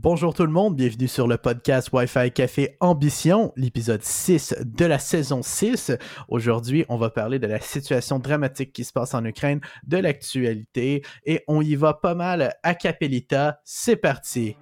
Bonjour 0.00 0.32
tout 0.32 0.44
le 0.44 0.52
monde, 0.52 0.76
bienvenue 0.76 1.08
sur 1.08 1.26
le 1.26 1.38
podcast 1.38 1.88
Wi-Fi 1.92 2.30
Café 2.30 2.76
Ambition, 2.78 3.52
l'épisode 3.56 4.04
6 4.04 4.54
de 4.64 4.84
la 4.84 5.00
saison 5.00 5.42
6. 5.42 5.90
Aujourd'hui, 6.28 6.84
on 6.88 6.98
va 6.98 7.10
parler 7.10 7.40
de 7.40 7.48
la 7.48 7.58
situation 7.58 8.20
dramatique 8.20 8.72
qui 8.72 8.84
se 8.84 8.92
passe 8.92 9.12
en 9.14 9.24
Ukraine, 9.24 9.60
de 9.88 9.96
l'actualité, 9.96 11.02
et 11.26 11.42
on 11.48 11.62
y 11.62 11.74
va 11.74 11.94
pas 11.94 12.14
mal 12.14 12.54
à 12.62 12.76
Capelita. 12.76 13.60
C'est 13.64 13.96
parti! 13.96 14.54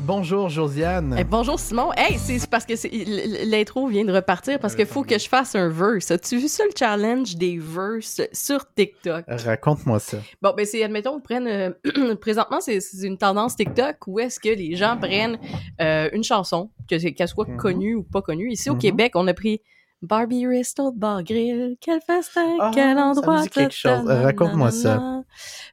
Bonjour 0.00 0.50
Josiane. 0.50 1.16
Eh, 1.18 1.24
bonjour 1.24 1.58
Simon. 1.58 1.90
Hey, 1.96 2.18
c'est 2.18 2.46
parce 2.50 2.66
que 2.66 2.74
l'intro 3.50 3.86
vient 3.86 4.04
de 4.04 4.12
repartir 4.12 4.58
parce 4.58 4.74
qu'il 4.74 4.84
faut 4.84 5.04
que 5.04 5.18
je 5.18 5.26
fasse 5.26 5.54
un 5.54 5.70
verse. 5.70 6.10
As-tu 6.10 6.36
vu 6.36 6.48
ça 6.48 6.64
le 6.64 6.72
challenge 6.78 7.36
des 7.36 7.58
verses 7.58 8.20
sur 8.32 8.70
TikTok? 8.74 9.24
Raconte-moi 9.26 10.00
ça. 10.00 10.18
Bon, 10.42 10.52
ben 10.54 10.66
c'est, 10.66 10.84
admettons, 10.84 11.18
prennent, 11.18 11.46
euh, 11.46 12.14
présentement, 12.20 12.60
c'est 12.60 12.78
une 13.02 13.16
tendance 13.16 13.56
TikTok 13.56 14.06
où 14.06 14.18
est-ce 14.20 14.38
que 14.38 14.50
les 14.50 14.76
gens 14.76 14.98
prennent 14.98 15.38
euh, 15.80 16.10
une 16.12 16.24
chanson, 16.24 16.70
qu'elle 16.86 17.28
soit 17.28 17.48
mhm. 17.48 17.56
connue 17.56 17.94
ou 17.94 18.02
pas 18.02 18.20
connue. 18.20 18.50
Ici 18.50 18.68
au 18.68 18.74
mhm. 18.74 18.80
Québec, 18.80 19.12
on 19.14 19.26
a 19.28 19.32
pris 19.32 19.62
Barbie 20.02 20.46
Resto 20.46 20.92
Bar 20.92 21.24
Grill, 21.24 21.76
quel 21.80 22.02
festin, 22.02 22.58
ah, 22.60 22.70
quel 22.74 22.98
endroit. 22.98 23.44
Ça 23.44 23.48
quelque 23.48 23.74
chose. 23.74 24.06
Raconte-moi 24.06 24.70
ça. 24.70 25.22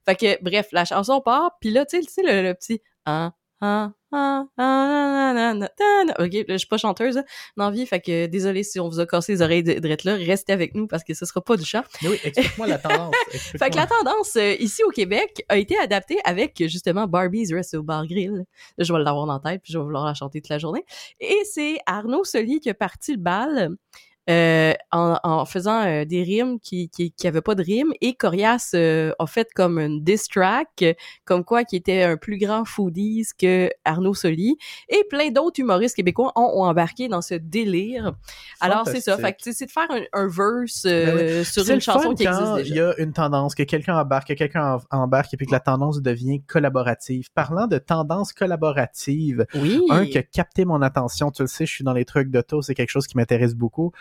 Fait 0.06 0.16
que, 0.16 0.42
bref, 0.42 0.70
la 0.72 0.86
chanson 0.86 1.20
part, 1.20 1.58
puis 1.60 1.72
là, 1.72 1.86
tu 1.86 2.02
sais, 2.04 2.22
le, 2.24 2.42
le, 2.42 2.54
petit... 2.54 2.82
Hein, 3.06 3.34
ah, 3.62 3.92
ah, 4.12 4.46
ah, 4.58 5.54
ok, 6.20 6.32
je 6.50 6.58
suis 6.58 6.68
pas 6.68 6.78
chanteuse 6.78 7.20
hein, 7.20 7.24
dans 7.58 7.70
vie, 7.70 7.86
fait 7.86 8.02
que 8.02 8.26
désolé 8.26 8.64
si 8.64 8.80
on 8.80 8.90
vous 8.90 9.00
a 9.00 9.06
cassé 9.06 9.34
les 9.34 9.42
oreilles 9.44 9.64
d'être 9.64 10.04
là, 10.04 10.16
restez 10.16 10.52
avec 10.52 10.74
nous 10.74 10.88
parce 10.88 11.04
que 11.04 11.14
ce 11.14 11.26
sera 11.26 11.42
pas 11.42 11.58
du 11.58 11.64
chat. 11.64 11.86
Mais 12.02 12.10
oui, 12.10 12.20
explique-moi 12.24 12.66
la 12.66 12.80
tendance. 12.80 13.14
fait 13.32 13.70
que 13.70 13.76
la 13.76 13.86
tendance 13.86 14.36
euh, 14.36 14.56
ici 14.60 14.84
au 14.84 14.90
Québec 14.90 15.46
a 15.48 15.58
été 15.58 15.78
adaptée 15.78 16.18
avec 16.26 16.58
justement 16.68 17.06
Barbie's 17.06 17.54
Resto 17.54 17.84
Bar 17.84 18.08
Grill. 18.08 18.46
Je 18.80 18.92
vais 18.92 19.00
l'avoir 19.00 19.28
dans 19.28 19.40
la 19.44 19.52
tête 19.52 19.62
puis 19.64 19.74
je 19.74 19.78
vais 19.78 19.84
vouloir 19.84 20.06
la 20.06 20.16
chanter 20.16 20.42
toute 20.42 20.50
la 20.50 20.60
journée. 20.60 20.84
Et 21.20 21.38
c'est 21.46 21.80
Arnaud 21.86 22.24
Soli 22.24 22.60
qui 22.60 22.70
a 22.72 22.74
parti 22.74 23.12
le 23.12 23.20
bal. 23.20 23.76
Euh, 24.32 24.74
en, 24.92 25.18
en, 25.24 25.46
faisant 25.46 25.86
euh, 25.86 26.06
des 26.06 26.24
rimes 26.24 26.60
qui, 26.60 26.90
qui, 26.90 27.12
qui 27.12 27.28
avaient 27.28 27.42
pas 27.42 27.56
de 27.56 27.64
rimes 27.64 27.92
et 28.02 28.14
Corias 28.14 28.72
euh, 28.76 29.12
a 29.20 29.26
fait 29.26 29.48
comme 29.54 29.80
une 29.80 30.04
diss 30.04 30.28
track 30.28 30.84
comme 31.26 31.44
quoi 31.44 31.64
qui 31.64 31.76
était 31.76 32.04
un 32.04 32.18
plus 32.18 32.38
grand 32.38 32.66
foodies 32.66 33.28
que 33.38 33.70
Arnaud 33.84 34.14
Soli 34.14 34.58
et 34.90 35.04
plein 35.10 35.30
d'autres 35.32 35.60
humoristes 35.60 35.96
québécois 35.96 36.32
ont, 36.36 36.62
embarqué 36.62 37.08
dans 37.08 37.22
ce 37.22 37.36
délire. 37.36 38.14
Alors 38.60 38.88
c'est 38.88 39.02
ça, 39.02 39.18
fait 39.18 39.36
c'est 39.40 39.66
de 39.66 39.72
faire 39.72 39.90
un, 39.90 40.02
un 40.14 40.28
verse 40.28 40.84
ben 40.84 41.44
sur 41.44 41.70
une 41.70 41.82
chanson 41.82 42.14
qui 42.14 42.24
existe 42.24 42.56
déjà. 42.56 42.62
Il 42.62 42.76
y 42.76 42.80
a 42.80 42.94
une 43.00 43.14
tendance 43.14 43.56
que 43.56 43.64
quelqu'un 43.64 43.98
embarque, 43.98 44.30
que 44.30 44.34
quelqu'un 44.34 44.80
embarque 44.92 45.34
et 45.34 45.38
puis 45.38 45.48
que 45.48 45.52
la 45.52 45.60
tendance 45.60 46.02
devient 46.02 46.42
collaborative. 46.44 47.30
Parlant 47.34 47.68
de 47.68 47.78
tendance 47.80 48.34
collaborative, 48.34 49.46
oui. 49.56 49.82
un 49.90 50.06
qui 50.06 50.18
a 50.18 50.24
capté 50.24 50.66
mon 50.66 50.82
attention, 50.82 51.32
tu 51.32 51.44
le 51.44 51.48
sais, 51.48 51.66
je 51.66 51.74
suis 51.74 51.84
dans 51.84 51.94
les 51.94 52.06
trucs 52.06 52.30
d'auto, 52.30 52.62
c'est 52.62 52.76
quelque 52.76 52.90
chose 52.90 53.08
qui 53.08 53.18
m'intéresse 53.18 53.56
beaucoup. 53.56 53.92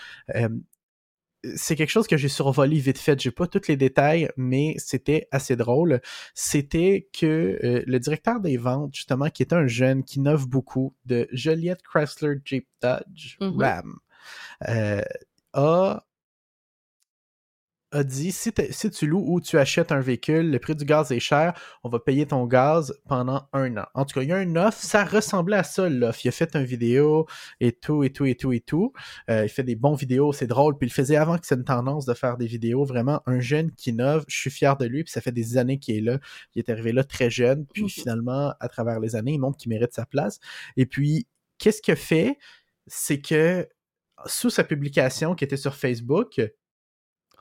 C'est 1.55 1.75
quelque 1.75 1.91
chose 1.91 2.07
que 2.07 2.19
j'ai 2.19 2.29
survolé 2.29 2.79
vite 2.81 2.99
fait. 2.99 3.19
J'ai 3.19 3.31
pas 3.31 3.47
tous 3.47 3.67
les 3.69 3.77
détails, 3.77 4.31
mais 4.37 4.75
c'était 4.77 5.27
assez 5.31 5.57
drôle. 5.57 6.03
C'était 6.35 7.09
que 7.19 7.59
euh, 7.65 7.83
le 7.87 7.99
directeur 7.99 8.41
des 8.41 8.59
ventes, 8.59 8.95
justement, 8.95 9.31
qui 9.31 9.43
est 9.43 9.55
un 9.55 9.67
jeune 9.67 10.05
qui 10.05 10.19
innove 10.19 10.49
beaucoup 10.49 10.95
de 11.07 11.29
Joliette 11.33 11.83
Chrysler 11.83 12.41
Jeep 12.45 12.69
Dodge 12.83 13.39
mm-hmm. 13.41 13.63
Ram, 13.63 13.99
euh, 14.69 15.03
a 15.55 16.05
a 17.93 18.05
dit 18.05 18.33
si, 18.33 18.53
si, 18.71 18.91
tu 18.91 19.07
loues 19.07 19.25
ou 19.27 19.41
tu 19.41 19.59
achètes 19.59 19.93
un 19.93 20.01
véhicule, 20.01 20.51
le 20.51 20.59
prix 20.59 20.75
du 20.75 20.85
gaz 20.85 21.11
est 21.11 21.21
cher, 21.21 21.59
on 21.83 21.89
va 21.89 21.99
payer 21.99 22.27
ton 22.27 22.47
gaz 22.47 22.95
pendant 23.09 23.49
un 23.53 23.77
an. 23.77 23.87
En 23.95 24.05
tout 24.05 24.15
cas, 24.15 24.23
il 24.23 24.29
y 24.29 24.33
a 24.33 24.37
un 24.37 24.57
offre, 24.57 24.79
ça 24.79 25.05
ressemblait 25.05 25.57
à 25.57 25.65
ça 25.65 25.89
l'offre. 25.89 26.21
Il 26.25 26.29
a 26.29 26.33
fait 26.33 26.55
une 26.55 26.65
vidéo 26.65 27.27
et 27.59 27.73
tout, 27.73 28.05
et 28.05 28.11
tout, 28.11 28.27
et 28.27 28.35
tout, 28.35 28.53
et 28.53 28.61
tout. 28.61 28.93
Euh, 29.29 29.45
il 29.45 29.49
fait 29.49 29.65
des 29.65 29.77
bons 29.77 29.95
vidéos, 29.95 30.33
c'est 30.33 30.47
drôle. 30.47 30.79
Puis 30.79 30.89
il 30.89 30.93
faisait 30.93 31.17
avant 31.17 31.39
que 31.39 31.47
c'est 31.47 31.57
une 31.57 31.65
tendance 31.65 32.07
de 32.07 32.15
faire 32.15 32.37
des 32.37 32.47
vidéos. 32.47 32.85
Vraiment, 32.85 33.23
un 33.27 33.41
jeune 33.41 33.73
qui 33.73 33.91
innove, 33.91 34.25
je 34.29 34.39
suis 34.39 34.51
fier 34.51 34.77
de 34.77 34.87
lui, 34.87 35.05
puis 35.05 35.13
ça 35.13 35.21
fait 35.21 35.33
des 35.33 35.57
années 35.57 35.79
qu'il 35.79 35.97
est 35.97 36.01
là. 36.01 36.19
Il 36.55 36.61
est 36.61 36.69
arrivé 36.69 36.93
là 36.93 37.05
très 37.05 37.31
jeune, 37.31 37.67
puis 37.67 37.85
mhm. 37.85 37.89
finalement, 37.89 38.55
à 38.61 38.69
travers 38.69 39.01
les 39.01 39.17
années, 39.17 39.33
il 39.33 39.39
montre 39.39 39.59
qu'il 39.59 39.71
mérite 39.71 39.93
sa 39.93 40.07
place. 40.07 40.39
Et 40.77 40.87
puis, 40.87 41.27
qu'est-ce 41.59 41.83
qu'il 41.83 41.97
fait? 41.97 42.39
C'est 42.87 43.21
que 43.21 43.69
sous 44.27 44.51
sa 44.51 44.65
publication 44.65 45.35
qui 45.35 45.45
était 45.45 45.57
sur 45.57 45.75
Facebook, 45.75 46.41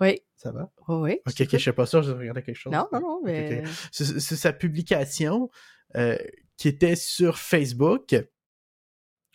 oui. 0.02 0.22
Ça 0.36 0.52
va? 0.52 0.72
oui. 0.88 1.20
Ok, 1.28 1.42
ok, 1.42 1.50
je 1.52 1.58
sais 1.58 1.74
pas 1.74 1.86
sûr, 1.86 2.02
je 2.02 2.12
regardais 2.12 2.42
quelque 2.42 2.56
chose. 2.56 2.72
Non, 2.72 2.88
non, 2.92 3.02
non, 3.02 3.22
mais. 3.24 3.64
C'est 3.92 4.20
sa 4.20 4.54
publication 4.54 5.50
euh, 5.96 6.18
qui 6.58 6.68
était 6.68 6.96
sur 6.96 7.38
Facebook. 7.38 8.16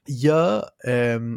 Il 0.06 0.16
y 0.16 0.28
a 0.28 0.72
euh, 0.86 1.36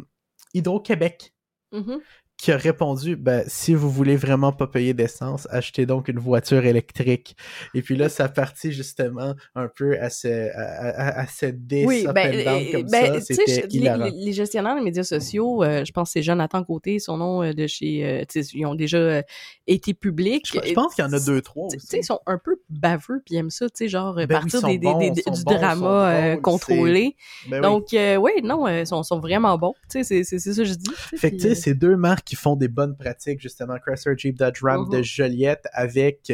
Hydro-Québec 0.54 1.34
mm-hmm 1.72 2.00
qui 2.38 2.52
a 2.52 2.56
répondu 2.56 3.16
ben 3.16 3.42
si 3.48 3.74
vous 3.74 3.90
voulez 3.90 4.16
vraiment 4.16 4.52
pas 4.52 4.68
payer 4.68 4.94
d'essence, 4.94 5.48
achetez 5.50 5.86
donc 5.86 6.06
une 6.06 6.20
voiture 6.20 6.64
électrique. 6.64 7.36
Et 7.74 7.82
puis 7.82 7.96
là, 7.96 8.08
ça 8.08 8.28
partit 8.28 8.70
justement 8.70 9.34
un 9.56 9.66
peu 9.66 9.98
à 10.00 10.08
ce 10.08 10.48
à, 10.54 11.20
à, 11.20 11.26
cette 11.26 11.56
oui, 11.70 12.06
ben, 12.14 12.70
comme 12.70 12.82
ben, 12.84 13.20
ça. 13.20 13.34
Les, 13.68 14.10
les, 14.12 14.32
gestionnaires 14.32 14.76
des 14.76 14.82
médias 14.82 15.02
sociaux, 15.02 15.64
euh, 15.64 15.84
je 15.84 15.90
pense 15.90 16.10
que 16.10 16.12
c'est 16.12 16.22
Jonathan 16.22 16.62
Côté, 16.62 17.00
son 17.00 17.16
nom 17.16 17.42
euh, 17.42 17.52
de 17.52 17.66
chez, 17.66 18.04
euh, 18.04 18.42
ils 18.54 18.66
ont 18.66 18.76
déjà 18.76 19.22
été 19.66 19.92
publics. 19.92 20.46
Je, 20.46 20.72
pense 20.74 20.94
qu'il 20.94 21.04
y 21.04 21.08
en 21.08 21.12
a 21.12 21.18
deux 21.18 21.42
trois. 21.42 21.68
Tu 21.72 21.80
sais, 21.80 21.98
ils 21.98 22.04
sont 22.04 22.20
un 22.26 22.38
peu 22.38 22.60
baveux 22.70 23.20
puis 23.26 23.34
aiment 23.34 23.50
ça, 23.50 23.66
tu 23.66 23.72
sais, 23.74 23.88
genre 23.88 24.14
ben 24.14 24.28
partir 24.28 24.62
des, 24.62 24.78
des, 24.78 25.10
du 25.10 25.44
drama 25.44 26.36
contrôlé. 26.36 27.16
Ben 27.48 27.62
donc 27.62 27.88
oui, 27.92 28.32
non, 28.44 28.68
ils 28.68 28.86
sont, 28.86 29.02
sont 29.02 29.18
vraiment 29.18 29.58
bons. 29.58 29.74
Tu 29.90 30.04
sais, 30.04 30.22
c'est 30.22 30.38
ça 30.38 30.54
que 30.54 30.64
je 30.64 30.74
dis. 30.74 30.90
Fait 31.16 31.32
que 31.32 31.36
tu 31.36 31.42
sais, 31.42 31.54
ces 31.56 31.74
deux 31.74 31.96
marques 31.96 32.27
qui 32.28 32.36
font 32.36 32.56
des 32.56 32.68
bonnes 32.68 32.94
pratiques, 32.94 33.40
justement, 33.40 33.78
Chrysler 33.78 34.12
Jeep 34.16 34.36
Dodge 34.36 34.62
Ram 34.62 34.86
de 34.90 34.98
mhm. 34.98 35.02
Joliette 35.02 35.66
avec, 35.72 36.30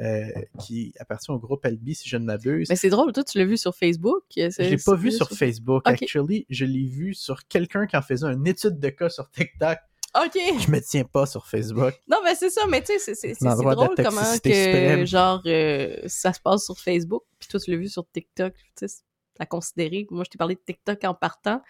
euh, 0.00 0.24
qui 0.58 0.94
appartient 0.98 1.30
au 1.30 1.38
groupe 1.38 1.64
Albi, 1.66 1.94
si 1.94 2.08
je 2.08 2.16
ne 2.16 2.24
m'abuse. 2.24 2.68
Mais 2.70 2.76
c'est 2.76 2.88
drôle, 2.88 3.12
toi, 3.12 3.22
tu 3.24 3.36
l'as 3.36 3.44
vu 3.44 3.58
sur 3.58 3.76
Facebook? 3.76 4.22
Je 4.34 4.62
l'ai 4.62 4.78
pas 4.78 4.94
vu 4.94 5.12
sur, 5.12 5.28
Facebook, 5.28 5.82
actually. 5.84 6.46
Je 6.48 6.64
l'ai 6.64 6.86
vu 6.86 7.12
sur 7.12 7.46
quelqu'un 7.46 7.86
qui 7.86 7.94
en 7.94 8.00
faisait 8.00 8.26
une 8.26 8.46
étude 8.46 8.78
de 8.78 8.88
cas 8.88 9.10
sur 9.10 9.30
TikTok. 9.30 9.78
OK. 10.16 10.32
Je 10.34 10.70
me 10.70 10.80
tiens 10.80 11.04
pas 11.04 11.26
sur 11.26 11.46
Facebook. 11.46 11.92
Non, 12.08 12.18
mais 12.24 12.34
c'est 12.36 12.50
ça, 12.50 12.62
mais 12.66 12.82
tu 12.82 12.98
sais, 12.98 13.14
c'est 13.14 13.34
drôle 13.42 13.94
comment 13.96 14.38
que, 14.42 15.04
genre, 15.04 15.42
euh, 15.44 15.96
ça 16.06 16.32
se 16.32 16.40
passe 16.40 16.64
sur 16.64 16.78
Facebook, 16.78 17.24
puis 17.38 17.48
toi, 17.48 17.60
tu 17.60 17.70
l'as 17.70 17.76
vu 17.76 17.88
sur 17.88 18.06
TikTok, 18.10 18.54
tu 18.54 18.88
sais, 18.88 19.02
à 19.38 19.46
considérer. 19.46 20.06
Moi, 20.10 20.24
je 20.24 20.30
t'ai 20.30 20.38
parlé 20.38 20.54
de 20.54 20.60
TikTok 20.64 21.04
en 21.04 21.14
partant 21.14 21.60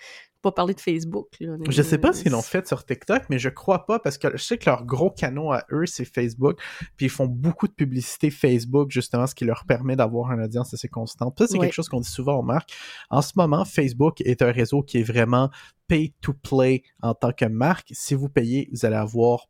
pas 0.44 0.52
parler 0.52 0.74
de 0.74 0.80
Facebook. 0.80 1.28
Là. 1.40 1.56
Je 1.68 1.82
sais 1.82 1.98
pas 1.98 2.12
s'ils 2.12 2.30
l'ont 2.30 2.42
fait 2.42 2.68
sur 2.68 2.84
TikTok, 2.84 3.22
mais 3.30 3.38
je 3.38 3.48
crois 3.48 3.86
pas 3.86 3.98
parce 3.98 4.18
que 4.18 4.28
je 4.36 4.42
sais 4.42 4.58
que 4.58 4.68
leur 4.68 4.84
gros 4.84 5.10
canon 5.10 5.50
à 5.50 5.64
eux, 5.72 5.86
c'est 5.86 6.04
Facebook. 6.04 6.60
Puis 6.96 7.06
ils 7.06 7.10
font 7.10 7.26
beaucoup 7.26 7.66
de 7.66 7.72
publicité 7.72 8.30
Facebook, 8.30 8.90
justement, 8.90 9.26
ce 9.26 9.34
qui 9.34 9.46
leur 9.46 9.64
permet 9.64 9.96
d'avoir 9.96 10.30
une 10.32 10.42
audience 10.42 10.74
assez 10.74 10.88
constante. 10.88 11.38
Ça, 11.38 11.46
c'est 11.46 11.58
quelque 11.58 11.72
chose 11.72 11.88
qu'on 11.88 12.00
dit 12.00 12.10
souvent 12.10 12.38
aux 12.38 12.42
marques. 12.42 12.72
En 13.10 13.22
ce 13.22 13.32
moment, 13.36 13.64
Facebook 13.64 14.20
est 14.20 14.42
un 14.42 14.52
réseau 14.52 14.82
qui 14.82 14.98
est 14.98 15.02
vraiment 15.02 15.50
pay 15.88 16.12
to 16.20 16.34
play 16.34 16.82
en 17.02 17.14
tant 17.14 17.32
que 17.32 17.46
marque. 17.46 17.88
Si 17.92 18.14
vous 18.14 18.28
payez, 18.28 18.68
vous 18.70 18.84
allez 18.84 18.96
avoir 18.96 19.48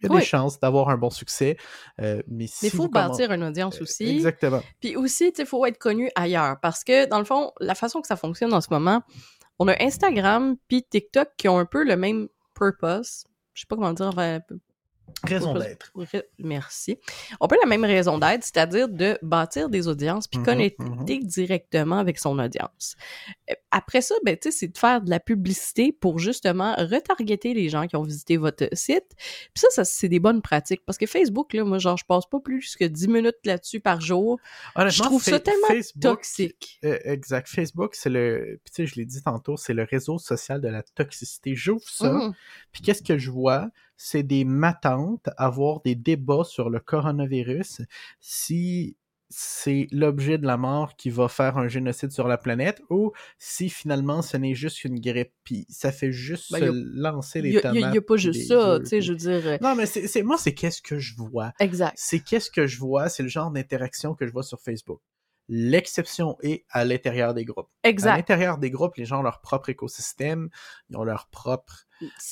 il 0.00 0.10
y 0.10 0.14
a 0.14 0.18
des 0.18 0.24
chances 0.24 0.60
d'avoir 0.60 0.88
un 0.90 0.96
bon 0.96 1.10
succès. 1.10 1.56
Euh, 2.00 2.22
mais 2.28 2.46
il 2.62 2.70
faut 2.70 2.88
bâtir 2.88 3.32
une 3.32 3.44
audience 3.44 3.80
aussi. 3.80 4.08
Exactement. 4.08 4.62
Puis 4.80 4.96
aussi, 4.96 5.32
il 5.36 5.46
faut 5.46 5.64
être 5.66 5.78
connu 5.78 6.10
ailleurs. 6.14 6.56
Parce 6.60 6.84
que, 6.84 7.06
dans 7.06 7.18
le 7.18 7.24
fond, 7.24 7.52
la 7.60 7.74
façon 7.74 8.00
que 8.00 8.06
ça 8.06 8.16
fonctionne 8.16 8.52
en 8.52 8.60
ce 8.60 8.68
moment, 8.70 9.02
on 9.58 9.68
a 9.68 9.82
Instagram 9.82 10.56
puis 10.68 10.84
TikTok 10.84 11.30
qui 11.36 11.48
ont 11.48 11.58
un 11.58 11.66
peu 11.66 11.84
le 11.84 11.96
même 11.96 12.28
purpose. 12.54 13.24
Je 13.54 13.62
sais 13.62 13.66
pas 13.66 13.76
comment 13.76 13.92
dire, 13.92 14.12
Raison 15.24 15.54
d'être. 15.54 15.92
Merci. 16.38 16.98
On 17.40 17.48
peut 17.48 17.56
la 17.60 17.68
même 17.68 17.84
raison 17.84 18.18
d'être, 18.18 18.44
c'est-à-dire 18.44 18.88
de 18.88 19.18
bâtir 19.22 19.68
des 19.68 19.88
audiences 19.88 20.28
puis 20.28 20.38
mhm, 20.38 20.44
connecter 20.44 21.18
mhm. 21.18 21.26
directement 21.26 21.98
avec 21.98 22.18
son 22.18 22.38
audience. 22.38 22.96
Euh, 23.50 23.54
après 23.70 24.00
ça, 24.00 24.14
ben, 24.24 24.36
c'est 24.40 24.68
de 24.68 24.78
faire 24.78 25.02
de 25.02 25.10
la 25.10 25.20
publicité 25.20 25.92
pour 25.92 26.18
justement 26.18 26.74
retargeter 26.76 27.52
les 27.52 27.68
gens 27.68 27.86
qui 27.86 27.96
ont 27.96 28.02
visité 28.02 28.36
votre 28.36 28.68
site. 28.72 29.06
Puis 29.16 29.56
ça, 29.56 29.68
ça 29.70 29.84
c'est 29.84 30.08
des 30.08 30.20
bonnes 30.20 30.40
pratiques 30.40 30.82
parce 30.86 30.98
que 30.98 31.06
Facebook, 31.06 31.52
là, 31.52 31.64
moi, 31.64 31.78
genre, 31.78 31.96
je 31.96 32.04
passe 32.04 32.26
pas 32.26 32.40
plus 32.40 32.76
que 32.76 32.84
10 32.84 33.08
minutes 33.08 33.38
là-dessus 33.44 33.80
par 33.80 34.00
jour. 34.00 34.38
je 34.76 35.02
trouve 35.02 35.22
ça 35.22 35.40
tellement 35.40 35.68
toxique. 36.00 36.78
Euh, 36.84 36.98
exact. 37.04 37.48
Facebook, 37.48 37.94
c'est 37.94 38.10
le, 38.10 38.60
puis 38.64 38.72
tu 38.72 38.82
sais, 38.82 38.86
je 38.86 38.94
l'ai 38.96 39.04
dit 39.04 39.22
tantôt, 39.22 39.56
c'est 39.56 39.74
le 39.74 39.84
réseau 39.84 40.18
social 40.18 40.60
de 40.60 40.68
la 40.68 40.82
toxicité. 40.82 41.54
J'ouvre 41.54 41.88
ça, 41.88 42.12
mhm. 42.12 42.34
puis 42.72 42.82
qu'est-ce 42.82 43.02
que 43.02 43.18
je 43.18 43.30
vois? 43.30 43.68
C'est 43.98 44.22
des 44.22 44.44
matantes 44.44 45.28
avoir 45.36 45.80
des 45.82 45.94
débats 45.96 46.44
sur 46.44 46.70
le 46.70 46.78
coronavirus 46.80 47.82
si 48.20 48.96
c'est 49.30 49.88
l'objet 49.92 50.38
de 50.38 50.46
la 50.46 50.56
mort 50.56 50.96
qui 50.96 51.10
va 51.10 51.28
faire 51.28 51.58
un 51.58 51.68
génocide 51.68 52.10
sur 52.10 52.28
la 52.28 52.38
planète 52.38 52.80
ou 52.88 53.12
si 53.38 53.68
finalement 53.68 54.22
ce 54.22 54.38
n'est 54.38 54.54
juste 54.54 54.84
une 54.84 54.98
grippe 54.98 55.32
puis 55.44 55.66
ça 55.68 55.92
fait 55.92 56.12
juste 56.12 56.50
Ben, 56.50 56.60
se 56.60 56.64
a- 56.70 56.72
lancer 57.10 57.42
les 57.42 57.50
Il 57.50 57.60
tomates 57.60 57.74
y 57.74 57.84
a- 57.84 57.94
y 57.94 57.98
a 57.98 58.00
pas 58.00 58.16
juste 58.16 58.48
ça, 58.48 58.78
tu 58.80 58.86
sais, 58.86 59.02
je 59.02 59.12
veux 59.12 59.18
dire. 59.18 59.46
euh, 59.46 59.58
non 59.60 59.74
mais 59.74 59.84
c'est- 59.84 60.22
moi 60.22 60.38
c'est 60.38 60.54
qu'est-ce 60.54 60.80
que 60.80 60.98
je 60.98 61.14
vois 61.14 61.52
Exact. 61.60 61.92
c'est 61.96 62.20
qu'est-ce 62.20 62.50
que 62.50 62.66
je 62.66 62.78
vois 62.78 63.10
c'est 63.10 63.22
le 63.22 63.28
genre 63.28 63.50
d'interaction 63.50 64.14
que 64.14 64.26
je 64.26 64.32
vois 64.32 64.44
sur 64.44 64.60
Facebook 64.60 65.00
l'exception 65.48 66.36
est 66.42 66.64
à 66.70 66.84
l'intérieur 66.84 67.32
des 67.34 67.44
groupes 67.44 67.70
à 67.82 67.88
Exact. 67.88 68.16
l'intérieur 68.16 68.58
des 68.58 68.70
groupes 68.70 68.96
les 68.96 69.04
gens 69.06 69.20
ont 69.20 69.22
leur 69.22 69.40
propre 69.40 69.70
écosystème 69.70 70.50
ils 70.90 70.96
ont 70.96 71.04
leur 71.04 71.28
propre 71.28 71.84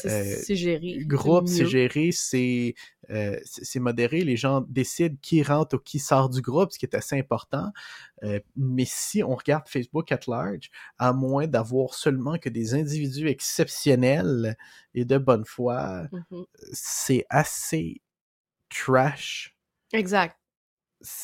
euh, 0.05 0.37
géré. 0.49 0.99
groupe, 1.07 1.49
c'est 1.49 1.67
géré, 1.67 2.13
c'est 2.13 2.75
euh, 3.11 3.37
modéré. 3.77 4.21
Les 4.23 4.37
gens 4.37 4.61
décident 4.61 5.17
qui 5.21 5.43
rentre 5.43 5.75
ou 5.75 5.79
qui 5.81 5.99
sort 5.99 6.29
du 6.31 6.41
groupe, 6.41 6.71
ce 6.71 6.79
qui 6.79 6.87
est 6.87 6.95
assez 6.95 7.19
important. 7.19 7.73
Euh, 8.23 8.39
mais 8.55 8.85
si 8.87 9.25
on 9.25 9.35
regarde 9.35 9.67
Facebook 9.69 10.13
at 10.13 10.21
large, 10.29 10.71
à 10.99 11.13
moins 11.13 11.49
d'avoir 11.49 11.95
seulement 11.95 12.39
que 12.39 12.49
des 12.49 12.75
individus 12.75 13.27
exceptionnels 13.29 14.57
et 14.95 15.05
de 15.05 15.19
bonne 15.19 15.45
foi, 15.45 16.05
Mhm. 16.31 16.45
c'est 16.73 17.27
assez 17.29 18.01
trash. 18.69 19.57
Exact. 19.93 20.37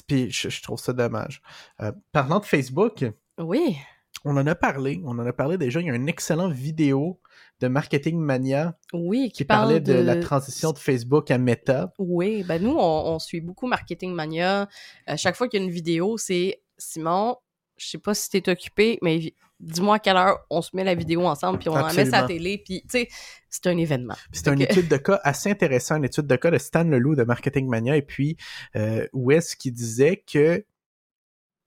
Puis 0.06 0.30
je, 0.30 0.48
je 0.48 0.62
trouve 0.62 0.78
ça 0.78 0.92
dommage. 0.92 1.42
Euh, 1.80 1.92
parlant 2.12 2.40
de 2.40 2.44
Facebook, 2.44 3.04
Oui. 3.38 3.76
on 4.24 4.36
en 4.36 4.46
a 4.46 4.54
parlé. 4.54 5.00
On 5.04 5.18
en 5.18 5.26
a 5.26 5.32
parlé 5.32 5.58
déjà. 5.58 5.80
Il 5.80 5.86
y 5.86 5.90
a 5.90 5.94
une 5.94 6.08
excellente 6.08 6.52
vidéo 6.52 7.20
de 7.60 7.68
Marketing 7.68 8.18
Mania 8.18 8.76
Oui, 8.92 9.30
qui, 9.32 9.44
parlait 9.44 9.80
de... 9.80 9.92
la 9.92 10.16
transition 10.16 10.72
de 10.72 10.78
Facebook 10.78 11.30
à 11.30 11.38
Meta. 11.38 11.92
Oui, 11.98 12.42
ben 12.42 12.60
nous, 12.62 12.76
on, 12.76 13.14
on 13.14 13.18
suit 13.18 13.40
beaucoup 13.40 13.66
Marketing 13.66 14.12
Mania. 14.12 14.68
À 15.06 15.16
chaque 15.16 15.36
fois 15.36 15.48
qu'il 15.48 15.60
y 15.60 15.62
a 15.62 15.66
une 15.66 15.72
vidéo, 15.72 16.18
c'est 16.18 16.62
Simon, 16.76 17.36
je 17.76 17.86
sais 17.86 17.98
pas 17.98 18.14
si 18.14 18.30
t'es 18.30 18.50
occupé, 18.50 18.98
mais 19.02 19.34
dis-moi 19.62 19.96
à 19.96 19.98
quelle 19.98 20.16
heure 20.16 20.40
on 20.50 20.60
se 20.60 20.74
met 20.74 20.84
la 20.84 20.94
vidéo 20.94 21.26
ensemble, 21.26 21.58
puis 21.58 21.68
on 21.68 21.76
en 21.76 21.92
met 21.92 22.04
sa 22.04 22.24
télé, 22.24 22.62
puis 22.64 22.82
tu 22.82 22.88
sais, 22.90 23.08
c'est 23.48 23.66
un 23.68 23.76
événement. 23.76 24.14
C'est 24.32 24.48
une 24.48 24.60
étude 24.60 24.88
de 24.88 24.96
cas 24.96 25.20
assez 25.22 25.50
intéressante, 25.50 25.98
une 25.98 26.04
étude 26.04 26.26
de 26.26 26.36
cas 26.36 26.50
de 26.50 26.58
Stan 26.58 26.84
Leloup 26.84 27.14
de 27.14 27.24
Marketing 27.24 27.68
Mania, 27.68 27.96
et 27.96 28.02
puis 28.02 28.36
euh, 28.76 29.06
où 29.12 29.30
est-ce 29.30 29.56
qu'il 29.56 29.72
disait 29.72 30.22
que 30.30 30.64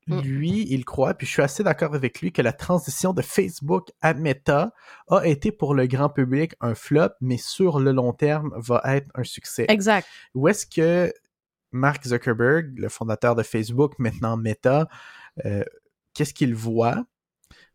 Mm. 0.07 0.19
lui, 0.19 0.67
il 0.69 0.85
croit, 0.85 1.15
puis 1.15 1.25
je 1.25 1.31
suis 1.31 1.41
assez 1.41 1.63
d'accord 1.63 1.95
avec 1.95 2.21
lui, 2.21 2.31
que 2.31 2.41
la 2.41 2.53
transition 2.53 3.11
de 3.11 3.21
Facebook 3.23 3.89
à 4.01 4.13
Meta 4.13 4.71
a 5.09 5.25
été 5.25 5.51
pour 5.51 5.73
le 5.73 5.87
grand 5.87 6.09
public 6.09 6.53
un 6.61 6.75
flop, 6.75 7.09
mais 7.21 7.37
sur 7.37 7.79
le 7.79 7.91
long 7.91 8.13
terme 8.13 8.53
va 8.55 8.81
être 8.85 9.07
un 9.15 9.23
succès. 9.23 9.65
Exact. 9.67 10.07
Où 10.35 10.47
est-ce 10.47 10.67
que 10.67 11.11
Mark 11.71 12.05
Zuckerberg, 12.05 12.77
le 12.77 12.89
fondateur 12.89 13.35
de 13.35 13.41
Facebook, 13.41 13.97
maintenant 13.97 14.37
Meta, 14.37 14.87
euh, 15.43 15.63
qu'est-ce 16.13 16.33
qu'il 16.33 16.53
voit? 16.53 17.03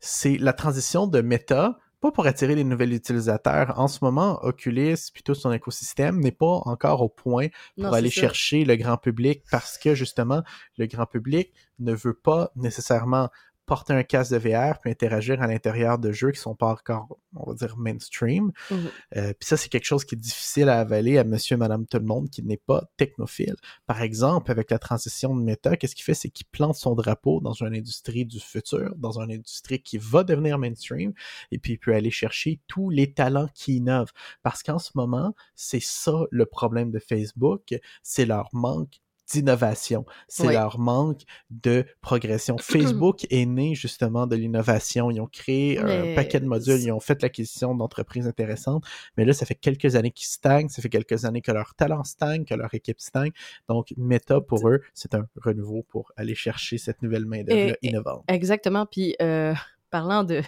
C'est 0.01 0.39
la 0.39 0.53
transition 0.53 1.07
de 1.07 1.21
Meta, 1.21 1.79
pas 2.01 2.11
pour 2.11 2.27
attirer 2.27 2.55
les 2.55 2.65
nouveaux 2.65 2.85
utilisateurs. 2.85 3.79
En 3.79 3.87
ce 3.87 3.99
moment, 4.03 4.39
Oculus, 4.43 4.97
puis 5.13 5.23
tout 5.23 5.35
son 5.35 5.53
écosystème 5.53 6.19
n'est 6.19 6.33
pas 6.33 6.63
encore 6.65 7.03
au 7.03 7.11
point 7.11 7.49
pour 7.77 7.85
Non, 7.85 7.93
aller 7.93 8.11
chercher 8.11 8.65
le 8.65 8.77
grand 8.77 8.97
public 8.97 9.43
parce 9.51 9.77
que 9.77 9.95
justement, 9.95 10.43
le 10.79 10.87
grand 10.87 11.05
public 11.05 11.53
ne 11.79 11.93
veut 11.93 12.15
pas 12.15 12.51
nécessairement 12.57 13.29
porter 13.71 13.93
un 13.93 14.03
casque 14.03 14.33
de 14.33 14.39
VR 14.39 14.81
puis 14.81 14.91
interagir 14.91 15.41
à 15.41 15.47
l'intérieur 15.47 15.97
de 16.01 16.11
jeux 16.11 16.33
qui 16.33 16.41
sont 16.41 16.57
pas 16.57 16.73
encore, 16.73 17.07
on 17.37 17.49
va 17.49 17.55
dire, 17.55 17.77
mainstream. 17.79 18.51
Mhm. 18.69 18.91
Euh, 19.17 19.33
puis 19.39 19.47
ça, 19.47 19.57
c'est 19.57 19.69
quelque 19.69 19.85
chose 19.85 20.05
qui 20.05 20.17
est 20.17 20.19
difficile 20.19 20.69
à 20.69 20.81
avaler 20.81 21.19
à 21.19 21.23
monsieur, 21.23 21.57
madame, 21.57 21.87
tout 21.87 21.99
le 21.99 22.05
monde 22.05 22.29
qui 22.31 22.43
n'est 22.43 22.57
pas 22.57 22.91
technophile. 22.97 23.55
Par 23.87 24.03
exemple, 24.03 24.51
avec 24.51 24.73
la 24.73 24.81
transition 24.81 25.37
de 25.37 25.41
Meta, 25.41 25.77
qu'est-ce 25.77 25.95
qu'il 25.95 26.03
fait? 26.03 26.15
C'est 26.15 26.31
qu'il 26.31 26.47
plante 26.47 26.75
son 26.75 26.97
drapeau 26.97 27.41
dans 27.41 27.53
une 27.53 27.73
industrie 27.77 28.25
du 28.25 28.41
futur, 28.41 28.93
dans 28.97 29.21
une 29.21 29.31
industrie 29.31 29.81
qui 29.81 29.99
va 29.99 30.25
devenir 30.25 30.59
mainstream, 30.59 31.13
et 31.53 31.59
puis 31.61 31.75
il 31.75 31.79
peut 31.79 31.95
aller 31.95 32.11
chercher 32.11 32.59
tous 32.67 32.91
les 32.91 33.13
talents 33.13 33.49
qui 33.55 33.77
innovent. 33.77 34.11
Parce 34.43 34.65
qu'en 34.65 34.81
ce 34.81 34.91
moment, 34.97 35.33
c'est 35.55 35.81
ça 35.81 36.25
le 36.33 36.45
problème 36.45 36.91
de 36.91 36.99
Facebook, 36.99 37.73
c'est 38.03 38.27
leur 38.27 38.49
manque 38.53 39.01
d'innovation, 39.33 40.05
c'est 40.29 40.47
Oui. 40.47 40.55
leur 40.55 40.79
manque 40.79 41.23
de 41.51 41.85
progression. 42.01 42.57
Facebook 42.61 43.27
est 43.31 43.47
né 43.47 43.75
justement 43.75 44.27
de 44.27 44.37
l'innovation. 44.37 45.11
Ils 45.11 45.21
ont 45.21 45.29
créé 45.31 45.79
un 45.79 46.15
paquet 46.15 46.41
de 46.41 46.47
modules, 46.47 46.81
ils 46.81 46.93
ont 46.93 47.01
fait 47.01 47.23
l'acquisition 47.23 47.75
d'entreprises 47.75 48.27
intéressantes, 48.27 48.85
mais 49.17 49.25
là, 49.25 49.33
ça 49.33 49.47
fait 49.47 49.55
quelques 49.55 49.97
années 49.97 50.11
qu'ils 50.11 50.27
stagnent, 50.29 50.69
ça 50.69 50.83
fait 50.83 50.89
quelques 50.89 51.25
années 51.25 51.43
que 51.43 51.53
leur 51.53 51.75
talent 51.75 52.05
stagne, 52.05 52.45
que 52.45 52.55
leur 52.55 52.73
équipe 52.75 53.01
stagne. 53.01 53.33
Donc, 53.69 53.93
Meta, 53.97 54.41
pour 54.41 54.69
eux, 54.69 54.81
c'est 54.95 55.15
un 55.15 55.27
renouveau 55.37 55.85
pour 55.89 56.13
aller 56.17 56.35
chercher 56.35 56.79
cette 56.79 57.03
nouvelle 57.03 57.27
main-d'œuvre 57.27 57.77
innovante. 57.83 58.25
Exactement. 58.29 58.87
Puis, 58.87 59.15
euh, 59.23 59.55
parlant 59.91 60.25
de 60.25 60.43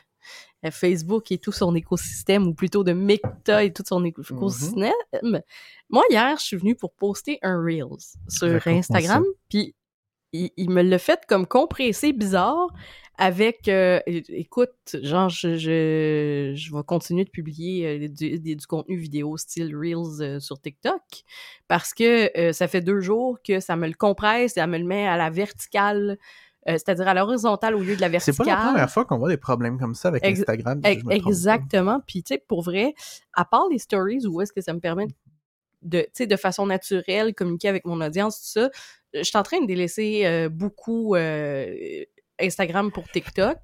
Facebook 0.70 1.32
et 1.32 1.38
tout 1.38 1.52
son 1.52 1.74
écosystème, 1.74 2.46
ou 2.46 2.54
plutôt 2.54 2.84
de 2.84 2.92
Meta 2.92 3.64
et 3.64 3.72
tout 3.72 3.82
son 3.86 4.04
éco- 4.04 4.22
écosystème, 4.22 5.42
moi, 5.90 6.02
hier, 6.10 6.36
je 6.38 6.44
suis 6.44 6.56
venue 6.56 6.74
pour 6.74 6.92
poster 6.92 7.38
un 7.42 7.62
Reels 7.62 8.16
sur 8.28 8.66
Instagram, 8.66 9.24
puis 9.48 9.74
il, 10.32 10.50
il 10.56 10.70
me 10.70 10.82
l'a 10.82 10.98
fait 10.98 11.20
comme 11.28 11.46
compressé 11.46 12.12
bizarre 12.12 12.68
avec, 13.18 13.68
euh, 13.68 14.00
écoute, 14.06 14.96
genre, 15.02 15.28
je, 15.28 15.56
je, 15.56 16.52
je 16.56 16.74
vais 16.74 16.82
continuer 16.82 17.24
de 17.24 17.30
publier 17.30 17.86
euh, 17.86 18.08
du, 18.08 18.56
contenu 18.66 18.96
vidéo 18.96 19.36
style 19.36 19.76
Reels 19.76 20.22
euh, 20.22 20.40
sur 20.40 20.60
TikTok 20.60 21.02
parce 21.68 21.92
que 21.92 22.36
euh, 22.38 22.52
ça 22.52 22.68
fait 22.68 22.80
deux 22.80 23.00
jours 23.00 23.38
que 23.46 23.60
ça 23.60 23.76
me 23.76 23.86
le 23.86 23.94
compresse 23.94 24.52
et 24.52 24.60
ça 24.60 24.66
me 24.66 24.78
le 24.78 24.84
met 24.84 25.06
à 25.06 25.16
la 25.16 25.28
verticale, 25.28 26.18
euh, 26.68 26.72
c'est-à-dire 26.74 27.08
à 27.08 27.14
l'horizontale 27.14 27.74
au 27.74 27.80
lieu 27.80 27.96
de 27.96 28.00
la 28.00 28.06
C'est 28.20 28.32
verticale. 28.32 28.46
pas 28.46 28.64
la 28.64 28.70
première 28.70 28.90
fois 28.90 29.04
qu'on 29.04 29.18
voit 29.18 29.28
des 29.28 29.36
problèmes 29.36 29.78
comme 29.78 29.94
ça 29.94 30.08
avec 30.08 30.24
Ex- 30.24 30.40
Instagram. 30.40 30.80
si 30.84 31.00
je 31.00 31.04
me. 31.06 31.12
Exactement. 31.12 32.00
Puis, 32.06 32.22
tu 32.22 32.34
sais, 32.34 32.44
pour 32.46 32.62
vrai, 32.62 32.94
à 33.34 33.44
part 33.44 33.66
les 33.70 33.78
stories, 33.78 34.26
où 34.26 34.40
est-ce 34.40 34.52
que 34.52 34.60
ça 34.60 34.72
me 34.72 34.80
permet 34.80 35.06
de, 35.82 36.00
tu 36.02 36.06
sais, 36.12 36.26
de 36.26 36.36
façon 36.36 36.66
naturelle, 36.66 37.34
communiquer 37.34 37.68
avec 37.68 37.84
mon 37.84 38.00
audience, 38.00 38.36
tout 38.40 38.60
ça, 38.60 38.70
je 39.14 39.22
suis 39.22 39.36
en 39.36 39.42
train 39.42 39.60
de 39.60 39.66
délaisser 39.66 40.24
euh, 40.26 40.48
beaucoup 40.48 41.16
euh, 41.16 41.74
Instagram 42.40 42.90
pour 42.90 43.08
TikTok. 43.08 43.58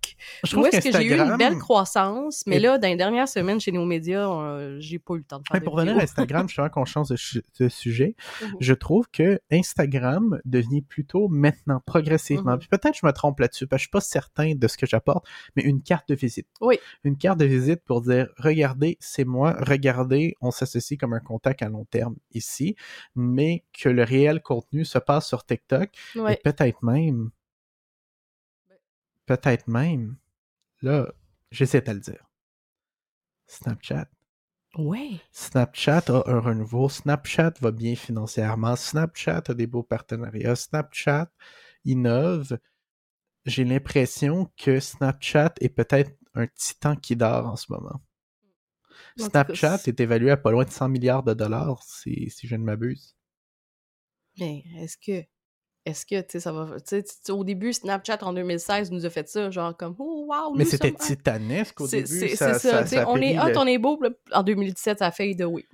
Je 0.45 0.57
Où 0.57 0.61
trouve 0.61 0.67
est-ce 0.67 0.89
que 0.89 0.97
j'ai 0.97 1.07
eu 1.07 1.19
une 1.19 1.37
belle 1.37 1.59
croissance, 1.59 2.45
mais 2.47 2.59
là, 2.59 2.79
dans 2.79 2.89
les 2.89 2.97
dernières 2.97 3.29
semaines 3.29 3.61
chez 3.61 3.73
nos 3.73 3.85
médias, 3.85 4.29
euh, 4.29 4.77
j'ai 4.81 4.99
pas 4.99 5.15
eu 5.15 5.19
le 5.19 5.25
temps 5.25 5.39
de 5.39 5.45
faire 5.51 5.61
de 5.61 5.65
pour 5.65 5.75
revenir 5.75 5.95
vidéos. 5.95 6.01
à 6.01 6.05
Instagram, 6.05 6.49
je 6.49 6.61
suis 6.61 6.71
qu'on 6.71 6.85
change 6.85 7.09
de, 7.09 7.69
sujet. 7.69 8.15
Mhm. 8.43 8.57
Je 8.61 8.75
trouve 8.75 9.09
que 9.11 9.41
Instagram 9.51 10.41
devient 10.45 10.83
plutôt 10.83 11.29
maintenant, 11.29 11.81
progressivement. 11.87 12.53
Mhm. 12.53 12.59
Puis 12.59 12.69
peut-être 12.69 12.97
je 12.97 13.07
me 13.07 13.13
trompe 13.13 13.41
là-dessus, 13.41 13.67
parce 13.67 13.81
que 13.81 13.83
je 13.83 13.87
suis 13.87 13.91
pas 13.91 14.01
certain 14.01 14.55
de 14.55 14.69
ce 14.69 14.77
que 14.77 14.87
j'apporte, 14.87 15.27
mais 15.57 15.63
une 15.63 15.83
carte 15.83 16.09
de 16.09 16.15
visite. 16.15 16.49
Oui. 16.61 16.79
Une 17.05 17.17
carte 17.17 17.39
de 17.39 17.47
visite 17.47 17.83
pour 17.85 18.03
dire, 18.03 18.29
regardez, 18.39 18.97
c'est 19.01 19.25
moi, 19.25 19.57
regardez, 19.61 20.35
on 20.41 20.51
s'associe 20.51 20.99
comme 20.99 21.13
un 21.15 21.21
contact 21.21 21.63
à 21.63 21.69
long 21.69 21.85
terme 21.87 22.17
ici, 22.33 22.77
mais 23.15 23.65
que 23.73 23.89
le 23.89 24.03
réel 24.03 24.41
contenu 24.43 24.85
se 24.85 24.99
passe 24.99 25.27
sur 25.27 25.45
TikTok 25.45 25.91
Ouais. 26.17 26.35
et 26.35 26.37
peut-être 26.37 26.83
même, 26.83 27.31
peut-être 29.29 29.69
même, 29.69 30.17
là, 30.81 31.13
j'essaie 31.51 31.83
de 31.83 31.93
le 31.93 32.01
dire. 32.01 32.25
Snapchat. 33.47 34.09
Ouais. 34.77 35.21
Snapchat 35.33 36.05
a 36.09 36.23
un 36.27 36.41
renouveau. 36.41 36.89
Snapchat 36.89 37.55
va 37.61 37.71
bien 37.71 37.95
financièrement. 37.95 38.75
Snapchat 38.75 39.43
a 39.49 39.55
des 39.55 39.67
beaux 39.67 39.83
partenariats. 39.83 40.57
Snapchat 40.57 41.31
innove. 41.85 42.59
J'ai 43.45 43.65
l'impression 43.65 44.51
que 44.57 44.81
Snapchat 44.81 45.55
est 45.61 45.69
peut-être 45.69 46.13
un 46.35 46.47
titan 46.47 46.97
qui 46.97 47.17
dort 47.17 47.47
en 47.47 47.57
ce 47.57 47.73
moment. 47.73 48.01
En 49.21 49.25
tout 49.25 49.31
cas, 49.31 49.45
Snapchat 49.45 49.81
est 49.87 50.01
évalué 50.01 50.31
à 50.31 50.37
pas 50.37 50.51
loin 50.51 50.65
de 50.65 50.71
100 50.71 50.89
milliards 50.89 51.23
de 51.23 51.35
dollars, 51.35 51.83
si, 51.83 52.31
si 52.31 52.47
je 52.47 52.57
ne 52.57 52.65
m'abuse. 52.65 53.17
Mais 54.39 54.65
est-ce 54.77 54.97
que, 54.97 55.27
est-ce 55.89 56.05
que, 56.07 56.21
tu 56.21 56.27
sais, 56.33 56.41
ça 56.41 56.53
va, 56.53 56.77
tu 56.81 56.83
sais, 56.87 57.03
tu 57.03 57.15
sais, 57.23 57.33
au 57.33 57.45
début, 57.45 57.73
Snapchat 57.73 58.19
en 58.23 58.33
2016 58.33 58.91
nous 58.91 59.05
a 59.07 59.11
fait 59.11 59.29
ça, 59.29 59.51
genre 59.51 59.77
comme, 59.77 59.95
oh 59.99 60.27
wow, 60.29 60.55
Mais 60.55 60.65
c'était 60.65 60.89
sommes 60.89 60.97
titanesque 60.99 61.81
au 61.81 61.87
début. 61.89 62.07
c'est- 62.07 62.37
ça, 62.37 62.55
c'est 62.55 62.69
ça, 62.71 62.87
sais, 62.87 63.05
on 63.07 63.17
est 63.17 63.35
périt 63.35 63.39
hot, 63.39 63.49
le- 63.53 63.59
on 63.59 63.67
est 63.67 63.79
beau. 63.79 64.01
En 64.33 64.43
2017, 64.43 64.99
ça 64.99 65.07
a 65.07 65.11
fait 65.11 65.35
de 65.35 65.45
oui. 65.45 65.65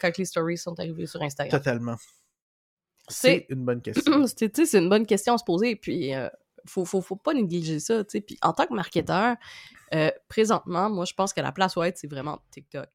Quand 0.00 0.16
les 0.16 0.24
stories 0.24 0.58
sont 0.58 0.78
arrivées 0.78 1.06
sur 1.06 1.20
Instagram. 1.22 1.60
Totalement. 1.60 1.96
C'est- 3.08 3.46
une 3.50 3.64
bonne 3.64 3.82
question. 3.82 4.24
C'est 4.36 4.72
une 4.78 4.88
bonne 4.88 5.06
question 5.06 5.34
à 5.34 5.38
se 5.38 5.44
poser. 5.44 5.76
Puis, 5.76 6.14
euh, 6.14 6.28
faut, 6.66 6.84
faut, 6.84 7.00
faut 7.02 7.16
pas 7.16 7.34
négliger 7.34 7.78
ça. 7.80 8.02
Puis, 8.04 8.38
en 8.40 8.52
tant 8.54 8.66
que 8.66 8.72
marketeur, 8.74 9.36
euh, 9.94 10.10
présentement, 10.28 10.88
moi, 10.88 11.04
je 11.04 11.12
pense 11.12 11.32
que 11.34 11.40
la 11.42 11.52
place 11.52 11.76
où 11.76 11.82
être, 11.82 11.98
c'est 11.98 12.10
vraiment 12.10 12.40
TikTok. 12.50 12.88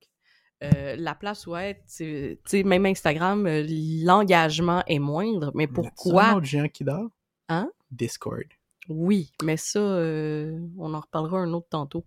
Euh, 0.62 0.96
la 0.98 1.16
place 1.16 1.48
où 1.48 1.56
être, 1.56 1.82
tu 1.88 2.38
sais, 2.46 2.64
même 2.64 2.86
Instagram, 2.86 3.46
euh, 3.48 3.66
l'engagement 4.04 4.84
est 4.88 5.00
moindre. 5.00 5.52
Mais 5.56 5.66
C'est 5.66 5.72
un 5.72 5.74
pourquoi? 5.74 6.36
autre 6.36 6.46
géant 6.46 6.68
qui 6.68 6.84
dort? 6.84 7.10
Hein? 7.48 7.72
Discord. 7.92 8.44
Oui, 8.90 9.32
mais 9.44 9.56
ça, 9.56 9.80
euh, 9.80 10.60
on 10.78 10.94
en 10.94 11.00
reparlera 11.00 11.40
un 11.40 11.54
autre 11.54 11.68
tantôt. 11.70 12.06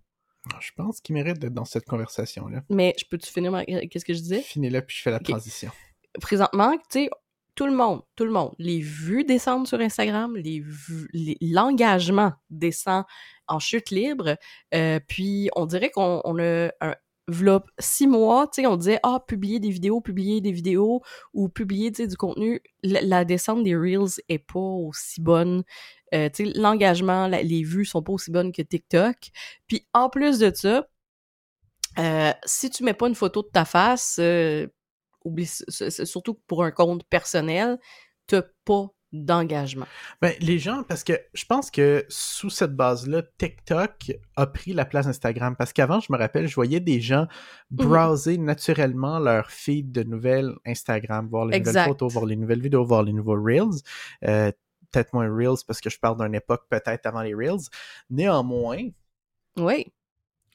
Je 0.59 0.71
pense 0.75 0.99
qu'il 0.99 1.15
mérite 1.15 1.39
d'être 1.39 1.53
dans 1.53 1.65
cette 1.65 1.85
conversation-là. 1.85 2.63
Mais 2.69 2.93
je 2.99 3.05
peux-tu 3.09 3.31
finir 3.31 3.51
ma... 3.51 3.63
qu'est-ce 3.65 4.05
que 4.05 4.13
je 4.13 4.19
disais? 4.19 4.41
Finis-le, 4.41 4.81
puis 4.81 4.97
je 4.97 5.01
fais 5.01 5.11
la 5.11 5.19
transition. 5.19 5.71
Présentement, 6.19 6.75
tu 6.89 7.05
sais, 7.05 7.09
tout 7.55 7.65
le 7.65 7.71
monde, 7.71 8.01
tout 8.15 8.25
le 8.25 8.31
monde, 8.31 8.53
les 8.57 8.79
vues 8.79 9.23
descendent 9.23 9.67
sur 9.67 9.79
Instagram, 9.79 10.35
les 10.35 10.63
l'engagement 11.39 12.33
descend 12.49 13.05
en 13.47 13.59
chute 13.59 13.91
libre, 13.91 14.37
euh, 14.73 14.99
puis 15.07 15.49
on 15.55 15.65
dirait 15.65 15.91
qu'on 15.91 16.21
on 16.25 16.39
a 16.39 16.71
un 16.81 16.95
v'là 17.27 17.63
six 17.79 18.07
mois, 18.07 18.47
tu 18.47 18.61
sais, 18.61 18.67
on 18.67 18.75
disait 18.75 18.99
ah 19.03 19.23
publier 19.25 19.59
des 19.59 19.69
vidéos, 19.69 20.01
publier 20.01 20.41
des 20.41 20.51
vidéos 20.51 21.01
ou 21.33 21.49
publier 21.49 21.91
du 21.91 22.17
contenu. 22.17 22.61
La, 22.83 23.25
descente 23.25 23.63
des 23.63 23.75
reels 23.75 24.21
est 24.29 24.39
pas 24.39 24.59
aussi 24.59 25.21
bonne. 25.21 25.63
Euh, 26.13 26.29
tu 26.29 26.45
sais, 26.45 26.53
l'engagement, 26.59 27.27
les 27.27 27.63
vues 27.63 27.85
sont 27.85 28.03
pas 28.03 28.13
aussi 28.13 28.31
bonnes 28.31 28.51
que 28.51 28.61
TikTok. 28.61 29.15
Puis 29.67 29.87
en 29.93 30.09
plus 30.09 30.39
de 30.39 30.51
ça, 30.53 30.87
euh, 31.99 32.33
si 32.45 32.69
tu 32.69 32.83
mets 32.83 32.93
pas 32.93 33.07
une 33.07 33.15
photo 33.15 33.43
de 33.43 33.49
ta 33.49 33.65
face, 33.65 34.17
euh, 34.19 34.67
oublie, 35.23 35.47
surtout 35.47 36.35
pour 36.47 36.63
un 36.63 36.71
compte 36.71 37.03
personnel, 37.05 37.79
t'as 38.27 38.43
pas 38.65 38.89
d'engagement. 39.13 39.85
Ben, 40.21 40.33
les 40.41 40.59
gens, 40.59 40.83
parce 40.83 41.03
que 41.03 41.13
je 41.33 41.45
pense 41.45 41.71
que 41.71 42.03
sous 42.09 42.49
cette 42.49 42.75
base-là, 42.75 43.21
TikTok 43.37 44.11
a 44.35 44.47
pris 44.47 44.73
la 44.73 44.85
place 44.85 45.05
d'Instagram. 45.05 45.55
Parce 45.55 45.71
qu'avant, 45.71 45.99
je 45.99 46.11
me 46.11 46.17
rappelle, 46.17 46.47
je 46.47 46.55
voyais 46.55 46.79
des 46.79 46.99
gens 46.99 47.27
browser 47.71 48.37
naturellement 48.37 49.19
leur 49.19 49.51
feed 49.51 49.91
de 49.91 50.03
nouvelles 50.03 50.53
Instagram, 50.65 51.27
voir 51.29 51.45
les 51.45 51.55
Exact. 51.55 51.73
nouvelles 51.73 51.89
photos, 51.89 52.13
voir 52.13 52.25
les 52.25 52.35
nouvelles 52.35 52.61
vidéos, 52.61 52.83
voir 52.83 53.03
les 53.03 53.13
nouveaux 53.13 53.41
Reels. 53.41 53.81
Euh, 54.25 54.51
peut-être 54.91 55.13
moins 55.13 55.27
Reels 55.33 55.63
parce 55.65 55.79
que 55.79 55.89
je 55.89 55.99
parle 55.99 56.17
d'une 56.23 56.35
époque 56.35 56.65
peut-être 56.69 57.05
avant 57.05 57.21
les 57.21 57.33
Reels. 57.33 57.69
Néanmoins, 58.09 58.89
Oui, 59.57 59.85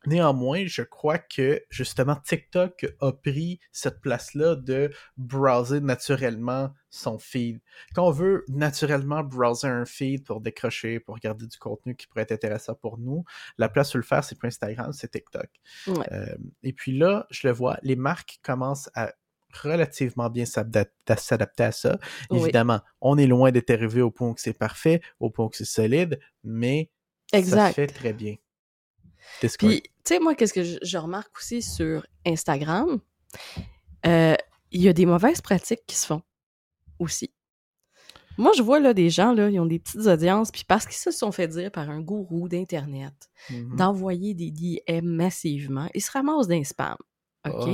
Néanmoins, 0.06 0.64
je 0.66 0.82
crois 0.82 1.18
que 1.18 1.60
justement 1.70 2.14
TikTok 2.14 2.86
a 3.00 3.12
pris 3.12 3.58
cette 3.72 4.00
place-là 4.00 4.54
de 4.54 4.90
browser 5.16 5.80
naturellement 5.80 6.70
son 6.90 7.18
feed. 7.18 7.61
Quand 7.95 8.07
on 8.07 8.11
veut 8.11 8.45
naturellement 8.49 9.23
browser 9.23 9.68
un 9.68 9.85
feed 9.85 10.25
pour 10.25 10.40
décrocher, 10.40 11.00
pour 11.00 11.14
regarder 11.16 11.47
du 11.47 11.59
contenu 11.59 11.95
qui 11.95 12.07
pourrait 12.07 12.23
être 12.23 12.33
intéressant 12.33 12.75
pour 12.75 12.99
nous, 12.99 13.25
la 13.59 13.68
place 13.68 13.95
où 13.95 13.99
le 13.99 14.02
faire, 14.02 14.25
c'est 14.25 14.38
pas 14.38 14.49
Instagram, 14.49 14.92
c'est 14.92 15.11
TikTok. 15.11 15.49
Ouais. 15.87 16.12
Euh, 16.12 16.37
et 16.62 16.73
puis 16.73 16.97
là, 16.97 17.26
je 17.30 17.47
le 17.47 17.52
vois, 17.52 17.78
les 17.83 17.97
marques 17.97 18.38
commencent 18.42 18.90
à 18.95 19.12
relativement 19.62 20.28
bien 20.30 20.45
s'adapter 20.45 21.62
à 21.62 21.73
ça. 21.73 21.99
Oui. 22.30 22.40
Évidemment, 22.40 22.80
on 23.00 23.16
est 23.18 23.26
loin 23.26 23.50
d'être 23.50 23.71
arrivé 23.71 24.02
au 24.02 24.11
point 24.11 24.35
que 24.35 24.40
c'est 24.40 24.57
parfait, 24.57 25.00
au 25.21 25.30
point 25.30 25.49
que 25.49 25.57
c'est 25.57 25.64
solide, 25.64 26.21
mais 26.45 26.90
ça 27.30 27.38
exact. 27.38 27.68
se 27.68 27.75
fait 27.75 27.87
très 27.87 28.12
bien. 28.12 28.37
Puis, 29.40 29.83
tu 29.83 29.90
sais, 30.04 30.21
moi, 30.21 30.35
qu'est-ce 30.35 30.54
que 30.54 30.64
je, 30.64 30.78
je 30.83 30.97
remarque 30.97 31.37
aussi 31.37 31.61
sur 31.61 32.07
Instagram? 32.25 33.00
Euh, 34.07 34.37
Il 34.71 34.83
y 34.83 34.88
a 34.88 34.92
des 34.92 35.07
mauvaises 35.07 35.40
pratiques 35.40 35.85
qui 35.87 35.97
se 35.97 36.07
font 36.07 36.23
aussi. 36.98 37.30
Moi, 38.36 38.52
je 38.56 38.62
vois 38.62 38.78
là 38.78 38.94
des 38.94 39.10
gens, 39.10 39.32
là, 39.32 39.50
ils 39.50 39.58
ont 39.58 39.66
des 39.66 39.80
petites 39.80 40.06
audiences, 40.06 40.52
puis 40.52 40.62
parce 40.66 40.84
qu'ils 40.86 40.94
se 40.96 41.10
sont 41.10 41.32
fait 41.32 41.48
dire 41.48 41.72
par 41.72 41.90
un 41.90 42.00
gourou 42.00 42.48
d'Internet 42.48 43.12
Mhm. 43.50 43.76
d'envoyer 43.76 44.34
des 44.34 44.50
DM 44.52 45.04
massivement, 45.06 45.88
ils 45.94 46.00
se 46.02 46.10
ramassent 46.12 46.46
d'un 46.46 46.62
spam. 46.62 46.96
OK? 47.48 47.68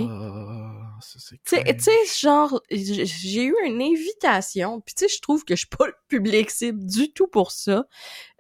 Ça, 1.01 1.19
c'est 1.19 1.37
Tu 1.45 1.83
sais- 1.83 2.19
genre, 2.21 2.63
j'ai 2.71 3.45
eu 3.45 3.55
une 3.67 3.83
invitation, 3.83 4.81
puis 4.81 4.95
tu 4.95 5.05
sais, 5.07 5.15
je 5.15 5.21
trouve 5.21 5.45
que 5.45 5.55
je 5.55 5.61
suis 5.61 5.69
pas 5.77 5.87
le 5.87 5.93
public 6.09 6.51
cible 6.51 6.85
du 6.87 7.13
tout 7.13 7.27
pour 7.27 7.51
ça. 7.51 7.87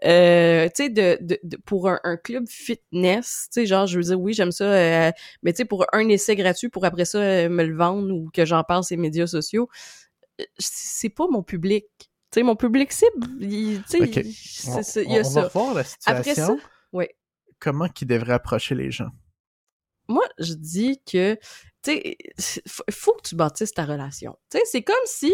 Euh, 0.05 0.67
tu 0.75 0.85
sais, 0.85 0.89
de, 0.91 1.19
de, 1.21 1.39
de- 1.43 1.57
pour 1.67 1.89
un, 1.89 1.99
un 2.05 2.17
club 2.17 2.47
fitness, 2.49 3.49
tu 3.53 3.61
sais, 3.61 3.67
genre, 3.67 3.87
je 3.87 3.99
veux 3.99 4.05
dire, 4.05 4.21
oui, 4.21 4.33
j'aime 4.33 4.53
ça, 4.53 4.65
euh, 4.65 5.11
mais 5.43 5.53
tu 5.53 5.59
sais, 5.59 5.65
pour 5.65 5.85
un 5.93 6.09
essai 6.09 6.37
gratuit, 6.37 6.69
pour 6.69 6.85
après 6.85 7.05
ça 7.05 7.19
euh, 7.19 7.49
me 7.49 7.65
le 7.65 7.77
vendre 7.77 8.15
ou 8.15 8.31
que 8.33 8.45
j'en 8.47 8.63
parle 8.65 8.85
sur 8.85 8.97
les 8.97 9.03
médias 9.03 9.27
sociaux, 9.27 9.69
c'est 10.59 11.09
pas 11.11 11.27
mon 11.29 11.43
public. 11.43 11.87
Tu 11.99 12.07
sais, 12.41 12.43
mon 12.43 12.57
public 12.57 12.93
cible, 12.93 13.27
il- 13.41 13.83
il- 13.93 15.13
y 15.13 15.17
a 15.17 15.21
on 15.21 15.25
ça. 15.25 15.43
va 15.43 15.49
voir 15.49 15.75
la 15.75 15.81
Après 16.07 16.23
ça, 16.35 16.35
situation. 16.35 16.59
ouais. 16.93 17.15
Comment 17.61 17.89
qu'ils 17.89 18.09
devraient 18.09 18.33
approcher 18.35 18.75
les 18.75 18.91
gens? 18.91 19.11
moi, 20.07 20.25
je 20.39 20.53
dis 20.53 21.01
que, 21.11 21.35
tu 21.83 21.93
sais, 21.93 22.17
faut, 22.67 22.83
faut 22.91 23.13
que 23.15 23.23
tu 23.29 23.37
bâtisses 23.37 23.73
ta 23.73 23.87
relation. 23.87 24.37
Tu 24.51 24.59
sais, 24.59 24.65
c'est 24.67 24.83
comme 24.83 24.95
si 25.07 25.33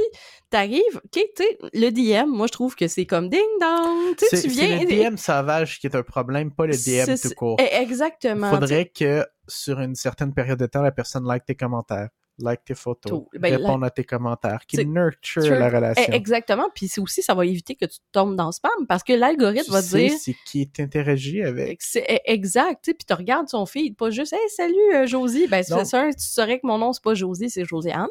t'arrives, 0.48 0.96
ok, 1.04 1.10
tu 1.12 1.22
sais, 1.38 1.58
le 1.72 1.90
DM, 1.90 2.28
moi, 2.30 2.46
je 2.46 2.52
trouve 2.52 2.76
que 2.76 2.86
c'est 2.86 3.04
comme 3.04 3.28
ding 3.28 3.40
dong, 3.60 4.14
tu 4.16 4.26
sais, 4.26 4.36
C'est 4.36 4.46
viens... 4.46 4.78
le 4.80 4.86
DM 4.86 5.16
sauvage 5.16 5.80
qui 5.80 5.88
est 5.88 5.96
un 5.96 6.04
problème, 6.04 6.54
pas 6.54 6.66
le 6.66 6.74
DM 6.76 7.16
tout 7.20 7.34
court. 7.34 7.56
Eh, 7.58 7.74
Exactement. 7.82 8.48
Il 8.48 8.54
faudrait 8.54 8.86
que 8.90 9.26
sur 9.48 9.80
une 9.80 9.96
certaine 9.96 10.32
période 10.34 10.60
de 10.60 10.66
temps, 10.66 10.82
la 10.82 10.92
personne 10.92 11.26
like 11.26 11.44
tes 11.44 11.56
commentaires, 11.56 12.10
like 12.38 12.64
tes 12.64 12.74
photos. 12.74 13.24
Ben, 13.38 13.56
réponde 13.56 13.84
à 13.84 13.90
tes 13.90 14.04
commentaires, 14.04 14.64
qu'il 14.66 14.90
nurture 14.90 15.42
la 15.42 15.68
Eh, 15.68 15.74
relation. 15.74 16.12
exactement. 16.12 16.68
Puis 16.74 16.88
c'est 16.88 17.00
aussi, 17.00 17.22
ça 17.22 17.34
va 17.34 17.44
éviter 17.44 17.74
que 17.74 17.84
tu 17.84 17.98
tombes 18.12 18.36
dans 18.36 18.46
le 18.46 18.52
spam 18.52 18.86
parce 18.88 19.02
que 19.02 19.12
l'algorithme 19.12 19.72
va 19.72 19.82
sais 19.82 20.08
dire... 20.08 20.18
c'est 20.18 20.36
qui 20.46 20.68
t'interagit 20.68 21.42
avec. 21.42 21.82
C'est 21.82 22.04
eh, 22.08 22.20
exact, 22.24 22.84
puis 22.84 23.06
tu 23.06 23.14
regardes 23.14 23.48
son 23.48 23.66
feed, 23.66 23.96
pas 23.96 24.10
juste 24.10 24.32
«Hey, 24.34 24.48
salut, 24.48 24.94
euh, 24.94 25.06
Josie!» 25.06 25.48
Ben, 25.50 25.62
c'est 25.62 25.74
tu 25.74 26.24
saurais 26.24 26.58
que 26.60 26.66
mon 26.66 26.78
nom, 26.78 26.92
c'est 26.92 27.02
pas 27.02 27.14
Josie, 27.14 27.50
c'est 27.50 27.64
Josiane. 27.64 28.08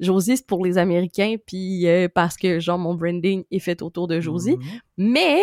Josie, 0.00 0.36
c'est 0.36 0.46
pour 0.46 0.64
les 0.64 0.78
Américains, 0.78 1.36
puis 1.46 1.86
euh, 1.86 2.08
parce 2.12 2.36
que, 2.36 2.58
genre, 2.58 2.78
mon 2.78 2.94
branding 2.94 3.44
est 3.50 3.58
fait 3.60 3.82
autour 3.82 4.08
de 4.08 4.20
Josie. 4.20 4.56
Mhm. 4.56 4.80
Mais 4.96 5.40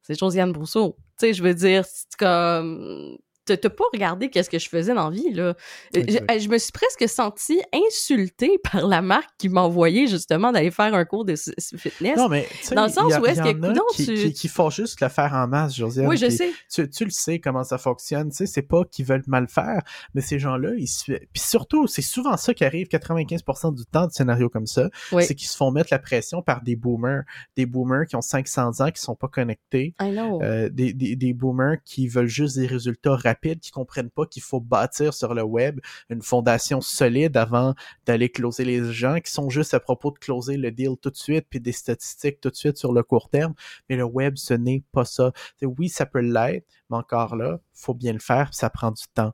c'est 0.00 0.18
Josiane 0.18 0.50
Brousseau. 0.52 0.96
Tu 1.18 1.26
sais, 1.26 1.32
je 1.34 1.42
veux 1.42 1.54
dire, 1.54 1.84
c'est 1.86 2.16
comme 2.18 3.16
t'as 3.54 3.70
pas 3.70 3.84
regardé 3.92 4.30
qu'est-ce 4.30 4.50
que 4.50 4.58
je 4.58 4.68
faisais 4.68 4.94
dans 4.94 5.10
la 5.10 5.14
vie 5.16 5.32
là. 5.32 5.42
Euh, 5.42 5.54
Exact. 5.94 6.32
Je, 6.34 6.38
je 6.44 6.48
me 6.48 6.58
suis 6.58 6.72
presque 6.72 7.08
sentie 7.08 7.60
insultée 7.72 8.58
par 8.72 8.86
la 8.86 9.02
marque 9.02 9.30
qui 9.38 9.48
m'a 9.48 9.62
envoyé 9.62 10.06
justement 10.06 10.52
d'aller 10.52 10.70
faire 10.70 10.94
un 10.94 11.04
cours 11.04 11.24
de 11.24 11.34
fitness. 11.76 12.16
Non, 12.16 12.28
mais 12.28 12.46
Dans 12.74 12.84
le 12.86 12.90
sens 12.90 13.12
a- 13.12 13.20
où 13.20 13.26
est-ce 13.26 13.40
que, 13.42 13.52
coudonc, 13.52 13.82
qui, 13.94 14.06
tu- 14.06 14.14
qui, 14.14 14.32
qui 14.32 14.48
font 14.48 14.70
juste 14.70 15.00
le 15.00 15.08
faire 15.08 15.32
en 15.34 15.46
masse, 15.46 15.74
Josiane. 15.76 16.06
oui, 16.06 16.16
je 16.16 16.26
puis 16.26 16.36
sais. 16.36 16.52
tu, 16.72 16.88
tu 16.88 17.04
le 17.04 17.10
sais 17.10 17.38
comment 17.38 17.64
ça 17.64 17.78
fonctionne, 17.78 18.30
tu 18.30 18.36
sais, 18.36 18.46
c'est 18.46 18.62
pas 18.62 18.84
qu'ils 18.84 19.04
veulent 19.06 19.22
mal 19.26 19.48
faire, 19.48 19.82
mais 20.14 20.20
ces 20.20 20.38
gens-là, 20.38 20.70
ils 20.76 20.86
se... 20.88 21.12
Puis 21.12 21.42
surtout, 21.42 21.86
c'est 21.86 22.02
souvent 22.02 22.36
ça 22.36 22.54
qui 22.54 22.64
arrive 22.64 22.88
95% 22.88 23.74
du 23.74 23.84
temps 23.86 24.06
de 24.06 24.12
scénarios 24.12 24.48
comme 24.48 24.66
ça, 24.66 24.88
Oui. 25.12 25.24
c'est 25.24 25.34
qu'ils 25.34 25.48
se 25.48 25.56
font 25.56 25.70
mettre 25.70 25.88
la 25.90 25.98
pression 25.98 26.42
par 26.42 26.62
des 26.62 26.76
boomers, 26.76 27.22
des 27.56 27.66
boomers 27.66 28.06
qui 28.06 28.16
ont 28.16 28.20
500 28.22 28.80
ans, 28.80 28.90
qui 28.90 29.00
sont 29.00 29.14
pas 29.16 29.28
connectés, 29.28 29.94
I 30.00 30.10
know. 30.12 30.42
euh, 30.42 30.68
des, 30.68 30.92
des, 30.92 31.16
des 31.16 31.32
boomers 31.32 31.76
qui 31.84 32.08
veulent 32.08 32.26
juste 32.26 32.56
des 32.58 32.66
résultats 32.66 33.16
rapides, 33.16 33.41
qui 33.42 33.70
comprennent 33.70 34.10
pas 34.10 34.26
qu'il 34.26 34.42
faut 34.42 34.60
bâtir 34.60 35.14
sur 35.14 35.34
le 35.34 35.42
web 35.42 35.80
une 36.08 36.22
fondation 36.22 36.80
solide 36.80 37.36
avant 37.36 37.74
d'aller 38.06 38.28
closer 38.28 38.64
les 38.64 38.92
gens, 38.92 39.18
qui 39.20 39.30
sont 39.30 39.50
juste 39.50 39.74
à 39.74 39.80
propos 39.80 40.10
de 40.10 40.18
closer 40.18 40.56
le 40.56 40.70
deal 40.70 40.96
tout 41.00 41.10
de 41.10 41.16
suite, 41.16 41.46
puis 41.48 41.60
des 41.60 41.72
statistiques 41.72 42.40
tout 42.40 42.50
de 42.50 42.56
suite 42.56 42.76
sur 42.76 42.92
le 42.92 43.02
court 43.02 43.28
terme. 43.28 43.54
Mais 43.88 43.96
le 43.96 44.04
web, 44.04 44.36
ce 44.36 44.54
n'est 44.54 44.82
pas 44.92 45.04
ça. 45.04 45.32
Oui, 45.62 45.88
ça 45.88 46.06
peut 46.06 46.20
l'être, 46.20 46.66
mais 46.90 46.96
encore 46.96 47.36
là, 47.36 47.60
faut 47.72 47.94
bien 47.94 48.12
le 48.12 48.18
faire, 48.18 48.52
ça 48.52 48.70
prend 48.70 48.90
du 48.90 49.04
temps. 49.14 49.32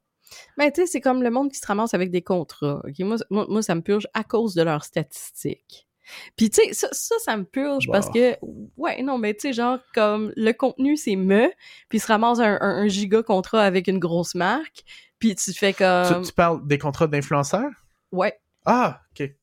Mais 0.56 0.70
tu 0.72 0.82
sais, 0.82 0.86
c'est 0.86 1.00
comme 1.00 1.22
le 1.22 1.30
monde 1.30 1.50
qui 1.50 1.58
se 1.58 1.66
ramasse 1.66 1.94
avec 1.94 2.10
des 2.10 2.22
contrats. 2.22 2.82
ok? 2.84 2.98
Moi, 3.00 3.16
moi, 3.30 3.46
moi, 3.48 3.62
ça 3.62 3.74
me 3.74 3.82
purge 3.82 4.06
à 4.14 4.24
cause 4.24 4.54
de 4.54 4.62
leurs 4.62 4.84
statistiques. 4.84 5.87
Puis 6.36 6.50
tu 6.50 6.62
sais, 6.62 6.72
ça, 6.72 6.88
ça, 6.92 7.14
ça 7.24 7.36
me 7.36 7.44
purge 7.44 7.86
Bah. 7.86 7.92
parce 7.94 8.10
que, 8.10 8.36
ouais, 8.76 9.02
non, 9.02 9.18
mais 9.18 9.34
tu 9.34 9.40
sais, 9.40 9.52
genre, 9.52 9.78
comme 9.94 10.32
le 10.36 10.52
contenu, 10.52 10.96
c'est 10.96 11.16
me, 11.16 11.50
puis 11.88 11.98
se 11.98 12.06
ramasse 12.06 12.38
un, 12.40 12.58
un, 12.60 12.82
un 12.82 12.88
giga 12.88 13.22
contrat 13.22 13.62
avec 13.62 13.86
une 13.88 13.98
grosse 13.98 14.34
marque, 14.34 14.84
puis 15.18 15.34
tu 15.34 15.52
fais 15.52 15.72
comme, 15.72 16.22
Tu, 16.22 16.28
tu 16.28 16.32
parles 16.32 16.66
des 16.66 16.78
contrats 16.78 17.06
d'influenceurs? 17.06 17.70
ouais, 18.12 18.38
Ah, 18.64 19.00
ok. 19.12 19.26
tu 19.28 19.34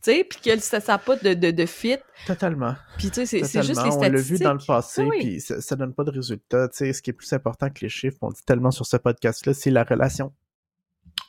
sais, 0.00 0.24
puis 0.24 0.38
que 0.40 0.58
ça 0.60 0.78
n'a 0.86 0.98
pas 0.98 1.16
de, 1.16 1.34
de, 1.34 1.50
de 1.50 1.66
fit, 1.66 1.96
Totalement. 2.26 2.74
puis 2.98 3.10
tu 3.10 3.26
sais, 3.26 3.44
c'est 3.44 3.62
juste 3.62 3.68
les 3.82 3.90
Totalement. 3.90 3.96
On 3.98 4.00
l'a 4.02 4.08
vu 4.10 4.14
statistiques. 4.36 4.42
dans 4.44 4.52
le 4.54 4.58
passé, 4.66 5.02
Ah 5.02 5.08
oui. 5.10 5.18
puis 5.20 5.40
ça, 5.40 5.60
ça 5.60 5.76
donne 5.76 5.92
pas 5.94 6.04
de 6.04 6.10
résultats. 6.10 6.68
Tu 6.68 6.76
sais, 6.78 6.92
ce 6.92 7.02
qui 7.02 7.10
est 7.10 7.14
plus 7.14 7.32
important 7.32 7.68
que 7.70 7.80
les 7.80 7.88
chiffres, 7.88 8.18
on 8.22 8.28
le 8.28 8.34
dit 8.34 8.44
tellement 8.46 8.70
sur 8.70 8.86
ce 8.86 8.96
podcast-là, 8.96 9.54
c'est 9.54 9.70
la 9.70 9.84
relation 9.84 10.32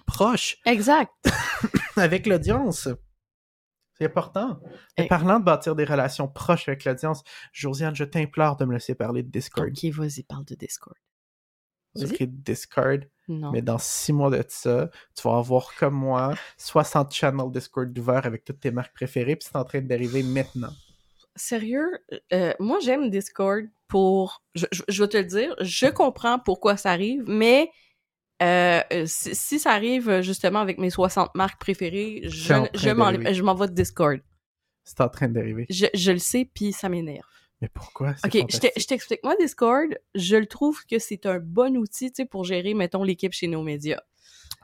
proche 0.08 0.58
Exact. 0.66 1.12
avec 1.96 2.28
l'audience. 2.28 2.88
C'est 3.98 4.06
important. 4.06 4.60
Et 4.98 5.08
parlant 5.08 5.40
de 5.40 5.46
bâtir 5.46 5.76
des 5.76 5.86
relations 5.86 6.28
proches 6.28 6.68
avec 6.68 6.84
l'audience, 6.86 7.24
Josiane, 7.54 7.96
je 7.96 8.04
t'implore 8.04 8.58
de 8.58 8.66
me 8.66 8.74
laisser 8.74 8.94
parler 8.96 9.24
de 9.24 9.30
Discord. 9.30 9.70
Ok, 9.70 9.92
vas-y, 9.94 10.24
parle 10.24 10.46
de 10.46 10.56
Discord. 10.56 10.98
J'ai 11.96 12.28
Discord, 12.28 13.08
Non. 13.30 13.52
mais 13.52 13.62
dans 13.62 13.78
six 13.78 14.12
mois 14.12 14.30
de 14.30 14.44
ça, 14.50 14.90
tu 15.16 15.26
vas 15.26 15.38
avoir 15.38 15.74
comme 15.80 15.94
moi 15.94 16.34
60 16.58 17.14
channels 17.14 17.52
Discord 17.52 17.92
d'ouvert 17.92 18.26
avec 18.26 18.44
toutes 18.44 18.60
tes 18.60 18.72
marques 18.72 18.94
préférées, 18.94 19.38
puis 19.38 19.48
c'est 19.50 19.58
en 19.58 19.64
train 19.64 19.80
d'arriver 19.82 20.22
maintenant. 20.22 20.74
Sérieux, 21.38 21.90
euh, 22.34 22.54
moi 22.60 22.80
j'aime 22.82 23.10
Discord 23.10 23.66
pour, 23.88 24.44
je, 24.56 24.66
je, 24.72 24.84
je 24.90 25.04
vais 25.04 25.10
te 25.10 25.18
le 25.18 25.24
dire, 25.24 25.56
je 25.62 25.88
comprends 25.88 26.38
pourquoi 26.40 26.76
ça 26.76 26.92
arrive, 26.92 27.24
mais 27.28 27.70
euh, 28.44 28.82
euh, 28.92 29.06
si, 29.06 29.34
si 29.34 29.60
ça 29.60 29.72
arrive 29.72 30.10
euh, 30.10 30.22
justement 30.22 30.60
avec 30.60 30.78
mes 30.78 30.90
60 30.90 31.34
marques 31.36 31.60
préférées, 31.60 32.22
je, 32.26 32.54
je 32.74 33.42
m'en 33.42 33.56
vais 33.56 33.68
de 33.68 33.74
Discord. 33.74 34.20
C'est 34.84 35.02
en 35.02 35.10
train 35.10 35.30
d'arriver. 35.30 35.66
Je, 35.70 35.86
je 35.94 36.12
le 36.12 36.20
sais, 36.20 36.50
puis 36.54 36.74
ça 36.74 36.90
m'énerve. 36.90 37.26
Mais 37.62 37.70
pourquoi? 37.70 38.16
OK, 38.26 38.46
je 38.50 38.86
t'explique. 38.86 39.24
Moi, 39.24 39.36
Discord, 39.40 39.98
je 40.14 40.36
le 40.36 40.46
trouve 40.46 40.86
que 40.86 41.00
c'est 41.00 41.26
un 41.26 41.40
bon 41.40 41.78
outil, 41.78 42.12
pour 42.30 42.44
gérer, 42.44 42.74
mettons, 42.74 43.04
l'équipe 43.04 43.32
chez 43.32 43.48
nos 43.48 43.64
médias. 43.64 44.02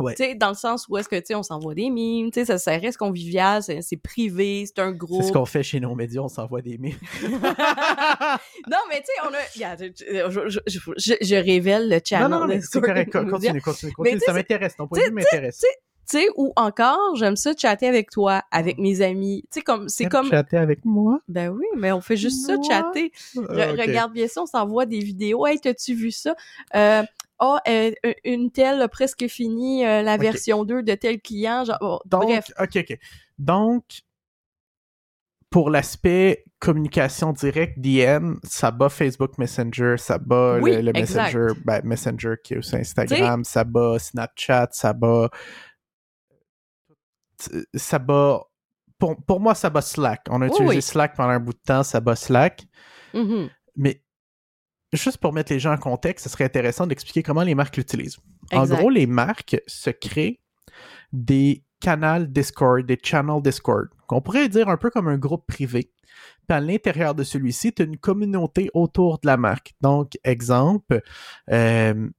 Ouais. 0.02 0.16
Tu 0.16 0.24
sais, 0.24 0.36
dans 0.36 0.50
le 0.50 0.56
sens 0.56 0.86
où 0.90 0.98
est-ce 0.98 1.08
que, 1.10 1.16
tu 1.18 1.24
sais, 1.28 1.36
on 1.36 1.44
s'envoie 1.44 1.74
des 1.76 1.90
mimes, 1.90 2.32
tu 2.32 2.40
sais, 2.42 2.46
ça, 2.46 2.58
ça 2.58 2.72
reste 2.78 2.98
convivial, 2.98 3.64
c'est 3.64 3.82
c'est 3.82 3.98
privé, 3.98 4.66
c'est 4.66 4.80
un 4.82 4.92
gros... 4.92 5.22
C'est 5.22 5.28
ce 5.28 5.34
qu'on 5.34 5.46
fait 5.46 5.64
chez 5.64 5.80
nos 5.80 5.96
médias, 5.96 6.22
on 6.22 6.28
s'envoie 6.28 6.62
des 6.62 6.78
mails. 6.78 6.96
non, 7.22 8.78
mais 8.90 9.00
tu 9.00 9.06
sais, 9.06 9.22
on 9.24 9.34
a... 9.34 9.38
Regarde, 9.56 9.94
je, 9.98 10.50
je, 10.50 10.60
je, 10.68 10.80
je- 10.98 11.26
je 11.26 11.36
révèle 11.36 11.90
le 11.90 11.96
non, 11.96 12.02
channel 12.06 12.28
non, 12.30 12.40
non, 12.42 12.48
mais 12.48 12.62
c'est 12.62 12.82
correct. 12.82 13.12
Continue, 13.12 13.62
continue, 13.62 13.92
continue. 13.94 14.20
Ça 14.26 14.34
m'intéresse. 14.34 14.76
Ton 14.76 14.88
point 14.88 15.00
de 15.00 15.06
vue 15.06 15.12
m'intéresse. 15.12 15.60
Tu 16.10 16.18
sais, 16.20 16.28
ou 16.36 16.52
encore, 16.58 17.16
j'aime 17.16 17.36
ça 17.38 17.52
chatter 17.58 17.88
avec 17.88 18.10
toi, 18.10 18.42
avec 18.52 18.78
mes 18.80 19.02
amis. 19.02 19.44
Tu 19.52 19.60
sais, 19.60 19.62
comme, 19.62 19.88
c'est 19.88 20.06
comme... 20.06 20.30
chatter 20.30 20.58
avec 20.58 20.84
moi? 20.84 21.20
Ben 21.28 21.50
oui, 21.50 21.66
mais 21.78 21.92
on 21.92 22.02
fait 22.02 22.18
juste 22.18 22.46
ça, 22.46 22.56
chatter. 22.62 23.12
Re- 23.36 23.46
Ah. 23.50 23.72
Regarde 23.82 24.12
bien 24.12 24.28
ça, 24.28 24.42
on 24.42 24.46
s'envoie 24.46 24.86
des 24.86 25.00
vidéos. 25.00 25.46
Hey, 25.48 25.60
t'as-tu 25.60 25.94
vu 25.94 26.12
ça? 26.12 26.36
Euh, 26.76 27.04
oh, 27.42 27.58
euh, 27.68 27.92
une 28.24 28.52
telle 28.52 28.82
a 28.82 28.88
presque 28.88 29.28
fini 29.28 29.86
euh, 29.86 30.02
la 30.02 30.18
version 30.18 30.64
2 30.64 30.84
de 30.84 30.96
tel 30.96 31.20
client. 31.20 31.66
Genre, 31.66 31.78
oh, 31.82 32.00
Donc, 32.06 32.24
bref. 32.24 32.52
OK, 32.60 32.78
OK. 32.78 32.98
Donc, 33.38 33.84
pour 35.50 35.70
l'aspect 35.70 36.46
communication 36.60 37.34
directe, 37.34 37.78
DM, 37.80 38.36
ça 38.44 38.72
bat 38.72 38.90
Facebook 38.90 39.38
Messenger, 39.38 39.96
ça 39.98 40.18
bat 40.18 40.60
Oui, 40.62 40.82
le. 40.82 40.94
Messenger, 40.94 41.48
ben, 41.66 41.82
Messenger 41.84 42.36
qui 42.42 42.54
est 42.54 42.58
aussi 42.58 42.78
Instagram, 42.78 43.44
ça 43.44 43.64
bat 43.64 44.00
Snapchat, 44.00 44.70
ça 44.72 44.94
bat... 44.94 45.30
Ça 47.74 47.98
bat... 47.98 48.44
Pour, 49.00 49.16
pour 49.26 49.40
moi, 49.40 49.56
ça 49.56 49.72
bat 49.72 49.82
Slack. 49.82 50.22
On 50.30 50.42
a 50.42 50.46
Oui, 50.46 50.52
utilisé 50.52 50.76
oui. 50.76 50.82
Slack 50.82 51.16
pendant 51.16 51.30
un 51.30 51.40
bout 51.40 51.54
de 51.54 51.60
temps, 51.66 51.82
ça 51.82 52.00
bat 52.00 52.16
Slack. 52.16 52.66
Mhm. 53.16 53.50
Mais 53.76 54.04
juste 54.94 55.18
pour 55.18 55.34
mettre 55.34 55.52
les 55.54 55.60
gens 55.60 55.74
en 55.74 55.78
contexte, 55.78 56.26
ce 56.26 56.30
serait 56.30 56.44
intéressant 56.46 56.88
d'expliquer 56.88 57.24
comment 57.24 57.44
les 57.44 57.56
marques 57.56 57.78
l'utilisent. 57.78 58.18
En 58.54 58.66
gros, 58.76 58.90
les 58.90 59.08
marques 59.08 59.58
se 59.68 59.90
créent 59.90 60.40
des 61.14 61.64
canaux 61.80 62.26
Discord, 62.26 62.86
des 62.86 62.98
channels 63.02 63.42
Discord, 63.42 63.88
qu'on 64.08 64.22
pourrait 64.22 64.50
dire 64.50 64.70
un 64.70 64.78
peu 64.78 64.90
comme 64.90 65.08
un 65.08 65.18
groupe 65.18 65.46
privé. 65.48 65.92
Puis 66.48 66.56
à 66.58 66.60
l'intérieur 66.60 67.16
de 67.16 67.24
celui-ci, 67.24 67.74
tu 67.74 67.82
as 67.82 67.86
une 67.86 67.98
communauté 67.98 68.70
autour 68.74 69.20
de 69.20 69.28
la 69.28 69.38
marque. 69.38 69.74
Donc, 69.82 70.18
exemple, 70.24 71.02
euh, 71.52 72.10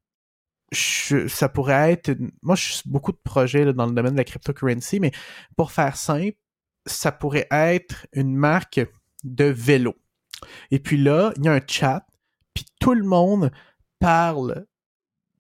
je- 0.73 1.29
ça 1.29 1.49
pourrait 1.49 1.93
être... 1.93 2.09
une- 2.09 2.31
Moi, 2.43 2.57
je 2.57 2.73
suis 2.73 2.83
beaucoup 2.91 3.13
de 3.13 3.21
projets 3.23 3.65
là, 3.65 3.73
dans 3.73 3.87
le 3.87 3.93
domaine 3.93 4.13
de 4.13 4.19
la 4.19 4.25
cryptocurrency, 4.25 4.99
mais 5.01 5.13
pour 5.57 5.71
faire 5.73 5.97
simple, 5.97 6.37
ça 6.87 7.13
pourrait 7.13 7.47
être 7.51 8.07
une 8.13 8.35
marque 8.35 8.81
de 9.23 9.45
vélo. 9.45 9.95
Et 10.71 10.79
puis 10.81 10.97
là, 10.97 11.33
il 11.37 11.45
y 11.45 11.49
a 11.49 11.53
un 11.53 11.61
chat, 11.67 12.05
puis 12.55 12.67
tout 12.81 12.95
le 12.95 13.05
monde 13.05 13.51
parle 13.99 14.67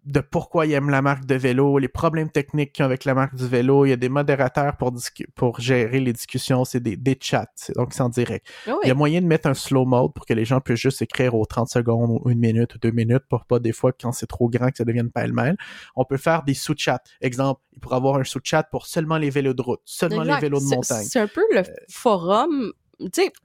de 0.04 0.21
pourquoi 0.21 0.66
ils 0.66 0.73
aiment 0.73 0.90
la 0.90 1.02
marque 1.02 1.26
de 1.26 1.35
vélo, 1.37 1.78
les 1.78 1.88
problèmes 1.88 2.31
techniques 2.31 2.73
qu'ils 2.73 2.83
ont 2.83 2.87
avec 2.87 3.04
la 3.04 3.14
marque 3.14 3.35
du 3.37 3.47
vélo. 3.47 3.87
Il 3.87 3.90
y 3.90 3.92
a 3.92 3.97
des 3.97 4.09
modérateurs 4.09 4.76
pour, 4.76 4.92
pour 5.37 5.61
gérer 5.61 6.00
les 6.00 6.12
discussions, 6.12 6.64
c'est 6.64 6.81
des, 6.81 6.97
des 6.97 7.16
chats, 7.21 7.47
donc 7.76 7.92
c'est 7.92 8.02
en 8.02 8.09
direct. 8.09 8.47
Ah 8.66 8.75
Il 8.83 8.88
y 8.88 8.90
a 8.90 8.95
moyen 8.95 9.21
de 9.21 9.26
mettre 9.26 9.49
un 9.49 9.54
slow 9.54 9.85
mode 9.85 10.12
pour 10.12 10.26
que 10.26 10.35
les 10.35 10.45
gens 10.45 10.61
puissent 10.61 10.81
juste 10.81 11.02
écrire 11.02 11.35
aux 11.35 11.47
30 11.47 11.69
secondes 11.69 12.21
ou 12.25 12.31
une 12.31 12.40
minute 12.40 12.75
ou 12.75 12.78
deux 12.78 12.90
minutes 12.90 13.25
pour 13.28 13.45
pas 13.45 13.61
des 13.61 13.73
fois 13.73 13.92
quand 13.92 14.12
c'est 14.12 14.26
trop 14.26 14.49
grand 14.49 14.71
que 14.71 14.78
ça 14.78 14.85
devienne 14.85 15.11
pêle-mêle. 15.11 15.57
On 15.95 16.04
peut 16.04 16.16
faire 16.16 16.42
des 16.42 16.54
sous-chats. 16.54 17.02
Exemple, 17.21 17.61
il 17.73 17.81
pourrait 17.81 17.97
avoir 17.97 18.16
un 18.16 18.25
sous-chat 18.25 18.64
pour 18.64 18.87
seulement 18.87 19.19
les 19.19 19.31
vélos 19.31 19.54
de 19.54 19.62
route, 19.62 19.83
seulement 19.85 20.23
Exact. 20.23 20.35
les 20.35 20.40
vélos 20.40 20.61
de 20.61 20.75
montagne. 20.75 21.04
C'est 21.09 21.21
un 21.21 21.28
peu 21.28 21.45
le 21.52 21.62
forum. 21.88 22.73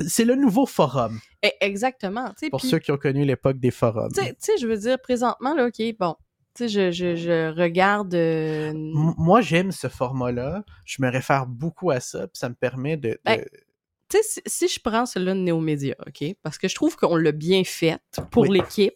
C'est 0.05 0.25
le 0.25 0.35
nouveau 0.35 0.65
forum 0.65 1.19
e- 1.43 1.49
exactement. 1.61 2.33
Pour 2.51 2.61
ceux 2.61 2.79
qui 2.79 2.91
ont 2.91 2.97
connu 2.97 3.25
l'époque 3.25 3.57
des 3.59 3.71
forums. 3.71 4.11
tu 4.13 4.21
sais- 4.39 4.57
je 4.59 4.67
veux 4.67 4.77
dire, 4.77 4.99
présentement, 4.99 5.53
là, 5.55 5.67
OK, 5.67 5.81
bon. 5.99 6.15
Tu 6.55 6.67
sais, 6.67 6.69
je, 6.69 6.91
je, 6.91 7.15
je 7.15 7.55
regarde... 7.55 8.13
euh, 8.15 8.71
Moi, 8.75 9.41
j'aime 9.41 9.71
ce 9.71 9.87
format-là. 9.89 10.63
Je 10.85 11.01
me 11.03 11.09
réfère 11.11 11.45
beaucoup 11.45 11.91
à 11.91 11.99
ça, 11.99 12.21
puis 12.27 12.37
ça 12.39 12.49
me 12.49 12.55
permet 12.55 12.97
de. 12.97 13.09
de- 13.09 13.19
Ben, 13.25 13.45
tu 14.09 14.17
sais, 14.17 14.23
si, 14.23 14.41
si 14.45 14.67
je 14.73 14.79
prends 14.81 15.05
celui-là 15.05 15.33
de 15.33 15.39
Néomédia, 15.39 15.93
OK, 16.07 16.23
parce 16.41 16.57
que 16.57 16.67
je 16.67 16.73
trouve 16.75 16.95
qu'on 16.95 17.15
l'a 17.17 17.31
bien 17.33 17.63
fait 17.63 17.99
pour 18.31 18.43
Oui. 18.43 18.57
l'équipe, 18.57 18.95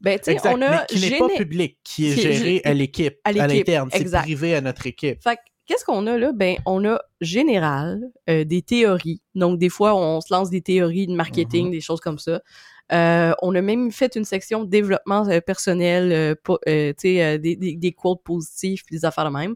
ben, 0.00 0.18
tu 0.18 0.32
sais, 0.32 0.38
on 0.48 0.60
a... 0.60 0.70
mais 0.70 0.86
qui 0.88 1.00
n'est 1.10 1.18
pas 1.18 1.28
public, 1.28 1.78
qui 1.84 2.10
est 2.10 2.14
qui 2.16 2.20
géré 2.22 2.56
gé- 2.58 2.60
à 2.64 2.74
l'équipe, 2.74 3.14
à 3.24 3.32
l'interne. 3.32 3.88
C'est 3.92 4.10
privé 4.10 4.54
à 4.56 4.60
notre 4.60 4.86
équipe. 4.86 5.22
Fait 5.22 5.36
que, 5.36 5.40
qu'est-ce 5.70 5.84
qu'on 5.84 6.06
a 6.08 6.18
là? 6.18 6.32
Ben, 6.32 6.56
on 6.66 6.84
a 6.84 7.00
général, 7.20 8.10
euh, 8.28 8.42
des 8.44 8.60
théories. 8.60 9.22
Donc, 9.36 9.58
des 9.60 9.68
fois, 9.68 9.94
on 9.94 10.20
se 10.20 10.34
lance 10.34 10.50
des 10.50 10.62
théories 10.62 11.06
de 11.06 11.14
marketing, 11.14 11.66
Mhm. 11.66 11.70
des 11.70 11.80
choses 11.80 12.00
comme 12.00 12.18
ça. 12.18 12.40
Euh, 12.92 13.32
on 13.40 13.54
a 13.54 13.62
même 13.62 13.92
fait 13.92 14.16
une 14.16 14.24
section 14.24 14.64
développement 14.64 15.28
euh, 15.28 15.40
personnel, 15.40 16.10
euh, 16.10 16.34
po- 16.42 16.58
tu 16.66 16.92
sais, 16.98 17.38
des, 17.38 17.54
des, 17.54 17.76
des 17.76 17.92
quotes 17.92 18.20
positifs, 18.24 18.82
puis 18.84 18.96
des 18.96 19.04
affaires 19.04 19.26
de 19.26 19.30
même. 19.30 19.54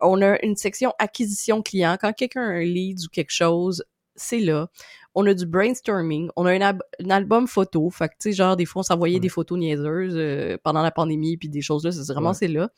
On 0.00 0.20
a 0.20 0.38
une 0.44 0.54
section 0.54 0.92
acquisition 0.98 1.62
client. 1.62 1.96
Quand 1.98 2.12
quelqu'un 2.12 2.42
a 2.42 2.52
un 2.52 2.60
lead 2.62 2.98
ou 3.02 3.08
quelque 3.10 3.32
chose, 3.32 3.82
c'est 4.16 4.40
là. 4.40 4.68
On 5.14 5.24
a 5.26 5.32
du 5.32 5.46
brainstorming. 5.46 6.28
On 6.36 6.44
a 6.44 6.52
un, 6.52 6.78
album 7.08 7.46
photo. 7.46 7.88
Fait 7.88 8.08
que, 8.08 8.14
tu 8.20 8.30
sais, 8.30 8.32
genre, 8.32 8.54
des 8.56 8.66
fois, 8.66 8.80
on 8.80 8.82
s'envoyait 8.82 9.14
Ouais. 9.14 9.20
des 9.20 9.28
photos 9.30 9.58
niaiseuses 9.58 10.58
pendant 10.62 10.82
la 10.82 10.90
pandémie, 10.90 11.38
puis 11.38 11.48
des 11.48 11.62
choses 11.62 11.84
là. 11.84 11.90
C'est 11.92 12.12
vraiment, 12.12 12.30
Ouais. 12.30 12.34
c'est 12.34 12.48
là. 12.48 12.68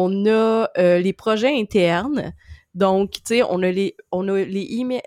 On 0.00 0.26
a 0.26 0.70
euh, 0.78 1.00
les 1.00 1.12
projets 1.12 1.58
internes. 1.58 2.32
Donc, 2.74 3.10
tu 3.14 3.20
sais, 3.24 3.42
on 3.42 3.62
a 3.64 3.70
les, 3.72 3.96
on 4.12 4.28
a 4.28 4.44
les 4.44 4.78
emails, 4.78 5.02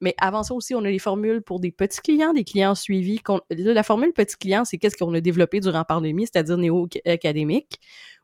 mais 0.00 0.14
avant 0.18 0.42
ça 0.42 0.54
aussi, 0.54 0.74
on 0.74 0.82
a 0.84 0.90
les 0.90 0.98
formules 0.98 1.42
pour 1.42 1.60
des 1.60 1.70
petits 1.70 2.00
clients, 2.00 2.32
des 2.32 2.44
clients 2.44 2.74
suivis. 2.74 3.20
la 3.50 3.82
formule 3.82 4.14
petit 4.14 4.36
client, 4.36 4.64
c'est 4.64 4.78
qu'est-ce 4.78 4.96
qu'on 4.96 5.12
a 5.12 5.20
développé 5.20 5.60
durant 5.60 5.78
la 5.78 5.84
pandémie, 5.84 6.26
c'est-à-dire 6.26 6.56
néo-académique. 6.56 7.80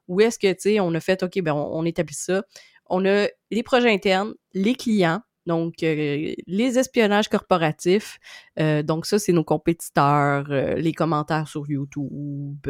Où 0.08 0.22
est-ce 0.22 0.38
que, 0.38 0.50
tu 0.52 0.60
sais, 0.60 0.80
on 0.80 0.94
a 0.94 1.00
fait, 1.00 1.22
OK, 1.22 1.38
ben, 1.42 1.52
on 1.52 1.84
établit 1.84 2.14
ça. 2.14 2.44
On 2.86 3.04
a 3.04 3.26
les 3.50 3.62
projets 3.62 3.92
internes, 3.92 4.34
les 4.54 4.74
clients, 4.74 5.20
donc 5.46 5.82
euh, 5.82 6.34
les 6.46 6.78
espionnages 6.78 7.28
corporatifs. 7.28 8.18
Euh, 8.58 8.82
donc 8.82 9.06
ça, 9.06 9.18
c'est 9.18 9.32
nos 9.32 9.44
compétiteurs, 9.44 10.46
euh, 10.50 10.74
les 10.74 10.92
commentaires 10.92 11.48
sur 11.48 11.64
YouTube. 11.68 12.66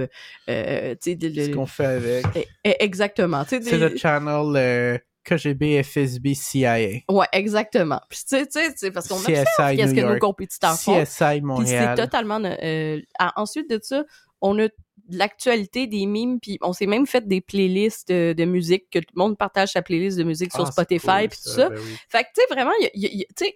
Euh, 0.48 0.94
le- 1.04 1.44
Ce 1.44 1.50
qu'on 1.50 1.66
fait 1.66 1.84
avec. 1.86 2.26
Eh, 2.34 2.46
eh, 2.64 2.76
exactement. 2.84 3.44
C'est 3.48 3.60
des- 3.60 3.78
le 3.78 3.96
channel 3.96 4.52
euh, 4.56 4.98
KGB, 5.24 5.82
FSB, 5.82 6.34
CIA. 6.34 6.76
Ouais, 7.08 7.26
exactement. 7.32 8.00
Puis 8.08 8.20
tu 8.20 8.36
sais, 8.36 8.46
tu 8.46 8.60
sais, 8.60 8.72
c'est 8.76 8.90
parce 8.92 9.08
qu'on 9.08 9.16
observe 9.16 9.44
CSI 9.56 9.76
qu'est-ce 9.76 9.94
que 9.94 10.00
nos 10.00 10.08
York. 10.10 10.20
compétiteurs 10.20 10.78
font. 10.78 11.02
CSI 11.02 11.04
Puis 11.04 11.34
c'est 11.34 11.40
Montréal. 11.40 11.96
totalement... 11.96 12.40
euh, 12.44 13.00
ensuite 13.34 13.68
de 13.68 13.80
ça, 13.82 14.04
on 14.40 14.58
a 14.60 14.68
de 15.08 15.18
l'actualité 15.18 15.86
des 15.86 16.06
mimes, 16.06 16.38
puis 16.40 16.58
on 16.62 16.72
s'est 16.72 16.86
même 16.86 17.06
fait 17.06 17.26
des 17.26 17.40
playlists 17.40 18.08
de, 18.08 18.32
de 18.32 18.44
musique, 18.44 18.90
que 18.90 18.98
tout 18.98 19.14
le 19.14 19.18
monde 19.20 19.38
partage 19.38 19.72
sa 19.72 19.82
playlist 19.82 20.18
de 20.18 20.24
musique 20.24 20.52
sur 20.52 20.66
Ah, 20.66 20.70
Spotify, 20.72 21.06
cool, 21.06 21.28
puis 21.28 21.38
tout 21.44 21.50
ça. 21.50 21.68
ben 21.70 21.78
oui. 21.78 21.96
Fait 22.08 22.22
que, 22.24 22.28
tu 22.34 22.42
sais, 22.42 22.54
vraiment, 22.54 22.72
y 22.80 22.90
y 22.94 23.20
y 23.20 23.26
tu 23.36 23.44
sais, 23.44 23.54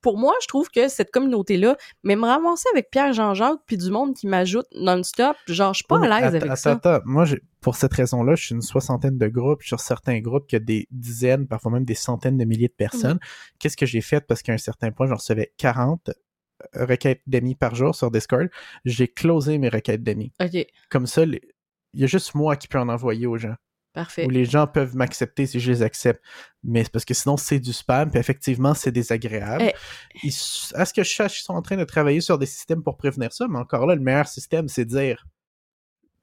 pour 0.00 0.16
moi, 0.16 0.34
je 0.42 0.46
trouve 0.46 0.70
que 0.70 0.88
cette 0.88 1.10
communauté-là, 1.10 1.76
même 2.04 2.24
ramasser 2.24 2.68
avec 2.72 2.90
Pierre-Jean-Jacques, 2.90 3.60
puis 3.66 3.76
du 3.76 3.90
monde 3.90 4.14
qui 4.14 4.26
m'ajoute 4.26 4.66
non-stop, 4.74 5.36
genre, 5.46 5.74
je 5.74 5.78
suis 5.78 5.86
pas 5.86 5.98
mais 5.98 6.08
à 6.08 6.20
l'aise 6.20 6.28
avec 6.28 6.44
attends, 6.44 6.56
ça. 6.56 6.72
attends. 6.72 7.00
Moi, 7.04 7.26
pour 7.60 7.76
cette 7.76 7.92
raison-là, 7.92 8.34
je 8.34 8.44
suis 8.46 8.54
une 8.54 8.62
soixantaine 8.62 9.18
de 9.18 9.28
groupes. 9.28 9.62
Sur 9.62 9.80
certains 9.80 10.20
groupes, 10.20 10.50
y 10.52 10.56
a 10.56 10.60
des 10.60 10.86
dizaines, 10.90 11.46
parfois 11.46 11.72
même 11.72 11.84
des 11.84 11.94
centaines 11.94 12.38
de 12.38 12.44
milliers 12.44 12.68
de 12.68 12.72
personnes. 12.74 13.18
Mm-hmm. 13.18 13.56
Qu'est-ce 13.58 13.76
que 13.76 13.86
j'ai 13.86 14.00
fait? 14.00 14.20
Parce 14.26 14.42
qu'à 14.42 14.52
un 14.52 14.58
certain 14.58 14.90
point, 14.90 15.06
j'en 15.06 15.16
recevais 15.16 15.52
40 15.58 16.10
requêtes 16.74 17.22
d'amis 17.26 17.54
par 17.54 17.74
jour 17.74 17.94
sur 17.94 18.10
Discord. 18.10 18.48
J'ai 18.84 19.08
closé 19.08 19.58
mes 19.58 19.68
requêtes 19.68 20.02
d'amis. 20.02 20.32
OK, 20.40 20.66
Comme 20.90 21.06
ça, 21.06 21.24
il 21.24 21.40
y 21.94 22.04
a 22.04 22.06
juste 22.06 22.34
moi 22.34 22.56
qui 22.56 22.68
peux 22.68 22.78
en 22.78 22.88
envoyer 22.88 23.26
aux 23.26 23.36
gens. 23.38 23.54
parfait. 23.92 24.24
Où 24.26 24.30
les 24.30 24.44
gens 24.44 24.66
peuvent 24.66 24.96
m'accepter 24.96 25.46
si 25.46 25.60
je 25.60 25.70
les 25.70 25.82
accepte. 25.82 26.22
Mais 26.62 26.82
c'est 26.84 26.90
parce 26.92 27.04
que 27.04 27.14
sinon, 27.14 27.36
c'est 27.36 27.60
du 27.60 27.72
spam, 27.72 28.10
puis 28.10 28.18
effectivement, 28.18 28.74
c'est 28.74 28.90
désagréable. 28.92 29.64
Eh. 29.68 29.72
Ils 30.24 30.32
à 30.74 30.84
ce 30.84 30.92
que 30.94 31.04
je 31.04 31.14
sache, 31.14 31.40
ils 31.40 31.44
sont 31.44 31.54
en 31.54 31.62
train 31.62 31.76
de 31.76 31.84
travailler 31.84 32.20
sur 32.20 32.38
des 32.38 32.46
systèmes 32.46 32.82
pour 32.82 32.96
prévenir 32.96 33.32
ça, 33.32 33.46
mais 33.48 33.58
encore 33.58 33.86
là, 33.86 33.94
le 33.94 34.00
meilleur 34.00 34.26
système, 34.26 34.68
c'est 34.68 34.84
de 34.84 34.90
dire 34.96 35.24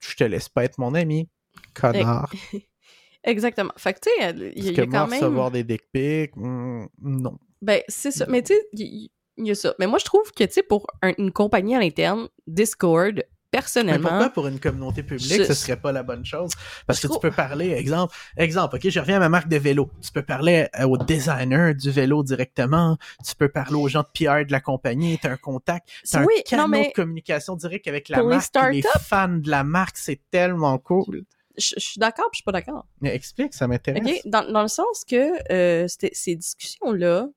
Je 0.00 0.14
te 0.16 0.24
laisse 0.24 0.48
pas 0.48 0.64
être 0.64 0.78
mon 0.78 0.94
ami, 0.94 1.28
connard. 1.74 2.32
Exactement. 3.24 3.72
Fait 3.76 3.94
que, 3.94 4.00
tu 4.00 4.10
sais, 4.10 4.52
il 4.56 4.64
y, 4.64 4.68
a- 4.70 4.84
que 4.84 4.90
moi, 4.90 5.06
même... 5.06 5.20
recevoir 5.20 5.50
des 5.52 5.62
dick 5.62 5.82
pics, 5.92 6.34
hmm, 6.36 6.86
non. 7.00 7.38
Ben, 7.62 7.80
c'est 7.86 8.10
ça. 8.10 8.26
Mais 8.28 8.42
tu 8.42 8.52
sais, 8.52 9.10
il 9.38 9.46
y, 9.46 9.50
a 9.50 9.54
ça. 9.54 9.74
Mais 9.78 9.86
moi, 9.86 9.98
je 9.98 10.04
trouve 10.04 10.30
que, 10.32 10.44
tu 10.44 10.52
sais, 10.52 10.62
pour 10.62 10.86
un- 11.02 11.12
une 11.18 11.32
compagnie 11.32 11.74
à 11.74 11.80
l'interne, 11.80 12.28
Discord, 12.46 13.16
Mais 13.16 13.24
personnellement... 13.50 14.08
pourquoi 14.08 14.30
pour 14.30 14.46
une 14.46 14.58
communauté 14.60 15.02
publique, 15.02 15.30
Je- 15.40 15.44
ce 15.44 15.52
serait 15.54 15.76
pas 15.76 15.92
la 15.92 16.02
bonne 16.02 16.24
chose? 16.24 16.50
Parce 16.86 17.00
Je 17.02 17.06
que 17.08 17.12
tu 17.12 17.18
peux 17.18 17.30
parler, 17.30 17.70
exemple, 17.72 18.14
exemple, 18.36 18.76
ok, 18.76 18.88
je 18.88 18.98
reviens 19.00 19.16
à 19.16 19.20
ma 19.20 19.28
marque 19.28 19.48
de 19.48 19.58
vélo. 19.58 19.90
Tu 20.02 20.10
peux 20.10 20.22
parler 20.22 20.68
euh, 20.80 20.84
au 20.86 20.96
designer 20.96 21.74
du 21.74 21.90
vélo 21.90 22.22
directement. 22.22 22.96
Tu 23.26 23.34
peux 23.34 23.48
parler 23.50 23.74
aux 23.76 23.88
gens 23.88 24.02
de 24.02 24.06
PR 24.14 24.46
de 24.46 24.52
la 24.52 24.60
compagnie. 24.60 25.18
T'as 25.20 25.32
un 25.32 25.36
contact. 25.36 25.88
T'as 26.10 26.20
un 26.20 26.24
oui, 26.24 26.42
canal 26.46 26.68
mais 26.70 26.88
de 26.88 26.92
communication 26.94 27.54
direct 27.56 27.86
avec 27.88 28.08
la 28.08 28.18
pour 28.20 28.28
les 28.30 28.36
marque. 28.36 28.54
Les, 28.72 28.80
startups- 28.82 29.04
fans 29.04 29.28
de 29.28 29.50
la 29.50 29.64
marque, 29.64 29.98
c'est 29.98 30.20
tellement 30.30 30.78
cool. 30.78 31.24
je 31.58 31.74
je 31.76 31.80
suis 31.80 31.98
d'accord 31.98 32.30
puis 32.32 32.36
je 32.36 32.38
suis 32.38 32.44
pas 32.44 32.52
d'accord. 32.52 32.86
Mais 33.02 33.14
explique, 33.14 33.52
ça 33.52 33.66
m'intéresse. 33.68 34.02
OK? 34.02 34.20
Dans, 34.24 34.50
dans 34.50 34.62
le 34.62 34.68
sens 34.68 35.04
que 35.06 35.52
euh, 35.52 35.86
ces 35.88 36.36
discussions-là, 36.36 37.28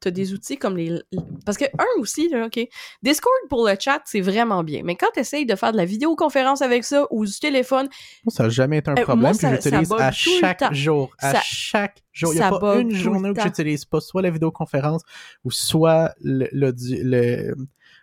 t'as 0.00 0.10
des 0.10 0.32
outils 0.32 0.56
comme 0.56 0.76
les... 0.76 1.00
Parce 1.44 1.58
que, 1.58 1.64
un 1.78 2.00
aussi, 2.00 2.28
là, 2.28 2.46
OK, 2.46 2.58
Discord 3.02 3.34
pour 3.48 3.66
le 3.66 3.74
chat, 3.78 4.00
c'est 4.04 4.20
vraiment 4.20 4.62
bien. 4.64 4.82
Mais 4.84 4.94
quand 4.96 5.10
t'essayes 5.12 5.46
de 5.46 5.54
faire 5.56 5.72
de 5.72 5.76
la 5.76 5.84
vidéoconférence 5.84 6.62
avec 6.62 6.84
ça 6.84 7.06
ou 7.10 7.26
du 7.26 7.38
téléphone... 7.38 7.88
Moi, 8.24 8.32
ça 8.34 8.44
n'a 8.44 8.48
jamais 8.48 8.78
été 8.78 8.90
un 8.90 8.94
Euh, 8.96 9.02
problème, 9.02 9.20
moi, 9.22 9.30
puis 9.30 9.38
ça- 9.40 9.54
j'utilise 9.54 9.92
à 9.92 10.12
chaque 10.12 10.72
jour. 10.74 11.10
À 11.18 11.32
Ça- 11.34 11.40
chaque 11.44 12.02
jour. 12.12 12.32
Il 12.32 12.36
n'y 12.36 12.42
a 12.42 12.58
pas 12.58 12.78
une 12.78 12.94
journée 12.94 13.30
où 13.30 13.34
j'utilise 13.40 13.84
pas 13.84 14.00
soit 14.00 14.22
la 14.22 14.30
vidéoconférence 14.30 15.02
ou 15.44 15.50
soit 15.50 16.14
le- 16.22 16.48
l'audi- 16.52 17.02
le- 17.02 17.54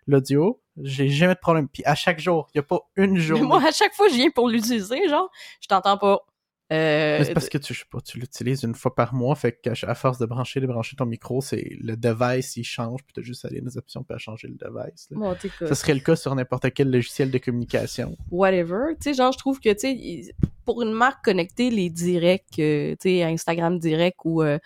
l'audio. 0.08 0.62
J'ai 0.84 1.08
jamais 1.10 1.36
de 1.36 1.40
problème. 1.40 1.68
Puis 1.70 1.84
à 1.86 1.96
chaque 1.96 2.20
jour, 2.20 2.48
il 2.54 2.58
n'y 2.58 2.60
a 2.60 2.64
pas 2.64 2.80
une 2.98 3.14
Mais 3.14 3.20
journée. 3.22 3.46
moi, 3.46 3.64
à 3.66 3.72
chaque 3.72 3.94
fois 3.94 4.08
que 4.08 4.12
je 4.14 4.18
viens 4.18 4.30
pour 4.30 4.50
l'utiliser, 4.50 5.08
genre, 5.08 5.30
je 5.62 5.68
t'entends 5.68 5.98
pas. 5.98 6.20
Euh, 6.74 7.24
c'est 7.24 7.34
parce 7.34 7.48
que 7.48 7.60
tu, 7.60 7.76
je 7.76 7.80
sais 7.80 7.86
pas, 7.92 8.02
tu 8.02 8.18
l'utilises 8.18 8.64
une 8.64 8.74
fois 8.74 8.96
par 8.96 9.14
mois, 9.14 9.36
fait 9.36 9.52
qu'à 9.62 9.74
à 9.84 9.94
force 9.94 10.18
de 10.18 10.26
brancher, 10.26 10.60
de 10.60 10.66
brancher 10.66 10.96
ton 10.96 11.06
micro, 11.06 11.40
c'est 11.40 11.78
le 11.80 11.96
device, 11.96 12.58
il 12.58 12.64
change, 12.64 13.04
puis 13.04 13.14
t'as 13.14 13.22
juste 13.22 13.46
à 13.46 13.50
aller 13.50 13.62
dans 13.62 13.68
les 13.68 13.78
options 13.78 14.04
pour 14.04 14.20
changer 14.20 14.48
le 14.48 14.56
device. 14.56 15.08
Bon. 15.12 15.36
Ça 15.60 15.76
serait 15.76 15.94
le 15.94 16.00
cas 16.00 16.16
sur 16.16 16.34
n'importe 16.34 16.74
quel 16.74 16.90
logiciel 16.90 17.30
de 17.30 17.38
communication. 17.38 18.18
whatever. 18.32 18.96
Tu 19.00 19.12
sais, 19.12 19.14
genre, 19.14 19.32
je 19.32 19.38
trouve 19.38 19.60
que, 19.60 19.72
tu 19.74 19.80
sais, 19.80 20.36
pour 20.66 20.82
une 20.82 20.92
marque 20.92 21.24
connectée, 21.24 21.70
les 21.70 21.92
directs, 21.92 22.58
euh, 22.58 22.94
tu 22.94 23.10
sais, 23.10 23.24
Instagram 23.24 23.78
direct 23.78 24.18
ou 24.24 24.42
euh, 24.42 24.58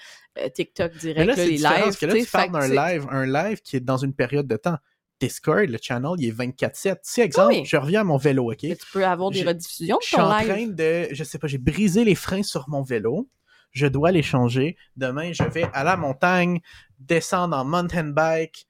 TikTok 0.54 0.96
direct, 0.96 1.20
là, 1.20 1.26
là, 1.26 1.36
c'est 1.36 1.46
les 1.48 1.58
lives, 1.58 1.64
parce 1.64 1.98
que 1.98 2.06
là, 2.06 2.14
tu 2.14 2.26
parles 2.26 2.52
d'un 2.52 2.70
que 2.70 2.94
live, 2.94 3.08
un 3.12 3.26
live 3.26 3.62
qui 3.62 3.76
est 3.76 3.82
dans 3.82 3.98
une 3.98 4.14
période 4.14 4.48
de 4.48 4.56
temps. 4.56 4.78
Discord, 5.20 5.68
le 5.70 5.78
channel, 5.82 6.12
il 6.18 6.30
est 6.30 6.32
24-7. 6.32 6.98
Si, 7.04 7.22
exemple, 7.22 7.54
Oui. 7.54 7.64
je 7.66 7.78
reviens 7.78 8.02
à 8.02 8.04
mon 8.04 8.18
vélo, 8.18 8.52
OK? 8.52 8.60
mais 8.64 8.76
tu 8.76 8.86
peux 8.94 9.06
avoir 9.06 9.32
des 9.32 9.44
rediffusions 9.44 9.98
Je 10.02 10.06
de 10.06 10.08
suis 10.08 10.16
ton 10.18 10.24
en 10.24 10.38
live. 10.38 10.48
train 10.48 10.68
de, 10.68 11.08
je 11.12 11.24
sais 11.24 11.38
pas, 11.40 11.48
j'ai 11.48 11.58
brisé 11.58 12.04
les 12.06 12.16
freins 12.16 12.44
sur 12.44 12.70
mon 12.70 12.82
vélo. 12.82 13.30
Je 13.72 13.86
dois 13.86 14.12
les 14.12 14.24
changer. 14.24 14.78
Demain, 14.96 15.32
je 15.34 15.44
vais 15.44 15.68
à 15.74 15.84
la 15.84 15.96
montagne, 15.98 16.60
descendre 17.00 17.56
en 17.56 17.66
mountain 17.66 18.06
bike 18.06 18.68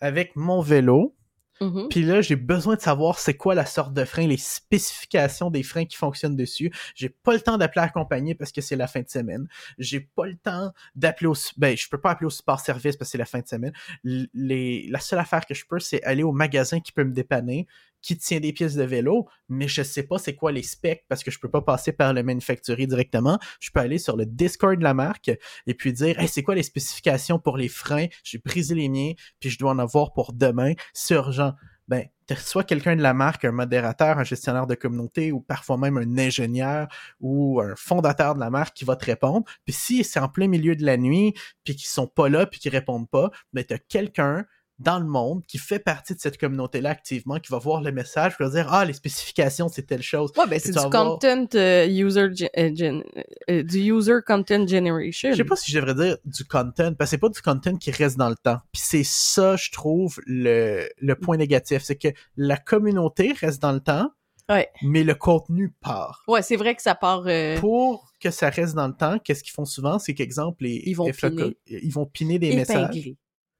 avec 0.00 0.36
mon 0.36 0.62
vélo. 0.62 1.14
Mhm. 1.60 1.88
Puis 1.88 2.02
là, 2.02 2.20
j'ai 2.20 2.36
besoin 2.36 2.76
de 2.76 2.80
savoir 2.80 3.18
c'est 3.18 3.34
quoi 3.34 3.54
la 3.54 3.66
sorte 3.66 3.92
de 3.92 4.04
frein, 4.04 4.26
les 4.26 4.36
spécifications 4.36 5.50
des 5.50 5.62
freins 5.62 5.84
qui 5.84 5.96
fonctionnent 5.96 6.36
dessus. 6.36 6.72
J'ai 6.94 7.08
pas 7.08 7.34
le 7.34 7.40
temps 7.40 7.58
d'appeler 7.58 7.82
à 7.82 7.92
la 7.94 8.34
parce 8.34 8.52
que 8.52 8.60
c'est 8.60 8.76
la 8.76 8.86
fin 8.86 9.00
de 9.00 9.08
semaine. 9.08 9.48
J'ai 9.78 10.00
pas 10.00 10.26
le 10.26 10.36
temps 10.36 10.72
d'appeler 10.94 11.28
au... 11.28 11.34
Ben, 11.56 11.76
je 11.76 11.88
peux 11.88 11.98
pas 11.98 12.10
appeler 12.10 12.26
au 12.26 12.30
support 12.30 12.60
service 12.60 12.96
parce 12.96 13.10
que 13.10 13.12
c'est 13.12 13.18
la 13.18 13.24
fin 13.24 13.40
de 13.40 13.48
semaine. 13.48 13.72
Les... 14.04 14.86
La 14.88 15.00
seule 15.00 15.18
affaire 15.18 15.46
que 15.46 15.54
je 15.54 15.64
peux, 15.66 15.80
c'est 15.80 16.02
aller 16.04 16.22
au 16.22 16.32
magasin 16.32 16.80
qui 16.80 16.92
peut 16.92 17.04
me 17.04 17.12
dépanner, 17.12 17.66
qui 18.02 18.16
tient 18.16 18.40
des 18.40 18.52
pièces 18.52 18.74
de 18.74 18.84
vélo, 18.84 19.28
mais 19.48 19.68
je 19.68 19.82
sais 19.82 20.02
pas 20.02 20.18
c'est 20.18 20.34
quoi 20.34 20.52
les 20.52 20.62
specs 20.62 21.04
parce 21.08 21.24
que 21.24 21.30
je 21.30 21.38
peux 21.38 21.50
pas 21.50 21.62
passer 21.62 21.92
par 21.92 22.12
le 22.12 22.22
manufacturier 22.22 22.86
directement. 22.86 23.38
Je 23.60 23.70
peux 23.70 23.80
aller 23.80 23.98
sur 23.98 24.16
le 24.16 24.26
Discord 24.26 24.78
de 24.78 24.84
la 24.84 24.94
marque 24.94 25.30
et 25.66 25.74
puis 25.74 25.92
dire, 25.92 26.18
hey, 26.18 26.28
c'est 26.28 26.42
quoi 26.42 26.54
les 26.54 26.62
spécifications 26.62 27.38
pour 27.38 27.56
les 27.56 27.68
freins? 27.68 28.06
J'ai 28.22 28.38
brisé 28.38 28.74
les 28.74 28.88
miens, 28.88 29.12
puis 29.40 29.50
je 29.50 29.58
dois 29.58 29.72
en 29.72 29.78
avoir 29.78 30.12
pour 30.12 30.32
demain. 30.32 30.72
C'est 30.92 31.14
urgent. 31.14 31.54
Ben, 31.88 32.04
soit 32.36 32.64
quelqu'un 32.64 32.96
de 32.96 33.02
la 33.02 33.14
marque, 33.14 33.46
un 33.46 33.52
modérateur, 33.52 34.18
un 34.18 34.24
gestionnaire 34.24 34.66
de 34.66 34.74
communauté, 34.74 35.32
ou 35.32 35.40
parfois 35.40 35.78
même 35.78 35.96
un 35.96 36.18
ingénieur 36.18 36.86
ou 37.20 37.62
un 37.62 37.74
fondateur 37.76 38.34
de 38.34 38.40
la 38.40 38.50
marque 38.50 38.76
qui 38.76 38.84
va 38.84 38.94
te 38.94 39.06
répondre. 39.06 39.44
Puis 39.64 39.72
si 39.72 40.04
c'est 40.04 40.20
en 40.20 40.28
plein 40.28 40.48
milieu 40.48 40.76
de 40.76 40.84
la 40.84 40.98
nuit, 40.98 41.32
puis 41.64 41.74
qu'ils 41.74 41.88
sont 41.88 42.06
pas 42.06 42.28
là, 42.28 42.44
puis 42.46 42.60
qu'ils 42.60 42.72
répondent 42.72 43.08
pas, 43.08 43.30
ben 43.54 43.64
t'as 43.64 43.78
quelqu'un 43.78 44.44
dans 44.78 44.98
le 45.00 45.06
monde 45.06 45.42
qui 45.46 45.58
fait 45.58 45.78
partie 45.80 46.14
de 46.14 46.20
cette 46.20 46.38
communauté-là 46.38 46.90
activement, 46.90 47.38
qui 47.40 47.50
va 47.50 47.58
voir 47.58 47.80
le 47.82 47.90
message, 47.90 48.36
qui 48.36 48.42
va 48.42 48.50
dire 48.50 48.72
ah 48.72 48.84
les 48.84 48.92
spécifications 48.92 49.68
c'est 49.68 49.82
telle 49.82 50.02
chose. 50.02 50.30
Ouais, 50.38 50.46
ben 50.46 50.60
c'est 50.60 50.70
du 50.72 50.78
content 50.78 51.46
euh, 51.54 51.86
user 51.88 52.28
gen- 52.34 52.48
euh, 52.56 52.70
gen- 52.74 53.02
euh, 53.50 53.62
du 53.64 53.78
user 53.92 54.18
content 54.26 54.66
generation. 54.66 55.30
Je 55.32 55.36
sais 55.36 55.44
pas 55.44 55.56
si 55.56 55.70
je 55.72 55.78
devrais 55.80 55.94
dire 55.94 56.16
du 56.24 56.44
content, 56.44 56.94
parce 56.94 57.10
que 57.10 57.16
c'est 57.16 57.18
pas 57.18 57.28
du 57.28 57.40
content 57.42 57.76
qui 57.76 57.90
reste 57.90 58.16
dans 58.16 58.28
le 58.28 58.36
temps. 58.36 58.58
Puis 58.72 58.82
c'est 58.84 59.04
ça, 59.04 59.56
je 59.56 59.70
trouve, 59.70 60.20
le, 60.26 60.88
le 60.98 61.14
point 61.16 61.36
négatif, 61.36 61.82
c'est 61.82 61.96
que 61.96 62.08
la 62.36 62.56
communauté 62.56 63.32
reste 63.40 63.60
dans 63.62 63.72
le 63.72 63.80
temps, 63.80 64.10
Ouais. 64.50 64.70
mais 64.82 65.04
le 65.04 65.14
contenu 65.14 65.74
part. 65.80 66.22
Ouais, 66.26 66.40
c'est 66.40 66.56
vrai 66.56 66.74
que 66.74 66.80
ça 66.82 66.94
part. 66.94 67.24
euh, 67.26 67.58
Pour 67.58 68.10
que 68.20 68.30
ça 68.30 68.48
reste 68.48 68.74
dans 68.74 68.86
le 68.88 68.94
temps, 68.94 69.18
qu'est-ce 69.18 69.42
qu'ils 69.42 69.52
font 69.52 69.66
souvent, 69.66 69.98
c'est 69.98 70.14
qu'exemple, 70.14 70.64
les 70.64 70.82
Ils 70.86 70.94
vont 70.94 71.06
FAQ, 71.12 71.36
piner. 71.36 71.56
ils 71.66 71.92
vont 71.92 72.06
piner 72.06 72.38
des 72.38 72.54
messages. 72.56 73.10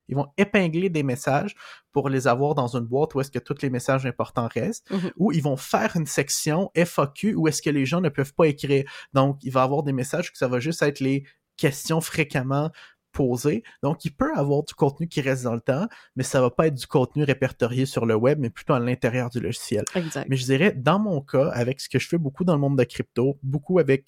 Ils 0.09 0.17
vont 0.17 0.27
épingler 0.37 0.89
des 0.91 1.03
messages 1.03 1.55
pour 1.93 2.09
les 2.09 2.27
avoir 2.27 2.55
dans 2.55 2.77
une 2.77 2.85
boîte 2.85 3.15
où 3.15 3.21
est-ce 3.21 3.31
que 3.31 3.39
tous 3.39 3.63
les 3.63 3.71
messages 3.71 4.07
importants 4.07 4.49
restent, 4.53 4.91
Mhm. 4.91 5.11
ou 5.17 5.33
ils 5.33 5.43
vont 5.43 5.57
faire 5.57 5.97
une 5.97 6.07
section 6.07 6.71
FAQ 6.75 7.35
où 7.35 7.49
est-ce 7.49 7.63
que 7.63 7.71
les 7.71 7.87
gens 7.87 8.01
ne 8.01 8.09
peuvent 8.09 8.35
pas 8.35 8.47
écrire. 8.47 8.85
Donc, 9.13 9.39
il 9.43 9.53
va 9.53 9.61
y 9.61 9.65
avoir 9.65 9.83
des 9.83 9.93
messages 9.93 10.33
que 10.33 10.39
ça 10.39 10.49
va 10.49 10.61
juste 10.61 10.83
être 10.83 11.01
les 11.01 11.25
questions 11.57 12.01
fréquemment 12.01 12.71
posées. 13.13 13.65
Donc, 13.83 14.05
il 14.05 14.15
peut 14.15 14.33
avoir 14.37 14.63
du 14.63 14.75
contenu 14.75 15.09
qui 15.09 15.21
reste 15.23 15.43
dans 15.43 15.55
le 15.55 15.61
temps, 15.61 15.89
mais 16.15 16.23
ça 16.23 16.41
va 16.41 16.51
pas 16.51 16.67
être 16.69 16.75
du 16.75 16.87
contenu 16.87 17.25
répertorié 17.25 17.85
sur 17.87 18.07
le 18.07 18.15
web, 18.15 18.39
mais 18.39 18.51
plutôt 18.51 18.75
à 18.75 18.81
l'intérieur 18.81 19.31
du 19.31 19.41
logiciel. 19.41 19.85
Exact. 19.95 20.27
Mais 20.29 20.37
je 20.37 20.45
dirais, 20.45 20.73
dans 20.73 20.99
mon 21.01 21.21
cas, 21.23 21.49
avec 21.49 21.81
ce 21.81 21.89
que 21.89 21.99
je 21.99 22.07
fais 22.07 22.19
beaucoup 22.19 22.45
dans 22.45 22.55
le 22.55 22.61
monde 22.61 22.79
de 22.79 22.85
crypto, 22.85 23.39
beaucoup 23.43 23.79
avec 23.79 24.05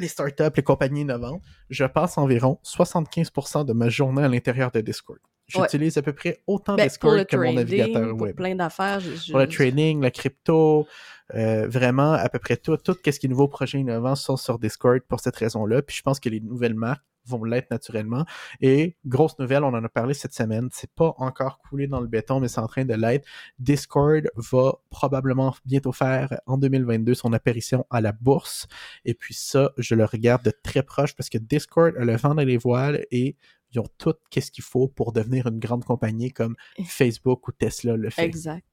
les 0.00 0.08
startups, 0.08 0.42
les 0.56 0.62
compagnies 0.62 1.02
innovantes, 1.02 1.42
je 1.68 1.84
passe 1.84 2.18
environ 2.18 2.58
75% 2.64 3.64
de 3.64 3.72
ma 3.72 3.88
journée 3.88 4.22
à 4.22 4.28
l'intérieur 4.28 4.70
de 4.70 4.80
Discord. 4.80 5.18
Ouais. 5.54 5.62
J'utilise 5.62 5.98
à 5.98 6.02
peu 6.02 6.12
près 6.12 6.42
autant 6.46 6.76
Ben, 6.76 6.86
Discord 6.86 7.24
que 7.26 7.36
mon 7.36 7.52
navigateur 7.54 8.10
pour 8.10 8.20
web. 8.22 8.36
plein 8.36 8.54
d'affaires. 8.54 9.00
je- 9.00 9.30
Pour 9.32 9.40
le 9.40 9.48
trading, 9.48 10.00
la 10.00 10.12
crypto, 10.12 10.86
euh, 11.34 11.66
vraiment, 11.68 12.12
à 12.12 12.28
peu 12.28 12.38
près 12.38 12.56
tout, 12.56 12.76
tout 12.76 12.96
ce 13.04 13.10
qui 13.18 13.26
est 13.26 13.28
nouveau 13.28 13.48
projet 13.48 13.78
innovant 13.80 14.14
sont 14.14 14.36
sur 14.36 14.58
Discord 14.60 15.00
pour 15.08 15.18
cette 15.20 15.34
raison-là. 15.36 15.82
Puis 15.82 15.96
je 15.96 16.02
pense 16.02 16.20
que 16.20 16.28
les 16.28 16.38
nouvelles 16.40 16.74
marques 16.74 17.02
vont 17.30 17.44
l'être 17.44 17.70
naturellement. 17.70 18.24
Et 18.60 18.96
grosse 19.06 19.38
nouvelle, 19.38 19.64
on 19.64 19.68
en 19.74 19.82
a 19.84 19.88
parlé 19.88 20.14
cette 20.14 20.34
semaine, 20.34 20.68
c'est 20.72 20.92
pas 20.92 21.14
encore 21.18 21.58
coulé 21.58 21.86
dans 21.86 22.00
le 22.00 22.06
béton, 22.08 22.40
mais 22.40 22.48
c'est 22.48 22.60
en 22.60 22.66
train 22.66 22.84
de 22.84 22.94
l'être. 22.94 23.26
Discord 23.58 24.28
va 24.36 24.74
probablement 24.90 25.54
bientôt 25.64 25.92
faire 25.92 26.38
en 26.46 26.58
2022 26.58 27.14
son 27.14 27.32
apparition 27.32 27.86
à 27.90 28.00
la 28.00 28.12
bourse. 28.12 28.66
Et 29.04 29.14
puis 29.14 29.34
ça, 29.34 29.70
je 29.78 29.94
le 29.94 30.04
regarde 30.04 30.42
de 30.44 30.52
très 30.62 30.82
proche 30.82 31.14
parce 31.14 31.28
que 31.28 31.38
Discord 31.38 31.94
a 31.96 32.04
le 32.04 32.16
vent 32.16 32.34
dans 32.34 32.42
les 32.42 32.56
voiles 32.56 33.04
et 33.10 33.36
ils 33.72 33.78
ont 33.78 33.86
tout 33.98 34.14
qu'est-ce 34.30 34.50
qu'il 34.50 34.64
faut 34.64 34.88
pour 34.88 35.12
devenir 35.12 35.46
une 35.46 35.60
grande 35.60 35.84
compagnie 35.84 36.32
comme 36.32 36.56
Facebook 36.86 37.46
ou 37.46 37.52
Tesla 37.52 37.96
le 37.96 38.10
fait. 38.10 38.24
Exact. 38.24 38.64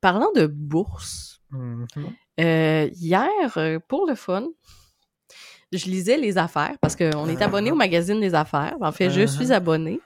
Parlant 0.00 0.30
de 0.34 0.46
bourse, 0.46 1.42
Mhm. 1.50 1.86
euh, 2.40 2.88
hier, 2.94 3.56
euh, 3.56 3.78
pour 3.88 4.06
le 4.06 4.14
fun, 4.14 4.46
je 5.72 5.84
lisais 5.86 6.16
les 6.16 6.38
affaires 6.38 6.76
parce 6.80 6.96
qu'on 6.96 7.28
est 7.28 7.42
abonné 7.42 7.70
au 7.70 7.74
magazine 7.74 8.20
des 8.20 8.34
affaires. 8.34 8.76
En 8.80 8.92
fait, 8.92 9.10
je 9.10 9.20
Uh-huh. 9.22 9.26
suis 9.28 9.52
abonné 9.52 10.00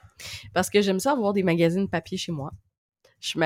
parce 0.53 0.69
que 0.69 0.81
j'aime 0.81 0.99
ça 0.99 1.11
avoir 1.13 1.33
des 1.33 1.43
magazines 1.43 1.87
papier 1.89 2.17
chez 2.17 2.31
moi. 2.31 2.51
Je 3.21 3.29
suis 3.29 3.39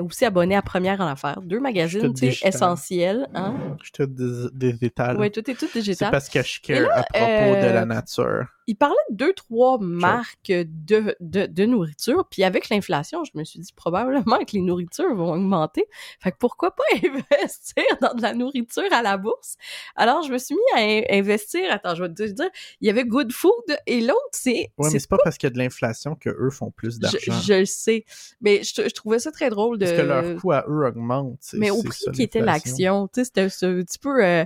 aussi 0.00 0.24
abonné 0.24 0.54
à 0.54 0.62
Première 0.62 1.00
en 1.00 1.06
affaires. 1.08 1.40
Deux 1.42 1.58
magazines, 1.58 2.00
tout 2.02 2.12
tu 2.12 2.18
sais, 2.20 2.26
digital. 2.28 2.48
essentiels. 2.54 3.28
Hein? 3.34 3.56
Je 3.82 3.90
te 3.90 4.02
dis 4.04 4.48
des 4.54 4.72
détails. 4.72 5.16
Oui, 5.18 5.32
tout 5.32 5.50
est 5.50 5.54
tout 5.54 5.66
C'est 5.72 5.80
digital. 5.80 6.12
parce 6.12 6.28
que 6.28 6.42
je 6.42 6.60
care 6.60 6.82
là, 6.82 6.98
à 6.98 7.02
propos 7.02 7.24
euh, 7.56 7.68
de 7.68 7.74
la 7.74 7.84
nature. 7.84 8.46
Il 8.66 8.74
parlait 8.76 8.96
de 9.10 9.16
deux, 9.16 9.32
trois 9.32 9.78
marques 9.78 10.48
de, 10.50 11.14
de, 11.20 11.46
de 11.46 11.64
nourriture. 11.66 12.26
Puis 12.30 12.42
avec 12.44 12.68
l'inflation, 12.68 13.22
je 13.24 13.30
me 13.34 13.44
suis 13.44 13.60
dit 13.60 13.72
probablement 13.74 14.38
que 14.38 14.52
les 14.54 14.60
nourritures 14.60 15.14
vont 15.14 15.32
augmenter. 15.32 15.84
Fait 16.20 16.32
que 16.32 16.36
pourquoi 16.38 16.72
pas 16.74 16.82
investir 16.96 17.84
dans 18.00 18.14
de 18.14 18.22
la 18.22 18.34
nourriture 18.34 18.92
à 18.92 19.02
la 19.02 19.16
bourse? 19.16 19.56
Alors, 19.94 20.22
je 20.22 20.32
me 20.32 20.38
suis 20.38 20.54
mis 20.54 20.80
à 20.80 20.84
in- 20.84 21.18
investir. 21.18 21.70
Attends, 21.70 21.94
je 21.94 22.02
vais 22.04 22.08
te 22.12 22.22
dire. 22.24 22.48
Il 22.80 22.86
y 22.86 22.90
avait 22.90 23.04
Good 23.04 23.32
Food 23.32 23.52
et 23.86 24.00
l'autre, 24.00 24.16
c'est... 24.32 24.70
Ouais, 24.78 24.90
mais 24.92 24.98
c'est 24.98 25.08
pas 25.08 25.18
parce 25.22 25.38
qu'il 25.38 25.46
y 25.48 25.52
a 25.52 25.54
de 25.54 25.58
l'inflation 25.58 26.14
que 26.16 26.30
eux 26.30 26.50
font 26.50 26.70
plus 26.70 26.98
d'argent. 26.98 27.18
je 27.42 27.54
le 27.54 27.64
sais. 27.66 28.04
Mais 28.40 28.62
je, 28.64 28.82
je 28.82 28.94
trouvais 28.94 29.18
ça 29.18 29.30
très 29.30 29.50
drôle 29.50 29.78
de... 29.78 29.84
Parce 29.86 29.96
que 29.96 30.02
leur 30.02 30.40
coût 30.40 30.52
à 30.52 30.64
eux 30.68 30.86
augmente. 30.86 31.38
mais 31.54 31.70
au 31.70 31.82
prix 31.82 32.04
qui 32.12 32.22
était 32.22 32.40
l'action. 32.40 33.08
Tu 33.08 33.20
sais, 33.20 33.24
c'était 33.24 33.42
un 33.42 33.48
petit 33.82 33.98
peu... 33.98 34.24
euh, 34.24 34.44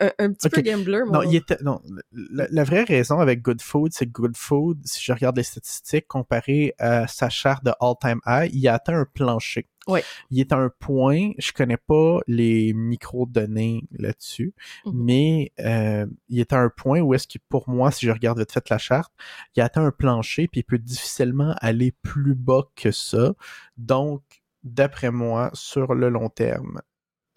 un, 0.00 0.10
un 0.18 0.32
petit 0.32 0.46
Ok. 0.48 0.52
peu 0.54 0.60
gambler, 0.62 1.00
Non, 1.06 1.12
mon- 1.12 1.22
il 1.22 1.36
était, 1.36 1.56
non, 1.62 1.80
la, 2.12 2.46
la 2.50 2.64
vraie 2.64 2.84
raison 2.84 3.18
avec 3.18 3.40
Good 3.42 3.62
Food, 3.62 3.92
c'est 3.94 4.06
que 4.06 4.12
Good 4.12 4.36
Food, 4.36 4.78
si 4.84 5.02
je 5.02 5.12
regarde 5.12 5.36
les 5.36 5.42
statistiques, 5.42 6.06
comparé 6.06 6.74
à 6.78 7.06
sa 7.06 7.28
charte 7.30 7.64
de 7.64 7.72
all-time 7.80 8.20
high, 8.26 8.50
il 8.54 8.66
a 8.68 8.74
atteint 8.74 8.94
un 8.98 9.06
plancher. 9.06 9.66
Ouais. 9.88 10.04
Il 10.30 10.38
est 10.38 10.52
à 10.52 10.56
un 10.58 10.70
point, 10.78 11.30
je 11.38 11.52
connais 11.52 11.78
pas 11.78 12.18
les 12.26 12.74
micro-données 12.74 13.84
là-dessus, 13.92 14.54
Mhm. 14.84 14.92
mais 14.94 15.52
euh, 15.60 16.06
il 16.28 16.40
est 16.40 16.52
à 16.52 16.58
un 16.60 16.68
point 16.68 17.00
où 17.00 17.14
est-ce 17.14 17.26
que, 17.26 17.38
pour 17.48 17.68
moi, 17.68 17.90
si 17.90 18.06
je 18.06 18.10
regarde 18.10 18.38
vite 18.38 18.52
fait 18.52 18.68
la 18.68 18.78
charte, 18.78 19.12
il 19.56 19.62
a 19.62 19.64
atteint 19.64 19.84
un 19.84 19.90
plancher, 19.90 20.48
puis 20.48 20.60
il 20.60 20.64
peut 20.64 20.78
difficilement 20.78 21.54
aller 21.60 21.92
plus 22.02 22.34
bas 22.34 22.64
que 22.76 22.90
ça. 22.92 23.32
Donc, 23.78 24.22
d'après 24.62 25.10
moi, 25.10 25.50
sur 25.54 25.94
le 25.94 26.10
long 26.10 26.28
terme, 26.28 26.80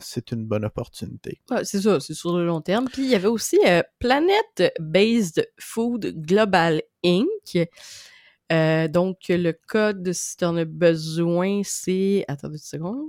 c'est 0.04 0.32
une 0.32 0.46
bonne 0.46 0.66
opportunité. 0.66 1.40
Ouais, 1.50 1.64
c'est 1.66 1.82
ça, 1.82 2.00
c'est 2.00 2.14
sur 2.14 2.38
le 2.38 2.46
long 2.46 2.62
terme. 2.62 2.88
Puis 2.92 3.04
il 3.04 3.10
y 3.10 3.16
avait 3.16 3.28
aussi 3.28 3.60
euh, 3.66 3.82
Planet 4.00 4.74
Based 4.80 5.48
Food 5.60 6.14
Global 6.26 6.82
Inc. 7.06 7.58
Euh, 8.52 8.88
donc 8.88 9.18
le 9.30 9.52
code, 9.68 10.12
si 10.14 10.38
tu 10.38 10.46
en 10.46 10.56
as 10.58 10.66
besoin, 10.66 11.62
c'est... 11.64 12.26
Attends 12.28 12.50
une 12.52 12.58
seconde. 12.58 13.08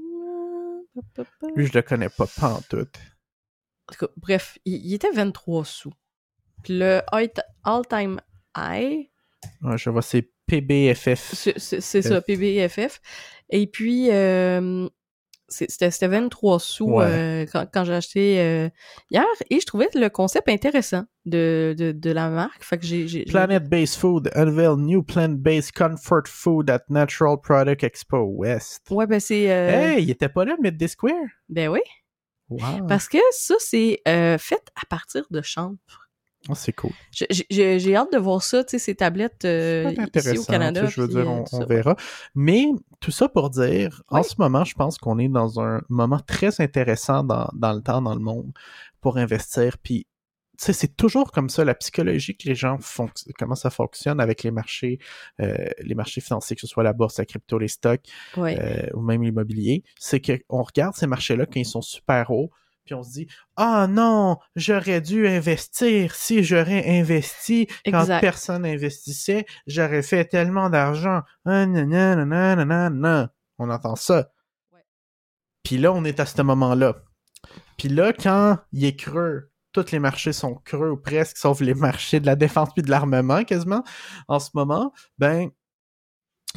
Lui, 1.56 1.66
je 1.66 1.72
le 1.74 1.82
connais 1.82 2.08
pas, 2.08 2.26
pas 2.26 2.54
en 2.54 2.60
tout. 2.62 2.78
En 2.78 3.92
tout 3.92 4.06
cas, 4.06 4.12
bref, 4.16 4.58
il, 4.64 4.86
il 4.86 4.94
était 4.94 5.10
23 5.10 5.64
sous. 5.64 5.92
Puis 6.62 6.78
le 6.78 7.02
all- 7.12 7.30
all-time 7.64 8.20
high, 8.56 9.10
Ouais, 9.62 9.76
je 9.76 9.90
vois, 9.90 10.00
c'est 10.02 10.30
PBFF. 10.46 11.34
C'est 11.58 12.02
ça, 12.02 12.22
PBFF. 12.22 13.00
Et 13.50 13.66
puis, 13.66 14.10
euh, 14.10 14.88
c'était 15.54 15.90
c'était 15.90 16.08
23 16.08 16.58
sous 16.60 16.86
Ouais. 16.90 17.04
euh, 17.06 17.46
quand, 17.50 17.66
quand 17.72 17.84
j'ai 17.84 17.94
acheté 17.94 18.40
euh, 18.40 18.68
hier. 19.10 19.24
Et 19.50 19.60
je 19.60 19.66
trouvais 19.66 19.88
le 19.94 20.08
concept 20.08 20.48
intéressant 20.48 21.04
de, 21.24 21.74
de, 21.78 21.92
de 21.92 22.10
la 22.10 22.28
marque. 22.28 22.62
Fait 22.64 22.78
que 22.78 22.84
j'ai... 22.84 23.06
j'ai- 23.08 23.24
Planet-based 23.24 23.96
food 23.98 24.30
unveil 24.34 24.76
new 24.76 25.02
plant-based 25.02 25.72
comfort 25.72 26.26
food 26.26 26.68
at 26.70 26.82
Natural 26.88 27.36
Product 27.40 27.82
Expo 27.82 28.24
West. 28.36 28.82
Ouais, 28.90 29.06
ben 29.06 29.20
c'est... 29.20 29.50
euh, 29.50 29.70
Hey, 29.94 30.02
il 30.04 30.10
était 30.10 30.28
pas 30.28 30.44
là, 30.44 30.56
Mid 30.62 30.86
Square? 30.88 31.12
Ben 31.48 31.68
oui. 31.68 31.80
Wow. 32.50 32.86
Parce 32.86 33.08
que 33.08 33.18
ça, 33.32 33.54
c'est 33.58 34.00
euh, 34.06 34.36
fait 34.38 34.62
à 34.76 34.86
partir 34.88 35.24
de 35.30 35.40
chanvre. 35.40 35.76
Oh, 36.48 36.54
c'est 36.54 36.72
cool. 36.72 36.90
J'ai 37.10 37.96
hâte 37.96 38.12
de 38.12 38.18
voir 38.18 38.42
ça, 38.42 38.64
ces 38.66 38.94
tablettes 38.94 39.44
euh, 39.44 39.94
ici 40.14 40.38
au 40.38 40.44
Canada. 40.44 40.86
je 40.86 41.00
veux 41.00 41.06
puis, 41.06 41.16
dire, 41.16 41.26
euh, 41.26 41.34
on, 41.34 41.44
tout 41.44 41.54
on 41.54 41.60
ça. 41.60 41.66
verra. 41.66 41.96
Mais 42.34 42.66
tout 43.00 43.10
ça 43.10 43.28
pour 43.28 43.50
dire, 43.50 44.02
en 44.08 44.22
ce 44.22 44.34
moment, 44.38 44.64
je 44.64 44.74
pense 44.74 44.98
qu'on 44.98 45.18
est 45.18 45.28
dans 45.28 45.60
un 45.60 45.80
moment 45.88 46.20
très 46.20 46.60
intéressant 46.60 47.24
dans, 47.24 47.48
dans 47.54 47.72
le 47.72 47.80
temps, 47.80 48.02
dans 48.02 48.14
le 48.14 48.20
monde, 48.20 48.52
pour 49.00 49.16
investir. 49.16 49.78
Puis, 49.78 50.06
c'est 50.56 50.96
toujours 50.96 51.32
comme 51.32 51.48
ça, 51.48 51.64
la 51.64 51.74
psychologie 51.74 52.36
que 52.36 52.48
les 52.48 52.54
gens 52.54 52.78
font, 52.78 53.08
comment 53.38 53.54
ça 53.54 53.70
fonctionne 53.70 54.20
avec 54.20 54.42
les 54.42 54.50
marchés, 54.50 54.98
euh, 55.40 55.56
les 55.80 55.94
marchés 55.94 56.20
financiers, 56.20 56.56
que 56.56 56.60
ce 56.60 56.66
soit 56.66 56.82
la 56.84 56.92
bourse, 56.92 57.18
la 57.18 57.24
crypto, 57.24 57.58
les 57.58 57.68
stocks, 57.68 58.02
euh, 58.38 58.86
ou 58.94 59.00
même 59.00 59.22
l'immobilier, 59.22 59.82
c'est 59.98 60.20
qu'on 60.20 60.62
regarde 60.62 60.94
ces 60.94 61.06
marchés-là 61.06 61.46
quand 61.46 61.58
ils 61.58 61.66
sont 61.66 61.82
super 61.82 62.30
hauts, 62.30 62.50
puis 62.84 62.94
on 62.94 63.02
se 63.02 63.12
dit 63.12 63.26
ah 63.56 63.86
non, 63.88 64.38
j'aurais 64.56 65.00
dû 65.00 65.26
investir. 65.26 66.14
Si 66.14 66.42
j'aurais 66.44 66.98
investi 67.00 67.66
quand 67.86 68.06
personne 68.20 68.66
investissait, 68.66 69.46
j'aurais 69.66 70.02
fait 70.02 70.24
tellement 70.24 70.70
d'argent. 70.70 71.22
Ah, 71.44 71.66
nan, 71.66 71.88
nan, 71.88 72.28
nan, 72.28 72.58
nan, 72.58 72.68
nan, 72.68 73.00
nan. 73.00 73.28
On 73.58 73.70
entend 73.70 73.96
ça. 73.96 74.30
Ouais. 74.72 74.84
Puis 75.62 75.78
là, 75.78 75.92
on 75.92 76.04
est 76.04 76.20
à 76.20 76.26
ce 76.26 76.42
moment-là. 76.42 76.96
Puis 77.76 77.88
là, 77.88 78.12
quand 78.12 78.58
il 78.72 78.84
est 78.84 78.96
creux, 78.96 79.50
tous 79.72 79.90
les 79.90 79.98
marchés 79.98 80.32
sont 80.32 80.54
creux 80.64 80.90
ou 80.90 80.96
presque, 80.96 81.36
sauf 81.36 81.60
les 81.60 81.74
marchés 81.74 82.20
de 82.20 82.26
la 82.26 82.36
défense 82.36 82.72
puis 82.72 82.82
de 82.82 82.90
l'armement 82.90 83.44
quasiment, 83.44 83.82
en 84.28 84.38
ce 84.38 84.50
moment, 84.54 84.92
ben, 85.18 85.50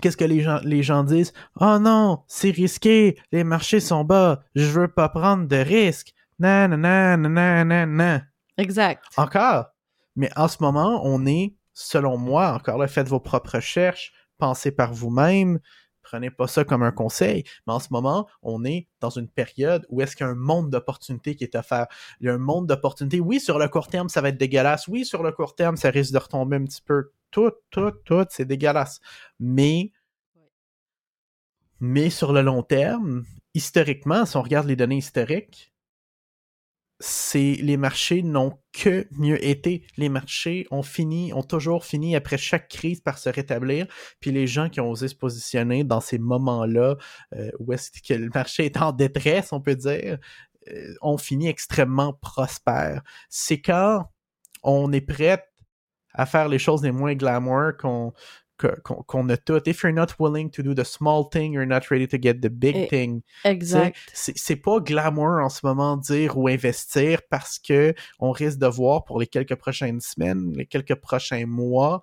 qu'est-ce 0.01 0.17
que 0.17 0.25
les 0.25 0.41
gens, 0.41 0.59
les 0.63 0.83
gens 0.83 1.03
disent? 1.03 1.33
Oh 1.59 1.79
non, 1.79 2.23
c'est 2.27 2.51
risqué, 2.51 3.19
les 3.31 3.43
marchés 3.43 3.79
sont 3.79 4.03
bas, 4.03 4.43
je 4.55 4.65
veux 4.65 4.87
pas 4.87 5.09
prendre 5.09 5.47
de 5.47 5.55
risques. 5.55 6.13
Nan, 6.39 6.79
nan, 6.79 7.21
nan, 7.21 7.67
nan, 7.67 7.95
nan. 7.95 8.27
Exact. 8.57 9.03
Encore. 9.17 9.67
Mais 10.15 10.29
en 10.35 10.47
ce 10.47 10.57
moment, 10.61 11.01
on 11.03 11.25
est, 11.25 11.55
selon 11.73 12.17
moi, 12.17 12.53
encore 12.53 12.77
là, 12.77 12.87
faites 12.87 13.07
vos 13.07 13.19
propres 13.19 13.55
recherches, 13.55 14.13
pensez 14.37 14.71
par 14.71 14.93
vous-même, 14.93 15.59
prenez 16.01 16.31
pas 16.31 16.47
ça 16.47 16.63
comme 16.63 16.83
un 16.83 16.91
conseil, 16.91 17.43
mais 17.65 17.73
en 17.73 17.79
ce 17.79 17.89
moment, 17.91 18.27
on 18.41 18.63
est 18.65 18.87
dans 18.99 19.09
une 19.09 19.27
période 19.27 19.85
où 19.89 20.01
est-ce 20.01 20.15
qu'il 20.15 20.25
y 20.25 20.29
a 20.29 20.31
un 20.31 20.35
monde 20.35 20.69
d'opportunités 20.69 21.35
qui 21.35 21.43
est 21.43 21.55
offert. 21.55 21.87
Il 22.19 22.27
y 22.27 22.29
a 22.29 22.33
un 22.33 22.37
monde 22.39 22.67
d'opportunités. 22.67 23.19
Oui, 23.19 23.39
sur 23.39 23.59
le 23.59 23.67
court 23.67 23.87
terme, 23.87 24.09
ça 24.09 24.21
va 24.21 24.29
être 24.29 24.37
dégueulasse. 24.37 24.87
Oui, 24.87 25.05
sur 25.05 25.21
le 25.21 25.31
court 25.31 25.55
terme, 25.55 25.75
ça 25.75 25.89
risque 25.89 26.13
de 26.13 26.17
retomber 26.19 26.57
un 26.57 26.65
petit 26.65 26.81
peu. 26.81 27.11
Tout, 27.29 27.51
tout, 27.71 27.91
tout, 28.05 28.25
c'est 28.29 28.45
dégueulasse. 28.45 29.01
Mais, 29.39 29.91
mais 31.79 32.09
sur 32.09 32.31
le 32.31 32.41
long 32.41 32.63
terme, 32.63 33.25
historiquement, 33.53 34.25
si 34.25 34.37
on 34.37 34.41
regarde 34.41 34.67
les 34.67 34.77
données 34.77 34.97
historiques, 34.97 35.73
c'est 36.99 37.57
les 37.61 37.77
marchés 37.77 38.23
n'ont 38.23 38.57
que 38.73 39.07
mieux 39.11 39.43
été. 39.45 39.85
Les 39.97 40.09
marchés 40.09 40.65
ont 40.71 40.81
fini, 40.81 41.31
ont 41.33 41.43
toujours 41.43 41.85
fini 41.85 42.15
après 42.15 42.37
chaque 42.37 42.69
crise 42.69 43.01
par 43.01 43.17
se 43.17 43.29
rétablir. 43.29 43.87
Puis 44.19 44.31
les 44.31 44.47
gens 44.47 44.69
qui 44.69 44.81
ont 44.81 44.89
osé 44.89 45.07
se 45.07 45.15
positionner 45.15 45.83
dans 45.83 46.01
ces 46.01 46.17
moments-là, 46.17 46.95
euh, 47.35 47.51
où 47.59 47.71
est-ce 47.73 47.91
que 48.01 48.13
le 48.13 48.29
marché 48.33 48.65
est 48.65 48.77
en 48.77 48.91
détresse, 48.91 49.53
on 49.53 49.61
peut 49.61 49.75
dire, 49.75 50.17
euh, 50.69 50.93
ont 51.01 51.17
fini 51.17 51.47
extrêmement 51.47 52.13
prospères. 52.13 53.03
C'est 53.29 53.61
quand 53.61 54.05
on 54.63 54.91
est 54.91 55.01
prêt 55.01 55.43
à 56.13 56.25
faire 56.25 56.49
les 56.49 56.59
choses 56.59 56.83
les 56.83 56.91
moins 56.91 57.13
glamour 57.13 57.73
qu'on 57.79 58.11
qu'on 58.57 59.03
qu'on 59.03 59.29
a 59.29 59.37
tout. 59.37 59.61
If 59.67 59.83
you're 59.83 59.93
not 59.93 60.07
willing 60.19 60.49
to 60.51 60.63
do 60.63 60.73
the 60.73 60.83
small 60.83 61.29
thing, 61.29 61.53
you're 61.53 61.65
not 61.65 61.89
ready 61.91 62.07
to 62.07 62.17
get 62.21 62.41
the 62.41 62.49
big 62.49 62.75
Et- 62.75 62.87
thing. 62.87 63.21
Exact. 63.43 63.95
C'est 64.13 64.55
pas 64.55 64.79
glamour 64.79 65.39
en 65.41 65.49
ce 65.49 65.65
moment 65.65 65.97
dire 65.97 66.37
ou 66.37 66.47
investir 66.47 67.21
parce 67.29 67.59
que 67.59 67.93
on 68.19 68.31
risque 68.31 68.59
de 68.59 68.67
voir 68.67 69.03
pour 69.05 69.19
les 69.19 69.27
quelques 69.27 69.55
prochaines 69.55 70.01
semaines, 70.01 70.53
les 70.55 70.65
quelques 70.65 70.95
prochains 70.95 71.45
mois, 71.45 72.01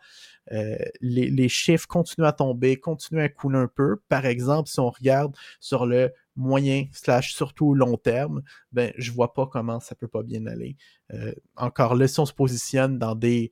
euh, 0.52 0.76
les, 1.00 1.30
les 1.30 1.48
chiffres 1.48 1.86
continuent 1.86 2.26
à 2.26 2.32
tomber, 2.32 2.76
continuent 2.76 3.22
à 3.22 3.28
couler 3.28 3.58
un 3.58 3.68
peu. 3.68 3.96
Par 4.08 4.26
exemple, 4.26 4.68
si 4.68 4.80
on 4.80 4.90
regarde 4.90 5.36
sur 5.60 5.86
le 5.86 6.12
moyen 6.36 6.86
slash 6.92 7.32
surtout 7.34 7.74
long 7.74 7.96
terme, 7.96 8.42
ben 8.72 8.92
je 8.98 9.12
vois 9.12 9.34
pas 9.34 9.46
comment 9.46 9.80
ça 9.80 9.94
peut 9.94 10.08
pas 10.08 10.22
bien 10.22 10.46
aller. 10.46 10.76
Euh, 11.12 11.32
encore 11.56 11.94
là, 11.94 12.08
si 12.08 12.18
on 12.20 12.26
se 12.26 12.32
positionne 12.32 12.98
dans 12.98 13.14
des 13.14 13.50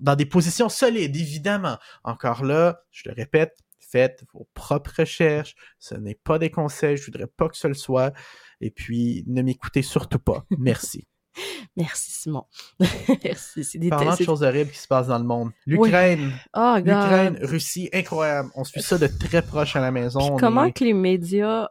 dans 0.00 0.16
des 0.16 0.26
positions 0.26 0.68
solides, 0.68 1.16
évidemment. 1.16 1.78
Encore 2.04 2.44
là, 2.44 2.82
je 2.90 3.08
le 3.08 3.14
répète, 3.14 3.58
faites 3.78 4.24
vos 4.32 4.48
propres 4.54 4.92
recherches. 4.98 5.54
Ce 5.78 5.94
n'est 5.94 6.14
pas 6.14 6.38
des 6.38 6.50
conseils, 6.50 6.96
je 6.96 7.04
voudrais 7.06 7.26
pas 7.26 7.48
que 7.48 7.56
ce 7.56 7.68
le 7.68 7.74
soit. 7.74 8.12
Et 8.60 8.70
puis, 8.70 9.24
ne 9.26 9.42
m'écoutez 9.42 9.82
surtout 9.82 10.18
pas. 10.18 10.46
Merci. 10.58 11.06
Merci, 11.76 12.10
Simon. 12.10 12.44
Merci. 13.24 13.64
C'est 13.64 13.78
des 13.78 13.88
Parlant 13.90 14.14
de 14.16 14.22
choses 14.24 14.42
horribles 14.42 14.70
qui 14.70 14.78
se 14.78 14.88
passent 14.88 15.08
dans 15.08 15.18
le 15.18 15.24
monde. 15.24 15.50
L'Ukraine, 15.66 16.32
Oh, 16.56 16.74
God. 16.76 16.86
l'Ukraine, 16.86 17.38
Russie, 17.42 17.88
incroyable. 17.92 18.50
On 18.54 18.64
suit 18.64 18.82
ça 18.82 18.98
de 18.98 19.06
très 19.06 19.42
proche 19.42 19.76
à 19.76 19.80
la 19.80 19.90
maison. 19.90 20.20
Puis 20.20 20.36
comment 20.40 20.64
est- 20.64 20.72
que 20.72 20.84
les 20.84 20.94
médias 20.94 21.68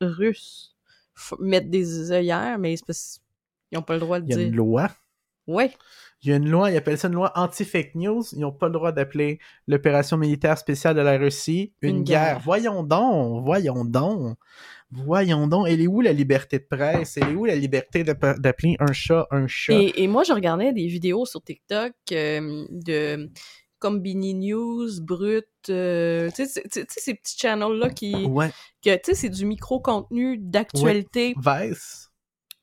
russes 0.00 0.76
mettent 1.38 1.70
des 1.70 2.12
œillères, 2.12 2.58
mais 2.58 2.76
qu'ils 2.76 2.94
n'ont 3.72 3.82
pas 3.82 3.94
le 3.94 4.00
droit 4.00 4.20
de 4.20 4.26
Il 4.26 4.30
y 4.30 4.34
a 4.38 4.42
une 4.42 4.48
dire. 4.50 4.56
loi. 4.56 4.90
Ouais. 5.46 5.72
Il 6.22 6.28
y 6.28 6.32
a 6.32 6.36
une 6.36 6.50
loi, 6.50 6.70
ils 6.70 6.76
appellent 6.76 6.98
ça 6.98 7.08
une 7.08 7.14
loi 7.14 7.32
anti-fake 7.34 7.94
news. 7.94 8.22
Ils 8.32 8.40
n'ont 8.40 8.52
pas 8.52 8.66
le 8.66 8.72
droit 8.74 8.92
d'appeler 8.92 9.38
l'opération 9.66 10.16
militaire 10.18 10.58
spéciale 10.58 10.94
de 10.94 11.00
la 11.00 11.16
Russie 11.16 11.72
une, 11.80 11.96
Une 11.98 12.04
guerre. 12.04 12.34
guerre. 12.34 12.40
Voyons 12.40 12.82
donc, 12.82 13.42
voyons 13.44 13.84
donc. 13.86 14.36
Voyons 14.90 15.46
donc. 15.46 15.66
Elle 15.68 15.80
est 15.80 15.86
où 15.86 16.00
la 16.02 16.12
liberté 16.12 16.58
de 16.58 16.66
presse? 16.68 17.16
Elle 17.16 17.30
est 17.30 17.34
où 17.34 17.44
la 17.46 17.54
liberté 17.54 18.04
d'appeler 18.04 18.76
un 18.80 18.92
chat 18.92 19.26
un 19.30 19.46
chat? 19.46 19.72
Et, 19.72 20.02
et 20.02 20.08
moi, 20.08 20.22
je 20.24 20.32
regardais 20.32 20.72
des 20.72 20.86
vidéos 20.88 21.24
sur 21.24 21.42
TikTok 21.42 21.92
euh, 22.12 22.66
de 22.70 23.30
Combini 23.78 24.34
News, 24.34 24.88
Brut, 25.00 25.46
euh, 25.70 26.28
tu 26.36 26.44
sais, 26.44 26.62
ces 26.70 27.14
petits 27.14 27.38
channels-là 27.38 27.88
qui, 27.88 28.14
Ouais. 28.26 28.50
tu 28.82 28.90
sais, 29.04 29.14
c'est 29.14 29.30
du 29.30 29.46
micro-contenu 29.46 30.36
d'actualité. 30.38 31.34
Vice. 31.42 32.09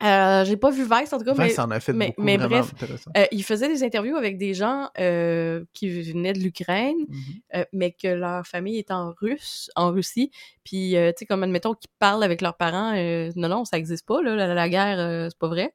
Euh, 0.04 0.46
j'ai 0.46 0.58
pas 0.58 0.70
vu 0.70 0.84
Vice, 0.84 1.12
en 1.12 1.18
tout 1.18 1.24
cas, 1.26 1.34
mais 1.36 1.48
Vice 1.48 1.58
en 1.58 1.72
a 1.72 1.80
fait 1.80 1.92
mais- 1.92 2.10
beaucoup 2.10 2.22
mais 2.22 2.38
bref, 2.38 2.72
euh, 3.18 3.26
ils 3.32 3.44
faisaient 3.44 3.68
des 3.68 3.84
interviews 3.84 4.16
avec 4.16 4.38
des 4.38 4.54
gens 4.54 4.90
euh, 5.00 5.64
qui 5.74 5.90
venaient 5.90 6.34
de 6.34 6.40
l'Ukraine, 6.40 6.98
Mhm. 7.08 7.18
euh, 7.56 7.66
mais 7.74 7.92
que 7.94 8.08
leur 8.08 8.46
famille 8.46 8.78
est 8.78 8.92
en 8.92 9.12
russe, 9.20 9.72
en 9.76 9.90
Russie, 9.92 10.30
puis 10.64 10.96
euh, 10.96 11.10
tu 11.14 11.20
sais 11.22 11.26
comme 11.26 11.42
admettons 11.42 11.74
qu'ils 11.74 11.90
parlent 11.98 12.24
avec 12.24 12.42
leurs 12.42 12.58
parents, 12.58 12.94
euh, 12.96 13.32
non 13.36 13.48
non 13.50 13.66
ça 13.66 13.80
existe 13.80 14.06
pas 14.06 14.22
là, 14.22 14.36
la, 14.36 14.54
la 14.54 14.70
guerre 14.70 15.00
euh, 15.00 15.30
c'est 15.32 15.40
pas 15.40 15.48
vrai. 15.48 15.74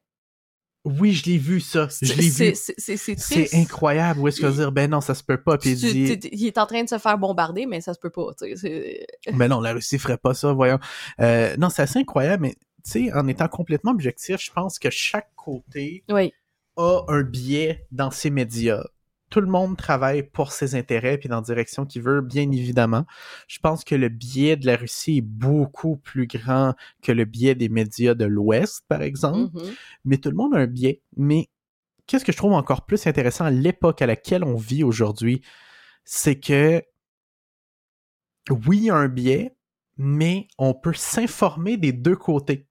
Oui, 0.85 1.13
je 1.13 1.25
l'ai 1.29 1.37
vu, 1.37 1.61
ça. 1.61 1.87
Je 2.01 2.07
C'est 2.07 2.15
l'ai 2.15 2.55
c'est 2.55 3.35
vu. 3.35 3.47
incroyable. 3.53 4.19
Où 4.19 4.27
est-ce 4.27 4.41
qu'on 4.41 4.47
va 4.47 4.51
Il- 4.53 4.57
dire, 4.57 4.71
ben 4.73 4.89
non, 4.91 4.99
ça 4.99 5.15
se 5.15 5.23
peut 5.23 5.41
pas. 5.41 5.57
Puis 5.57 5.69
il 5.71 5.77
dit, 5.77 6.29
il 6.33 6.45
est 6.45 6.57
en 6.57 6.65
train 6.65 6.83
de 6.83 6.89
se 6.89 6.97
faire 6.97 7.17
bombarder, 7.17 7.65
mais 7.65 7.79
ça 7.79 7.93
se 7.93 7.99
peut 7.99 8.09
pas. 8.09 8.33
tu 8.37 8.47
sais, 8.49 8.55
c'est- 8.57 9.31
Mais 9.33 9.47
non, 9.47 9.61
la 9.61 9.71
Russie 9.71 9.97
ferait 9.97 10.17
pas 10.17 10.33
ça, 10.33 10.51
voyons. 10.51 10.79
Euh, 11.21 11.55
non, 11.57 11.69
c'est 11.69 11.83
assez 11.83 11.99
incroyable, 11.99 12.41
mais 12.43 12.55
tu 12.83 12.91
sais, 12.91 13.13
en 13.13 13.27
étant 13.27 13.47
complètement 13.47 13.91
objectif, 13.91 14.37
je 14.41 14.51
pense 14.51 14.79
que 14.79 14.89
chaque 14.89 15.31
côté 15.35 16.03
Oui, 16.09 16.33
a 16.77 17.05
un 17.07 17.23
biais 17.23 17.85
dans 17.91 18.11
ses 18.11 18.29
médias. 18.29 18.83
Tout 19.29 19.41
le 19.41 19.47
monde 19.47 19.77
travaille 19.77 20.21
pour 20.21 20.51
ses 20.51 20.75
intérêts 20.75 21.17
puis 21.17 21.27
dans 21.27 21.37
la 21.37 21.41
direction 21.41 21.85
qu'il 21.85 22.03
veut, 22.03 22.21
bien 22.21 22.51
évidemment. 22.51 23.05
Je 23.47 23.57
pense 23.59 23.83
que 23.83 23.95
le 23.95 24.09
biais 24.09 24.57
de 24.57 24.67
la 24.67 24.75
Russie 24.75 25.17
est 25.17 25.21
beaucoup 25.21 25.97
plus 25.97 26.27
grand 26.27 26.75
que 27.01 27.11
le 27.11 27.25
biais 27.25 27.55
des 27.55 27.69
médias 27.69 28.13
de 28.13 28.25
l'Ouest, 28.25 28.83
par 28.87 29.01
exemple. 29.01 29.55
mhm. 29.55 29.73
Mais 30.05 30.17
tout 30.17 30.29
le 30.29 30.35
monde 30.35 30.53
a 30.53 30.59
un 30.59 30.67
biais. 30.67 31.01
Mais 31.17 31.49
qu'est-ce 32.05 32.25
que 32.25 32.31
je 32.31 32.37
trouve 32.37 32.53
encore 32.53 32.85
plus 32.85 33.07
intéressant 33.07 33.45
à 33.45 33.51
l'époque 33.51 34.01
à 34.01 34.05
laquelle 34.05 34.43
on 34.43 34.55
vit 34.55 34.83
aujourd'hui, 34.83 35.41
c'est 36.03 36.39
que 36.39 36.83
oui, 38.49 38.77
il 38.77 38.83
y 38.85 38.89
a 38.89 38.95
un 38.95 39.07
biais, 39.07 39.55
mais 39.97 40.47
on 40.57 40.73
peut 40.73 40.93
s'informer 40.93 41.77
des 41.77 41.93
deux 41.93 42.15
côtés. 42.15 42.67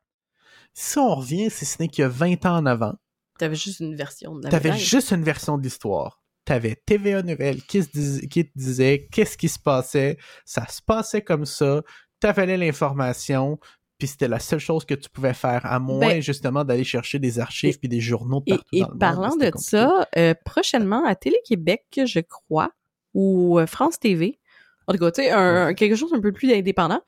Si 0.74 0.98
on 0.98 1.14
revient, 1.14 1.50
si 1.50 1.64
ce 1.64 1.80
n'est 1.80 1.88
qu'il 1.88 2.02
y 2.02 2.04
a 2.04 2.08
20 2.08 2.46
ans 2.46 2.56
en 2.56 2.66
avant, 2.66 2.94
T'avais 3.38 3.56
juste 3.56 3.80
une 3.80 3.96
version 3.96 4.36
de 4.36 4.48
t'avais 4.48 4.76
juste 4.76 5.10
une 5.10 5.24
version 5.24 5.58
de 5.58 5.62
l'histoire. 5.62 6.22
T'avais 6.44 6.76
TVA 6.86 7.22
Nouvelle 7.22 7.62
qui, 7.62 7.82
se 7.82 7.88
dis- 7.90 8.28
qui 8.28 8.44
te 8.46 8.52
disait 8.56 9.08
qu'est-ce 9.10 9.36
qui 9.36 9.48
se 9.48 9.58
passait, 9.58 10.16
ça 10.44 10.66
se 10.68 10.80
passait 10.82 11.22
comme 11.22 11.44
ça, 11.46 11.82
t'avalais 12.20 12.56
l'information, 12.56 13.58
puis 13.98 14.06
c'était 14.08 14.28
la 14.28 14.38
seule 14.38 14.58
chose 14.60 14.84
que 14.84 14.94
tu 14.94 15.08
pouvais 15.08 15.34
faire, 15.34 15.64
à 15.66 15.78
moins 15.80 15.98
Ben- 16.08 16.22
justement 16.22 16.62
d'aller 16.64 16.84
chercher 16.84 17.18
des 17.18 17.38
archives 17.40 17.74
Et- 17.74 17.78
puis 17.78 17.88
des 17.88 18.00
journaux 18.00 18.42
Et, 18.46 18.50
partout 18.52 18.66
et 18.72 18.80
dans 18.80 18.86
le 18.88 18.90
monde, 18.92 18.98
parlant 19.00 19.36
de 19.36 19.50
compliqué. 19.50 19.58
ça, 19.58 20.08
euh, 20.16 20.34
prochainement 20.44 21.04
à 21.06 21.14
Télé-Québec, 21.16 21.84
je 22.04 22.20
crois, 22.20 22.70
ou 23.14 23.58
euh, 23.58 23.66
France 23.66 23.98
TV. 23.98 24.38
En 24.88 24.92
tout 24.92 24.98
cas, 24.98 25.10
tu 25.12 25.22
sais, 25.22 25.74
quelque 25.76 25.94
chose 25.96 26.12
un 26.12 26.20
peu 26.20 26.32
plus 26.32 26.52
indépendant. 26.52 27.00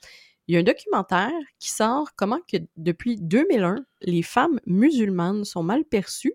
Il 0.47 0.55
y 0.55 0.57
a 0.59 0.61
un 0.61 0.65
documentaire 0.65 1.31
qui 1.59 1.71
sort 1.71 2.09
comment 2.17 2.39
que 2.51 2.59
depuis 2.77 3.17
2001, 3.21 3.85
les 4.03 4.23
femmes 4.23 4.61
musulmanes 4.67 5.45
sont 5.45 5.63
mal 5.63 5.85
perçues. 5.85 6.35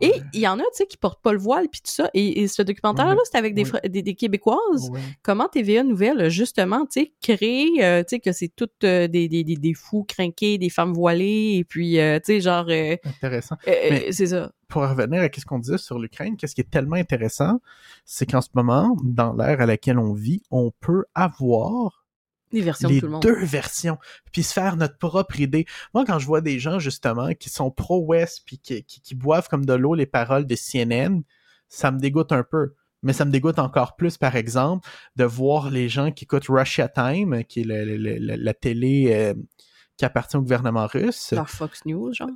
Et 0.00 0.08
Ouais. 0.08 0.22
il 0.32 0.40
y 0.40 0.48
en 0.48 0.58
a, 0.58 0.62
tu 0.62 0.68
sais, 0.72 0.86
qui 0.86 0.96
portent 0.96 1.22
pas 1.22 1.32
le 1.32 1.38
voile 1.38 1.68
puis 1.70 1.80
tout 1.80 1.92
ça. 1.92 2.10
Et, 2.14 2.42
et 2.42 2.48
ce 2.48 2.62
documentaire-là, 2.62 3.12
Ouais. 3.14 3.20
c'était 3.24 3.38
avec 3.38 3.54
des, 3.54 3.70
Ouais. 3.70 3.88
des, 3.88 4.02
des 4.02 4.14
Québécoises. 4.16 4.90
Comment 5.22 5.46
TVA 5.48 5.84
Nouvelle, 5.84 6.28
justement, 6.30 6.84
tu 6.86 7.02
sais, 7.02 7.12
créé, 7.22 7.84
euh, 7.84 8.00
tu 8.02 8.16
sais, 8.16 8.20
que 8.20 8.32
c'est 8.32 8.48
toutes 8.48 8.82
euh, 8.82 9.06
des, 9.06 9.28
des, 9.28 9.44
des, 9.44 9.74
fous 9.74 10.02
crinqués, 10.02 10.58
des 10.58 10.70
femmes 10.70 10.92
voilées, 10.92 11.54
et 11.58 11.64
puis, 11.64 12.00
euh, 12.00 12.18
tu 12.18 12.32
sais, 12.34 12.40
genre, 12.40 12.66
Intéressant. 13.04 13.56
c'est 13.64 14.26
ça. 14.26 14.50
pour 14.68 14.82
revenir 14.82 15.22
à 15.22 15.28
ce 15.32 15.44
qu'on 15.44 15.60
disait 15.60 15.78
sur 15.78 16.00
l'Ukraine, 16.00 16.36
qu'est-ce 16.36 16.56
qui 16.56 16.60
est 16.62 16.70
tellement 16.70 16.96
intéressant, 16.96 17.60
c'est 18.04 18.26
qu'en 18.28 18.40
ce 18.40 18.48
moment, 18.54 18.96
dans 19.04 19.32
l'ère 19.34 19.60
à 19.60 19.66
laquelle 19.66 20.00
on 20.00 20.12
vit, 20.12 20.42
on 20.50 20.72
peut 20.80 21.04
avoir 21.14 22.03
Les 22.54 22.62
versions 22.62 22.88
les 22.88 22.96
de 22.96 23.00
tout 23.00 23.06
le 23.06 23.12
monde. 23.12 23.22
deux 23.22 23.44
versions, 23.44 23.98
puis 24.32 24.42
se 24.42 24.52
faire 24.52 24.76
notre 24.76 24.96
propre 24.98 25.40
idée. 25.40 25.66
Moi, 25.92 26.04
quand 26.06 26.18
je 26.18 26.26
vois 26.26 26.40
des 26.40 26.58
gens, 26.58 26.78
justement, 26.78 27.34
qui 27.34 27.50
sont 27.50 27.70
pro-West, 27.70 28.42
puis 28.46 28.58
qui, 28.58 28.82
qui, 28.84 29.00
qui 29.00 29.14
boivent 29.14 29.48
comme 29.48 29.66
de 29.66 29.74
l'eau 29.74 29.94
les 29.94 30.06
paroles 30.06 30.46
de 30.46 30.54
CNN, 30.56 31.20
ça 31.68 31.90
me 31.90 31.98
dégoûte 31.98 32.32
un 32.32 32.42
peu. 32.44 32.74
Mais 33.02 33.12
ça 33.12 33.24
me 33.26 33.30
dégoûte 33.30 33.58
encore 33.58 33.96
plus, 33.96 34.16
par 34.16 34.34
exemple, 34.34 34.88
de 35.16 35.24
voir 35.24 35.70
les 35.70 35.88
gens 35.90 36.10
qui 36.10 36.24
écoutent 36.24 36.46
Russia 36.48 36.88
Time, 36.88 37.44
qui 37.44 37.60
est 37.60 37.64
le- 37.64 37.84
le- 37.84 38.18
le- 38.18 38.36
la 38.36 38.54
télé 38.54 39.08
euh, 39.10 39.34
qui 39.98 40.04
appartient 40.06 40.36
au 40.38 40.40
gouvernement 40.42 40.86
russe. 40.86 41.32
Leur 41.32 41.50
Fox 41.50 41.84
News, 41.84 42.14
genre. 42.14 42.30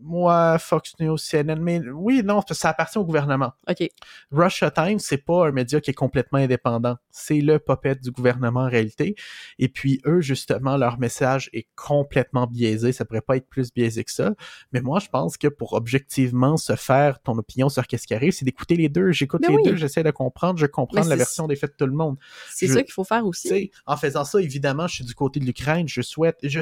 Moi, 0.00 0.58
Fox 0.58 0.94
News, 1.00 1.16
CNN, 1.16 1.60
mais 1.60 1.80
oui, 1.92 2.22
non, 2.24 2.40
ça 2.50 2.70
appartient 2.70 2.98
au 2.98 3.04
gouvernement. 3.04 3.52
OK. 3.68 3.88
Russia 4.30 4.70
Times, 4.70 4.98
c'est 4.98 5.18
pas 5.18 5.48
un 5.48 5.52
média 5.52 5.80
qui 5.80 5.90
est 5.90 5.94
complètement 5.94 6.38
indépendant. 6.38 6.96
C'est 7.10 7.40
le 7.40 7.58
puppet 7.58 7.96
du 7.96 8.10
gouvernement 8.10 8.60
en 8.60 8.68
réalité. 8.68 9.16
Et 9.58 9.68
puis 9.68 10.00
eux, 10.06 10.20
justement, 10.20 10.76
leur 10.76 10.98
message 10.98 11.50
est 11.52 11.68
complètement 11.74 12.46
biaisé. 12.46 12.92
Ça 12.92 13.04
pourrait 13.04 13.20
pas 13.20 13.36
être 13.36 13.48
plus 13.48 13.72
biaisé 13.72 14.04
que 14.04 14.12
ça. 14.12 14.34
Mais 14.72 14.80
moi, 14.80 15.00
je 15.00 15.08
pense 15.08 15.36
que 15.36 15.48
pour 15.48 15.72
objectivement 15.72 16.56
se 16.56 16.76
faire 16.76 17.20
ton 17.20 17.36
opinion 17.38 17.68
sur 17.68 17.86
qu'est-ce 17.86 18.06
qui 18.06 18.14
arrive, 18.14 18.32
c'est 18.32 18.44
d'écouter 18.44 18.76
les 18.76 18.88
deux. 18.88 19.12
J'écoute 19.12 19.42
Ben 19.42 19.50
les 19.50 19.56
oui. 19.56 19.62
deux, 19.64 19.76
j'essaie 19.76 20.02
de 20.02 20.10
comprendre, 20.10 20.58
je 20.58 20.66
comprends 20.66 21.02
Mais 21.02 21.08
la 21.08 21.16
version 21.16 21.46
des 21.46 21.56
faits 21.56 21.72
de 21.72 21.76
tout 21.76 21.90
le 21.90 21.96
monde. 21.96 22.16
C'est 22.50 22.68
ça 22.68 22.82
qu'il 22.82 22.92
faut 22.92 23.04
faire 23.04 23.26
aussi. 23.26 23.70
en 23.86 23.96
faisant 23.96 24.24
ça, 24.24 24.40
évidemment, 24.40 24.86
je 24.86 24.96
suis 24.96 25.04
du 25.04 25.14
côté 25.14 25.40
de 25.40 25.44
l'Ukraine. 25.44 25.88
Je 25.88 26.02
souhaite, 26.02 26.38
je, 26.42 26.60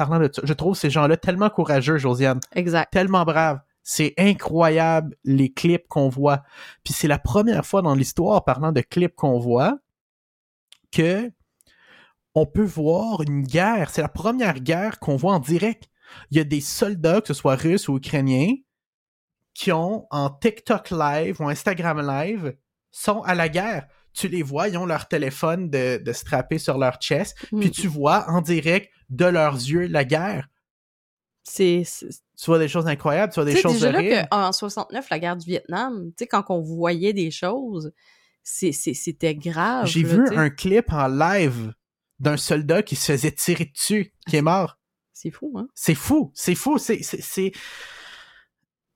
parlant 0.00 0.18
de 0.18 0.30
ça, 0.32 0.40
je 0.42 0.52
trouve 0.54 0.74
ces 0.74 0.88
gens-là 0.88 1.18
tellement 1.18 1.50
courageux, 1.50 1.98
Josiane 1.98 2.40
Exact. 2.54 2.90
tellement 2.90 3.24
brave. 3.26 3.60
C'est 3.82 4.14
incroyable 4.16 5.14
les 5.24 5.52
clips 5.52 5.86
qu'on 5.88 6.08
voit. 6.08 6.42
Puis 6.84 6.94
c'est 6.94 7.06
la 7.06 7.18
première 7.18 7.66
fois 7.66 7.82
dans 7.82 7.94
l'histoire, 7.94 8.44
parlant 8.46 8.72
de 8.72 8.80
clips 8.80 9.14
qu'on 9.14 9.38
voit, 9.38 9.78
que 10.90 11.30
on 12.34 12.46
peut 12.46 12.64
voir 12.64 13.20
une 13.20 13.42
guerre. 13.42 13.90
C'est 13.90 14.00
la 14.00 14.08
première 14.08 14.60
guerre 14.60 15.00
qu'on 15.00 15.16
voit 15.16 15.34
en 15.34 15.38
direct. 15.38 15.90
Il 16.30 16.38
y 16.38 16.40
a 16.40 16.44
des 16.44 16.62
soldats, 16.62 17.20
que 17.20 17.28
ce 17.28 17.34
soit 17.34 17.56
russes 17.56 17.88
ou 17.88 17.98
ukrainiens, 17.98 18.54
qui 19.52 19.70
ont 19.70 20.06
en 20.10 20.30
TikTok 20.30 20.92
live 20.92 21.42
ou 21.42 21.48
Instagram 21.50 22.00
live, 22.00 22.56
sont 22.90 23.20
à 23.22 23.34
la 23.34 23.50
guerre. 23.50 23.86
Tu 24.20 24.28
les 24.28 24.42
vois, 24.42 24.68
ils 24.68 24.76
ont 24.76 24.86
leur 24.86 25.08
téléphone 25.08 25.70
de, 25.70 25.98
de 26.02 26.12
strapper 26.12 26.58
sur 26.58 26.76
leur 26.78 26.98
chest, 27.00 27.36
Mm. 27.52 27.60
puis 27.60 27.70
tu 27.70 27.88
vois 27.88 28.28
en 28.28 28.40
direct 28.40 28.90
de 29.08 29.24
leurs 29.24 29.54
yeux 29.54 29.86
la 29.86 30.04
guerre. 30.04 30.48
C'est, 31.42 31.82
c'est- 31.84 32.08
Tu 32.36 32.46
vois 32.46 32.58
des 32.58 32.68
choses 32.68 32.86
incroyables, 32.86 33.32
tu 33.32 33.40
vois 33.40 33.50
des 33.50 33.56
choses 33.60 33.74
déjà 33.74 33.92
là 33.92 33.98
horribles. 33.98 34.28
qu'en 34.30 34.52
69, 34.52 35.08
la 35.10 35.18
guerre 35.18 35.36
du 35.36 35.46
Vietnam, 35.46 36.08
tu 36.10 36.14
sais, 36.24 36.26
quand 36.26 36.44
on 36.50 36.60
voyait 36.60 37.12
des 37.12 37.30
choses, 37.30 37.92
c'est, 38.42 38.72
c'était 38.72 39.34
grave. 39.34 39.86
J'ai 39.86 40.02
là, 40.02 40.08
vu 40.08 40.36
un 40.36 40.50
clip 40.50 40.92
en 40.92 41.06
live 41.08 41.72
d'un 42.18 42.36
soldat 42.36 42.82
qui 42.82 42.96
se 42.96 43.12
faisait 43.12 43.32
tirer 43.32 43.66
dessus, 43.66 44.12
qui 44.28 44.36
est 44.36 44.42
mort. 44.42 44.78
C'est 45.12 45.30
fou, 45.30 45.52
hein? 45.56 45.66
C'est 45.74 45.94
fou, 45.94 46.30
c'est 46.34 46.54
fou, 46.54 46.78
c'est 46.78 47.02
c'est 47.02 47.52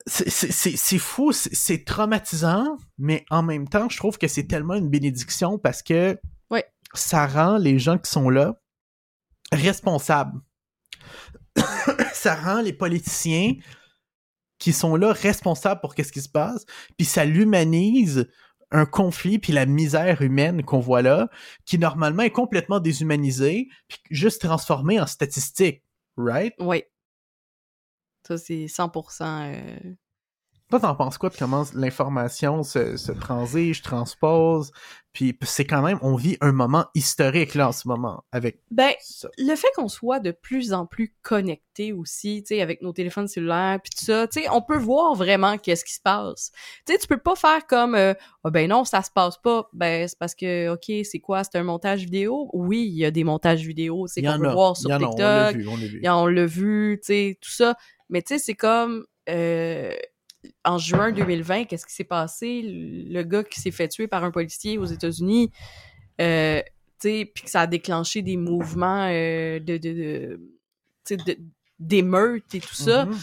c'est 0.06 0.98
fou, 0.98 1.32
c'est- 1.32 1.54
c'est 1.54 1.84
traumatisant, 1.84 2.76
mais 2.98 3.24
en 3.30 3.42
même 3.42 3.68
temps, 3.68 3.88
je 3.88 3.96
trouve 3.96 4.18
que 4.18 4.28
c'est 4.28 4.44
tellement 4.46 4.74
une 4.74 4.90
bénédiction 4.90 5.58
parce 5.58 5.82
que 5.82 6.18
Ouais. 6.50 6.64
ça 6.94 7.26
rend 7.26 7.56
les 7.56 7.78
gens 7.78 7.98
qui 7.98 8.10
sont 8.10 8.28
là 8.28 8.60
responsables. 9.52 10.40
ça 12.12 12.34
rend 12.34 12.60
les 12.60 12.72
politiciens 12.72 13.54
qui 14.58 14.72
sont 14.72 14.96
là 14.96 15.12
responsables 15.12 15.80
pour 15.80 15.94
qu'est-ce 15.94 16.12
qui 16.12 16.22
se 16.22 16.28
passe, 16.28 16.64
puis 16.96 17.04
ça 17.06 17.24
l'humanise 17.24 18.28
un 18.70 18.86
conflit 18.86 19.38
puis 19.38 19.52
la 19.52 19.66
misère 19.66 20.22
humaine 20.22 20.64
qu'on 20.64 20.80
voit 20.80 21.02
là, 21.02 21.28
qui 21.64 21.78
normalement 21.78 22.22
est 22.24 22.30
complètement 22.30 22.80
déshumanisée, 22.80 23.68
puis 23.88 23.98
juste 24.10 24.42
transformée 24.42 25.00
en 25.00 25.06
statistique, 25.06 25.82
right? 26.16 26.54
Oui. 26.58 26.82
Ça, 28.26 28.38
c'est 28.38 28.68
100%. 28.68 29.52
euh, 29.52 29.78
Toi, 30.70 30.80
t'en 30.80 30.94
penses 30.94 31.18
quoi 31.18 31.28
de 31.30 31.36
comment 31.36 31.64
l'information 31.74 32.62
se, 32.62 32.96
se 32.96 33.12
transige, 33.12 33.82
transpose, 33.82 34.72
puis 35.12 35.38
c'est 35.42 35.66
quand 35.66 35.82
même, 35.82 35.98
on 36.02 36.16
vit 36.16 36.36
un 36.40 36.50
moment 36.50 36.86
historique 36.94 37.54
là 37.54 37.68
en 37.68 37.72
ce 37.72 37.86
moment 37.86 38.24
avec 38.32 38.60
Ben, 38.70 38.90
ça. 39.00 39.28
le 39.38 39.54
fait 39.54 39.68
qu'on 39.76 39.88
soit 39.88 40.18
de 40.20 40.32
plus 40.32 40.72
en 40.72 40.86
plus 40.86 41.14
connecté 41.22 41.92
aussi, 41.92 42.42
tu 42.42 42.56
sais, 42.56 42.62
avec 42.62 42.82
nos 42.82 42.92
téléphones 42.92 43.28
cellulaires 43.28 43.78
puis 43.80 43.90
tout 43.96 44.04
ça, 44.04 44.26
tu 44.26 44.40
sais, 44.40 44.48
on 44.50 44.62
peut 44.62 44.76
voir 44.78 45.14
vraiment 45.14 45.58
qu'est-ce 45.58 45.84
qui 45.84 45.92
se 45.94 46.00
passe. 46.00 46.50
Tu 46.86 46.92
sais, 46.94 46.98
tu 46.98 47.06
peux 47.06 47.18
pas 47.18 47.36
faire 47.36 47.66
comme 47.68 47.94
euh, 47.94 48.14
Ah 48.42 48.50
ben 48.50 48.68
non, 48.68 48.84
ça 48.84 49.02
se 49.02 49.10
passe 49.10 49.36
pas. 49.38 49.68
Ben 49.74 50.08
c'est 50.08 50.18
parce 50.18 50.34
que 50.34 50.70
OK, 50.70 50.90
c'est 51.04 51.20
quoi, 51.20 51.44
c'est 51.44 51.56
un 51.58 51.62
montage 51.62 52.00
vidéo? 52.04 52.48
Oui, 52.54 52.80
il 52.90 52.96
y 52.98 53.04
a 53.04 53.10
des 53.12 53.22
montages 53.22 53.62
vidéo, 53.64 54.06
c'est 54.08 54.22
y 54.22 54.24
qu'on 54.24 54.38
peut 54.38 54.48
a, 54.48 54.52
voir 54.52 54.76
sur 54.76 54.90
y 54.90 54.94
en 54.94 54.96
a, 54.96 55.04
on 55.04 55.16
l'a 55.16 55.52
TikTok. 55.52 55.56
vu, 55.62 55.68
on 55.68 55.76
l'a 55.76 55.86
vu. 55.86 56.00
Et 56.02 56.08
on 56.08 56.26
l'a 56.26 56.46
vu, 56.46 56.98
tu 57.02 57.06
sais, 57.06 57.38
tout 57.40 57.50
ça. 57.50 57.76
Mais 58.08 58.22
tu 58.22 58.34
sais, 58.34 58.38
c'est 58.40 58.54
comme 58.54 59.04
euh, 59.28 59.92
en 60.64 60.78
juin 60.78 61.12
2020, 61.12 61.64
qu'est-ce 61.64 61.86
qui 61.86 61.94
s'est 61.94 62.04
passé? 62.04 62.62
Le 62.64 63.22
gars 63.22 63.44
qui 63.44 63.60
s'est 63.60 63.70
fait 63.70 63.88
tuer 63.88 64.08
par 64.08 64.24
un 64.24 64.30
policier 64.30 64.78
aux 64.78 64.84
États-Unis, 64.84 65.50
euh, 66.20 66.62
tu 67.00 67.08
sais, 67.08 67.30
puis 67.34 67.44
que 67.44 67.50
ça 67.50 67.62
a 67.62 67.66
déclenché 67.66 68.22
des 68.22 68.36
mouvements 68.36 69.08
euh, 69.10 69.58
de, 69.58 69.76
de, 69.76 70.40
de 71.10 71.36
d'émeutes 71.78 72.54
et 72.54 72.60
tout 72.60 72.74
ça. 72.74 73.06
Mhm. 73.06 73.18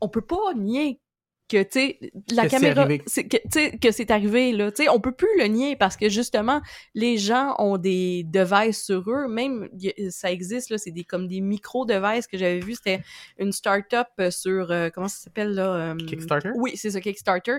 On 0.00 0.08
peut 0.08 0.20
pas 0.20 0.54
nier 0.54 1.00
que, 1.48 1.62
tu 1.62 1.68
sais, 1.72 1.98
la 2.32 2.44
Que 2.44 2.50
caméra, 2.50 2.88
c'est 3.06 3.28
que, 3.28 3.36
tu 3.36 3.48
sais, 3.52 3.78
que 3.78 3.90
c'est 3.90 4.10
arrivé, 4.10 4.52
là. 4.52 4.72
Tu 4.72 4.84
sais, 4.84 4.88
on 4.88 5.00
peut 5.00 5.12
plus 5.12 5.28
le 5.38 5.44
nier 5.44 5.76
parce 5.76 5.96
que, 5.96 6.08
justement, 6.08 6.62
les 6.94 7.18
gens 7.18 7.54
ont 7.58 7.76
des 7.76 8.24
devices 8.24 8.82
sur 8.82 9.10
eux. 9.10 9.28
Même, 9.28 9.68
ça 10.10 10.32
existe, 10.32 10.70
là, 10.70 10.78
c'est 10.78 10.90
des, 10.90 11.04
comme 11.04 11.28
des 11.28 11.40
micro-devices 11.40 12.26
que 12.26 12.38
j'avais 12.38 12.60
vu. 12.60 12.74
C'était 12.74 13.02
une 13.38 13.52
start-up 13.52 14.08
euh, 14.20 14.30
sur, 14.30 14.70
euh, 14.70 14.88
comment 14.88 15.08
ça 15.08 15.18
s'appelle, 15.24 15.54
là? 15.54 15.92
euh, 15.92 15.96
Kickstarter? 15.96 16.50
Oui, 16.56 16.76
c'est 16.76 16.90
ça, 16.90 17.00
Kickstarter, 17.00 17.58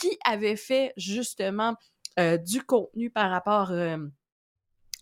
qui 0.00 0.16
avait 0.24 0.56
fait, 0.56 0.92
justement, 0.96 1.74
euh, 2.20 2.36
du 2.36 2.62
contenu 2.62 3.10
par 3.10 3.30
rapport 3.30 3.72
euh, 3.72 3.98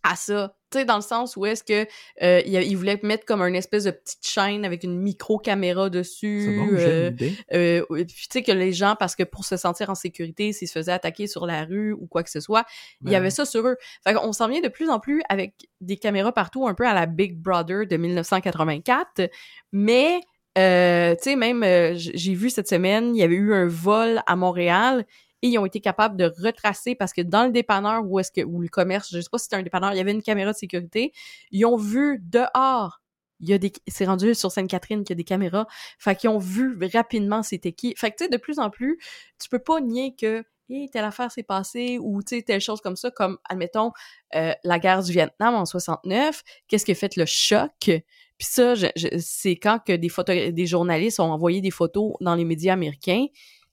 à 0.03 0.17
ça. 0.17 0.57
Tu 0.73 0.79
sais, 0.79 0.85
dans 0.85 0.97
le 0.97 1.03
sens 1.03 1.37
où 1.37 1.45
est-ce 1.45 1.63
que 1.63 1.87
euh, 2.23 2.43
il, 2.47 2.55
il 2.55 2.77
voulait 2.77 2.99
mettre 3.03 3.25
comme 3.27 3.43
une 3.43 3.55
espèce 3.55 3.85
de 3.85 3.91
petite 3.91 4.27
chaîne 4.27 4.65
avec 4.65 4.83
une 4.85 4.99
micro-caméra 4.99 5.91
dessus. 5.91 6.57
Bon, 6.59 6.77
euh, 6.79 7.11
euh, 7.53 7.85
puis 7.89 8.05
tu 8.07 8.27
sais 8.31 8.43
que 8.43 8.53
les 8.53 8.73
gens, 8.73 8.97
parce 8.99 9.15
que 9.15 9.23
pour 9.23 9.45
se 9.45 9.57
sentir 9.57 9.91
en 9.91 9.95
sécurité, 9.95 10.53
s'ils 10.53 10.69
se 10.69 10.73
faisaient 10.73 10.93
attaquer 10.93 11.27
sur 11.27 11.47
la 11.47 11.65
rue 11.65 11.93
ou 11.93 12.07
quoi 12.07 12.23
que 12.23 12.31
ce 12.31 12.41
soit, 12.41 12.65
il 13.03 13.09
y 13.09 13.11
Ben 13.11 13.19
avait 13.19 13.31
ça 13.31 13.45
sur 13.45 13.67
eux. 13.67 13.77
Fait 14.05 14.15
qu'on 14.15 14.33
s'en 14.33 14.49
vient 14.49 14.61
de 14.61 14.69
plus 14.69 14.89
en 14.89 14.99
plus 14.99 15.23
avec 15.29 15.55
des 15.81 15.97
caméras 15.97 16.33
partout, 16.33 16.67
un 16.67 16.75
peu 16.75 16.87
à 16.87 16.95
la 16.95 17.07
Big 17.07 17.37
Brother 17.37 17.87
de 17.87 17.97
1984. 17.97 19.31
Mais, 19.73 20.21
euh, 20.59 21.15
tu 21.17 21.23
sais, 21.23 21.37
même, 21.37 21.63
euh, 21.63 21.93
j'ai 21.97 22.35
vu 22.35 22.51
cette 22.51 22.69
semaine, 22.69 23.15
il 23.15 23.19
y 23.19 23.23
avait 23.23 23.35
eu 23.35 23.55
un 23.55 23.67
vol 23.67 24.23
à 24.27 24.37
Montréal 24.37 25.07
et 25.43 25.49
ils 25.49 25.59
ont 25.59 25.67
été 25.67 25.81
capables 25.81 26.17
de 26.17 26.33
retracer 26.43 26.95
parce 26.95 27.13
que 27.13 27.21
dans 27.21 27.45
le 27.45 27.51
dépanneur 27.53 28.03
où 28.07 28.19
est-ce 28.21 28.31
que, 28.33 28.43
ou 28.43 28.61
le 28.63 28.69
commerce, 28.69 29.09
je 29.13 29.21
sais 29.21 29.29
pas 29.31 29.39
si 29.39 29.45
c'était 29.45 29.57
un 29.57 29.63
dépanneur, 29.63 29.93
il 29.93 29.97
y 29.97 30.01
avait 30.01 30.13
une 30.13 30.23
caméra 30.23 30.53
de 30.53 30.57
sécurité. 30.57 31.13
Ils 31.51 31.65
ont 31.67 31.77
vu 31.77 32.21
dehors. 32.23 33.01
Il 33.41 33.49
y 33.49 33.53
a 33.55 33.59
des 33.59 33.73
c'est 33.89 34.05
rendu 34.07 34.35
sur 34.37 34.53
Sainte-Catherine 34.53 35.03
qu'il 35.03 35.15
y 35.15 35.17
a 35.17 35.17
des 35.17 35.25
caméras. 35.25 35.67
Fait 35.99 36.15
qu'ils 36.15 36.31
ont 36.31 36.39
vu 36.39 36.79
rapidement 36.95 37.43
c'était 37.43 37.73
qui. 37.73 37.93
Fait 37.97 38.11
que 38.13 38.17
tu 38.19 38.25
sais 38.25 38.31
de 38.31 38.37
plus 38.37 38.59
en 38.61 38.71
plus 38.71 38.99
tu 39.41 39.49
peux 39.49 39.59
pas 39.59 39.81
nier 39.81 40.15
que 40.15 40.45
hey, 40.71 40.89
telle 40.91 41.05
affaire 41.05 41.31
s'est 41.33 41.43
passée 41.43 41.99
ou 42.01 42.23
tu 42.23 42.37
sais 42.37 42.43
telle 42.43 42.61
chose 42.61 42.81
comme 42.81 42.95
ça 42.97 43.11
comme 43.11 43.39
admettons 43.49 43.91
euh, 44.37 44.53
la 44.63 44.79
guerre 44.79 45.03
du 45.03 45.11
Vietnam 45.13 45.55
en 45.57 45.67
69 45.67 46.45
qu'est-ce 46.69 46.85
qui 46.85 46.93
a 46.93 46.95
fait 46.95 47.17
le 47.17 47.25
choc? 47.27 47.73
Puis 47.85 48.47
ça 48.49 48.77
je- 48.77 48.87
je- 48.95 49.19
c'est 49.19 49.57
quand 49.57 49.81
que 49.85 49.93
des 49.93 50.09
photos 50.09 50.53
des 50.53 50.67
journalistes 50.67 51.19
ont 51.19 51.33
envoyé 51.33 51.61
des 51.61 51.73
photos 51.73 52.13
dans 52.21 52.37
les 52.37 52.45
médias 52.45 52.75
américains 52.75 53.27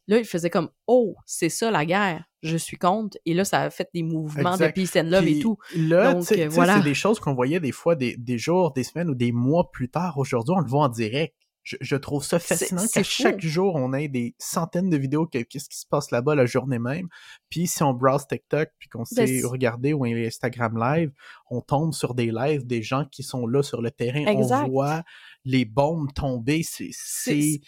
là 0.09 0.17
ils 0.19 0.25
faisaient 0.25 0.49
comme 0.49 0.69
oh 0.87 1.15
c'est 1.25 1.47
ça 1.49 1.71
la 1.71 1.85
guerre 1.85 2.25
je 2.43 2.57
suis 2.57 2.75
contre 2.77 3.17
et 3.25 3.33
là 3.33 3.45
ça 3.45 3.61
a 3.61 3.69
fait 3.69 3.87
des 3.93 4.03
mouvements 4.03 4.53
Exact. 4.55 4.67
de 4.75 4.81
peace 4.81 4.99
and 4.99 5.09
love 5.09 5.27
et 5.27 5.39
tout 5.39 5.57
Là, 5.77 6.13
Donc, 6.13 6.29
euh, 6.33 6.47
voilà. 6.49 6.77
c'est 6.77 6.83
des 6.83 6.93
choses 6.93 7.19
qu'on 7.21 7.33
voyait 7.35 7.59
des 7.61 7.71
fois 7.71 7.95
des, 7.95 8.17
des 8.17 8.37
jours, 8.37 8.73
des 8.73 8.83
semaines 8.83 9.09
ou 9.09 9.15
des 9.15 9.31
mois 9.31 9.71
plus 9.71 9.89
tard. 9.89 10.17
Aujourd'hui, 10.17 10.53
on 10.57 10.59
le 10.61 10.67
voit 10.69 10.83
en 10.85 10.89
direct. 10.89 11.35
je, 11.63 11.75
je 11.81 11.95
trouve 11.97 12.23
ça 12.23 12.39
fascinant 12.39 12.85
qu'à 12.91 13.03
chaque 13.03 13.41
jour, 13.41 13.75
on 13.75 13.93
ait 13.93 14.07
des 14.07 14.33
centaines 14.39 14.89
de 14.89 14.97
vidéos 14.97 15.27
que 15.27 15.39
qu'est-ce 15.39 15.69
qui 15.69 15.77
se 15.77 15.85
passe 15.85 16.09
là-bas 16.11 16.33
la 16.33 16.45
journée 16.45 16.79
même. 16.79 17.07
Puis 17.49 17.67
si 17.67 17.83
on 17.83 17.93
browse 17.93 18.25
TikTok, 18.27 18.69
puis 18.79 18.87
qu'on 18.89 19.03
Ben, 19.15 19.27
sait 19.27 19.41
regarder 19.45 19.93
ou 19.93 20.05
Instagram 20.05 20.77
Live, 20.79 21.11
on 21.51 21.61
tombe 21.61 21.93
sur 21.93 22.15
des 22.15 22.31
lives 22.31 22.65
des 22.65 22.81
gens 22.81 23.05
qui 23.11 23.21
sont 23.23 23.45
là 23.45 23.61
sur 23.61 23.81
le 23.81 23.91
terrain. 23.91 24.25
Exact. 24.25 24.63
On 24.65 24.69
voit 24.69 25.03
les 25.45 25.65
bombes 25.65 26.11
tomber. 26.13 26.61
C'est 26.63 27.59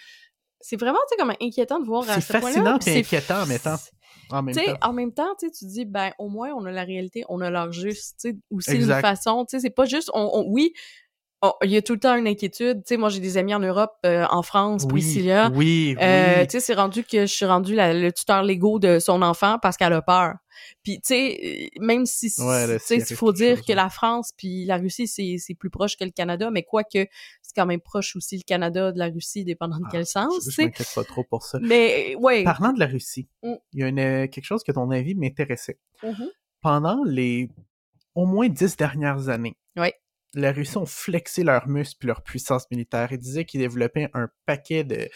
C'est- 0.62 0.70
c'est 0.70 0.70
C'est 0.70 0.80
vraiment, 0.80 0.99
tu 1.09 1.16
sais, 1.16 1.18
comme 1.18 1.34
inquiétant 1.41 1.80
de 1.80 1.86
voir 1.86 2.09
à 2.09 2.16
c'est 2.16 2.22
ce 2.22 2.32
point-là. 2.39 2.47
fascinant 2.47 2.80
puis 2.80 2.89
et 2.91 2.93
c'est- 2.93 2.99
inquiétant 3.18 3.41
en 3.41 3.45
même 3.45 3.59
temps. 3.59 3.76
En 4.32 4.41
même 4.43 4.55
Tu 4.55 4.62
sais, 4.64 4.72
temps. 4.74 4.78
en 4.89 4.93
même 4.93 5.14
temps, 5.14 5.36
tu 5.39 5.47
sais, 5.47 5.51
tu 5.51 5.66
dis, 5.66 5.86
ben, 5.86 6.12
au 6.18 6.30
moins, 6.30 6.51
on 6.53 6.66
a 6.66 6.72
la 6.72 6.84
réalité, 6.84 7.24
on 7.28 7.41
a 7.41 7.49
leur 7.49 7.72
juste, 7.74 8.18
tu 8.22 8.32
sais, 8.32 8.38
aussi 8.49 8.72
une 8.76 8.88
façon, 9.01 9.45
tu 9.45 9.57
sais, 9.57 9.62
c'est 9.62 9.70
pas 9.70 9.86
juste, 9.86 10.09
on, 10.14 10.30
on- 10.34 10.45
oui, 10.49 10.74
il 11.64 11.72
y 11.72 11.78
a 11.78 11.82
tout 11.82 11.94
le 11.94 12.00
temps 12.00 12.16
une 12.16 12.28
inquiétude, 12.28 12.84
tu 12.84 12.89
sais, 12.89 12.98
moi, 12.98 13.10
j'ai 13.10 13.20
des 13.20 13.38
amis 13.38 13.56
en 13.56 13.60
Europe, 13.60 13.94
euh, 14.06 14.26
en 14.30 14.44
France, 14.44 14.84
Oui, 14.84 14.89
Priscilla, 14.89 15.50
oui, 15.56 15.96
euh, 16.00 16.39
oui. 16.42 16.48
tu 16.48 16.52
sais, 16.52 16.60
c'est 16.60 16.74
rendu 16.76 17.04
que 17.04 17.22
je 17.22 17.34
suis 17.34 17.46
rendu 17.46 17.74
la- 17.74 17.94
le 17.94 18.12
tuteur 18.12 18.44
Lego 18.44 18.78
de 18.78 19.00
son 19.00 19.22
enfant 19.24 19.58
parce 19.62 19.76
qu'elle 19.78 19.94
a 19.94 20.02
peur. 20.04 20.36
Puis, 20.84 20.98
tu 20.98 21.02
sais, 21.16 21.39
euh, 21.80 21.84
même 21.84 22.06
si, 22.06 22.32
Ouais, 22.39 22.78
tu 22.78 22.84
sais, 22.86 22.98
il 22.98 23.16
faut 23.16 23.32
dire 23.34 23.58
chose, 23.58 23.66
que 23.66 23.74
la 23.74 23.89
France 23.89 24.32
puis 24.38 24.66
la 24.66 24.78
Russie, 24.78 25.08
c'est 25.08 25.54
plus 25.56 25.70
proche 25.72 25.98
que 25.98 26.04
le 26.04 26.12
Canada, 26.12 26.52
mais 26.52 26.62
quoique, 26.62 27.08
c'est 27.42 27.56
quand 27.56 27.66
même 27.66 27.82
proche 27.82 28.16
aussi 28.16 28.38
le 28.38 28.44
Canada 28.46 28.92
de 28.92 29.00
la 29.00 29.08
Russie, 29.08 29.44
dépendant 29.44 29.78
de 29.78 29.84
Ah, 29.88 29.89
quel 29.92 30.06
sens, 30.06 30.34
Je, 30.36 30.39
tu 30.46 30.52
je 30.52 30.56
sais. 30.58 30.64
m'inquiète 30.66 30.92
pas 30.94 31.04
trop 31.04 31.24
pour 31.24 31.42
ça. 31.44 31.58
Mais, 31.62 32.16
ouais. 32.20 32.44
Parlant 32.44 32.74
de 32.74 32.80
la 32.80 32.86
Russie, 32.88 33.28
Mm. 33.42 33.54
il 33.74 33.80
y 33.80 33.84
a 33.84 33.88
une, 33.88 34.00
euh, 34.00 34.28
quelque 34.28 34.46
chose 34.46 34.64
que 34.64 34.72
ton 34.72 34.92
avis 34.92 35.16
m'intéressait. 35.16 35.80
Mhm. 36.04 36.30
Pendant 36.62 37.02
les 37.04 37.50
au 38.14 38.26
moins 38.28 38.48
dix 38.50 38.76
dernières 38.78 39.30
années, 39.30 39.56
Ouais. 39.78 39.96
La 40.34 40.52
Russie 40.52 40.78
ont 40.78 40.86
flexé 40.86 41.44
leurs 41.44 41.68
muscles 41.68 42.06
et 42.06 42.08
leur 42.08 42.22
puissance 42.22 42.70
militaire. 42.72 43.12
Ils 43.12 43.18
disaient 43.18 43.46
qu'ils 43.46 43.60
développaient 43.60 44.10
un 44.14 44.30
paquet 44.46 44.84
de, 44.84 45.10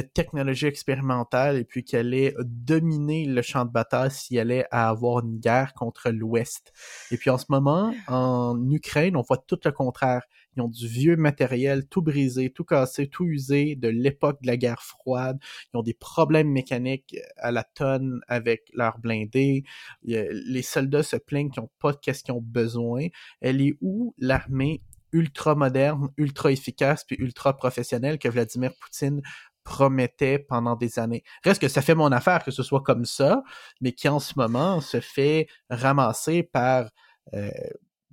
technologies 0.00 0.66
expérimentales 0.66 1.56
et 1.56 1.64
puis 1.64 1.84
qu'ils 1.84 1.98
allaient 1.98 2.34
dominer 2.40 3.26
le 3.26 3.42
champ 3.42 3.64
de 3.64 3.70
bataille 3.70 4.10
s'il 4.10 4.38
allait 4.38 4.66
avoir 4.70 5.24
une 5.24 5.38
guerre 5.38 5.72
contre 5.74 6.10
l'Ouest. 6.10 6.72
Et 7.10 7.16
puis 7.16 7.30
en 7.30 7.38
ce 7.38 7.46
moment, 7.48 7.94
en 8.08 8.56
Ukraine, 8.70 9.16
on 9.16 9.22
voit 9.22 9.38
tout 9.38 9.58
le 9.64 9.72
contraire. 9.72 10.22
Ils 10.56 10.62
ont 10.62 10.68
du 10.68 10.88
vieux 10.88 11.16
matériel, 11.16 11.86
tout 11.86 12.02
brisé, 12.02 12.50
tout 12.50 12.64
cassé, 12.64 13.08
tout 13.08 13.24
usé 13.24 13.76
de 13.76 13.88
l'époque 13.88 14.40
de 14.42 14.46
la 14.46 14.56
guerre 14.56 14.82
froide. 14.82 15.38
Ils 15.72 15.78
ont 15.78 15.82
des 15.82 15.94
problèmes 15.94 16.50
mécaniques 16.50 17.16
à 17.36 17.50
la 17.50 17.64
tonne 17.64 18.20
avec 18.28 18.70
leurs 18.74 18.98
blindés. 18.98 19.64
Les 20.02 20.62
soldats 20.62 21.02
se 21.02 21.16
plaignent 21.16 21.50
qu'ils 21.50 21.62
n'ont 21.62 21.70
pas 21.78 21.92
de 21.92 21.98
qu'est-ce 21.98 22.24
qu'ils 22.24 22.34
ont 22.34 22.42
besoin. 22.42 23.06
Elle 23.40 23.60
est 23.60 23.76
où 23.80 24.14
l'armée 24.18 24.82
ultra 25.12 25.54
moderne, 25.54 26.08
ultra 26.16 26.50
efficace 26.50 27.04
puis 27.04 27.16
ultra 27.18 27.56
professionnelle 27.56 28.18
que 28.18 28.28
Vladimir 28.28 28.72
Poutine 28.80 29.22
promettait 29.66 30.38
pendant 30.38 30.76
des 30.76 30.98
années? 30.98 31.24
Reste 31.42 31.60
que 31.60 31.68
ça 31.68 31.82
fait 31.82 31.94
mon 31.94 32.12
affaire 32.12 32.44
que 32.44 32.50
ce 32.50 32.62
soit 32.62 32.82
comme 32.82 33.04
ça, 33.04 33.42
mais 33.80 33.92
qui 33.92 34.08
en 34.08 34.20
ce 34.20 34.34
moment 34.36 34.80
se 34.80 35.00
fait 35.00 35.48
ramasser 35.68 36.42
par 36.42 36.90
euh, 37.34 37.50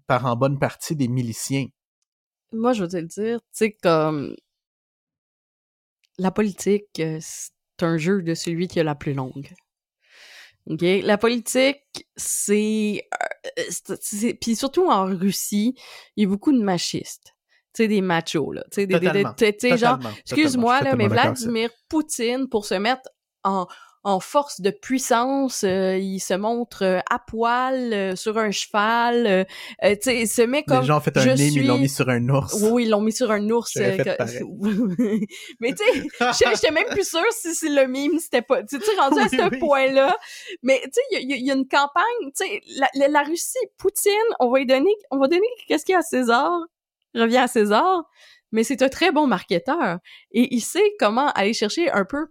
par 0.07 0.25
en 0.25 0.35
bonne 0.35 0.59
partie 0.59 0.95
des 0.95 1.07
miliciens. 1.07 1.67
Moi, 2.53 2.73
je 2.73 2.83
veux 2.83 2.89
te 2.89 2.97
le 2.97 3.03
dire, 3.07 3.39
tu 3.41 3.45
sais, 3.51 3.71
comme 3.71 4.35
la 6.17 6.31
politique, 6.31 6.87
euh, 6.99 7.17
c'est 7.21 7.51
un 7.81 7.97
jeu 7.97 8.21
de 8.21 8.33
celui 8.35 8.67
qui 8.67 8.79
a 8.79 8.83
la 8.83 8.95
plus 8.95 9.13
longue. 9.13 9.49
OK? 10.69 10.81
La 11.03 11.17
politique, 11.17 12.07
c'est... 12.15 13.07
euh, 13.59 13.63
c'est- 13.99 14.33
Puis 14.35 14.55
surtout 14.55 14.85
en 14.89 15.05
Russie, 15.05 15.75
il 16.15 16.23
y 16.23 16.25
a 16.25 16.29
beaucoup 16.29 16.51
de 16.51 16.61
machistes. 16.63 17.33
Tu 17.73 17.83
sais, 17.83 17.87
des 17.87 18.01
machos, 18.01 18.53
là. 18.53 18.63
Tu 18.71 18.75
sais, 18.75 18.87
des- 18.87 18.93
des- 19.13 19.23
genre, 19.77 19.97
excuse-moi, 20.19 20.81
là, 20.83 20.91
mais. 20.95 21.07
Vladimir 21.23 21.69
Poutine, 21.89 22.47
pour 22.47 22.65
se 22.65 22.75
mettre 22.75 23.09
en, 23.43 23.67
en 24.05 24.19
force 24.19 24.59
de 24.59 24.69
puissance, 24.69 25.63
euh, 25.63 25.97
il 25.97 26.19
se 26.19 26.33
montre 26.33 26.83
euh, 26.83 26.99
à 27.09 27.19
poil 27.19 27.93
euh, 27.93 28.15
sur 28.17 28.37
un 28.37 28.51
cheval, 28.51 29.25
euh, 29.25 29.43
euh, 29.83 29.91
tu 29.95 30.01
sais, 30.01 30.21
il 30.21 30.27
se 30.27 30.41
met 30.41 30.63
comme... 30.63 30.81
Les 30.81 30.87
gens 30.87 30.97
ont 30.97 31.01
fait 31.01 31.15
un 31.17 31.25
mime, 31.25 31.37
ils 31.37 31.65
l'ont 31.67 31.77
mis 31.77 31.87
sur 31.87 32.09
un 32.09 32.27
ours. 32.29 32.53
Oui, 32.61 32.69
oui, 32.71 32.83
ils 32.83 32.89
l'ont 32.89 32.99
mis 33.01 33.13
sur 33.13 33.31
un 33.31 33.49
ours. 33.49 33.75
Euh, 33.77 33.95
que- 33.97 34.03
mais 35.61 35.73
tu 35.73 35.83
sais, 36.33 36.45
j'étais 36.53 36.71
même 36.71 36.87
plus 36.91 37.07
sûre 37.07 37.23
si, 37.31 37.55
si 37.55 37.69
le 37.69 37.87
mime, 37.87 38.19
c'était 38.19 38.41
pas... 38.41 38.61
Tu 38.63 38.77
sais, 38.79 38.95
rendu 38.99 39.19
à 39.19 39.29
ce 39.29 39.49
oui. 39.49 39.59
point-là. 39.59 40.15
Mais 40.63 40.81
tu 40.83 40.89
sais, 40.93 41.01
il 41.11 41.29
y, 41.29 41.33
a- 41.33 41.37
y 41.37 41.39
y 41.47 41.51
une 41.51 41.67
campagne, 41.67 42.03
tu 42.37 42.45
sais, 42.45 42.61
la, 42.77 42.89
la- 42.95 43.07
la 43.07 43.21
Russie, 43.23 43.57
Poutine, 43.77 44.11
on 44.39 44.49
va 44.51 44.59
lui 44.59 44.65
donner... 44.65 44.91
On 45.11 45.17
va 45.17 45.27
donner 45.27 45.47
qu'est-ce 45.67 45.85
qu'il 45.85 45.93
y 45.93 45.95
a 45.95 45.99
à 45.99 46.01
César, 46.01 46.51
revient 47.15 47.37
à 47.37 47.47
César, 47.47 48.03
mais 48.51 48.63
c'est 48.63 48.81
un 48.81 48.89
très 48.89 49.11
bon 49.11 49.27
marketeur. 49.27 49.99
Et 50.31 50.53
il 50.53 50.61
sait 50.61 50.93
comment 50.99 51.29
aller 51.31 51.53
chercher 51.53 51.89
un 51.91 52.05
peu 52.05 52.27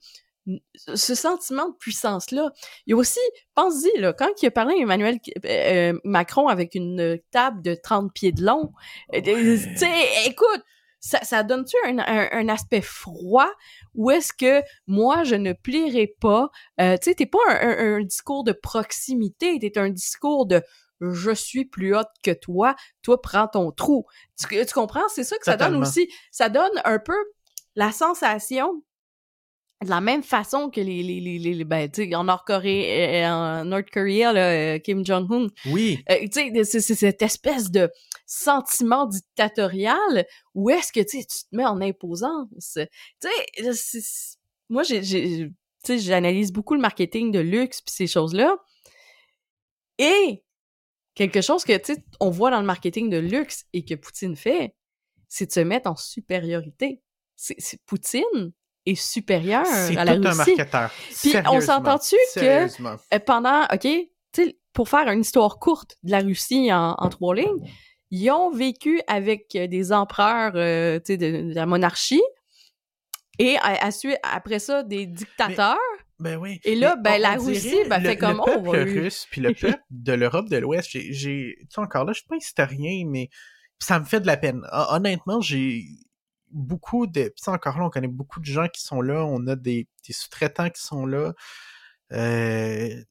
ce 0.74 1.14
sentiment 1.14 1.68
de 1.68 1.74
puissance-là. 1.76 2.51
Il 2.86 2.90
y 2.90 2.93
a 2.95 2.97
aussi, 2.97 3.20
pense-y, 3.55 3.97
là, 3.99 4.12
quand 4.12 4.30
il 4.43 4.47
a 4.47 4.51
parlé 4.51 4.74
à 4.74 4.78
Emmanuel 4.78 5.18
euh, 5.45 5.99
Macron 6.05 6.49
avec 6.49 6.74
une 6.74 7.18
table 7.30 7.62
de 7.62 7.74
30 7.74 8.12
pieds 8.12 8.32
de 8.32 8.45
long, 8.45 8.72
euh, 9.14 9.20
tu 9.22 9.59
sais, 9.76 10.26
écoute, 10.26 10.62
ça, 11.01 11.20
ça 11.22 11.43
donne-tu 11.43 11.76
un, 11.84 11.99
un, 11.99 12.28
un 12.32 12.49
aspect 12.49 12.80
froid 12.80 13.51
ou 13.95 14.11
est-ce 14.11 14.32
que 14.32 14.62
moi, 14.86 15.24
je 15.24 15.34
ne 15.34 15.53
plierai 15.53 16.07
pas? 16.20 16.49
Euh, 16.80 16.97
tu 16.97 17.11
sais, 17.11 17.14
t'es 17.14 17.26
pas 17.26 17.38
un, 17.49 17.55
un- 17.68 17.95
un 17.97 18.03
discours 18.03 18.45
de 18.45 18.53
proximité, 18.53 19.59
t'es 19.59 19.78
un 19.78 19.90
discours 19.90 20.47
de 20.47 20.62
je 21.01 21.32
suis 21.34 21.64
plus 21.64 21.97
haute 21.97 22.07
que 22.22 22.30
toi, 22.30 22.76
toi 23.03 23.20
prends 23.20 23.49
ton 23.49 23.72
trou. 23.72 24.07
Tu, 24.38 24.47
tu 24.64 24.72
comprends? 24.72 25.09
C'est 25.09 25.24
ça 25.24 25.36
que 25.38 25.45
ça 25.45 25.57
donne 25.70 25.74
aussi. 25.82 26.09
Ça 26.30 26.49
donne 26.49 26.70
un 26.84 27.01
peu 27.01 27.16
la 27.74 27.90
sensation 27.90 28.84
de 29.85 29.91
la 29.91 30.01
même 30.01 30.22
façon 30.22 30.70
que 30.70 30.80
les, 30.80 31.03
les, 31.03 31.20
les, 31.20 31.39
les 31.39 31.64
ben, 31.64 31.91
tu 31.91 32.05
sais, 32.09 32.14
en 32.14 32.24
Nord-Corée, 32.24 33.22
euh, 33.24 33.28
en 33.30 33.64
North 33.64 33.91
Korea, 33.91 34.33
là, 34.33 34.51
euh, 34.74 34.78
Kim 34.78 35.05
Jong-un, 35.05 35.49
Oui, 35.66 36.03
euh, 36.11 36.26
tu 36.33 36.64
sais, 36.64 36.80
c'est 36.80 36.95
cette 36.95 37.22
espèce 37.22 37.70
de 37.70 37.91
sentiment 38.26 39.07
dictatorial 39.07 40.26
où 40.55 40.70
est-ce 40.70 40.93
que, 40.93 41.01
tu 41.01 41.24
te 41.26 41.33
mets 41.53 41.64
en 41.66 41.80
imposance. 41.80 42.78
Tu 43.20 43.28
sais, 43.62 44.01
moi, 44.68 44.83
j'ai, 44.83 45.03
j'ai- 45.03 45.49
tu 45.49 45.55
sais, 45.85 45.99
j'analyse 45.99 46.53
beaucoup 46.53 46.74
le 46.74 46.80
marketing 46.80 47.30
de 47.33 47.41
luxe 47.41 47.80
puis 47.83 47.93
ces 47.95 48.07
choses-là. 48.07 48.57
Et 49.99 50.43
quelque 51.14 51.41
chose 51.41 51.64
que, 51.64 51.76
tu 51.76 51.95
sais, 51.95 52.05
on 52.20 52.30
voit 52.30 52.51
dans 52.51 52.61
le 52.61 52.66
marketing 52.66 53.11
de 53.11 53.18
luxe 53.18 53.64
et 53.72 53.85
que 53.85 53.95
Poutine 53.95 54.37
fait, 54.37 54.74
c'est 55.28 55.47
de 55.47 55.53
se 55.53 55.61
mettre 55.61 55.91
en 55.91 55.97
supériorité. 55.97 57.03
C'est- 57.37 57.78
Poutine 57.87 58.53
est 58.87 58.95
supérieur 58.95 59.64
c'est 59.66 59.97
à 59.97 60.05
la 60.05 60.16
tout 60.16 60.26
un 60.26 60.30
Russie. 60.33 60.55
marketeur. 60.57 60.91
Puis 61.22 61.35
on 61.51 61.61
s'entend-tu 61.61 62.16
que 62.35 62.85
euh, 63.14 63.18
pendant, 63.24 63.64
OK, 63.72 63.80
tu 63.80 64.09
sais, 64.35 64.59
pour 64.72 64.89
faire 64.89 65.09
une 65.09 65.20
histoire 65.20 65.59
courte 65.59 65.97
de 66.03 66.11
la 66.11 66.20
Russie 66.20 66.72
en, 66.72 66.95
en 66.99 67.09
trois 67.09 67.35
lignes, 67.35 67.70
ils 68.11 68.30
ont 68.30 68.51
vécu 68.51 69.01
avec 69.07 69.55
euh, 69.57 69.66
des 69.66 69.93
empereurs, 69.93 70.53
euh, 70.57 70.99
de, 71.09 71.16
de 71.16 71.55
la 71.55 71.66
monarchie, 71.66 72.22
et 73.39 73.57
à, 73.59 73.85
à 73.87 73.91
suite- 73.91 74.18
après 74.22 74.59
ça, 74.59 74.83
des 74.83 75.07
dictateurs. 75.07 75.76
Ben 76.18 76.37
oui. 76.37 76.61
Et 76.64 76.74
là, 76.76 76.97
ben, 76.97 77.14
on- 77.16 77.20
la 77.20 77.41
on 77.41 77.45
Russie, 77.47 77.76
ben, 77.89 77.99
le- 78.03 78.09
fait 78.11 78.16
comme, 78.16 78.37
le 78.37 78.43
oh, 78.47 78.51
on 78.59 78.62
peuple 78.62 78.78
va 78.78 78.85
lui- 78.85 79.01
russe 79.01 79.26
puis 79.30 79.41
le 79.41 79.53
peuple 79.61 79.83
de 79.91 80.12
l'Europe 80.12 80.49
de 80.49 80.57
l'Ouest, 80.59 80.89
j'ai, 80.93 81.57
tu 81.61 81.66
sais, 81.70 81.80
encore 81.80 82.05
là, 82.05 82.12
je 82.12 82.18
suis 82.20 82.28
pas 82.28 82.37
historien, 82.37 83.05
mais 83.09 83.28
ça 83.78 83.99
me 83.99 84.05
fait 84.05 84.20
de 84.20 84.26
la 84.26 84.37
peine. 84.37 84.62
Hon- 84.72 84.97
Honnêtement, 84.97 85.41
j'ai 85.41 85.85
beaucoup 86.53 87.07
de, 87.07 87.32
puis 87.34 87.44
encore 87.53 87.78
là, 87.78 87.84
on 87.86 87.90
connaît 87.90 88.09
beaucoup 88.09 88.40
de 88.40 88.44
gens 88.44 88.68
qui 88.68 88.82
sont 88.82 89.00
là, 89.00 89.24
on 89.24 89.46
a 89.46 89.57
des, 89.57 89.88
des 90.07 90.12
sous-traitants 90.12 90.70
qui 90.70 90.82
sont 90.82 91.07
là. 91.07 91.32
Euh, 92.12 93.03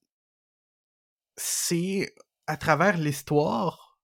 c'est 1.37 2.13
à 2.47 2.57
travers 2.57 2.97
l'histoire, 2.97 3.99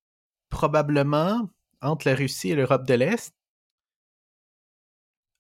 probablement 0.49 1.49
entre 1.81 2.07
la 2.07 2.15
Russie 2.15 2.51
et 2.51 2.55
l'Europe 2.55 2.88
de 2.88 2.93
l'Est, 2.95 3.35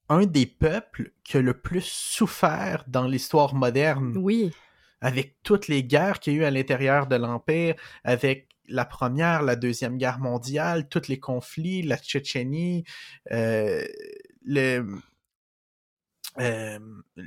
un 0.09 0.25
des 0.25 0.45
peuples 0.45 1.11
qui 1.23 1.37
a 1.37 1.41
le 1.41 1.59
plus 1.59 1.83
souffert 1.85 2.83
dans 2.87 3.07
l'histoire 3.07 3.53
moderne 3.55 4.15
Oui. 4.17 4.53
avec 5.01 5.41
toutes 5.43 5.67
les 5.67 5.83
guerres 5.83 6.19
qu'il 6.19 6.33
y 6.33 6.35
a 6.37 6.39
eu 6.39 6.43
à 6.45 6.51
l'intérieur 6.51 7.07
de 7.07 7.15
l'Empire, 7.15 7.75
avec 8.03 8.49
la 8.67 8.85
première, 8.85 9.43
la 9.43 9.55
deuxième 9.55 9.97
guerre 9.97 10.19
mondiale, 10.19 10.87
tous 10.89 11.07
les 11.07 11.19
conflits, 11.19 11.81
la 11.81 11.97
Tchétchénie, 11.97 12.83
euh, 13.31 13.85
euh, 16.39 16.79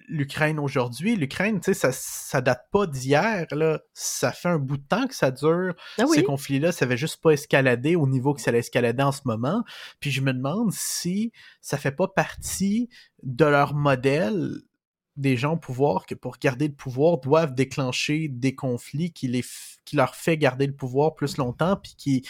l'Ukraine 0.09 0.61
aujourd'hui. 0.61 1.17
L'Ukraine, 1.17 1.61
tu 1.61 1.73
sais, 1.73 1.75
ça, 1.75 1.91
ça 1.93 2.41
date 2.41 2.69
pas 2.71 2.87
d'hier, 2.87 3.47
là. 3.51 3.81
Ça 3.93 4.31
fait 4.31 4.49
un 4.49 4.59
bout 4.59 4.77
de 4.77 4.87
temps 4.87 5.09
que 5.09 5.15
ça 5.15 5.33
dure. 5.33 5.75
Ah 5.99 6.05
oui. 6.09 6.19
Ces 6.19 6.23
conflits-là, 6.23 6.71
ça 6.71 6.85
avait 6.85 6.97
juste 6.97 7.21
pas 7.21 7.31
escaladé 7.31 7.97
au 7.97 8.07
niveau 8.07 8.35
que 8.35 8.41
ça 8.41 8.51
allait 8.51 8.61
escalader 8.61 9.03
en 9.03 9.13
ce 9.13 9.23
moment. 9.25 9.65
Puis 9.99 10.13
je 10.13 10.21
me 10.21 10.33
demande 10.33 10.73
si 10.73 11.33
ça 11.61 11.77
fait 11.77 11.91
pas 11.91 12.07
partie 12.07 12.89
de 13.23 13.45
leur 13.45 13.75
modèle 13.75 14.61
des 15.17 15.37
gens 15.37 15.55
au 15.55 15.57
pouvoir 15.57 16.07
que 16.07 16.15
pour 16.15 16.39
garder 16.39 16.69
le 16.69 16.75
pouvoir 16.75 17.19
doivent 17.19 17.55
déclencher 17.55 18.29
des 18.29 18.55
conflits 18.55 19.13
qui, 19.13 19.27
les 19.27 19.45
qui 19.91 19.97
leur 19.97 20.15
fait 20.15 20.37
garder 20.37 20.69
le 20.69 20.73
pouvoir 20.73 21.17
plus 21.17 21.37
longtemps 21.37 21.75
puis 21.75 21.95
qui 21.99 22.25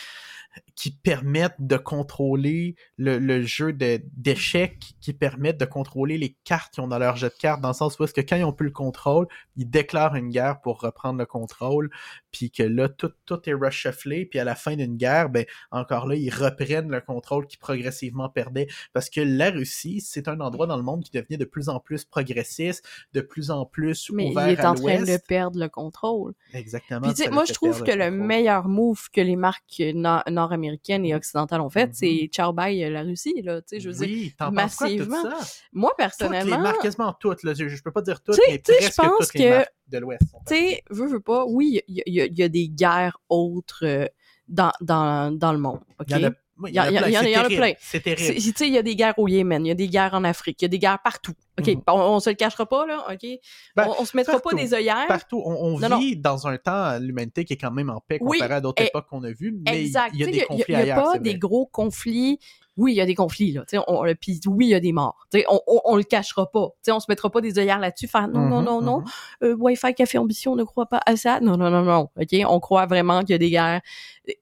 qui 0.75 0.91
permettent 0.91 1.61
de 1.61 1.77
contrôler 1.77 2.75
le, 2.97 3.19
le 3.19 3.43
jeu 3.43 3.73
d'échecs, 3.73 4.95
qui 5.01 5.13
permettent 5.13 5.61
de 5.61 5.65
contrôler 5.65 6.19
les 6.19 6.37
cartes 6.45 6.75
qu'ils 6.75 6.83
ont 6.83 6.89
dans 6.89 6.99
leur 6.99 7.17
jeu 7.17 7.29
de 7.29 7.35
cartes, 7.35 7.61
dans 7.61 7.69
le 7.69 7.75
sens 7.75 7.99
où 7.99 8.05
est-ce 8.05 8.15
que 8.15 8.21
quand 8.21 8.37
ils 8.37 8.45
ont 8.45 8.53
plus 8.53 8.67
le 8.67 8.73
contrôle, 8.73 9.27
ils 9.57 9.69
déclarent 9.69 10.17
une 10.17 10.31
guerre 10.31 10.61
pour 10.61 10.81
reprendre 10.81 11.19
le 11.19 11.27
contrôle, 11.27 11.91
puis 12.33 12.51
que 12.51 12.63
là, 12.63 12.89
tout, 12.89 13.13
tout 13.27 13.41
est 13.49 13.53
reshufflé, 13.53 14.25
puis 14.25 14.39
à 14.39 14.45
la 14.45 14.55
fin 14.55 14.75
d'une 14.75 14.97
guerre, 14.97 15.29
ben 15.29 15.45
encore 15.71 16.07
là, 16.07 16.15
ils 16.15 16.31
reprennent 16.31 16.91
le 16.91 17.01
contrôle 17.01 17.47
qu'ils 17.47 17.59
progressivement 17.59 18.29
perdaient. 18.29 18.67
Parce 18.93 19.11
que 19.11 19.21
la 19.21 19.51
Russie, 19.51 20.01
c'est 20.01 20.29
un 20.29 20.41
endroit 20.41 20.67
dans 20.67 20.77
le 20.77 20.83
monde 20.83 21.05
qui 21.05 21.11
devenait 21.11 21.37
de 21.37 21.45
plus 21.45 21.69
en 21.69 21.79
plus 21.79 22.05
progressiste, 22.05 22.85
de 23.13 23.21
plus 23.21 23.51
en 23.51 23.67
plus 23.67 24.11
Mais 24.13 24.31
ouvert 24.31 24.49
il 24.49 24.53
est 24.53 24.61
à 24.61 24.71
en 24.71 24.75
train 24.75 25.03
de 25.03 25.19
perdre 25.29 25.61
le 25.61 25.69
contrôle. 25.69 26.35
Exactement. 26.55 27.03
Puis 27.03 27.11
tu 27.11 27.17
sais, 27.17 27.25
ça 27.25 27.31
moi 27.31 27.45
je 27.51 27.55
trouve 27.55 27.83
que 27.83 27.91
le 27.93 28.11
meilleur 28.11 28.69
move 28.69 29.09
que 29.13 29.21
les 29.21 29.37
marques 29.37 29.83
nord- 29.95 30.23
nord-américaines 30.31 31.05
et 31.05 31.15
occidentales 31.15 31.61
ont 31.61 31.71
fait, 31.71 31.91
c'est 31.95 32.29
ciao 32.33 32.53
bye 32.53 32.83
euh, 32.85 32.91
la 32.91 33.03
Russie 33.03 33.43
là, 33.43 33.61
tu 33.61 33.69
sais, 33.69 33.81
je 33.81 33.91
veux 33.91 33.95
dire. 34.07 34.09
Oui, 34.09 34.35
t'en 34.39 34.53
penses 34.53 34.75
quoi 34.77 34.89
massivement. 34.89 35.23
ça? 35.23 35.39
Moi 35.73 35.91
Toutes 35.91 35.99
les 35.99 36.05
personnellement, 36.27 36.59
marques, 36.63 36.83
quasiment 36.83 37.13
toutes, 37.13 37.43
là, 37.43 37.53
je, 37.55 37.69
je 37.69 37.83
peux 37.83 37.93
pas 37.93 38.03
dire 38.03 38.23
toutes, 38.23 38.37
mais 38.49 38.61
sais, 38.65 38.73
je 38.75 38.79
presque 38.81 38.97
pense 38.97 39.19
toutes 39.19 39.35
les 39.35 39.45
que- 39.45 39.51
marques 39.57 39.73
de 39.89 39.99
l'Ouest 39.99 40.23
tu 40.47 40.55
sais, 40.55 40.83
veux 40.91 41.07
veux 41.09 41.21
pas, 41.21 41.45
oui, 41.47 41.81
il 41.89 42.03
y, 42.07 42.21
a- 42.21 42.27
y 42.27 42.43
y 42.43 42.51
des 42.51 42.69
guerres 42.69 43.19
autres 43.29 43.85
euh, 43.85 44.07
dans, 44.49 44.73
dans, 44.81 45.37
dans 45.37 45.53
le 45.53 45.59
monde? 45.59 45.81
Il 46.07 46.13
y 46.13 46.15
en 46.15 46.29
a, 46.29 46.31
Il 46.69 46.75
y 46.75 46.81
en 46.81 46.85
a- 46.85 47.45
plein, 47.49 47.73
c'est 47.81 48.01
terrible. 48.01 48.35
Tu 48.35 48.53
sais, 48.53 48.67
il 48.69 48.75
y 48.75 48.79
a 48.79 48.83
des 48.83 48.97
guerres 48.97 49.19
au 49.19 49.29
Yémen, 49.29 49.65
il 49.65 49.69
y 49.69 49.73
a 49.73 49.75
des 49.75 49.89
guerres 49.89 50.15
en 50.15 50.25
Afrique, 50.25 50.61
il 50.61 50.65
y 50.65 50.67
a 50.67 50.69
des 50.69 50.79
guerres 50.79 50.99
partout. 51.03 51.33
OK, 51.59 51.67
Mhm. 51.69 51.83
on, 51.89 51.93
on 52.01 52.21
se 52.21 52.31
le 52.31 52.37
cachera 52.37 52.67
pas, 52.67 52.87
là, 52.87 53.05
OK? 53.11 53.29
Ben, 53.77 53.87
on, 53.89 54.03
on 54.03 54.05
se 54.05 54.17
mettra 54.17 54.35
partout. 54.41 54.57
pas 54.57 54.63
des 54.63 54.73
œillères. 54.73 55.07
Partout, 55.09 55.43
on, 55.45 55.53
on 55.53 55.79
Non, 55.79 55.99
vit 55.99 56.17
dans 56.17 56.47
un 56.47 56.57
temps, 56.57 56.99
l'humanité 56.99 57.45
qui 57.45 57.53
est 57.55 57.57
quand 57.59 57.71
même 57.71 57.91
en 57.91 58.01
paix 58.01 58.19
Oui, 58.21 58.39
comparé 58.39 58.55
à 58.55 58.61
d'autres 58.61 58.83
époques 58.83 59.07
qu'on 59.09 59.23
a 59.25 59.31
vues, 59.31 59.55
mais 59.67 59.83
il 59.85 59.91
y 59.91 59.97
a 59.97 60.27
des 60.27 60.41
conflits 60.43 60.65
Il 60.69 60.75
n'y 60.75 60.81
a, 60.81 60.83
ailleurs. 60.83 61.03
pas 61.05 61.19
des 61.19 61.35
gros 61.37 61.67
conflits. 61.67 62.39
Oui, 62.77 62.93
il 62.93 62.97
y 62.97 63.01
a 63.01 63.07
des 63.07 63.15
conflits, 63.15 63.53
là. 63.53 63.65
On, 63.89 64.03
puis 64.21 64.41
oui, 64.47 64.67
il 64.67 64.71
y 64.71 64.75
a 64.75 64.81
des 64.81 64.93
morts. 64.93 65.27
On, 65.49 65.61
on, 65.67 65.81
on 65.85 65.97
le 65.97 66.03
cachera 66.03 66.51
pas. 66.51 66.69
Tu 66.77 66.79
sais, 66.85 66.93
on 66.93 67.01
se 67.01 67.07
mettra 67.09 67.29
pas 67.29 67.41
des 67.41 67.59
œillères 67.59 67.79
là-dessus, 67.81 68.07
faire 68.09 68.29
non, 68.29 68.41
non, 68.49 68.59
Mhm, 68.61 68.65
non, 68.65 68.81
non. 68.83 68.99
mhm. 69.01 69.05
Euh, 69.43 69.57
Wi-Fi 69.59 69.95
Café 69.95 70.19
Ambition 70.19 70.57
ne 70.57 70.65
croit 70.65 70.87
pas 70.87 71.01
à 71.05 71.17
ça. 71.17 71.41
Non, 71.41 71.57
non, 71.57 71.69
non, 71.71 71.83
non. 71.83 72.09
OK? 72.19 72.37
On 72.49 72.61
croit 72.61 72.87
vraiment 72.87 73.21
qu'il 73.21 73.31
y 73.31 73.35
a 73.35 73.39
des 73.39 73.51
guerres 73.51 73.81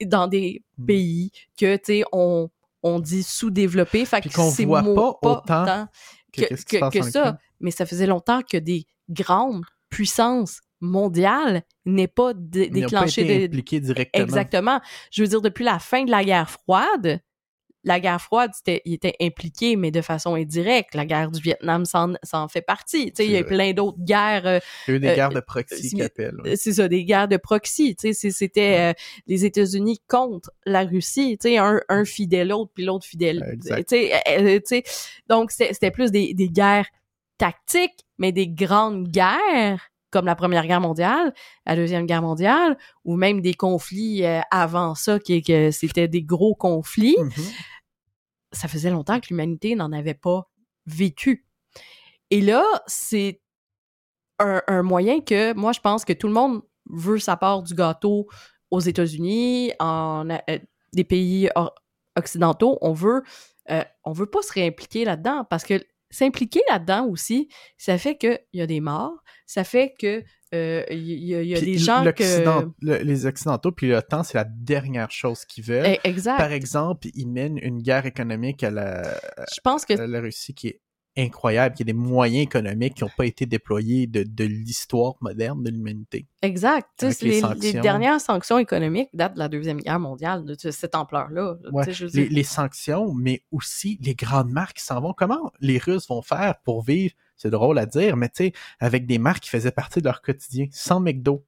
dans 0.04 0.28
des 0.28 0.62
Mhm. 0.78 0.86
pays 0.86 1.32
que, 1.58 1.76
tu 1.76 1.82
sais, 1.84 2.04
on, 2.12 2.48
on 2.82 3.00
dit 3.00 3.22
sous-développés. 3.24 4.04
Fait 4.04 4.20
Puis 4.20 4.30
que 4.30 4.36
qu'on 4.36 4.50
c'est 4.50 4.64
voit 4.66 4.82
pas 4.82 5.18
autant 5.22 5.40
tant 5.42 5.88
Que, 6.32 7.02
ça. 7.02 7.38
Mais 7.60 7.70
ça 7.72 7.86
faisait 7.86 8.06
longtemps 8.06 8.42
que 8.42 8.56
des 8.58 8.86
grandes 9.10 9.64
puissances 9.90 10.60
mondiales 10.80 11.62
n'aient 11.86 12.06
pas 12.06 12.32
dé- 12.34 12.66
Ils 12.72 12.82
n'ont 12.82 12.88
pas 12.88 13.00
déclenché 13.06 13.44
été 13.44 13.48
de, 13.48 13.78
directement. 13.80 14.24
Exactement. 14.24 14.80
Je 15.10 15.22
veux 15.22 15.28
dire, 15.28 15.40
depuis 15.40 15.64
la 15.64 15.78
fin 15.80 16.04
de 16.04 16.10
la 16.10 16.22
guerre 16.24 16.50
froide, 16.50 17.20
la 17.88 17.98
guerre 18.00 18.20
froide, 18.20 18.52
c'était, 18.54 18.82
il 18.84 18.94
était 18.94 19.16
impliqué, 19.20 19.74
mais 19.76 19.90
de 19.90 20.00
façon 20.00 20.34
indirecte. 20.34 20.94
La 20.94 21.04
guerre 21.06 21.30
du 21.30 21.40
Vietnam 21.40 21.84
s'en, 21.84 22.12
s'en 22.22 22.46
fait 22.46 22.60
partie. 22.62 23.06
Tu 23.06 23.12
sais, 23.16 23.26
il 23.26 23.32
y 23.32 23.36
a 23.36 23.40
eu 23.40 23.44
plein 23.44 23.72
d'autres 23.72 23.98
guerres. 24.00 24.46
euh, 24.46 24.60
Il 24.86 24.90
y 24.90 24.94
a 24.94 24.96
eu 24.96 25.00
des 25.00 25.08
Euh, 25.08 25.14
guerres 25.16 25.30
de 25.30 25.40
proxy 25.40 25.82
c'est- 25.82 25.88
qu'ils 25.96 26.02
appellent. 26.02 26.36
ouais. 26.44 26.56
c'est 26.56 26.74
ça, 26.74 26.86
des 26.88 27.04
guerres 27.04 27.28
de 27.28 27.36
proxy. 27.36 27.96
Tu 27.96 28.08
sais, 28.08 28.12
c'est- 28.12 28.30
c'était 28.30 28.76
euh, 28.78 28.92
les 29.26 29.44
États-Unis 29.44 30.00
contre 30.06 30.50
la 30.66 30.84
Russie. 30.84 31.36
Tu 31.40 31.48
sais, 31.48 31.58
un, 31.58 31.80
un 31.88 32.04
fidèle 32.04 32.48
l'autre, 32.48 32.70
puis 32.74 32.84
l'autre 32.84 33.06
fidèle. 33.06 33.42
Euh, 33.42 33.56
sais, 34.64 34.82
donc 35.28 35.50
c'était, 35.50 35.90
plus 35.90 36.10
des, 36.12 36.34
des 36.34 36.48
guerres 36.48 36.86
tactiques, 37.38 38.04
mais 38.18 38.32
des 38.32 38.48
grandes 38.48 39.08
guerres 39.08 39.90
comme 40.10 40.24
la 40.24 40.34
Première 40.34 40.66
Guerre 40.66 40.80
mondiale, 40.80 41.34
la 41.66 41.76
Deuxième 41.76 42.06
Guerre 42.06 42.22
mondiale, 42.22 42.78
ou 43.04 43.16
même 43.16 43.42
des 43.42 43.52
conflits 43.52 44.24
avant 44.50 44.94
ça, 44.94 45.18
qui 45.18 45.42
que 45.42 45.70
c'était 45.70 46.08
des 46.08 46.22
gros 46.22 46.54
conflits. 46.54 47.16
Mhm. 47.18 47.30
Ça 48.52 48.68
faisait 48.68 48.90
longtemps 48.90 49.20
que 49.20 49.28
l'humanité 49.28 49.74
n'en 49.74 49.92
avait 49.92 50.14
pas 50.14 50.50
vécu. 50.86 51.46
Et 52.30 52.40
là, 52.40 52.64
c'est 52.86 53.40
un, 54.38 54.82
moyen 54.82 55.20
que 55.20 55.52
moi, 55.54 55.72
je 55.72 55.80
pense 55.80 56.04
que 56.04 56.12
tout 56.12 56.28
le 56.28 56.32
monde 56.32 56.62
veut 56.90 57.18
sa 57.18 57.36
part 57.36 57.62
du 57.62 57.74
gâteau 57.74 58.28
aux 58.70 58.80
États-Unis, 58.80 59.72
en 59.80 60.28
euh, 60.30 60.58
des 60.92 61.04
pays 61.04 61.48
occidentaux. 62.16 62.78
On 62.80 62.92
veut, 62.92 63.22
euh, 63.70 63.84
on 64.04 64.12
veut 64.12 64.26
pas 64.26 64.42
se 64.42 64.52
réimpliquer 64.52 65.04
là-dedans 65.04 65.44
parce 65.48 65.64
que 65.64 65.82
s'impliquer 66.10 66.62
là-dedans 66.68 67.06
aussi, 67.06 67.48
ça 67.76 67.98
fait 67.98 68.16
qu'il 68.16 68.40
y 68.52 68.60
a 68.60 68.66
des 68.66 68.80
morts, 68.80 69.22
ça 69.46 69.64
fait 69.64 69.94
que 70.50 70.56
euh, 70.56 70.84
il 70.90 70.98
y, 71.08 71.34
il 71.34 71.46
y 71.48 71.54
a 71.54 71.60
des 71.60 71.78
gens 71.78 72.00
que 72.00 72.06
l'Occident- 72.06 72.72
le- 72.80 72.98
les 72.98 73.26
Occidentaux 73.26 73.72
puis 73.72 73.88
l'OTAN, 73.88 74.22
c'est 74.22 74.38
la 74.38 74.44
dernière 74.44 75.10
chose 75.10 75.44
qu'ils 75.44 75.64
veulent. 75.64 75.86
Eh, 75.86 76.00
exact. 76.04 76.38
Par 76.38 76.52
exemple, 76.52 77.08
ils 77.14 77.26
mènent 77.28 77.58
une 77.62 77.82
guerre 77.82 78.06
économique 78.06 78.62
à 78.64 78.70
la, 78.70 79.02
Je 79.54 79.60
pense 79.62 79.84
que 79.84 79.94
la 79.94 80.20
Russie 80.20 80.54
qui 80.54 80.68
est 80.68 80.80
incroyable, 81.16 81.74
qui 81.74 81.82
a 81.82 81.84
des 81.84 81.92
moyens 81.92 82.44
économiques 82.44 82.94
qui 82.94 83.02
n'ont 83.02 83.10
pas 83.16 83.26
été 83.26 83.44
déployés 83.44 84.06
de, 84.06 84.22
de 84.22 84.44
l'histoire 84.44 85.14
moderne 85.20 85.64
de 85.64 85.70
l'humanité. 85.70 86.28
Exact. 86.42 86.86
Les 87.02 87.40
les, 87.60 87.72
dernières 87.72 88.20
sanctions 88.20 88.56
économiques 88.56 89.08
datent 89.14 89.34
de 89.34 89.40
la 89.40 89.48
Deuxième 89.48 89.78
Guerre 89.80 89.98
mondiale, 89.98 90.44
de 90.44 90.54
ce- 90.56 90.70
cette 90.70 90.94
ampleur-là. 90.94 91.56
Ouais, 91.72 91.84
Les, 92.14 92.28
les 92.28 92.42
sanctions, 92.44 93.12
mais 93.14 93.42
aussi 93.50 93.98
les 94.00 94.14
grandes 94.14 94.50
marques 94.52 94.76
qui 94.76 94.84
s'en 94.84 95.00
vont. 95.00 95.12
Comment 95.12 95.50
les 95.60 95.78
Russes 95.78 96.06
vont 96.08 96.22
faire 96.22 96.54
pour 96.64 96.84
vivre? 96.84 97.14
C'est 97.38 97.50
drôle 97.50 97.78
à 97.78 97.86
dire, 97.86 98.16
mais 98.16 98.28
tu 98.28 98.44
sais, 98.44 98.52
avec 98.80 99.06
des 99.06 99.16
marques 99.18 99.44
qui 99.44 99.48
faisaient 99.50 99.70
partie 99.70 100.00
de 100.00 100.04
leur 100.06 100.20
quotidien, 100.22 100.66
sans 100.72 101.00
McDo, 101.00 101.46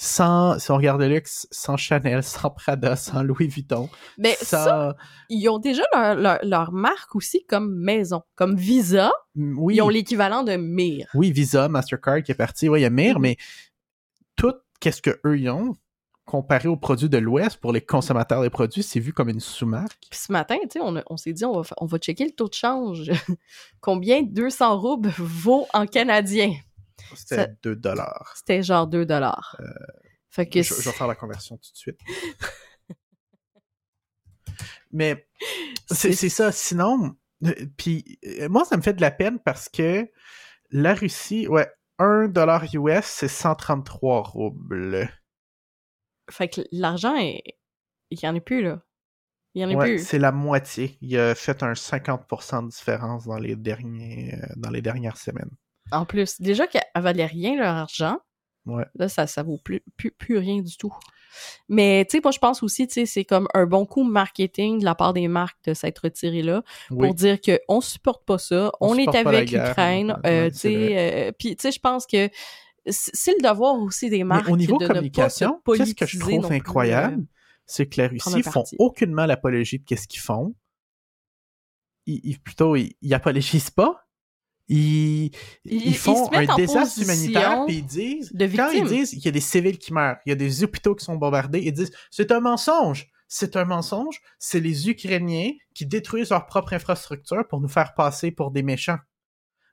sans, 0.00 0.58
si 0.58 0.70
on 0.70 0.76
regarde 0.76 1.00
le 1.00 1.08
luxe, 1.08 1.46
sans 1.50 1.76
Chanel, 1.76 2.22
sans 2.24 2.50
Prada, 2.50 2.96
sans 2.96 3.22
Louis 3.22 3.48
Vuitton, 3.48 3.88
Mais 4.16 4.34
sans... 4.40 4.64
ça, 4.64 4.96
ils 5.28 5.48
ont 5.48 5.58
déjà 5.58 5.82
leur, 5.92 6.14
leur, 6.14 6.38
leur 6.44 6.72
marque 6.72 7.14
aussi 7.14 7.44
comme 7.46 7.74
maison. 7.78 8.22
Comme 8.36 8.56
Visa, 8.56 9.12
oui, 9.36 9.76
ils 9.76 9.82
ont 9.82 9.88
l'équivalent 9.88 10.44
de 10.44 10.56
Mir. 10.56 11.06
oui, 11.14 11.30
Visa, 11.32 11.68
Mastercard 11.68 12.22
qui 12.22 12.32
est 12.32 12.36
parti, 12.36 12.68
oui, 12.68 12.80
il 12.80 12.82
y 12.82 12.86
a 12.86 12.90
Mir, 12.90 13.16
Mhm. 13.16 13.22
mais 13.22 13.36
tout 14.36 14.54
qu'est-ce 14.80 15.02
que 15.02 15.20
eux 15.26 15.38
ils 15.38 15.50
ont 15.50 15.76
comparé 16.28 16.68
aux 16.68 16.76
produits 16.76 17.08
de 17.08 17.16
l'Ouest 17.18 17.56
pour 17.56 17.72
les 17.72 17.80
consommateurs 17.80 18.42
des 18.42 18.50
produits, 18.50 18.82
c'est 18.82 19.00
vu 19.00 19.12
comme 19.14 19.30
une 19.30 19.40
sous-marque. 19.40 19.98
Puis 20.10 20.20
ce 20.20 20.30
matin, 20.30 20.56
tu 20.70 20.78
sais, 20.78 21.02
on, 21.08 21.16
s'est 21.16 21.32
dit, 21.32 21.44
on 21.46 21.60
va, 21.60 21.74
on 21.78 21.86
va 21.86 21.98
checker 21.98 22.26
le 22.26 22.32
taux 22.32 22.48
de 22.48 22.54
change. 22.54 23.10
Combien 23.80 24.22
200 24.22 24.78
roubles 24.78 25.08
vaut 25.16 25.66
en 25.72 25.86
canadien? 25.86 26.52
C'était 27.14 27.36
Ça- 27.36 27.46
2 27.62 27.76
dollars. 27.76 28.34
C'était 28.36 28.62
genre 28.62 28.86
2 28.86 29.06
dollars. 29.06 29.56
fait 30.28 30.46
que 30.46 30.62
Je, 30.62 30.74
je 30.74 30.82
vais 30.82 30.92
faire 30.92 31.06
la 31.06 31.14
conversion 31.14 31.56
tout 31.56 31.72
de 31.72 31.76
suite. 31.76 31.98
Mais 34.92 35.26
c'est 35.90 36.12
c'est 36.12 36.28
ça. 36.28 36.52
Sinon, 36.52 37.16
euh, 37.44 37.52
puis 37.76 38.18
euh, 38.26 38.48
moi, 38.48 38.64
ça 38.64 38.76
me 38.76 38.82
fait 38.82 38.94
de 38.94 39.00
la 39.00 39.10
peine 39.10 39.38
parce 39.38 39.68
que 39.68 40.08
la 40.70 40.94
Russie, 40.94 41.46
ouais, 41.48 41.68
1 41.98 42.28
dollar 42.28 42.64
US, 42.74 43.04
c'est 43.04 43.28
133 43.28 44.22
roubles. 44.22 45.08
Fait 46.30 46.48
que 46.48 46.60
l'argent, 46.72 47.16
est... 47.16 47.42
il 48.10 48.20
y 48.22 48.28
en 48.28 48.36
a 48.36 48.40
plus, 48.40 48.62
là. 48.62 48.82
Il 49.54 49.62
y 49.62 49.64
en 49.64 49.70
a 49.70 49.74
Ouais, 49.74 49.86
plus. 49.96 50.06
c'est 50.06 50.18
la 50.18 50.30
moitié. 50.30 50.98
Il 51.00 51.18
a 51.18 51.34
fait 51.34 51.62
un 51.62 51.72
50% 51.72 52.64
de 52.64 52.68
différence 52.70 53.26
dans 53.26 53.38
les, 53.38 53.56
derniers, 53.56 54.34
euh, 54.34 54.46
dans 54.56 54.70
les 54.70 54.82
dernières 54.82 55.16
semaines. 55.16 55.50
En 55.90 56.04
plus, 56.04 56.40
déjà 56.40 56.66
qu'elle 56.66 56.82
valait 56.96 57.26
rien 57.26 57.56
leur 57.56 57.74
argent, 57.74 58.18
Ouais. 58.66 58.84
là, 58.96 59.08
ça, 59.08 59.26
ça 59.26 59.42
vaut 59.42 59.58
plus, 59.64 59.80
plus, 59.96 60.10
plus 60.10 60.36
rien 60.36 60.60
du 60.60 60.76
tout. 60.76 60.92
Mais, 61.68 62.04
tu 62.08 62.16
sais, 62.16 62.20
moi, 62.22 62.32
je 62.32 62.38
pense 62.38 62.62
aussi, 62.62 62.86
tu 62.86 62.94
sais, 62.94 63.06
c'est 63.06 63.24
comme 63.24 63.48
un 63.54 63.64
bon 63.66 63.86
coup 63.86 64.04
marketing 64.04 64.80
de 64.80 64.84
la 64.84 64.94
part 64.94 65.14
des 65.14 65.28
marques 65.28 65.58
de 65.64 65.72
s'être 65.74 66.00
retiré 66.00 66.42
là 66.42 66.62
Oui. 66.90 67.06
pour 67.06 67.14
dire 67.14 67.40
que 67.40 67.58
on 67.68 67.80
supporte 67.80 68.24
pas 68.26 68.38
ça, 68.38 68.70
On 68.80 68.90
on, 68.90 68.94
est 68.96 69.14
avec 69.14 69.50
l'Ukraine, 69.50 70.18
euh, 70.26 70.50
tu 70.50 70.56
sais, 70.56 71.28
euh, 71.28 71.32
puis, 71.38 71.56
tu 71.56 71.62
sais, 71.62 71.72
je 71.72 71.80
pense 71.80 72.06
que 72.06 72.28
c'est 72.90 73.34
le 73.40 73.48
devoir 73.48 73.74
aussi 73.80 74.10
des 74.10 74.18
Mais 74.18 74.24
marques 74.24 74.48
au 74.48 74.56
niveau 74.56 74.78
de 74.78 74.86
communication, 74.86 75.60
qu'est-ce 75.76 75.94
que 75.94 76.06
je 76.06 76.18
trouve 76.18 76.46
plus, 76.46 76.54
euh, 76.54 76.56
incroyable, 76.58 77.26
c'est 77.66 77.86
que 77.86 78.00
la 78.00 78.08
Russie 78.08 78.42
font 78.42 78.64
aucunement 78.78 79.26
l'apologie 79.26 79.78
de 79.78 79.84
qu'est-ce 79.84 80.08
qu'ils 80.08 80.20
font. 80.20 80.54
Ils, 82.06 82.20
ils- 82.24 82.40
plutôt, 82.40 82.76
ils, 82.76 82.94
ils 83.02 83.14
apologisent 83.14 83.70
pas. 83.70 84.04
Ils, 84.70 85.30
ils, 85.64 85.96
font 85.96 86.30
un 86.34 86.44
désastre 86.56 87.00
humanitaire, 87.02 87.64
puis 87.66 87.76
ils 87.78 87.86
disent, 87.86 88.32
de 88.34 88.46
quand 88.54 88.68
ils 88.70 88.84
disent 88.84 89.10
qu'il 89.10 89.24
y 89.24 89.28
a 89.28 89.32
des 89.32 89.40
civils 89.40 89.78
qui 89.78 89.94
meurent, 89.94 90.16
il 90.26 90.28
y 90.28 90.32
a 90.32 90.36
des 90.36 90.62
hôpitaux 90.62 90.94
qui 90.94 91.06
sont 91.06 91.16
bombardés, 91.16 91.60
ils 91.60 91.72
disent, 91.72 91.90
c'est 92.10 92.30
un 92.32 92.40
mensonge. 92.40 93.08
C'est 93.28 93.56
un 93.56 93.64
mensonge. 93.64 94.20
C'est 94.38 94.60
les 94.60 94.88
Ukrainiens 94.90 95.52
qui 95.74 95.86
détruisent 95.86 96.30
leur 96.30 96.46
propre 96.46 96.72
infrastructure 96.74 97.46
pour 97.48 97.60
nous 97.60 97.68
faire 97.68 97.94
passer 97.94 98.30
pour 98.30 98.50
des 98.50 98.62
méchants. 98.62 98.98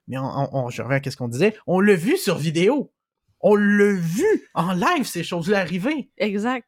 Mais 0.08 0.16
on, 0.18 0.24
on, 0.24 0.48
on- 0.66 0.70
je 0.70 0.80
reviens 0.82 1.00
à 1.04 1.10
ce 1.10 1.16
qu'on 1.16 1.28
disait. 1.28 1.54
On 1.66 1.80
l'a 1.80 1.94
vu 1.94 2.16
sur 2.16 2.36
vidéo. 2.38 2.92
On 3.40 3.54
l'a 3.54 3.92
vu 3.94 4.24
en 4.54 4.72
live, 4.72 5.04
ces 5.04 5.22
choses-là 5.22 5.60
arriver. 5.60 6.10
Exact. 6.16 6.66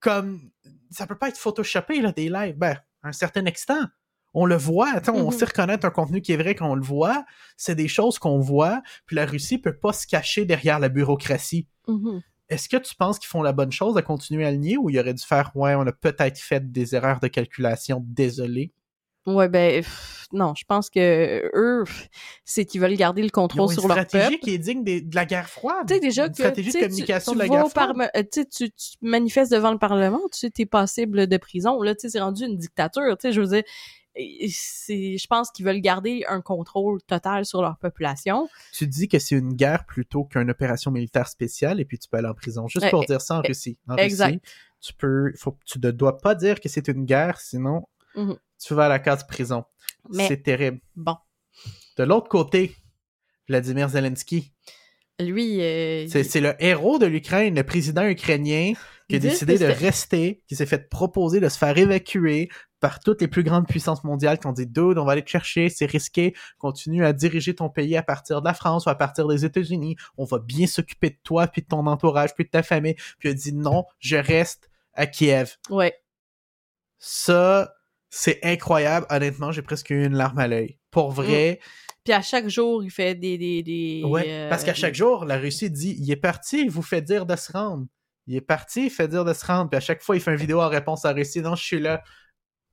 Comme, 0.00 0.50
ça 0.90 1.06
peut 1.06 1.16
pas 1.18 1.28
être 1.28 1.38
photoshopé, 1.38 2.00
là, 2.00 2.12
des 2.12 2.28
lives. 2.28 2.56
Ben, 2.56 2.76
à 3.02 3.08
un 3.08 3.12
certain 3.12 3.44
extent. 3.46 3.86
On 4.34 4.44
le 4.44 4.56
voit, 4.56 4.90
attends, 4.90 5.14
on 5.14 5.30
Mhm. 5.30 5.38
sait 5.38 5.44
reconnaître 5.46 5.86
un 5.86 5.90
contenu 5.90 6.20
qui 6.20 6.32
est 6.32 6.36
vrai 6.36 6.54
quand 6.54 6.70
on 6.70 6.74
le 6.74 6.82
voit. 6.84 7.24
C'est 7.56 7.74
des 7.74 7.88
choses 7.88 8.18
qu'on 8.18 8.38
voit, 8.38 8.82
puis 9.06 9.16
la 9.16 9.24
Russie 9.24 9.56
peut 9.58 9.76
pas 9.76 9.92
se 9.94 10.06
cacher 10.06 10.44
derrière 10.44 10.78
la 10.78 10.88
bureaucratie. 10.90 11.68
Mhm. 11.88 12.20
Est-ce 12.48 12.68
que 12.68 12.76
tu 12.76 12.94
penses 12.94 13.18
qu'ils 13.18 13.28
font 13.28 13.42
la 13.42 13.52
bonne 13.52 13.72
chose 13.72 13.96
à 13.96 14.02
continuer 14.02 14.44
à 14.44 14.50
le 14.50 14.58
nier 14.58 14.76
ou 14.76 14.90
il 14.90 14.98
aurait 15.00 15.14
dû 15.14 15.24
faire 15.24 15.50
ouais, 15.56 15.74
on 15.74 15.86
a 15.86 15.92
peut-être 15.92 16.38
fait 16.38 16.70
des 16.70 16.94
erreurs 16.94 17.18
de 17.20 17.28
calculation, 17.28 18.04
désolé? 18.06 18.72
Ouais, 19.26 19.48
ben, 19.48 19.82
pff, 19.82 20.28
non, 20.32 20.54
je 20.56 20.64
pense 20.64 20.88
que 20.88 21.50
eux, 21.54 21.84
c'est 22.44 22.64
qu'ils 22.64 22.80
veulent 22.80 22.94
garder 22.96 23.22
le 23.22 23.28
contrôle 23.30 23.72
une 23.72 23.78
sur 23.78 23.88
leur 23.88 23.96
stratégie 23.98 24.30
peuple. 24.36 24.44
qui 24.44 24.54
est 24.54 24.58
digne 24.58 24.84
des- 24.84 25.00
de 25.00 25.14
la 25.16 25.24
guerre 25.26 25.48
froide. 25.48 25.86
Tu 25.88 25.94
sais, 25.94 26.00
déjà 26.00 26.26
une 26.26 26.28
que 26.32 26.34
stratégie 26.36 26.70
tu 26.70 26.78
de 26.78 26.84
communication 26.84 27.32
tu, 27.32 27.36
de 27.36 27.42
la 27.42 27.44
tu 27.46 27.50
guerre 27.50 27.68
froide. 27.68 28.10
euh, 28.16 28.22
tu 28.22 28.40
sais, 28.42 28.44
tu, 28.46 28.70
tu 28.70 28.96
manifestes 29.02 29.50
devant 29.52 29.72
le 29.72 29.78
Parlement, 29.78 30.20
tu 30.32 30.38
sais, 30.38 30.50
t'es 30.50 30.64
passible 30.66 31.26
de 31.26 31.36
prison. 31.38 31.82
Là, 31.82 31.94
tu 31.96 32.02
sais, 32.02 32.10
c'est 32.10 32.20
rendu 32.20 32.44
une 32.44 32.56
dictature. 32.56 33.02
Tu 33.18 33.28
sais, 33.28 33.32
je 33.32 33.40
veux 33.40 33.48
dire, 33.48 33.64
c'est, 34.48 35.18
je 35.18 35.26
pense 35.26 35.50
qu'ils 35.50 35.64
veulent 35.66 35.80
garder 35.80 36.24
un 36.28 36.40
contrôle 36.40 37.02
total 37.02 37.44
sur 37.44 37.62
leur 37.62 37.76
population. 37.78 38.48
Tu 38.72 38.86
dis 38.86 39.08
que 39.08 39.18
c'est 39.18 39.36
une 39.36 39.54
guerre 39.54 39.84
plutôt 39.86 40.24
qu'une 40.24 40.50
opération 40.50 40.90
militaire 40.90 41.28
spéciale 41.28 41.80
et 41.80 41.84
puis 41.84 41.98
tu 41.98 42.08
peux 42.08 42.16
aller 42.18 42.28
en 42.28 42.34
prison. 42.34 42.66
Juste 42.68 42.86
Euh, 42.86 42.90
pour 42.90 43.04
dire 43.04 43.20
ça 43.20 43.36
en 43.36 43.38
euh, 43.40 43.48
Russie. 43.48 43.76
En 43.88 43.96
exact. 43.96 44.28
Russie, 44.34 44.40
tu 44.80 44.94
peux, 44.94 45.32
faut, 45.36 45.56
tu 45.66 45.78
ne 45.82 45.90
dois 45.90 46.18
pas 46.18 46.34
dire 46.34 46.60
que 46.60 46.68
c'est 46.68 46.88
une 46.88 47.04
guerre, 47.04 47.40
sinon 47.40 47.86
Mhm. 48.16 48.36
tu 48.58 48.74
vas 48.74 48.86
à 48.86 48.88
la 48.88 48.98
case 48.98 49.26
prison. 49.26 49.64
Mais- 50.10 50.26
C'est 50.28 50.42
terrible. 50.42 50.80
Bon, 50.94 51.16
De 51.98 52.04
l'autre 52.04 52.28
côté, 52.28 52.74
Vladimir 53.48 53.88
Zelensky. 53.88 54.52
lui, 55.20 55.60
euh, 55.62 56.06
C'est 56.08 56.40
le 56.40 56.54
héros 56.62 56.98
de 56.98 57.06
l'Ukraine, 57.06 57.54
le 57.54 57.62
président 57.64 58.06
ukrainien 58.06 58.72
qui 59.08 59.16
a 59.16 59.18
décidé 59.18 59.56
de 59.58 59.64
rester, 59.66 60.42
qui 60.48 60.56
s'est 60.56 60.66
fait 60.66 60.88
proposer 60.90 61.40
de 61.40 61.48
se 61.48 61.56
faire 61.56 61.76
évacuer 61.78 62.48
par 62.80 63.00
toutes 63.00 63.20
les 63.22 63.28
plus 63.28 63.42
grandes 63.44 63.66
puissances 63.66 64.04
mondiales 64.04 64.38
qui 64.38 64.46
ont 64.46 64.52
dit 64.52 64.66
Dude, 64.66 64.98
on 64.98 65.04
va 65.06 65.12
aller 65.12 65.24
te 65.24 65.30
chercher, 65.30 65.68
c'est 65.70 65.86
risqué, 65.86 66.34
continue 66.58 67.06
à 67.06 67.12
diriger 67.14 67.54
ton 67.54 67.70
pays 67.70 67.96
à 67.96 68.02
partir 68.02 68.42
de 68.42 68.46
la 68.46 68.52
France 68.52 68.84
ou 68.84 68.90
à 68.90 68.94
partir 68.94 69.26
des 69.28 69.44
États-Unis, 69.46 69.96
on 70.18 70.24
va 70.24 70.38
bien 70.38 70.66
s'occuper 70.66 71.10
de 71.10 71.18
toi, 71.22 71.46
puis 71.46 71.62
de 71.62 71.66
ton 71.68 71.86
entourage, 71.86 72.34
puis 72.34 72.44
de 72.44 72.50
ta 72.50 72.62
famille. 72.62 72.94
Puis 73.18 73.28
il 73.28 73.30
a 73.30 73.34
dit 73.34 73.52
non, 73.54 73.84
je 74.00 74.16
reste 74.16 74.70
à 74.92 75.06
Kiev. 75.06 75.56
ouais, 75.70 75.94
Ça, 76.98 77.72
c'est 78.18 78.38
incroyable. 78.42 79.06
Honnêtement, 79.10 79.52
j'ai 79.52 79.62
presque 79.62 79.90
eu 79.90 80.04
une 80.04 80.14
larme 80.16 80.38
à 80.38 80.48
l'œil. 80.48 80.78
Pour 80.90 81.10
vrai, 81.10 81.60
Puis 82.04 82.12
à 82.14 82.22
chaque 82.22 82.48
jour, 82.48 82.82
il 82.82 82.90
fait 82.90 83.14
des 83.14 83.36
des 83.36 83.62
des. 83.62 84.02
Ouais, 84.04 84.24
euh, 84.26 84.48
parce 84.48 84.64
qu'à 84.64 84.74
chaque 84.74 84.94
jour, 84.94 85.24
la 85.24 85.36
Russie 85.38 85.70
dit 85.70 85.96
il 85.98 86.10
est 86.10 86.16
parti, 86.16 86.62
il 86.62 86.70
vous 86.70 86.82
fait 86.82 87.02
dire 87.02 87.26
de 87.26 87.36
se 87.36 87.52
rendre. 87.52 87.86
Il 88.26 88.34
est 88.34 88.40
parti, 88.40 88.86
il 88.86 88.90
fait 88.90 89.06
dire 89.08 89.24
de 89.24 89.32
se 89.34 89.44
rendre. 89.44 89.68
Puis 89.70 89.76
à 89.76 89.80
chaque 89.80 90.02
fois, 90.02 90.16
il 90.16 90.20
fait 90.22 90.30
une 90.32 90.36
vidéo 90.38 90.60
en 90.60 90.68
réponse 90.68 91.04
à 91.04 91.08
la 91.08 91.14
Russie. 91.14 91.40
Non, 91.42 91.54
je 91.54 91.62
suis 91.64 91.78
là. 91.80 92.02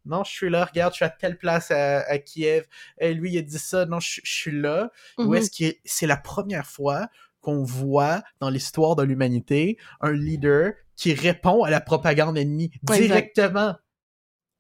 Non, 0.06 0.24
je 0.24 0.32
suis 0.32 0.50
là. 0.50 0.66
Regarde, 0.66 0.94
je 0.94 0.98
suis 0.98 1.06
à 1.06 1.10
telle 1.10 1.38
place 1.38 1.72
à, 1.72 2.00
à 2.10 2.18
Kiev. 2.18 2.66
Et 3.00 3.14
lui, 3.14 3.34
il 3.34 3.38
a 3.38 3.42
dit 3.42 3.60
ça. 3.60 3.86
Non, 3.86 4.00
je, 4.00 4.20
je 4.24 4.34
suis 4.34 4.52
là. 4.52 4.92
Ou 5.18 5.24
Mhm. 5.26 5.36
est-ce 5.36 5.52
que 5.52 5.76
c'est 5.86 6.08
la 6.08 6.18
première 6.18 6.66
fois 6.66 7.08
qu'on 7.42 7.64
voit 7.64 8.24
dans 8.40 8.50
l'histoire 8.50 8.96
de 8.96 9.04
l'humanité 9.04 9.78
un 10.02 10.12
leader 10.14 10.74
qui 10.96 11.14
répond 11.14 11.64
à 11.64 11.70
la 11.70 11.82
propagande 11.82 12.38
ennemie 12.38 12.72
Ouais, 12.90 13.04
exact. 13.04 13.40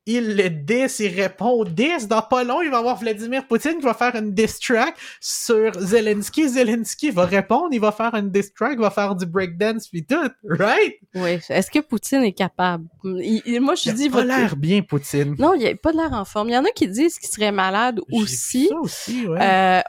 Il 0.05 0.35
le 0.35 0.49
diss, 0.49 0.99
il 0.99 1.07
répond 1.19 1.49
au 1.51 1.63
diss. 1.65 2.09
Dans 2.09 2.21
pas 2.21 2.43
long, 2.43 2.61
il 2.61 2.69
va 2.69 2.79
avoir 2.79 2.97
Vladimir 2.97 3.47
Poutine 3.47 3.77
qui 3.77 3.85
va 3.85 3.93
faire 3.93 4.13
une 4.15 4.33
diss 4.33 4.59
track 4.59 4.95
sur 5.21 5.71
Zelensky. 5.79 6.49
Zelensky 6.49 7.09
va 7.09 7.25
répondre, 7.25 7.69
il 7.71 7.79
va 7.79 7.93
faire 7.93 8.13
une 8.15 8.29
diss 8.29 8.53
track, 8.53 8.73
il 8.73 8.79
va 8.81 8.89
faire 8.91 9.15
du 9.15 9.25
breakdance 9.25 9.87
puis 9.87 10.05
tout, 10.05 10.27
right? 10.43 10.95
Ouais. 11.15 11.39
Est-ce 11.47 11.71
que 11.71 11.79
Poutine 11.79 12.23
est 12.23 12.33
capable? 12.33 12.85
Il- 13.05 13.41
il- 13.45 13.61
Moi, 13.61 13.75
je 13.75 13.91
Il 13.91 13.95
dis 13.95 14.07
a 14.07 14.11
pas 14.11 14.25
l'air 14.25 14.55
bien, 14.57 14.81
Poutine. 14.81 15.35
Non, 15.39 15.53
il 15.53 15.65
a 15.65 15.73
pas 15.75 15.93
de 15.93 15.97
l'air 15.97 16.11
en 16.11 16.25
forme. 16.25 16.49
Il 16.49 16.53
y 16.53 16.57
en 16.57 16.65
a 16.65 16.71
qui 16.71 16.87
disent 16.89 17.17
qu'il 17.17 17.29
serait 17.29 17.53
malade 17.53 18.01
aussi. 18.11 18.67
Ça 18.67 18.75
aussi, 18.79 19.25
ouais. 19.25 19.39
Euh, 19.41 19.81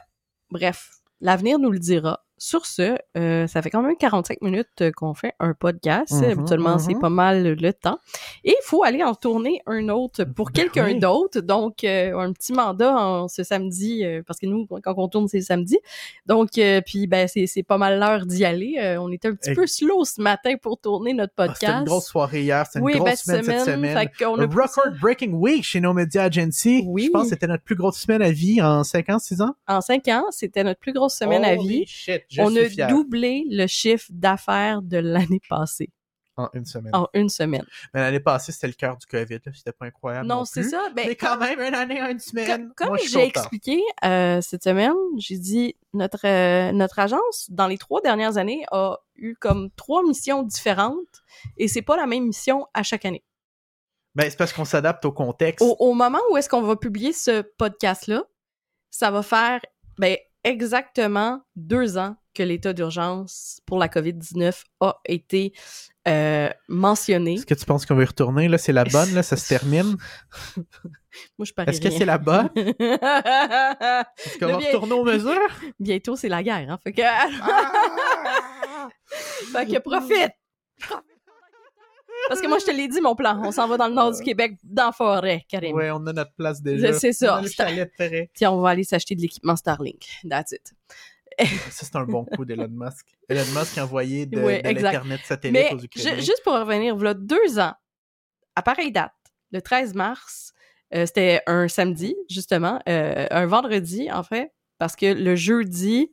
bref, 0.49 0.91
l'avenir 1.19 1.59
nous 1.59 1.71
le 1.71 1.79
dira. 1.79 2.24
Sur 2.37 2.65
ce, 2.65 2.97
euh, 3.17 3.47
ça 3.47 3.61
fait 3.61 3.69
quand 3.69 3.81
même 3.81 3.95
45 3.97 4.41
minutes 4.41 4.67
euh, 4.81 4.91
qu'on 4.91 5.13
fait 5.13 5.33
un 5.39 5.53
podcast. 5.53 6.11
Mhm, 6.13 6.23
Habituellement, 6.31 6.73
mhm. 6.73 6.79
c'est 6.79 6.99
pas 6.99 7.09
mal 7.09 7.53
le 7.53 7.73
temps. 7.73 7.97
Et 8.43 8.51
il 8.51 8.63
faut 8.63 8.83
aller 8.83 9.03
en 9.03 9.15
tourner 9.15 9.61
un 9.65 9.87
autre 9.89 10.25
pour 10.25 10.47
Ben 10.47 10.53
quelqu'un 10.63 10.85
oui. 10.87 10.99
d'autre. 10.99 11.39
Donc, 11.39 11.83
euh, 11.85 12.17
un 12.17 12.33
petit 12.33 12.51
mandat 12.51 12.93
en, 12.95 13.27
ce 13.29 13.43
samedi, 13.43 14.03
euh, 14.03 14.21
parce 14.27 14.39
que 14.39 14.47
nous, 14.47 14.67
quand 14.67 14.93
on 14.97 15.07
tourne, 15.07 15.27
c'est 15.29 15.37
le 15.37 15.43
samedi. 15.43 15.77
Donc, 16.25 16.57
euh, 16.57 16.81
puis 16.85 17.07
ben, 17.07 17.27
c'est 17.27 17.63
pas 17.63 17.77
mal 17.77 17.99
l'heure 17.99 18.25
d'y 18.25 18.43
aller. 18.43 18.75
Euh, 18.79 18.97
on 18.99 19.09
était 19.11 19.29
un 19.29 19.35
petit 19.35 19.51
Et- 19.51 19.55
peu 19.55 19.65
slow 19.65 20.03
ce 20.03 20.21
matin 20.21 20.55
pour 20.61 20.77
tourner 20.77 21.13
notre 21.13 21.33
Ah, 21.37 21.47
podcast. 21.47 21.59
C'était 21.61 21.77
une 21.79 21.83
grosse 21.85 22.07
soirée 22.07 22.41
hier, 22.41 22.65
c'était 22.65 22.79
une 22.79 22.85
oui, 22.85 22.93
grosse 22.95 23.25
ben, 23.27 23.43
semaine, 23.43 23.59
cette 23.61 23.75
semaine. 23.75 24.09
Qu'on 24.19 24.39
a 24.39 24.45
record 24.45 24.91
breaking 25.01 25.31
week 25.33 25.63
chez 25.63 25.79
nos 25.79 25.93
médias 25.93 26.23
agency. 26.23 26.83
Oui. 26.85 27.05
Je 27.05 27.09
pense 27.11 27.23
que 27.23 27.29
c'était 27.29 27.47
notre 27.47 27.63
plus 27.63 27.75
grosse 27.75 27.97
semaine 27.97 28.21
à 28.21 28.31
vie 28.31 28.61
en 28.61 28.83
5 28.83 29.09
ans, 29.09 29.19
6 29.19 29.41
ans? 29.41 29.55
en 29.67 29.81
cinq 29.81 30.07
ans. 30.09 30.25
C'était 30.31 30.63
notre 30.63 30.79
plus 30.79 30.93
grosse 30.93 31.15
semaine 31.15 31.43
à 31.45 31.55
vie. 31.55 31.85
shit, 31.87 32.23
je 32.35 32.41
on 32.41 32.55
a 32.55 32.87
doublé 32.87 33.45
le 33.49 33.67
chiffre 33.67 34.07
d'affaires 34.11 34.81
de 34.81 34.97
l'année 34.97 35.41
passée 35.49 35.89
En 36.37 36.49
une 36.53 36.65
semaine. 36.65 36.93
en 36.93 37.07
une 37.13 37.29
semaine. 37.29 37.65
Mais 37.93 38.01
l'année 38.01 38.19
passée, 38.19 38.51
c'était 38.51 38.67
le 38.67 38.73
cœur 38.73 38.97
du 38.97 39.05
COVID, 39.05 39.39
là. 39.45 39.51
C'était 39.53 39.71
pas 39.71 39.85
incroyable. 39.85 40.27
Non, 40.27 40.39
non, 40.39 40.45
c'est 40.45 40.63
ça. 40.63 40.89
Ben, 40.95 41.05
Mais 41.07 41.15
quand 41.15 41.37
même, 41.37 41.59
une 41.61 41.73
année, 41.75 41.99
une 42.01 42.19
semaine. 42.19 42.71
comme, 42.75 42.97
j'ai 43.09 43.23
expliqué 43.23 43.81
euh, 44.03 44.41
cette 44.41 44.63
semaine, 44.63 44.93
j'ai 45.17 45.37
dit 45.37 45.75
notre 45.93 46.27
euh, 46.27 46.71
notre 46.73 46.99
agence 46.99 47.47
dans 47.49 47.67
les 47.67 47.77
trois 47.77 48.01
dernières 48.01 48.37
années 48.37 48.65
a 48.71 48.97
eu 49.15 49.35
comme 49.35 49.69
trois 49.77 50.03
missions 50.03 50.43
différentes 50.43 51.23
et 51.57 51.67
c'est 51.69 51.81
pas 51.81 51.95
la 51.95 52.05
même 52.05 52.25
mission 52.25 52.67
à 52.73 52.83
chaque 52.83 53.05
année. 53.05 53.23
Ben, 54.13 54.29
c'est 54.29 54.37
parce 54.37 54.51
qu'on 54.53 54.65
s'adapte 54.65 55.03
au 55.05 55.11
contexte. 55.11 55.61
Au, 55.65 55.75
au 55.79 55.93
moment 55.93 56.19
où 56.31 56.37
est-ce 56.37 56.49
qu'on 56.49 56.61
va 56.61 56.75
publier 56.75 57.11
ce 57.13 57.41
podcast 57.41 58.07
là, 58.07 58.23
ça 58.89 59.11
va 59.11 59.21
faire 59.23 59.59
ben 59.97 60.17
exactement 60.43 61.41
deux 61.55 61.97
ans 61.97 62.15
que 62.35 62.43
l'état 62.43 62.73
d'urgence 62.73 63.61
pour 63.65 63.79
la 63.79 63.87
COVID-19 63.87 64.63
a 64.81 64.97
été 65.05 65.53
euh, 66.07 66.49
mentionné. 66.67 67.33
Est-ce 67.35 67.45
que 67.47 67.53
tu 67.55 67.65
penses 67.65 67.85
qu'on 67.87 67.95
va 67.95 68.03
y 68.03 68.05
retourner, 68.05 68.47
là? 68.47 68.57
C'est 68.59 68.73
la 68.73 68.83
bonne, 68.83 69.13
là? 69.15 69.23
Ça 69.23 69.37
se 69.37 69.47
termine? 69.47 69.95
Moi, 71.37 71.45
je 71.45 71.53
parie 71.53 71.69
Est-ce 71.71 71.81
que 71.81 71.89
c'est 71.89 72.05
la 72.05 72.17
bonne? 72.19 72.49
Est-ce 72.55 74.37
qu'on 74.39 74.47
va 74.47 74.57
bien- 74.57 74.67
retourner 74.67 74.93
aux 74.93 75.03
mesures? 75.05 75.49
Bientôt, 75.79 76.15
c'est 76.15 76.29
la 76.29 76.43
guerre, 76.43 76.69
hein? 76.69 76.77
Fait 76.83 76.91
que, 76.93 77.01
Ah! 77.03 78.89
fait 79.51 79.65
que 79.65 79.79
profite! 79.79 80.33
Parce 82.27 82.41
que 82.41 82.47
moi, 82.47 82.57
je 82.59 82.65
te 82.65 82.71
l'ai 82.71 82.87
dit, 82.87 83.01
mon 83.01 83.15
plan. 83.15 83.39
On 83.43 83.51
s'en 83.51 83.67
va 83.67 83.77
dans 83.77 83.87
le 83.87 83.93
nord 83.93 84.11
du 84.15 84.21
Québec, 84.23 84.57
dans 84.63 84.87
la 84.87 84.91
forêt, 84.91 85.45
carrément. 85.47 85.77
ouais, 85.77 85.91
on 85.91 86.05
a 86.07 86.13
notre 86.13 86.33
place 86.33 86.61
déjà. 86.61 86.91
C'est 86.93 87.13
ça. 87.13 87.35
On 87.35 87.37
a 87.37 87.41
le 87.41 87.47
C'est- 87.47 87.53
chalet 87.55 87.87
de 87.89 87.91
Perret. 87.97 88.31
Tiens, 88.33 88.51
on 88.51 88.61
va 88.61 88.69
aller 88.69 88.83
s'acheter 88.83 89.15
de 89.15 89.21
l'équipement 89.21 89.55
Starlink. 89.55 90.05
That's 90.29 90.51
it. 90.53 90.73
Ça, 91.69 91.85
c'est 91.85 91.95
un 91.95 92.05
bon 92.05 92.25
coup 92.25 92.45
d'Elon 92.45 92.69
Musk. 92.69 93.05
Elon 93.29 93.43
Musk 93.59 93.77
a 93.77 93.83
envoyé 93.83 94.25
de, 94.25 94.39
l'Internet 94.39 95.21
satellite 95.23 95.53
Mais 95.53 95.73
aux 95.73 95.83
Ukrainiens. 95.83 96.15
ju- 96.15 96.21
juste 96.21 96.41
pour 96.43 96.53
revenir, 96.53 96.95
voilà 96.95 97.13
deux 97.13 97.59
ans, 97.59 97.73
à 98.55 98.61
pareille 98.61 98.91
date, 98.91 99.11
le 99.51 99.61
13 99.61 99.93
mars, 99.93 100.53
euh, 100.93 101.05
c'était 101.05 101.41
un 101.47 101.67
samedi, 101.67 102.15
justement, 102.29 102.79
euh, 102.87 103.27
un 103.31 103.45
vendredi, 103.45 104.09
en 104.11 104.23
fait, 104.23 104.53
parce 104.77 104.95
que 104.95 105.07
le 105.07 105.35
jeudi 105.35 106.11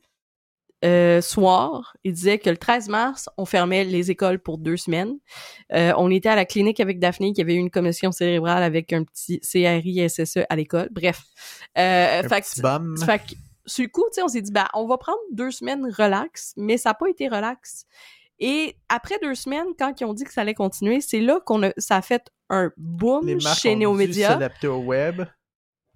euh, 0.85 1.20
soir, 1.20 1.97
il 2.03 2.12
disait 2.12 2.39
que 2.39 2.51
le 2.51 2.57
13 2.57 2.89
mars, 2.89 3.29
on 3.37 3.45
fermait 3.45 3.85
les 3.85 4.11
écoles 4.11 4.41
pour 4.41 4.59
deux 4.59 4.77
semaines. 4.77 5.16
On 5.70 6.11
était 6.11 6.29
à 6.29 6.35
la 6.35 6.45
clinique 6.45 6.81
avec 6.81 6.99
Daphné, 6.99 7.33
qui 7.33 7.41
avait 7.41 7.55
eu 7.55 7.59
une 7.59 7.70
commotion 7.70 8.11
cérébrale 8.11 8.64
avec 8.64 8.93
un 8.93 9.05
petit 9.05 9.39
CRI 9.41 10.09
SSE 10.09 10.39
à 10.49 10.57
l'école. 10.57 10.89
Bref. 10.91 11.23
Euh, 11.79 12.23
un 12.25 12.29
fait 12.29 12.41
petit 12.41 13.37
sur 13.66 13.84
le 13.84 13.88
coup, 13.88 14.04
tu 14.12 14.16
sais, 14.16 14.22
on 14.22 14.28
s'est 14.28 14.42
dit, 14.42 14.52
ben, 14.52 14.66
on 14.74 14.86
va 14.86 14.98
prendre 14.98 15.18
deux 15.32 15.50
semaines 15.50 15.84
relax, 15.86 16.52
mais 16.56 16.76
ça 16.76 16.90
n'a 16.90 16.94
pas 16.94 17.08
été 17.08 17.28
relax. 17.28 17.86
Et 18.38 18.76
après 18.88 19.18
deux 19.22 19.34
semaines, 19.34 19.68
quand 19.78 20.00
ils 20.00 20.04
ont 20.04 20.14
dit 20.14 20.24
que 20.24 20.32
ça 20.32 20.40
allait 20.40 20.54
continuer, 20.54 21.00
c'est 21.00 21.20
là 21.20 21.40
qu'on 21.44 21.62
a, 21.62 21.72
ça 21.76 21.96
a 21.96 22.02
fait 22.02 22.28
un 22.50 22.72
boom 22.76 23.26
Les 23.26 23.36
marques 23.36 23.60
chez 23.60 23.76
Néomédia. 23.76 24.30
s'adapter 24.30 24.66
au 24.66 24.78
web. 24.78 25.22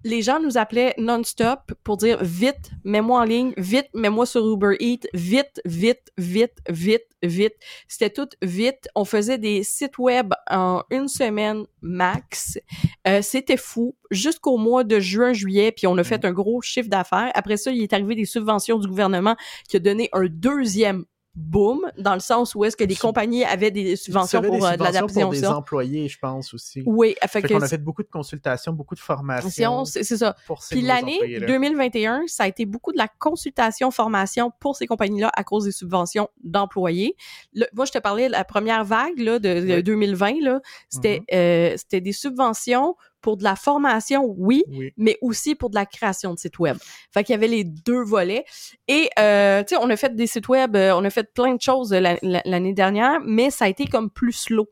Les 0.03 0.21
gens 0.21 0.39
nous 0.39 0.57
appelaient 0.57 0.93
non-stop 0.97 1.73
pour 1.83 1.97
dire 1.97 2.23
vite, 2.23 2.71
mets-moi 2.83 3.21
en 3.21 3.23
ligne, 3.23 3.53
vite, 3.57 3.87
mets-moi 3.95 4.25
sur 4.25 4.47
Uber 4.47 4.75
Eats, 4.79 5.07
vite, 5.13 5.59
vite, 5.65 6.11
vite, 6.17 6.53
vite, 6.69 7.07
vite. 7.23 7.55
C'était 7.87 8.11
tout 8.11 8.29
vite. 8.41 8.87
On 8.95 9.05
faisait 9.05 9.39
des 9.39 9.63
sites 9.63 9.97
web 9.97 10.33
en 10.49 10.83
une 10.91 11.07
semaine 11.07 11.65
max. 11.81 12.59
Euh, 13.07 13.21
C'était 13.23 13.57
fou. 13.57 13.95
Jusqu'au 14.11 14.57
mois 14.57 14.83
de 14.83 14.99
juin, 14.99 15.33
juillet, 15.33 15.71
puis 15.71 15.87
on 15.87 15.97
a 15.97 16.03
fait 16.03 16.23
un 16.25 16.31
gros 16.31 16.61
chiffre 16.61 16.89
d'affaires. 16.89 17.31
Après 17.33 17.57
ça, 17.57 17.71
il 17.71 17.81
est 17.81 17.93
arrivé 17.93 18.15
des 18.15 18.25
subventions 18.25 18.77
du 18.77 18.87
gouvernement 18.87 19.35
qui 19.67 19.77
a 19.77 19.79
donné 19.79 20.09
un 20.13 20.27
deuxième 20.27 21.05
boom, 21.39 21.81
dans 21.99 22.15
le 22.15 22.19
sens 22.19 22.55
où 22.55 22.65
est-ce 22.65 22.75
que 22.75 22.83
les 22.83 22.95
compagnies 22.95 23.45
avaient 23.45 23.69
des 23.69 23.95
subventions 23.95 24.41
pour 24.41 24.55
euh, 24.55 24.57
des 24.57 24.77
de 24.77 24.83
subventions 24.83 24.99
pour 25.01 25.07
des 25.15 25.21
l'adaptation. 25.21 25.51
employés, 25.51 26.07
je 26.09 26.17
pense, 26.17 26.51
aussi. 26.53 26.81
Oui, 26.87 27.15
fait 27.21 27.27
Fait 27.27 27.41
que 27.43 27.53
qu'on 27.53 27.61
a 27.61 27.67
fait 27.67 27.77
beaucoup 27.77 28.01
de 28.01 28.07
consultations, 28.09 28.73
beaucoup 28.73 28.95
de 28.95 28.99
formations 28.99 29.85
c'est 29.85 30.03
ça. 30.03 30.35
pour 30.47 30.63
ces 30.63 30.75
Puis 30.75 30.83
l'année 30.83 31.13
employés-là. 31.17 31.45
2021, 31.47 32.23
ça 32.25 32.43
a 32.43 32.47
été 32.47 32.65
beaucoup 32.65 32.91
de 32.91 32.97
la 32.97 33.07
consultation, 33.07 33.91
formation 33.91 34.51
pour 34.59 34.75
ces 34.75 34.87
compagnies-là 34.87 35.29
à 35.35 35.43
cause 35.43 35.65
des 35.65 35.71
subventions 35.71 36.27
d'employés. 36.43 37.15
Le- 37.53 37.67
Moi, 37.73 37.85
je 37.85 37.91
te 37.91 37.99
parlais 37.99 38.27
de 38.27 38.31
la 38.31 38.43
première 38.43 38.83
vague 38.83 39.19
là, 39.19 39.37
de, 39.37 39.59
de 39.61 39.75
Oui. 39.75 39.83
2020, 39.83 40.41
là, 40.41 40.59
c'était 40.89 41.19
Mhm. 41.19 41.25
euh, 41.37 41.73
c'était 41.77 42.01
des 42.01 42.13
subventions 42.13 42.95
pour 43.21 43.37
de 43.37 43.43
la 43.43 43.55
formation, 43.55 44.23
oui, 44.37 44.63
Oui. 44.69 44.93
mais 44.97 45.17
aussi 45.21 45.55
pour 45.55 45.69
de 45.69 45.75
la 45.75 45.85
création 45.85 46.33
de 46.33 46.39
sites 46.39 46.59
web. 46.59 46.77
Fait 47.13 47.23
qu'il 47.23 47.33
y 47.33 47.37
avait 47.37 47.47
les 47.47 47.63
deux 47.63 48.03
volets. 48.03 48.45
Et, 48.87 49.09
euh, 49.19 49.63
tu 49.63 49.75
sais, 49.75 49.81
on 49.81 49.89
a 49.89 49.95
fait 49.97 50.15
des 50.15 50.27
sites 50.27 50.47
web, 50.47 50.75
euh, 50.75 50.93
on 50.95 51.03
a 51.03 51.09
fait 51.09 51.31
plein 51.33 51.55
de 51.55 51.61
choses 51.61 51.93
euh, 51.93 51.99
la- 51.99 52.17
la- 52.21 52.41
l'année 52.45 52.73
dernière, 52.73 53.19
mais 53.25 53.49
ça 53.49 53.65
a 53.65 53.67
été 53.67 53.85
comme 53.87 54.09
plus 54.09 54.33
slow. 54.33 54.69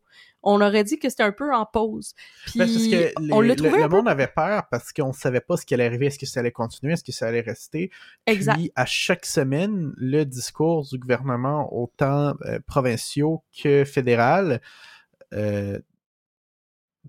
On 0.47 0.61
aurait 0.61 0.83
dit 0.83 0.99
que 0.99 1.09
c'était 1.09 1.23
un 1.23 1.31
peu 1.31 1.51
en 1.55 1.65
pause. 1.65 2.13
Puis, 2.45 2.59
Ben, 2.59 2.67
c'est 2.67 2.73
parce 2.73 2.87
que 3.15 3.21
les- 3.23 3.33
on 3.33 3.41
l'a 3.41 3.55
trouvé 3.55 3.81
le, 3.81 3.89
peu... 3.89 3.95
monde 3.95 4.07
avait 4.07 4.27
peur 4.27 4.65
parce 4.69 4.93
qu'on 4.93 5.11
savait 5.11 5.41
pas 5.41 5.57
ce 5.57 5.65
qui 5.65 5.73
allait 5.73 5.87
arriver. 5.87 6.05
Est-ce 6.05 6.19
que 6.19 6.27
ça 6.27 6.41
allait 6.41 6.51
continuer? 6.51 6.93
Est-ce 6.93 7.03
que 7.03 7.11
ça 7.11 7.25
allait 7.27 7.41
rester? 7.41 7.89
Exact. 8.27 8.53
Puis, 8.53 8.71
à 8.75 8.85
chaque 8.85 9.25
semaine, 9.25 9.91
le 9.97 10.23
discours 10.23 10.85
du 10.87 10.99
gouvernement, 10.99 11.67
autant 11.75 12.35
euh, 12.45 12.59
provinciaux 12.67 13.41
que 13.59 13.85
fédéral, 13.85 14.61
euh, 15.33 15.79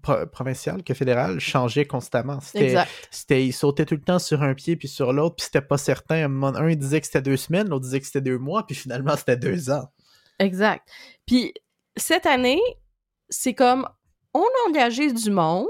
pro- 0.02 0.26
provincial 0.26 0.82
que 0.82 0.94
fédéral, 0.94 1.38
changeait 1.40 1.86
constamment. 1.86 2.38
C'était, 2.40 3.46
il 3.46 3.52
sautait 3.52 3.84
tout 3.84 3.94
le 3.94 4.02
temps 4.02 4.18
sur 4.18 4.42
un 4.42 4.54
pied 4.54 4.76
puis 4.76 4.88
sur 4.88 5.12
l'autre, 5.12 5.36
puis 5.36 5.44
c'était 5.44 5.60
pas 5.60 5.78
certain. 5.78 6.24
Un, 6.42 6.74
disait 6.74 7.00
que 7.00 7.06
c'était 7.06 7.22
deux 7.22 7.36
semaines, 7.36 7.68
l'autre 7.68 7.84
disait 7.84 8.00
que 8.00 8.06
c'était 8.06 8.20
deux 8.20 8.38
mois, 8.38 8.66
puis 8.66 8.74
finalement 8.74 9.16
c'était 9.16 9.36
deux 9.36 9.70
ans. 9.70 9.88
Exact. 10.38 10.86
Puis 11.26 11.54
cette 11.96 12.26
année, 12.26 12.60
c'est 13.28 13.54
comme 13.54 13.88
on 14.34 14.42
a 14.42 14.68
engagé 14.68 15.12
du 15.12 15.30
monde, 15.30 15.66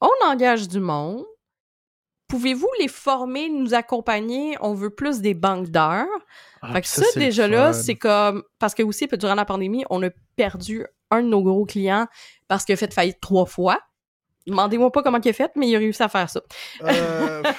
on 0.00 0.26
engage 0.26 0.68
du 0.68 0.80
monde. 0.80 1.24
Pouvez-vous 2.28 2.68
les 2.78 2.88
former, 2.88 3.48
nous 3.48 3.72
accompagner? 3.72 4.56
On 4.60 4.74
veut 4.74 4.90
plus 4.90 5.20
des 5.20 5.32
banques 5.32 5.68
d'heures. 5.68 6.06
Ah, 6.60 6.74
fait 6.74 6.82
que 6.82 6.86
puis 6.86 7.04
ça, 7.04 7.18
déjà 7.18 7.48
là, 7.48 7.72
c'est 7.72 7.94
comme 7.94 8.42
parce 8.58 8.74
que 8.74 8.82
aussi 8.82 9.06
durant 9.06 9.34
la 9.34 9.46
pandémie, 9.46 9.84
on 9.88 10.02
a 10.02 10.10
perdu 10.36 10.84
un 11.10 11.22
de 11.22 11.28
nos 11.28 11.42
gros 11.42 11.64
clients 11.64 12.06
parce 12.48 12.64
qu'il 12.64 12.72
a 12.74 12.76
fait 12.76 12.92
faillite 12.92 13.20
trois 13.20 13.46
fois. 13.46 13.80
Demandez-moi 14.48 14.90
pas 14.90 15.02
comment 15.02 15.20
il 15.22 15.28
a 15.28 15.32
fait, 15.32 15.50
mais 15.56 15.68
il 15.68 15.76
a 15.76 15.78
réussi 15.78 16.02
à 16.02 16.08
faire 16.08 16.28
ça. 16.28 16.40
Euh, 16.82 17.42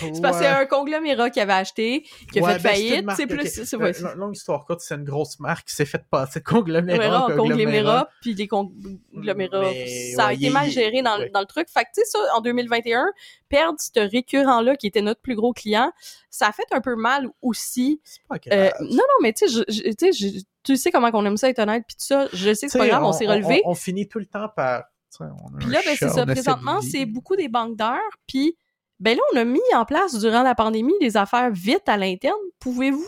C'est 0.00 0.20
parce 0.22 0.38
que 0.38 0.44
c'est 0.44 0.48
un 0.48 0.66
conglomérat 0.66 1.30
qui 1.30 1.40
avait 1.40 1.52
acheté, 1.52 2.04
qui 2.32 2.38
a 2.38 2.42
Ouais, 2.42 2.52
fait 2.54 2.62
ben, 2.62 2.68
faillite. 2.70 3.10
C'est 3.16 3.26
plus, 3.26 3.48
c'est 3.48 3.76
Euh, 3.76 3.78
ouais, 3.78 3.92
long- 4.00 4.14
longue 4.16 4.36
histoire 4.36 4.64
courte, 4.64 4.80
c'est 4.80 4.94
une 4.94 5.04
grosse 5.04 5.38
marque 5.40 5.68
qui 5.68 5.74
s'est 5.74 5.84
fait 5.84 6.02
passer 6.10 6.40
de 6.40 6.44
conglomérat 6.44 7.26
conglomérat 7.26 7.36
conglomérat, 7.36 8.08
puis 8.20 8.34
les 8.34 8.48
conglomérats, 8.48 9.60
Mais, 9.60 10.12
ça 10.16 10.26
a 10.26 10.32
été 10.32 10.50
mal 10.50 10.70
géré 10.70 11.02
dans, 11.02 11.16
le 11.18 11.44
truc. 11.46 11.68
Fait 11.68 11.84
que, 11.84 11.88
tu 11.94 12.02
sais, 12.02 12.04
ça, 12.06 12.18
en 12.36 12.40
2021, 12.40 13.06
perdre 13.48 13.78
ce 13.78 14.00
récurrent-là, 14.00 14.76
qui 14.76 14.86
était 14.86 15.02
notre 15.02 15.20
plus 15.20 15.34
gros 15.36 15.52
client, 15.52 15.92
ça 16.30 16.48
a 16.48 16.52
fait 16.52 16.66
un 16.72 16.80
peu 16.80 16.96
mal 16.96 17.28
aussi. 17.42 18.00
C'est 18.04 18.20
pas 18.28 18.36
Euh, 18.52 18.70
non, 18.80 18.96
non, 18.96 19.02
mais 19.22 19.32
tu 19.32 19.48
sais, 19.48 19.64
tu 19.66 19.94
sais, 19.98 20.12
je- 20.12 20.40
tu 20.62 20.76
sais 20.76 20.90
comment 20.90 21.10
on 21.12 21.24
aime 21.26 21.36
ça 21.36 21.48
être 21.50 21.58
honnête, 21.58 21.84
puis 21.86 21.96
tout 21.96 22.06
ça, 22.06 22.26
je 22.32 22.54
sais 22.54 22.66
que 22.66 22.72
c'est 22.72 22.78
pas 22.78 22.88
grave, 22.88 23.04
on, 23.04 23.12
s'est 23.12 23.26
relevé. 23.26 23.62
On, 23.64 23.72
on 23.72 23.74
finit 23.74 24.08
tout 24.08 24.18
le 24.18 24.26
temps 24.26 24.48
par. 24.48 24.84
T'sais, 25.14 25.24
on 25.24 25.54
a 25.54 25.58
Puis 25.58 25.70
là, 25.70 25.80
ben, 25.84 25.96
c'est 25.98 26.08
ça. 26.08 26.26
Présentement, 26.26 26.80
c'est 26.80 27.06
beaucoup 27.06 27.36
des 27.36 27.48
banques 27.48 27.76
d'heures. 27.76 27.98
Puis, 28.26 28.56
ben 29.00 29.16
là, 29.16 29.22
on 29.32 29.36
a 29.36 29.44
mis 29.44 29.60
en 29.74 29.84
place, 29.84 30.18
durant 30.18 30.42
la 30.42 30.54
pandémie, 30.54 30.94
des 31.00 31.16
affaires 31.16 31.50
vite 31.50 31.88
à 31.88 31.96
l'interne. 31.96 32.34
Pouvez-vous 32.58 33.06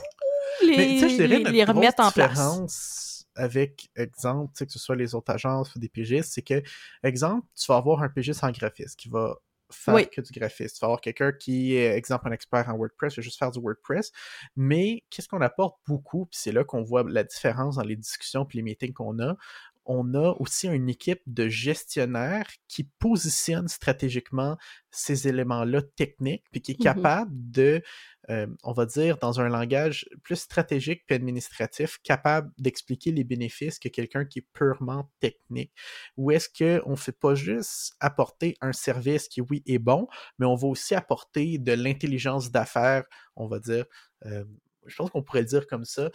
les, 0.62 0.76
Mais, 0.76 0.86
tu 0.86 0.98
sais, 1.00 1.08
je 1.10 1.14
dirais 1.16 1.28
les, 1.28 1.38
notre 1.38 1.50
les 1.50 1.64
grosse 1.64 1.76
remettre 1.76 2.04
en 2.04 2.10
place? 2.10 2.30
différence 2.30 3.06
avec, 3.36 3.90
exemple, 3.96 4.52
que 4.64 4.72
ce 4.72 4.78
soit 4.78 4.96
les 4.96 5.14
autres 5.14 5.32
agences 5.32 5.74
ou 5.74 5.78
des 5.78 5.88
pigistes, 5.88 6.32
c'est 6.32 6.42
que, 6.42 6.62
exemple, 7.02 7.46
tu 7.54 7.66
vas 7.66 7.76
avoir 7.76 8.02
un 8.02 8.08
pigiste 8.08 8.42
en 8.42 8.50
graphisme 8.50 8.96
qui 8.96 9.08
va 9.08 9.36
faire 9.70 9.94
Oui. 9.94 10.08
que 10.08 10.20
du 10.20 10.32
graphisme. 10.32 10.74
Tu 10.74 10.80
vas 10.80 10.86
avoir 10.86 11.00
quelqu'un 11.00 11.32
qui 11.32 11.74
est, 11.74 11.96
exemple, 11.96 12.28
un 12.28 12.32
expert 12.32 12.68
en 12.68 12.76
WordPress, 12.76 13.16
va 13.16 13.22
juste 13.22 13.38
faire 13.38 13.50
du 13.50 13.60
WordPress. 13.60 14.12
Mais 14.56 15.02
qu'est-ce 15.10 15.28
qu'on 15.28 15.40
apporte 15.40 15.76
beaucoup, 15.86 16.26
puis 16.26 16.38
c'est 16.40 16.52
là 16.52 16.64
qu'on 16.64 16.82
voit 16.82 17.04
la 17.04 17.24
différence 17.24 17.76
dans 17.76 17.82
les 17.82 17.96
discussions 17.96 18.44
puis 18.44 18.58
les 18.58 18.62
meetings 18.62 18.92
qu'on 18.92 19.18
a, 19.18 19.36
on 19.86 20.14
a 20.14 20.34
aussi 20.40 20.68
une 20.68 20.88
équipe 20.88 21.22
de 21.26 21.48
gestionnaires 21.48 22.48
qui 22.68 22.84
positionne 22.98 23.68
stratégiquement 23.68 24.56
ces 24.90 25.28
éléments-là 25.28 25.82
techniques, 25.96 26.44
puis 26.52 26.60
qui 26.62 26.72
est 26.72 26.78
Mhm. 26.78 26.82
capable 26.82 27.30
de, 27.32 27.82
euh, 28.30 28.46
on 28.64 28.72
va 28.72 28.86
dire, 28.86 29.18
dans 29.18 29.40
un 29.40 29.48
langage 29.48 30.06
plus 30.22 30.36
stratégique 30.36 31.04
puis 31.06 31.14
administratif, 31.16 31.98
capable 32.02 32.50
d'expliquer 32.58 33.12
les 33.12 33.24
bénéfices 33.24 33.78
que 33.78 33.88
quelqu'un 33.88 34.24
qui 34.24 34.40
est 34.40 34.46
purement 34.52 35.10
technique. 35.20 35.72
Ou 36.16 36.30
est-ce 36.32 36.48
qu'on 36.48 36.90
ne 36.90 36.96
fait 36.96 37.12
pas 37.18 37.34
juste 37.34 37.94
apporter 38.00 38.56
un 38.60 38.72
service 38.72 39.28
qui, 39.28 39.40
oui, 39.40 39.62
est 39.66 39.78
bon, 39.78 40.08
mais 40.38 40.46
on 40.46 40.54
va 40.56 40.66
aussi 40.68 40.94
apporter 40.94 41.58
de 41.58 41.72
l'intelligence 41.72 42.50
d'affaires, 42.50 43.04
on 43.36 43.46
va 43.48 43.58
dire, 43.60 43.84
euh, 44.24 44.44
je 44.86 44.94
pense 44.96 45.10
qu'on 45.10 45.22
pourrait 45.22 45.40
le 45.40 45.46
dire 45.46 45.66
comme 45.66 45.84
ça, 45.84 46.10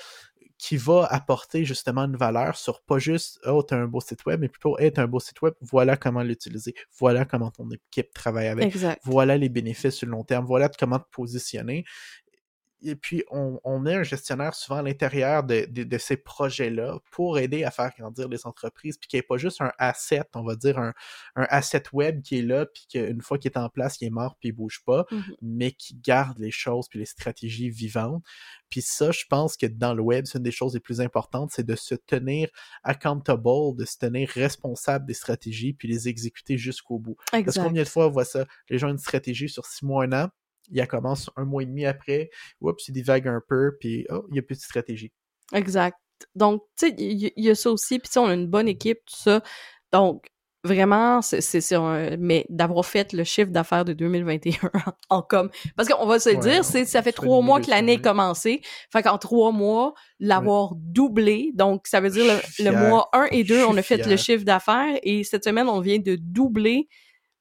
qui 0.61 0.77
va 0.77 1.07
apporter 1.09 1.65
justement 1.65 2.03
une 2.03 2.15
valeur 2.15 2.55
sur 2.55 2.83
pas 2.83 2.99
juste 2.99 3.39
oh 3.47 3.63
t'as 3.63 3.77
un 3.77 3.87
beau 3.87 3.99
site 3.99 4.23
web 4.27 4.41
mais 4.41 4.47
plutôt 4.47 4.77
hey 4.77 4.93
t'as 4.93 5.01
un 5.01 5.07
beau 5.07 5.19
site 5.19 5.41
web 5.41 5.55
voilà 5.59 5.97
comment 5.97 6.21
l'utiliser. 6.21 6.75
Voilà 6.99 7.25
comment 7.25 7.49
ton 7.49 7.67
équipe 7.71 8.13
travaille 8.13 8.47
avec. 8.47 8.65
Exact. 8.65 9.01
voilà 9.03 9.37
les 9.37 9.49
bénéfices 9.49 9.95
sur 9.95 10.05
le 10.05 10.11
long 10.11 10.23
terme. 10.23 10.45
Voilà 10.45 10.69
comment 10.69 10.99
te 10.99 11.09
positionner 11.11 11.83
et 12.83 12.95
puis 12.95 13.23
on, 13.31 13.59
on 13.63 13.79
met 13.79 13.95
un 13.95 14.03
gestionnaire 14.03 14.53
souvent 14.55 14.77
à 14.79 14.81
l'intérieur 14.81 15.43
de, 15.43 15.65
de, 15.69 15.83
de 15.83 15.97
ces 15.97 16.17
projets-là 16.17 16.99
pour 17.11 17.37
aider 17.39 17.63
à 17.63 17.71
faire 17.71 17.91
grandir 17.97 18.27
les 18.29 18.45
entreprises, 18.45 18.97
puis 18.97 19.07
qu'il 19.07 19.17
n'y 19.17 19.19
ait 19.21 19.27
pas 19.27 19.37
juste 19.37 19.61
un 19.61 19.71
asset, 19.77 20.23
on 20.35 20.43
va 20.43 20.55
dire 20.55 20.77
un, 20.79 20.93
un 21.35 21.47
asset 21.49 21.83
web 21.93 22.21
qui 22.21 22.39
est 22.39 22.41
là, 22.43 22.65
puis 22.65 22.87
qu'une 22.91 23.21
fois 23.21 23.37
qu'il 23.37 23.51
est 23.51 23.57
en 23.57 23.69
place, 23.69 23.97
il 24.01 24.07
est 24.07 24.09
mort, 24.11 24.35
puis 24.39 24.49
il 24.49 24.53
bouge 24.53 24.81
pas, 24.85 25.05
Mhm. 25.11 25.35
mais 25.41 25.71
qui 25.71 25.95
garde 25.95 26.39
les 26.39 26.51
choses 26.51 26.87
puis 26.89 26.99
les 26.99 27.05
stratégies 27.05 27.69
vivantes. 27.69 28.23
Puis 28.69 28.81
ça, 28.81 29.11
je 29.11 29.25
pense 29.29 29.57
que 29.57 29.65
dans 29.65 29.93
le 29.93 30.01
web, 30.01 30.25
c'est 30.25 30.37
une 30.37 30.43
des 30.43 30.51
choses 30.51 30.73
les 30.73 30.79
plus 30.79 31.01
importantes, 31.01 31.51
c'est 31.51 31.65
de 31.65 31.75
se 31.75 31.95
tenir 31.95 32.49
accountable, 32.83 33.75
de 33.77 33.85
se 33.85 33.97
tenir 33.97 34.29
responsable 34.29 35.05
des 35.05 35.13
stratégies, 35.13 35.73
puis 35.73 35.87
les 35.87 36.07
exécuter 36.07 36.57
jusqu'au 36.57 36.99
bout. 36.99 37.15
Parce 37.31 37.41
Exact. 37.41 37.61
que 37.61 37.67
combien 37.67 37.83
de 37.83 37.87
fois 37.87 38.07
on 38.07 38.11
voit 38.11 38.25
ça? 38.25 38.45
Les 38.69 38.77
gens 38.77 38.87
ont 38.87 38.91
une 38.91 38.97
stratégie 38.97 39.49
sur 39.49 39.65
six 39.65 39.85
mois, 39.85 40.05
un 40.05 40.13
an, 40.25 40.29
ils 40.71 40.87
commencent 40.87 41.29
un 41.35 41.45
mois 41.45 41.63
et 41.63 41.65
demi 41.65 41.85
après, 41.85 42.29
oups, 42.61 42.87
ils 42.87 42.93
divaguent 42.93 43.27
un 43.27 43.41
peu, 43.47 43.77
puis 43.79 44.05
oh, 44.09 44.25
il 44.29 44.33
n'y 44.33 44.39
a 44.39 44.41
plus 44.41 44.57
de 44.57 44.61
stratégie. 44.63 45.11
Exact. 45.53 45.97
Donc, 46.35 46.63
tu 46.79 46.87
sais, 46.89 46.95
il 46.97 47.23
y, 47.23 47.33
il 47.35 47.45
y 47.45 47.49
a 47.49 47.55
ça 47.55 47.71
aussi. 47.71 47.99
Puis, 47.99 48.11
on 48.17 48.27
a 48.27 48.33
une 48.33 48.47
bonne 48.47 48.67
équipe, 48.67 48.99
tout 49.05 49.15
ça. 49.15 49.41
Donc, 49.91 50.27
vraiment, 50.63 51.21
c'est 51.23 51.73
un- 51.73 52.15
mais 52.19 52.45
d'avoir 52.49 52.85
fait 52.85 53.13
le 53.13 53.23
chiffre 53.23 53.49
d'affaires 53.49 53.83
de 53.83 53.93
2021 53.93 54.69
en 55.09 55.23
comme 55.23 55.49
parce 55.75 55.89
qu'on 55.89 56.05
va 56.05 56.19
se 56.19 56.29
le 56.29 56.35
Ouais, 56.35 56.41
dire 56.41 56.63
c'est 56.63 56.85
ça 56.85 57.01
fait 57.01 57.11
trois 57.13 57.41
mois 57.41 57.59
que 57.59 57.69
l'année 57.71 57.93
a 57.93 57.95
idée, 57.95 58.03
commencé 58.03 58.61
fait 58.93 59.01
qu'en 59.01 59.17
trois 59.17 59.51
mois 59.51 59.95
l'avoir 60.19 60.73
doublé 60.75 61.49
donc 61.55 61.87
ça 61.87 61.99
veut 61.99 62.11
dire 62.11 62.25
le, 62.25 62.63
le 62.65 62.71
mois 62.89 63.09
1 63.13 63.29
et 63.31 63.43
2 63.43 63.57
Je 63.57 63.65
on 63.65 63.75
a 63.75 63.81
fait 63.81 64.05
le 64.05 64.15
chiffre 64.17 64.43
d'affaires 64.45 64.99
et 65.01 65.23
cette 65.23 65.43
semaine 65.45 65.67
on 65.67 65.79
vient 65.79 65.97
de 65.97 66.15
doubler 66.15 66.87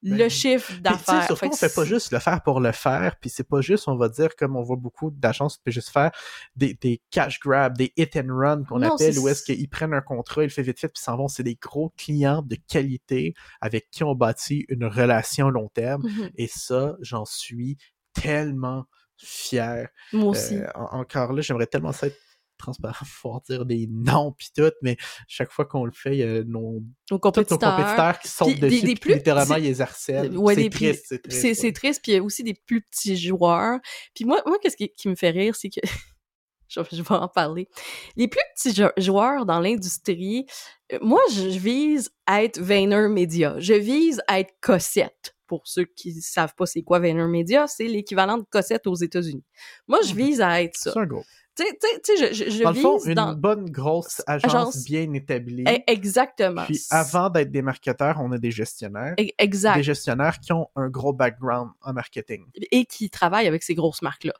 le 0.02 0.16
Ben, 0.16 0.30
chiffre 0.30 0.68
tu 0.68 0.74
sais, 0.76 0.80
d'affaires 0.80 1.24
surtout, 1.26 1.46
on 1.46 1.52
fait 1.52 1.74
pas 1.74 1.84
juste 1.84 2.10
le 2.12 2.18
faire 2.18 2.42
pour 2.42 2.60
le 2.60 2.72
faire, 2.72 3.16
puis 3.20 3.28
c'est 3.28 3.46
pas 3.46 3.60
juste, 3.60 3.86
on 3.88 3.96
va 3.96 4.08
dire, 4.08 4.34
comme 4.36 4.56
on 4.56 4.62
voit 4.62 4.76
beaucoup 4.76 5.10
d'agences 5.10 5.56
qui 5.58 5.62
peuvent 5.64 5.74
juste 5.74 5.90
faire 5.90 6.10
des, 6.56 6.74
des 6.74 7.02
cash 7.10 7.38
grabs, 7.40 7.76
des 7.76 7.92
hit 7.96 8.16
and 8.16 8.28
run 8.34 8.64
qu'on 8.64 8.80
appelle, 8.82 9.18
où 9.18 9.28
est-ce 9.28 9.42
qu'ils 9.42 9.68
prennent 9.68 9.92
un 9.92 10.00
contrat, 10.00 10.42
ils 10.42 10.46
le 10.46 10.50
font 10.50 10.62
vite 10.62 10.80
fait, 10.80 10.88
puis 10.88 11.02
s'en 11.02 11.16
vont. 11.16 11.28
C'est 11.28 11.42
des 11.42 11.56
gros 11.56 11.92
clients 11.96 12.42
de 12.42 12.56
qualité 12.68 13.34
avec 13.60 13.90
qui 13.90 14.02
on 14.04 14.14
bâtit 14.14 14.64
une 14.68 14.86
relation 14.86 15.50
long 15.50 15.68
terme. 15.68 16.02
Mhm. 16.04 16.30
Et 16.36 16.46
ça, 16.48 16.96
j'en 17.00 17.24
suis 17.26 17.76
tellement 18.14 18.86
fier. 19.16 19.88
moi 20.14 20.30
aussi 20.30 20.56
Euh, 20.56 20.66
en- 20.74 21.00
encore 21.00 21.32
là, 21.34 21.42
j'aimerais 21.42 21.66
tellement 21.66 21.92
ça 21.92 22.06
être 22.06 22.16
transparent, 22.60 23.04
pouvoir 23.20 23.40
dire 23.42 23.66
des 23.66 23.86
noms 23.90 24.32
puis 24.36 24.48
tout, 24.56 24.70
mais 24.82 24.96
chaque 25.26 25.50
fois 25.50 25.64
qu'on 25.64 25.84
le 25.84 25.92
fait, 25.92 26.16
il 26.16 26.18
y 26.18 26.22
a 26.22 26.44
nos, 26.44 26.82
nos 27.10 27.18
compétiteurs 27.18 28.18
qui 28.20 28.54
des- 28.54 28.68
dessus, 28.68 28.86
des 28.86 28.94
plus 28.94 29.14
littéralement, 29.14 29.56
ils 29.56 29.64
les 29.64 29.80
harcèlent. 29.80 30.36
Ouais, 30.36 30.54
c'est 30.54 30.70
triste, 30.70 31.06
c'est 31.08 31.22
triste. 31.22 31.40
c'est 31.40 31.66
ouais. 31.66 31.72
triste 31.72 32.00
puis 32.02 32.12
il 32.12 32.14
y 32.16 32.18
a 32.18 32.22
aussi 32.22 32.44
des 32.44 32.54
plus 32.54 32.80
petits 32.82 33.16
joueurs 33.16 33.78
puis 34.14 34.24
moi 34.24 34.40
moi 34.46 34.58
qu'est-ce 34.62 34.76
qui, 34.76 34.88
qui 34.90 35.08
me 35.08 35.14
fait 35.14 35.30
rire 35.30 35.54
c'est 35.56 35.68
que 35.70 35.80
je, 36.68 36.80
vais 36.80 37.14
en 37.14 37.28
parler 37.28 37.68
les 38.16 38.28
plus 38.28 38.40
petits 38.54 38.74
jou- 38.74 38.92
joueurs 38.96 39.46
dans 39.46 39.60
l'industrie 39.60 40.46
euh, 40.92 40.98
moi 41.02 41.20
je 41.32 41.48
vise 41.48 42.10
à 42.26 42.44
être 42.44 42.60
VaynerMedia 42.60 43.56
je 43.58 43.74
vise 43.74 44.20
à 44.28 44.40
être 44.40 44.52
Cossette 44.60 45.34
pour 45.50 45.66
ceux 45.66 45.84
qui 45.84 46.12
savent 46.22 46.54
pas 46.54 46.64
c'est 46.64 46.82
quoi 46.82 47.00
VaynerMedia 47.00 47.66
c'est 47.66 47.88
l'équivalent 47.88 48.38
de 48.38 48.44
Cossette 48.48 48.86
aux 48.86 48.94
États-Unis 48.94 49.42
moi 49.88 49.98
je 50.04 50.12
Mhm. 50.12 50.16
vise 50.16 50.40
à 50.40 50.62
être 50.62 50.76
ça 50.76 50.92
C'est 50.92 51.00
un 51.00 51.06
gros. 51.06 51.24
tu 51.56 51.64
sais 52.04 52.16
je, 52.16 52.32
je, 52.44 52.50
je 52.50 52.62
Dans 52.62 52.70
le 52.70 52.76
fond, 52.76 52.98
une 53.04 53.14
dans 53.14 53.34
bonne 53.34 53.68
grosse 53.68 54.22
agence, 54.28 54.54
agence- 54.54 54.84
bien 54.84 55.12
établie. 55.12 55.64
Eh, 55.68 55.82
exactement 55.88 56.64
Puis 56.66 56.80
avant 56.90 57.28
d'être 57.30 57.50
des 57.50 57.62
marketeurs, 57.62 58.18
on 58.20 58.30
a 58.30 58.38
des 58.38 58.52
gestionnaires. 58.52 59.14
Eh, 59.18 59.34
exact 59.38 59.76
Des 59.78 59.82
gestionnaires 59.82 60.38
qui 60.38 60.52
ont 60.52 60.68
un 60.76 60.88
gros 60.88 61.12
background 61.12 61.70
en 61.82 61.92
marketing. 61.92 62.44
et 62.70 62.84
qui 62.84 63.10
travaillent 63.10 63.48
avec 63.48 63.64
ces 63.64 63.74
grosses 63.74 64.02
marques 64.02 64.24
là 64.24 64.34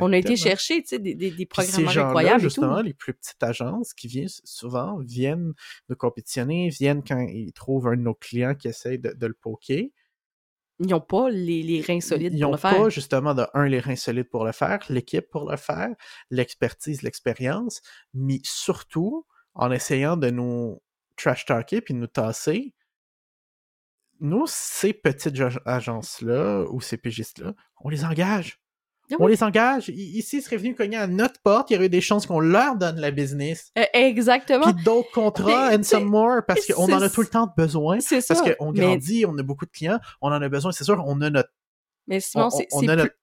on 0.00 0.12
a 0.12 0.16
été 0.18 0.32
Exactement. 0.32 0.50
chercher 0.50 0.82
tu 0.82 0.88
sais 0.88 0.98
des, 0.98 1.14
des, 1.14 1.46
programmes 1.46 1.86
incroyables 1.86 2.40
et 2.40 2.42
tout 2.42 2.48
justement, 2.48 2.80
les 2.80 2.92
plus 2.92 3.14
petites 3.14 3.40
agences 3.40 3.94
qui 3.94 4.08
viennent 4.08 4.28
souvent 4.42 4.98
viennent 4.98 5.52
de 5.88 5.94
compétitionner, 5.94 6.70
viennent 6.70 7.04
quand 7.04 7.20
ils 7.20 7.52
trouvent 7.52 7.86
un 7.86 7.96
de 7.96 8.02
nos 8.02 8.14
clients 8.16 8.56
qui 8.56 8.66
essaye 8.66 8.98
de, 8.98 9.12
de 9.12 9.26
le 9.28 9.34
poker. 9.34 9.84
Ils 10.80 10.86
n'ont 10.88 11.00
pas 11.00 11.30
les, 11.30 11.62
les 11.62 11.80
reins 11.80 12.00
solides 12.00 12.32
Ils 12.34 12.40
pour 12.40 12.48
n'ont 12.50 12.52
le 12.52 12.58
faire. 12.60 12.76
pas 12.76 12.88
justement 12.88 13.34
de 13.34 13.46
un 13.54 13.66
les 13.66 13.80
reins 13.80 13.96
solides 13.96 14.28
pour 14.28 14.44
le 14.44 14.52
faire, 14.52 14.80
l'équipe 14.88 15.28
pour 15.30 15.48
le 15.50 15.56
faire, 15.56 15.88
l'expertise, 16.30 17.02
l'expérience, 17.02 17.80
mais 18.12 18.40
surtout 18.42 19.26
en 19.54 19.70
essayant 19.70 20.16
de 20.16 20.30
nous 20.30 20.82
trash 21.16 21.44
talker 21.46 21.80
puis 21.80 21.94
de 21.94 21.98
nous 22.00 22.06
tasser. 22.08 22.74
nous, 24.20 24.46
ces 24.46 24.92
petites 24.92 25.38
ag- 25.40 25.60
agences-là 25.66 26.64
ou 26.70 26.80
ces 26.80 26.96
pigistes-là, 26.96 27.54
on 27.80 27.88
les 27.88 28.04
engage. 28.04 28.60
Ah 29.12 29.16
On 29.18 29.26
les 29.26 29.42
engage. 29.42 29.88
Ici, 29.90 30.38
ils 30.38 30.42
seraient 30.42 30.56
venus 30.56 30.76
cogner 30.76 30.96
à 30.96 31.06
notre 31.06 31.40
porte. 31.40 31.70
Il 31.70 31.74
y 31.74 31.76
aurait 31.76 31.86
eu 31.86 31.90
des 31.90 32.00
chances 32.00 32.26
qu'on 32.26 32.40
leur 32.40 32.76
donne 32.76 32.98
la 32.98 33.10
business. 33.10 33.70
Euh, 33.78 33.84
exactement. 33.92 34.72
Puis 34.72 34.84
d'autres 34.84 35.10
contrats 35.12 35.70
Mais, 35.70 35.76
and 35.76 35.82
some 35.82 36.04
more 36.04 36.40
parce 36.46 36.66
qu'on 36.66 36.90
en 36.90 37.02
a 37.02 37.10
tout 37.10 37.20
le 37.20 37.26
temps 37.26 37.52
besoin. 37.56 38.00
C'est 38.00 38.20
ça. 38.20 38.34
Parce 38.34 38.54
qu'on 38.56 38.72
mais, 38.72 38.80
grandit, 38.80 39.26
on 39.26 39.36
a 39.36 39.42
beaucoup 39.42 39.66
de 39.66 39.70
clients, 39.70 39.98
on 40.22 40.28
en 40.28 40.40
a 40.40 40.48
besoin. 40.48 40.72
C'est 40.72 40.84
sûr, 40.84 41.02
on 41.06 41.20
a 41.20 41.30
notre. 41.30 41.50
mais 42.06 42.20
Simon, 42.20 42.46
on- 42.46 42.50
c'est 42.50 42.66
plus, 42.66 42.86
notre- 42.86 43.14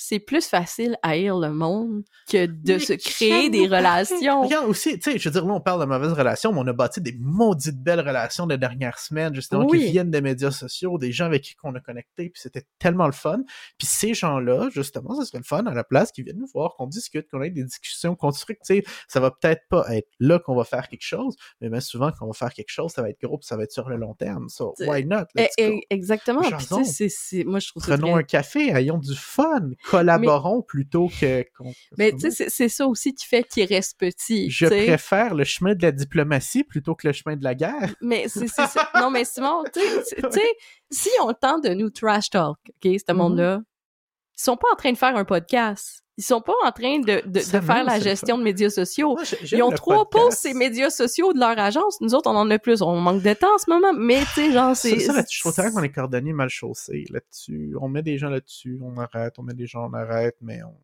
c'est 0.00 0.20
plus 0.20 0.46
facile 0.46 0.96
à 1.02 1.10
haïr 1.10 1.36
le 1.38 1.50
monde 1.50 2.04
que 2.30 2.46
de 2.46 2.74
Mais 2.74 2.78
se 2.78 2.92
créer 2.92 3.50
des 3.50 3.66
relations. 3.66 4.42
Regarde 4.42 4.68
aussi, 4.68 4.98
tu 4.98 5.10
sais, 5.10 5.18
je 5.18 5.28
veux 5.28 5.32
dire, 5.32 5.44
là, 5.44 5.54
on 5.54 5.60
parle 5.60 5.80
de 5.80 5.86
mauvaises 5.86 6.12
relations, 6.12 6.52
mais 6.52 6.60
on 6.60 6.66
a 6.68 6.72
bâti 6.72 7.00
des 7.00 7.16
maudites 7.18 7.82
belles 7.82 8.00
relations 8.00 8.46
les 8.46 8.58
dernières 8.58 8.98
semaines, 9.00 9.34
justement, 9.34 9.66
Oui. 9.66 9.80
qui 9.80 9.90
viennent 9.90 10.10
des 10.12 10.20
médias 10.20 10.52
sociaux, 10.52 10.98
des 10.98 11.10
gens 11.10 11.24
avec 11.26 11.42
qui 11.42 11.54
on 11.64 11.74
a 11.74 11.80
connecté, 11.80 12.30
puis 12.30 12.40
c'était 12.40 12.62
tellement 12.78 13.06
le 13.06 13.12
fun. 13.12 13.40
Puis 13.76 13.88
ces 13.88 14.14
gens-là, 14.14 14.68
justement, 14.72 15.14
ça 15.16 15.24
serait 15.24 15.38
le 15.38 15.44
fun 15.44 15.66
à 15.66 15.74
la 15.74 15.82
place 15.84 16.12
qu'ils 16.12 16.24
viennent 16.24 16.38
nous 16.38 16.50
voir, 16.54 16.76
qu'on 16.76 16.86
discute, 16.86 17.28
qu'on 17.28 17.42
ait 17.42 17.50
des 17.50 17.64
discussions 17.64 18.14
constructives. 18.14 18.84
Ça 19.08 19.18
va 19.18 19.32
peut-être 19.32 19.62
pas 19.68 19.84
être 19.96 20.08
là 20.20 20.38
qu'on 20.38 20.54
va 20.54 20.62
faire 20.64 20.88
quelque 20.88 21.04
chose, 21.04 21.34
mais 21.60 21.68
bien 21.70 21.80
souvent, 21.80 22.10
quand 22.12 22.24
on 22.26 22.28
va 22.28 22.34
faire 22.34 22.52
quelque 22.54 22.70
chose, 22.70 22.92
ça 22.92 23.02
va 23.02 23.10
être 23.10 23.20
gros, 23.20 23.38
puis 23.38 23.46
ça 23.48 23.56
va 23.56 23.64
être 23.64 23.72
sur 23.72 23.88
le 23.88 23.96
long 23.96 24.14
terme. 24.14 24.48
So, 24.48 24.74
why 24.80 25.04
not? 25.04 25.24
Eh, 25.36 25.42
Let's 25.42 25.54
go. 25.58 25.64
eh, 25.64 25.80
exactement. 25.90 26.40
Puis, 26.42 26.50
moi, 27.44 27.58
je 27.58 27.68
trouve 27.68 27.82
ça 27.84 27.96
Prenons 27.96 28.12
très... 28.12 28.20
un 28.20 28.22
café, 28.22 28.68
ayons 28.70 28.98
du 28.98 29.14
fun, 29.16 29.70
collaborons 29.90 30.62
plutôt 30.62 31.08
que... 31.20 31.44
Mais 31.96 32.12
tu 32.12 32.20
sais, 32.20 32.30
c'est- 32.30 32.50
c'est 32.50 32.68
ça 32.68 32.86
aussi 32.86 33.14
qui 33.14 33.26
fait 33.26 33.44
qu'il 33.44 33.64
reste 33.66 33.98
petit. 33.98 34.50
je 34.50 34.66
préfère 34.66 35.34
le 35.34 35.44
chemin 35.44 35.74
de 35.74 35.82
la 35.82 35.92
diplomatie 35.92 36.64
plutôt 36.64 36.94
que 36.94 37.06
le 37.06 37.12
chemin 37.12 37.36
de 37.36 37.44
la 37.44 37.54
guerre. 37.54 37.94
Mais 38.00 38.26
c'est. 38.28 38.46
Non, 38.94 39.10
mais 39.10 39.24
Simon, 39.24 39.64
tu 39.72 39.80
sais, 39.80 40.56
si 40.90 41.10
on 41.22 41.32
tente 41.32 41.64
de 41.64 41.70
nous 41.74 41.90
trash 41.90 42.30
talk, 42.30 42.56
OK, 42.68 42.82
ce 42.84 43.12
Mhm. 43.12 43.16
monde-là, 43.18 43.60
ils 44.38 44.42
sont 44.42 44.56
pas 44.56 44.68
en 44.72 44.76
train 44.76 44.92
de 44.92 44.98
faire 44.98 45.16
un 45.16 45.24
podcast. 45.24 46.02
Ils 46.18 46.24
sont 46.24 46.40
pas 46.40 46.52
en 46.64 46.72
train 46.72 46.98
de, 46.98 47.22
de, 47.24 47.30
de 47.30 47.38
Ça, 47.38 47.62
faire 47.62 47.84
la 47.84 48.00
gestion 48.00 48.38
de 48.38 48.42
médias 48.42 48.70
sociaux. 48.70 49.14
Moi, 49.14 49.22
Ils 49.52 49.62
ont 49.62 49.70
trois 49.70 50.10
pouces 50.10 50.34
ces 50.34 50.52
médias 50.52 50.90
sociaux 50.90 51.32
de 51.32 51.38
leur 51.38 51.56
agence. 51.56 52.00
Nous 52.00 52.12
autres, 52.14 52.28
on 52.28 52.34
en 52.36 52.50
a 52.50 52.58
plus. 52.58 52.82
On 52.82 52.96
manque 53.00 53.22
de 53.22 53.34
temps 53.34 53.54
en 53.54 53.58
ce 53.58 53.70
moment. 53.70 53.92
Mais, 53.96 54.18
tu 54.20 54.26
sais, 54.26 54.52
genre, 54.52 54.74
c'est... 54.74 54.98
ça, 54.98 55.12
là-dessus, 55.12 55.36
je 55.36 55.42
trouve 55.42 55.54
tellement 55.54 55.76
qu'on 55.76 55.82
est 55.84 55.92
cordonnier 55.92 56.32
mal 56.32 56.48
chaussé 56.48 57.04
là-dessus. 57.10 57.76
On 57.80 57.88
met 57.88 58.02
des 58.02 58.18
gens 58.18 58.30
là-dessus, 58.30 58.80
on 58.82 58.98
arrête, 58.98 59.34
on 59.38 59.44
met 59.44 59.54
des 59.54 59.66
gens, 59.66 59.88
on 59.88 59.94
arrête, 59.94 60.36
mais 60.42 60.60
on... 60.64 60.74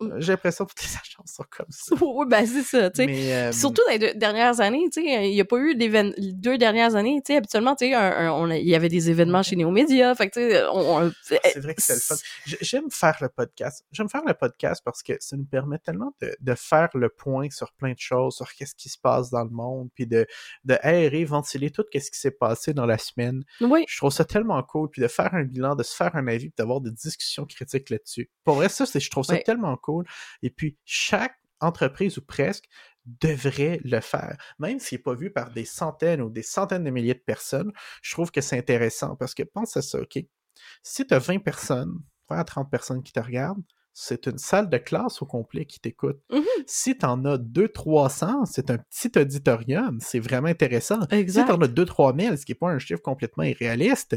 Mm. 0.00 0.14
J'ai 0.18 0.32
l'impression 0.32 0.64
que 0.64 0.72
toutes 0.74 0.82
les 0.88 0.94
agences 0.96 1.32
sont 1.34 1.44
comme 1.50 1.66
ça. 1.70 1.94
oui, 2.00 2.26
ben 2.28 2.46
c'est 2.46 2.62
ça, 2.62 2.90
tu 2.90 3.04
sais. 3.04 3.32
Euh, 3.32 3.52
Surtout 3.52 3.82
dans 3.86 3.92
les 3.92 3.98
deux 3.98 4.14
dernières 4.14 4.60
années, 4.60 4.84
tu 4.92 5.02
sais, 5.02 5.28
il 5.28 5.34
n'y 5.34 5.40
a 5.40 5.44
pas 5.44 5.58
eu 5.58 5.74
d'événements, 5.74 6.14
deux 6.18 6.58
dernières 6.58 6.94
années, 6.94 7.20
tu 7.24 7.32
sais, 7.32 7.36
habituellement, 7.38 7.74
tu 7.76 7.86
sais, 7.90 8.60
il 8.60 8.68
y 8.68 8.74
avait 8.74 8.88
des 8.88 9.10
événements 9.10 9.42
chez 9.42 9.56
Néo 9.56 9.70
Média, 9.70 10.14
fait 10.14 10.28
que, 10.30 10.34
tu 10.34 10.50
sais, 10.54 10.64
on, 10.72 11.06
on- 11.06 11.12
c'est 11.22 11.58
vrai 11.58 11.74
que 11.74 11.82
c'est 11.82 11.94
le 11.94 12.00
fun. 12.00 12.14
J'aime 12.44 12.90
faire 12.90 13.16
le 13.20 13.28
podcast. 13.28 13.84
J'aime 13.92 14.08
faire 14.08 14.22
le 14.26 14.34
podcast 14.34 14.82
parce 14.84 15.02
que 15.02 15.12
ça 15.20 15.36
nous 15.36 15.44
permet 15.44 15.78
tellement 15.78 16.14
de, 16.20 16.34
de 16.40 16.54
faire 16.54 16.88
le 16.94 17.08
point 17.08 17.48
sur 17.50 17.72
plein 17.72 17.92
de 17.92 17.98
choses, 17.98 18.36
sur 18.36 18.52
qu'est-ce 18.52 18.74
qui 18.74 18.88
se 18.88 18.98
passe 18.98 19.30
dans 19.30 19.44
le 19.44 19.50
monde, 19.50 19.88
puis 19.94 20.06
de, 20.06 20.26
de 20.64 20.76
aérer, 20.82 21.24
ventiler 21.24 21.70
tout 21.70 21.84
ce 21.92 22.10
qui 22.10 22.18
s'est 22.18 22.30
passé 22.30 22.72
dans 22.72 22.86
la 22.86 22.98
semaine. 22.98 23.42
Oui, 23.60 23.84
Je 23.88 23.96
trouve 23.98 24.12
ça 24.12 24.24
tellement 24.24 24.62
cool, 24.62 24.88
puis 24.90 25.02
de 25.02 25.08
faire 25.08 25.34
un 25.34 25.42
bilan, 25.44 25.74
de 25.74 25.82
se 25.82 25.94
faire 25.94 26.14
un 26.14 26.26
avis, 26.28 26.46
puis 26.50 26.54
d'avoir 26.56 26.80
des 26.80 26.90
discussions 26.90 27.44
critiques 27.44 27.90
là-dessus. 27.90 28.30
Pour 28.44 28.54
vrai, 28.56 28.68
ça, 28.68 28.84
je 28.94 29.10
trouve 29.10 29.24
ça 29.24 29.36
tellement 29.38 29.57
cool. 29.82 30.04
Et 30.42 30.50
puis, 30.50 30.76
chaque 30.84 31.36
entreprise 31.60 32.18
ou 32.18 32.22
presque 32.22 32.68
devrait 33.20 33.80
le 33.84 34.00
faire. 34.00 34.36
Même 34.58 34.78
s'il 34.78 34.98
n'est 34.98 35.02
pas 35.02 35.14
vu 35.14 35.30
par 35.30 35.50
des 35.50 35.64
centaines 35.64 36.20
ou 36.20 36.30
des 36.30 36.42
centaines 36.42 36.84
de 36.84 36.90
milliers 36.90 37.14
de 37.14 37.20
personnes, 37.20 37.72
je 38.02 38.12
trouve 38.12 38.30
que 38.30 38.40
c'est 38.40 38.58
intéressant 38.58 39.16
parce 39.16 39.34
que 39.34 39.42
pense 39.42 39.76
à 39.76 39.82
ça, 39.82 40.00
OK? 40.00 40.18
Si 40.82 41.06
tu 41.06 41.14
as 41.14 41.18
20 41.18 41.38
personnes, 41.38 41.98
20 42.28 42.38
à 42.38 42.44
30 42.44 42.70
personnes 42.70 43.02
qui 43.02 43.12
te 43.12 43.20
regardent, 43.20 43.62
c'est 44.00 44.26
une 44.26 44.38
salle 44.38 44.68
de 44.68 44.78
classe 44.78 45.22
au 45.22 45.26
complet 45.26 45.64
qui 45.64 45.80
t'écoute. 45.80 46.20
Mhm. 46.30 46.44
Si 46.66 46.96
tu 46.96 47.04
en 47.04 47.24
as 47.24 47.36
200-300, 47.38 48.44
c'est 48.44 48.70
un 48.70 48.78
petit 48.78 49.10
auditorium, 49.18 49.98
c'est 50.00 50.20
vraiment 50.20 50.48
intéressant. 50.48 51.00
Si 51.10 51.16
exact. 51.16 51.48
t'en 51.48 51.60
as 51.60 51.66
2-3 51.66 52.20
000, 52.20 52.36
ce 52.36 52.46
qui 52.46 52.52
n'est 52.52 52.58
pas 52.58 52.68
un 52.68 52.78
chiffre 52.78 53.02
complètement 53.02 53.42
irréaliste, 53.42 54.16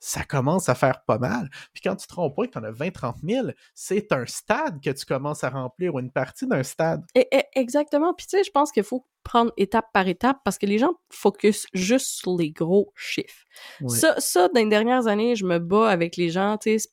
ça 0.00 0.22
commence 0.24 0.68
à 0.68 0.74
faire 0.74 1.02
pas 1.04 1.18
mal. 1.18 1.48
Puis 1.72 1.82
quand 1.82 1.96
tu 1.96 2.06
te 2.06 2.14
rends 2.14 2.26
au 2.26 2.30
point 2.30 2.46
que 2.46 2.52
tu 2.52 2.58
en 2.58 2.64
as 2.64 2.70
20-30 2.70 3.16
000, 3.22 3.48
c'est 3.74 4.12
un 4.12 4.26
stade 4.26 4.80
que 4.82 4.90
tu 4.90 5.04
commences 5.04 5.42
à 5.44 5.50
remplir 5.50 5.94
ou 5.94 6.00
une 6.00 6.10
partie 6.12 6.46
d'un 6.46 6.62
stade. 6.62 7.04
Et- 7.14 7.28
et- 7.32 7.44
exactement. 7.54 8.14
Puis 8.14 8.26
tu 8.26 8.36
sais, 8.38 8.44
je 8.44 8.50
pense 8.50 8.70
qu'il 8.72 8.84
faut 8.84 9.04
prendre 9.24 9.52
étape 9.56 9.86
par 9.92 10.06
étape 10.08 10.38
parce 10.44 10.56
que 10.58 10.66
les 10.66 10.78
gens 10.78 10.94
focus 11.10 11.66
juste 11.74 12.06
sur 12.20 12.36
les 12.36 12.50
gros 12.50 12.92
chiffres. 12.94 13.44
Ça, 13.88 14.14
ça, 14.18 14.48
dans 14.48 14.60
les 14.60 14.68
dernières 14.68 15.06
années, 15.06 15.36
je 15.36 15.44
me 15.44 15.58
bats 15.58 15.88
avec 15.90 16.16
les 16.16 16.30
gens, 16.30 16.56
tu 16.58 16.78
sais, 16.78 16.88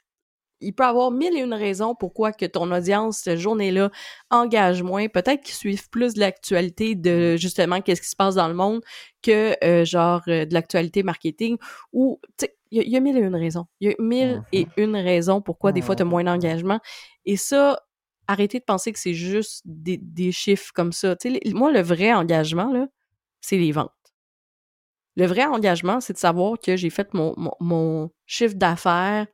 il 0.62 0.74
peut 0.74 0.84
y 0.84 0.88
avoir 0.88 1.12
mille 1.12 1.36
et 1.38 1.42
une 1.42 1.54
raisons 1.54 1.96
pourquoi 1.96 2.32
que 2.32 2.46
ton 2.46 2.72
audience, 2.72 3.18
cette 3.20 3.40
journée-là, 3.40 3.92
engage 4.32 4.82
moins. 4.84 5.08
Peut-être 5.10 5.44
qu'ils 5.44 5.54
suivent 5.54 5.90
plus 5.90 6.14
de 6.14 6.22
l'actualité 6.22 6.96
de, 6.96 7.36
justement, 7.38 7.82
qu'est-ce 7.82 8.02
qui 8.02 8.08
se 8.10 8.16
passe 8.16 8.36
dans 8.36 8.48
le 8.48 8.54
monde 8.54 8.82
que, 9.22 9.54
euh, 9.64 9.84
genre, 9.86 10.22
euh, 10.30 10.46
de 10.46 10.54
l'actualité 10.54 11.04
marketing 11.04 11.58
ou, 11.92 12.20
tu 12.38 12.46
sais, 12.46 12.55
il 12.72 12.78
y, 12.78 12.82
a- 12.82 12.84
il 12.84 12.90
y 12.92 12.98
a 12.98 13.00
mille 13.00 13.18
et 13.18 13.22
une 13.22 13.36
raisons. 13.36 13.66
Il 13.80 13.90
y 13.90 13.92
a 13.92 13.96
mille 14.00 14.42
et 14.52 14.68
une 14.78 14.96
raisons 14.96 15.42
pourquoi 15.42 15.72
des 15.72 15.82
fois 15.82 15.96
t'as 15.96 16.04
moins 16.04 16.24
d'engagement. 16.24 16.80
Et 17.26 17.38
ça, 17.38 17.80
arrêtez 18.28 18.60
de 18.60 18.64
penser 18.66 18.92
que 18.92 19.00
c'est 19.00 19.14
juste 19.14 19.62
des, 19.66 19.98
des 19.98 20.32
chiffres 20.32 20.72
comme 20.74 20.92
ça. 20.92 21.16
Tu 21.16 21.30
les- 21.30 21.54
moi, 21.54 21.72
le 21.72 21.82
vrai 21.82 22.14
engagement, 22.14 22.72
là, 22.72 22.88
c'est 23.42 23.58
les 23.58 23.72
ventes. 23.72 23.92
Le 25.16 25.26
vrai 25.26 25.46
engagement, 25.46 26.02
c'est 26.02 26.14
de 26.14 26.18
savoir 26.18 26.60
que 26.60 26.76
j'ai 26.76 26.90
fait 26.90 27.14
mon, 27.14 27.34
mon, 27.38 27.54
mon 27.62 28.12
chiffre 28.26 28.56
d'affaires 28.56 29.28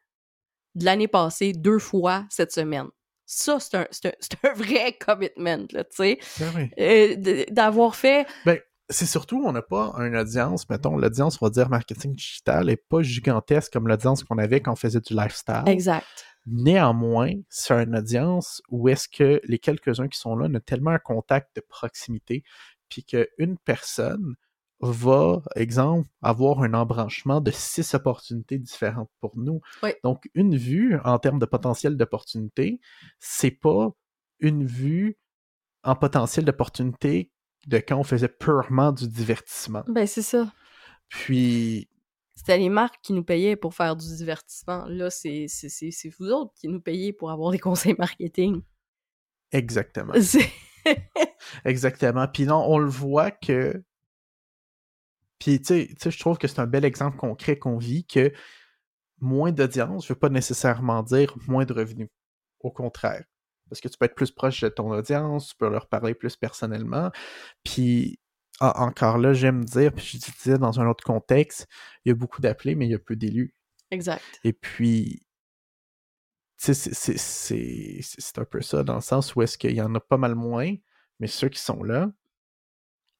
de 0.75 0.85
l'année 0.85 1.07
passée 1.07 1.53
deux 1.53 1.79
fois 1.79 2.25
cette 2.29 2.51
semaine. 2.51 2.87
Ça, 3.25 3.59
c'est 3.59 3.75
un, 3.77 3.87
un, 4.05 4.11
un 4.49 4.53
vrai 4.53 4.93
commitment, 4.93 5.65
là, 5.71 5.83
tu 5.85 5.89
sais. 5.95 6.19
Ben 6.39 6.51
oui. 6.55 6.69
Euh, 6.79 7.45
D'avoir 7.49 7.95
fait... 7.95 8.27
C'est 8.91 9.05
surtout, 9.05 9.41
on 9.45 9.51
n'a 9.51 9.61
pas 9.61 9.93
une 9.97 10.15
audience, 10.15 10.69
mettons, 10.69 10.97
l'audience, 10.97 11.41
on 11.41 11.45
va 11.45 11.49
dire 11.49 11.69
marketing 11.69 12.13
digital, 12.13 12.69
est 12.69 12.75
pas 12.75 13.01
gigantesque 13.01 13.73
comme 13.73 13.87
l'audience 13.87 14.23
qu'on 14.23 14.37
avait 14.37 14.61
quand 14.61 14.73
on 14.73 14.75
faisait 14.75 14.99
du 14.99 15.13
lifestyle. 15.13 15.63
Exact. 15.65 16.05
Néanmoins, 16.45 17.33
c'est 17.49 17.73
une 17.73 17.95
audience 17.95 18.61
où 18.69 18.89
est-ce 18.89 19.07
que 19.07 19.41
les 19.45 19.59
quelques-uns 19.59 20.07
qui 20.07 20.19
sont 20.19 20.35
là 20.35 20.47
ont 20.47 20.59
tellement 20.65 20.91
un 20.91 20.99
contact 20.99 21.55
de 21.55 21.61
proximité, 21.61 22.43
puis 22.89 23.03
qu'une 23.03 23.57
personne 23.63 24.35
va, 24.81 25.41
exemple, 25.55 26.09
avoir 26.21 26.63
un 26.63 26.73
embranchement 26.73 27.39
de 27.39 27.51
six 27.51 27.93
opportunités 27.93 28.57
différentes 28.57 29.11
pour 29.19 29.37
nous. 29.37 29.61
Oui. 29.83 29.91
Donc, 30.03 30.29
une 30.33 30.57
vue 30.57 30.97
en 31.05 31.19
termes 31.19 31.39
de 31.39 31.45
potentiel 31.45 31.95
d'opportunité, 31.95 32.79
c'est 33.19 33.51
pas 33.51 33.91
une 34.39 34.65
vue 34.65 35.17
en 35.83 35.95
potentiel 35.95 36.45
d'opportunité 36.45 37.31
de 37.67 37.77
quand 37.77 37.97
on 37.97 38.03
faisait 38.03 38.27
purement 38.27 38.91
du 38.91 39.07
divertissement. 39.07 39.83
Ben, 39.87 40.07
c'est 40.07 40.21
ça. 40.21 40.51
Puis, 41.09 41.89
C'était 42.35 42.57
les 42.57 42.69
marques 42.69 42.99
qui 43.03 43.13
nous 43.13 43.23
payaient 43.23 43.55
pour 43.55 43.73
faire 43.73 43.95
du 43.95 44.07
divertissement. 44.15 44.85
Là, 44.87 45.09
c'est 45.09 45.47
vous 46.19 46.29
autres 46.31 46.53
qui 46.55 46.67
nous 46.67 46.81
payez 46.81 47.13
pour 47.13 47.31
avoir 47.31 47.51
des 47.51 47.59
conseils 47.67 47.95
marketing. 47.97 48.61
exactement. 49.51 50.13
Exactement. 51.65 52.27
Puis 52.27 52.45
non, 52.45 52.63
on 52.67 52.77
le 52.77 52.89
voit 52.89 53.31
que. 53.31 53.83
Puis 55.39 55.59
tu 55.59 55.65
sais, 55.65 55.87
tu 55.89 55.95
sais, 55.99 56.11
je 56.11 56.19
trouve 56.19 56.37
que 56.37 56.47
c'est 56.47 56.59
un 56.59 56.67
bel 56.67 56.85
exemple 56.85 57.17
concret 57.17 57.57
qu'on 57.57 57.77
vit 57.77 58.05
que 58.05 58.31
moins 59.19 59.51
d'audience 59.51 60.05
ne 60.05 60.13
veut 60.13 60.19
pas 60.19 60.29
nécessairement 60.29 61.03
dire 61.03 61.35
moins 61.47 61.65
de 61.65 61.73
revenus. 61.73 62.09
Au 62.59 62.71
contraire. 62.71 63.25
Parce 63.71 63.79
que 63.79 63.87
tu 63.87 63.97
peux 63.97 64.03
être 64.05 64.15
plus 64.15 64.31
proche 64.31 64.59
de 64.61 64.67
ton 64.67 64.91
audience, 64.91 65.47
tu 65.47 65.55
peux 65.55 65.69
leur 65.69 65.87
parler 65.87 66.13
plus 66.13 66.35
personnellement. 66.35 67.09
Puis 67.63 68.19
ah, 68.59 68.83
encore 68.83 69.17
là, 69.17 69.31
j'aime 69.31 69.63
dire, 69.63 69.93
puis 69.93 70.05
je 70.05 70.17
disais 70.17 70.57
dans 70.57 70.79
un 70.81 70.87
autre 70.87 71.05
contexte, 71.05 71.67
il 72.03 72.09
y 72.09 72.11
a 72.11 72.15
beaucoup 72.15 72.41
d'appelés, 72.41 72.75
mais 72.75 72.85
il 72.85 72.91
y 72.91 72.95
a 72.95 72.99
peu 72.99 73.15
d'élus. 73.15 73.55
Exact. 73.91 74.21
Et 74.43 74.51
puis, 74.53 75.25
tu 76.61 76.73
sais, 76.73 76.93
c'est- 77.17 78.37
un 78.37 78.45
peu 78.45 78.61
ça, 78.61 78.83
dans 78.83 78.95
le 78.95 79.01
sens 79.01 79.35
où 79.35 79.41
est-ce 79.41 79.57
qu'il 79.57 79.71
y 79.73 79.81
en 79.81 79.95
a 79.95 79.99
pas 80.01 80.17
mal 80.17 80.35
moins, 80.35 80.75
mais 81.19 81.27
ceux 81.27 81.49
qui 81.49 81.59
sont 81.59 81.81
là, 81.81 82.07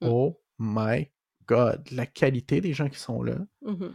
Mm. 0.02 0.08
oh 0.10 0.42
my 0.60 1.10
god, 1.48 1.88
la 1.92 2.06
qualité 2.06 2.60
des 2.62 2.74
gens 2.74 2.90
qui 2.90 3.00
sont 3.00 3.24
là, 3.24 3.38
Mhm. 3.64 3.94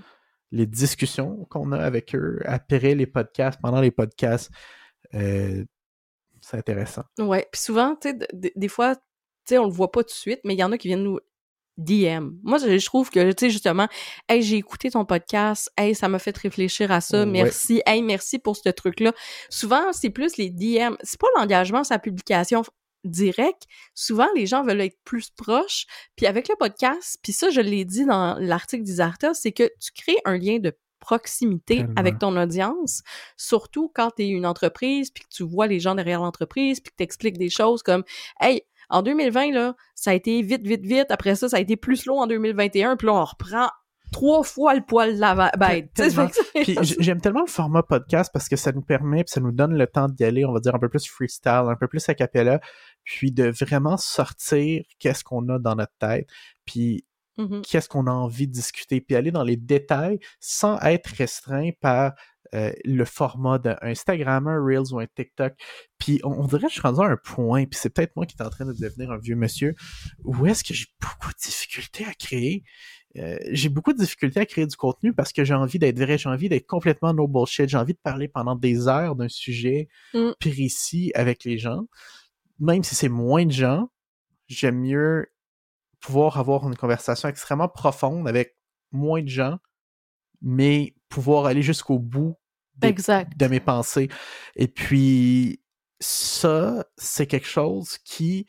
les 0.53 0.67
discussions 0.67 1.45
qu'on 1.45 1.71
a 1.73 1.79
avec 1.79 2.15
eux 2.15 2.41
après 2.45 2.95
les 2.95 3.07
podcasts, 3.07 3.61
pendant 3.61 3.81
les 3.81 3.91
podcasts, 3.93 4.51
euh, 5.15 5.65
c'est 6.49 6.57
intéressant. 6.59 7.03
Ouais. 7.18 7.47
Puis 7.51 7.61
souvent, 7.61 7.97
tu 8.01 8.11
sais, 8.11 8.18
des 8.55 8.68
fois, 8.68 8.94
tu 8.97 9.03
sais, 9.49 9.59
on 9.59 9.66
le 9.66 9.72
voit 9.72 9.90
pas 9.90 10.03
tout 10.03 10.11
de 10.11 10.14
suite, 10.14 10.40
mais 10.44 10.55
il 10.55 10.59
y 10.59 10.64
en 10.64 10.70
a 10.72 10.78
qui 10.78 10.88
viennent 10.88 11.03
nous 11.03 11.18
DM. 11.78 12.30
Moi, 12.42 12.59
je, 12.59 12.78
je 12.78 12.86
trouve 12.86 13.11
que, 13.11 13.32
tu 13.32 13.47
sais, 13.47 13.51
justement, 13.51 13.88
hey, 14.28 14.42
j'ai 14.42 14.57
écouté 14.57 14.90
ton 14.90 15.05
podcast, 15.05 15.70
hey, 15.76 15.94
ça 15.94 16.09
m'a 16.09 16.18
fait 16.18 16.36
réfléchir 16.36 16.90
à 16.90 17.01
ça, 17.01 17.20
Ouais. 17.20 17.26
merci, 17.26 17.82
hey, 17.84 18.03
merci 18.03 18.38
pour 18.38 18.57
ce 18.57 18.68
truc-là. 18.68 19.12
Souvent, 19.51 19.92
c'est 19.92 20.11
plus 20.11 20.36
les 20.36 20.51
DM. 20.51 20.94
C'est 21.03 21.20
pas 21.20 21.26
l'engagement, 21.36 21.82
la 21.90 21.99
publication 21.99 22.62
directe. 23.05 23.64
Souvent, 23.94 24.28
les 24.34 24.47
gens 24.47 24.62
veulent 24.64 24.80
être 24.80 24.99
plus 25.05 25.30
proches. 25.30 25.86
Puis 26.16 26.26
avec 26.26 26.49
le 26.49 26.55
podcast, 26.59 27.18
puis 27.22 27.32
ça, 27.32 27.51
je 27.51 27.61
l'ai 27.61 27.84
dit 27.84 28.05
dans 28.05 28.36
l'article 28.38 28.82
d'Isarta, 28.84 29.34
c'est 29.34 29.53
que 29.53 29.70
tu 29.80 29.90
crées 29.92 30.18
un 30.24 30.38
lien 30.38 30.59
de 30.59 30.72
proximité 31.01 31.78
Tellement. 31.78 31.94
avec 31.97 32.18
ton 32.18 32.36
audience, 32.36 33.03
surtout 33.36 33.90
quand 33.94 34.11
tu 34.16 34.24
es 34.24 34.28
une 34.28 34.47
entreprise, 34.47 35.11
puis 35.11 35.24
que 35.24 35.28
tu 35.30 35.42
vois 35.42 35.66
les 35.66 35.80
gens 35.80 35.94
derrière 35.94 36.20
l'entreprise, 36.20 36.80
puis 36.80 36.90
que 36.90 36.97
tu 36.97 37.05
expliques 37.05 37.38
des 37.38 37.51
choses 37.51 37.82
comme 37.82 38.05
«Hey, 38.40 38.62
en 38.88 39.03
2020, 39.03 39.53
là, 39.53 39.74
ça 39.94 40.11
a 40.11 40.14
été 40.14 40.42
vite, 40.42 40.66
vite, 40.66 40.84
vite. 40.84 41.11
Après 41.11 41.34
ça, 41.34 41.49
ça 41.49 41.57
a 41.57 41.61
été 41.61 41.76
plus 41.76 42.07
long 42.07 42.20
en 42.20 42.26
2021. 42.26 42.97
Puis 42.97 43.07
là, 43.07 43.14
on 43.14 43.24
reprend 43.24 43.68
trois 44.12 44.44
fois 44.44 44.74
le 44.74 44.82
poil 44.82 45.16
de 45.16 45.20
la 45.20 45.51
bête. 45.59 45.90
J- 46.55 46.97
j'aime 47.01 47.20
tellement 47.20 47.40
le 47.40 47.51
format 47.51 47.82
podcast 47.82 48.30
parce 48.32 48.49
que 48.49 48.55
ça 48.57 48.70
nous 48.72 48.82
permet, 48.82 49.24
puis 49.24 49.32
ça 49.32 49.40
nous 49.40 49.51
donne 49.51 49.74
le 49.74 49.86
temps 49.88 50.07
d'y 50.09 50.22
aller, 50.24 50.44
on 50.44 50.53
va 50.53 50.61
dire 50.61 50.74
un 50.74 50.78
peu 50.78 50.88
plus 50.88 51.07
freestyle, 51.07 51.64
un 51.66 51.74
peu 51.74 51.88
plus 51.88 52.09
a 52.09 52.14
cappella, 52.14 52.61
puis 53.03 53.32
de 53.32 53.49
vraiment 53.49 53.97
sortir 53.97 54.84
qu'est-ce 55.01 55.24
qu'on 55.24 55.49
a 55.49 55.59
dans 55.59 55.74
notre 55.74 55.92
tête, 55.99 56.28
puis 56.64 57.05
Mhm. 57.39 57.62
qu'est-ce 57.62 57.89
qu'on 57.89 58.07
a 58.07 58.11
envie 58.12 58.47
de 58.49 58.53
discuter, 58.53 59.01
puis 59.01 59.14
aller 59.16 59.30
dans 59.30 59.45
les 59.45 59.57
détails 59.57 60.18
sans 60.41 60.78
être 60.80 61.09
restreint 61.09 61.70
par 61.80 62.12
euh, 62.55 62.72
le 62.84 63.05
format 63.05 63.59
d'un 63.59 63.76
Instagram, 63.82 64.47
un 64.47 64.62
Reels 64.64 64.93
ou 64.93 65.01
un 65.01 65.07
TikTok. 65.07 65.53
Puis 65.99 66.20
on, 66.22 66.30
on 66.30 66.47
dirait 66.47 66.62
que 66.62 66.68
je 66.68 66.74
suis 66.74 66.80
rendu 66.80 67.01
à 67.01 67.07
un 67.07 67.16
point, 67.16 67.64
puis 67.66 67.78
c'est 67.78 67.91
peut-être 67.91 68.14
moi 68.14 68.24
qui 68.24 68.37
est 68.39 68.43
en 68.43 68.51
train 68.51 68.64
de 68.64 68.72
devenir 68.72 69.11
un 69.11 69.18
vieux 69.18 69.34
monsieur, 69.34 69.74
où 70.24 70.47
est-ce 70.47 70.62
que 70.62 70.72
j'ai 70.72 70.87
beaucoup 71.01 71.30
de 71.30 71.39
difficultés 71.45 72.05
à 72.05 72.14
créer? 72.14 72.62
Euh, 73.18 73.37
j'ai 73.51 73.68
beaucoup 73.70 73.93
de 73.93 73.99
difficultés 73.99 74.41
à 74.41 74.47
créer 74.47 74.66
du 74.66 74.76
contenu 74.76 75.12
parce 75.14 75.32
que 75.32 75.43
j'ai 75.45 75.55
envie 75.55 75.78
d'être 75.78 75.99
vrai, 75.99 76.18
j'ai 76.18 76.28
envie 76.28 76.49
d'être 76.49 76.66
complètement 76.66 77.12
no 77.14 77.26
bullshit, 77.26 77.68
j'ai 77.68 77.78
envie 77.78 77.95
de 77.95 77.99
parler 78.03 78.28
pendant 78.28 78.55
des 78.55 78.87
heures 78.89 79.16
d'un 79.16 79.28
sujet 79.28 79.89
Mm. 80.14 80.30
précis 80.39 81.11
avec 81.14 81.43
les 81.45 81.59
gens. 81.59 81.82
Même 82.61 82.84
si 82.84 82.95
c'est 82.95 83.09
moins 83.09 83.45
de 83.45 83.53
gens, 83.53 83.91
j'aime 84.49 84.80
mieux 84.80 85.26
pouvoir 86.01 86.38
avoir 86.38 86.66
une 86.68 86.76
conversation 86.76 87.28
extrêmement 87.28 87.68
profonde 87.68 88.28
avec 88.28 88.57
moins 88.92 89.22
de 89.22 89.28
gens, 89.28 89.59
mais 90.40 90.94
pouvoir 91.09 91.47
aller 91.47 91.62
jusqu'au 91.62 91.99
bout 91.99 92.36
Exact. 92.82 93.36
de 93.36 93.47
mes 93.47 93.61
pensées. 93.61 94.09
Et 94.55 94.68
puis, 94.68 95.62
ça, 96.01 96.84
c'est 96.97 97.26
quelque 97.26 97.47
chose 97.47 97.99
qui, 97.99 98.47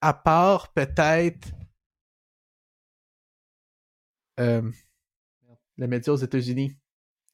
à 0.00 0.14
part 0.14 0.72
peut-être 0.72 1.48
euh, 4.40 4.70
les 5.76 5.86
médias 5.86 6.12
aux 6.12 6.16
États-Unis, 6.16 6.76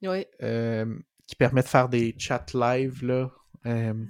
Oui. 0.02 0.26
euh, 0.42 0.98
qui 1.26 1.36
permet 1.36 1.62
de 1.62 1.68
faire 1.68 1.88
des 1.88 2.14
chats 2.18 2.44
live, 2.54 3.04
là. 3.04 3.30
euh, 3.66 4.04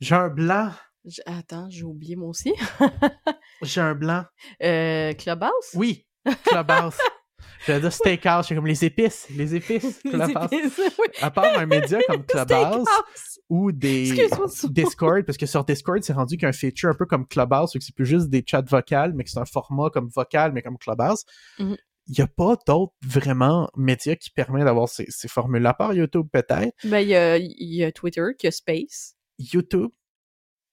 j'ai 0.00 0.14
un 0.14 0.28
blanc. 0.28 0.72
J- 1.08 1.20
Attends, 1.26 1.68
j'ai 1.70 1.84
oublié 1.84 2.16
moi 2.16 2.28
aussi. 2.28 2.52
J'ai 3.62 3.80
un 3.80 3.94
blanc. 3.94 4.24
Euh, 4.62 5.12
Clubhouse? 5.14 5.70
Oui, 5.74 6.06
Clubhouse. 6.44 6.96
J'allais 7.66 7.80
dire 7.80 7.92
Steakhouse, 7.92 8.46
c'est 8.46 8.54
comme 8.54 8.66
les 8.66 8.84
épices. 8.84 9.26
Les 9.30 9.54
épices, 9.54 10.00
Les 10.04 10.10
Clubhouse. 10.10 10.52
épices, 10.52 10.78
oui. 10.98 11.06
À 11.20 11.30
part 11.30 11.58
un 11.58 11.66
média 11.66 11.98
comme 12.06 12.24
Clubhouse 12.24 12.82
Steakhouse. 12.84 13.40
ou 13.48 13.72
des 13.72 14.10
Excuse-moi. 14.12 14.46
Discord, 14.70 15.24
parce 15.24 15.38
que 15.38 15.46
sur 15.46 15.64
Discord, 15.64 16.02
c'est 16.02 16.12
rendu 16.12 16.36
qu'un 16.36 16.52
feature 16.52 16.90
un 16.90 16.94
peu 16.94 17.06
comme 17.06 17.26
Clubhouse, 17.26 17.74
où 17.74 17.80
c'est 17.80 17.94
plus 17.94 18.06
juste 18.06 18.28
des 18.28 18.44
chats 18.46 18.62
vocales, 18.62 19.12
mais 19.14 19.24
que 19.24 19.30
c'est 19.30 19.38
un 19.40 19.44
format 19.44 19.90
comme 19.90 20.08
vocal, 20.14 20.52
mais 20.52 20.62
comme 20.62 20.78
Clubhouse. 20.78 21.24
Mhm. 21.58 21.76
Il 22.10 22.14
n'y 22.16 22.22
a 22.22 22.26
pas 22.26 22.56
d'autres 22.66 22.94
vraiment 23.04 23.68
médias 23.76 24.14
qui 24.16 24.30
permettent 24.30 24.64
d'avoir 24.64 24.88
ces, 24.88 25.04
ces 25.10 25.28
formules. 25.28 25.66
À 25.66 25.74
part 25.74 25.92
YouTube, 25.92 26.26
peut-être. 26.32 26.72
Ben, 26.84 27.00
il 27.00 27.08
y 27.08 27.14
a, 27.16 27.36
il 27.36 27.74
y 27.74 27.84
a 27.84 27.92
Twitter, 27.92 28.22
qui 28.38 28.46
a 28.46 28.50
Space. 28.50 29.14
YouTube, 29.38 29.90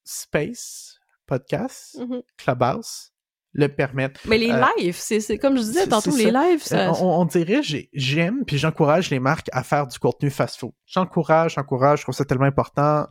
Space, 0.06 1.00
Podcast, 1.26 1.98
Mhm. 2.00 2.22
Clubhouse 2.38 3.12
le 3.58 3.68
permettent. 3.68 4.20
Mais 4.26 4.38
les 4.38 4.52
Euh, 4.52 4.64
lives, 4.78 4.96
c'est 4.98 5.20
c'est 5.22 5.38
comme 5.38 5.56
je 5.58 5.62
disais 5.64 5.88
tantôt, 5.88 6.16
les 6.16 6.30
lives, 6.32 6.62
ça... 6.62 6.90
Euh, 6.90 6.94
on, 7.02 7.22
on 7.22 7.26
dirait, 7.26 7.64
j'ai- 7.64 7.90
j'aime, 7.94 8.44
puis 8.46 8.58
j'encourage 8.58 9.10
les 9.10 9.20
marques 9.20 9.48
à 9.54 9.64
faire 9.64 9.88
du 9.88 9.98
contenu 9.98 10.30
fast-food. 10.30 10.74
J'encourage, 10.86 11.56
j'encourage, 11.56 12.00
je 12.00 12.04
trouve 12.04 12.16
ça 12.16 12.26
tellement 12.26 12.46
important. 12.46 13.08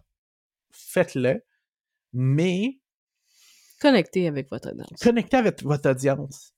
Faites-le. 0.70 1.42
Mais 2.12 2.78
connecté 3.80 4.28
avec 4.28 4.48
votre 4.50 4.70
audience. 4.70 4.98
connectez 5.02 5.36
avec 5.36 5.62
votre 5.62 5.90
audience. 5.90 6.53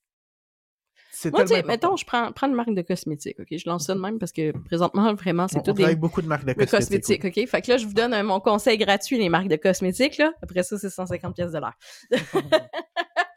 C'est 1.19 1.31
Moi, 1.31 1.45
tu 1.45 1.55
sais, 1.55 1.63
mettons, 1.63 1.95
je 1.95 2.05
prends, 2.05 2.31
prends 2.31 2.45
une 2.45 2.53
marque 2.53 2.75
de 2.75 2.83
cosmétiques, 2.83 3.39
OK? 3.39 3.47
Je 3.49 3.67
lance 3.67 3.87
ça 3.87 3.95
de 3.95 3.99
même 3.99 4.19
parce 4.19 4.31
que 4.31 4.51
présentement, 4.51 5.15
vraiment, 5.15 5.47
c'est 5.47 5.63
tout 5.63 5.71
on 5.71 5.73
des 5.73 5.95
beaucoup 5.95 6.21
de 6.21 6.27
marques 6.27 6.45
de 6.45 6.53
de 6.53 6.65
cosmétiques. 6.65 7.23
cosmétiques, 7.23 7.25
OK? 7.25 7.49
Fait 7.49 7.61
que 7.63 7.71
là, 7.71 7.77
je 7.77 7.87
vous 7.87 7.95
donne 7.95 8.13
euh, 8.13 8.21
mon 8.21 8.39
conseil 8.39 8.77
gratuit, 8.77 9.17
les 9.17 9.27
marques 9.27 9.47
de 9.47 9.55
cosmétiques, 9.55 10.17
là. 10.17 10.31
Après 10.43 10.61
ça, 10.61 10.77
c'est 10.77 10.91
150 10.91 11.35
pièces 11.35 11.53
de 11.53 11.57
l'heure. 11.57 11.73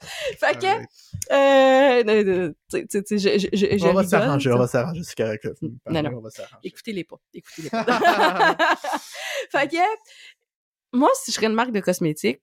fait 0.03 0.59
que, 0.59 0.66
euh, 1.33 2.53
tu 2.68 2.85
sais, 2.91 3.18
je, 3.18 3.39
je, 3.39 3.49
je, 3.51 3.78
je 3.78 3.87
on 3.87 3.95
va 3.95 4.05
s'arranger, 4.05 4.53
on 4.53 4.59
va 4.59 4.66
s'arranger, 4.66 5.03
c'est 5.03 5.16
correct. 5.16 5.49
Non, 5.62 6.03
non. 6.03 6.22
Écoutez-les 6.62 7.05
pas. 7.05 7.16
Écoutez-les 7.33 7.70
pas. 7.70 7.85
fait 9.53 9.68
que, 9.68 9.78
moi, 10.93 11.09
si 11.14 11.31
je 11.31 11.37
serais 11.37 11.47
une 11.47 11.55
marque 11.55 11.72
de 11.72 11.81
cosmétiques, 11.81 12.43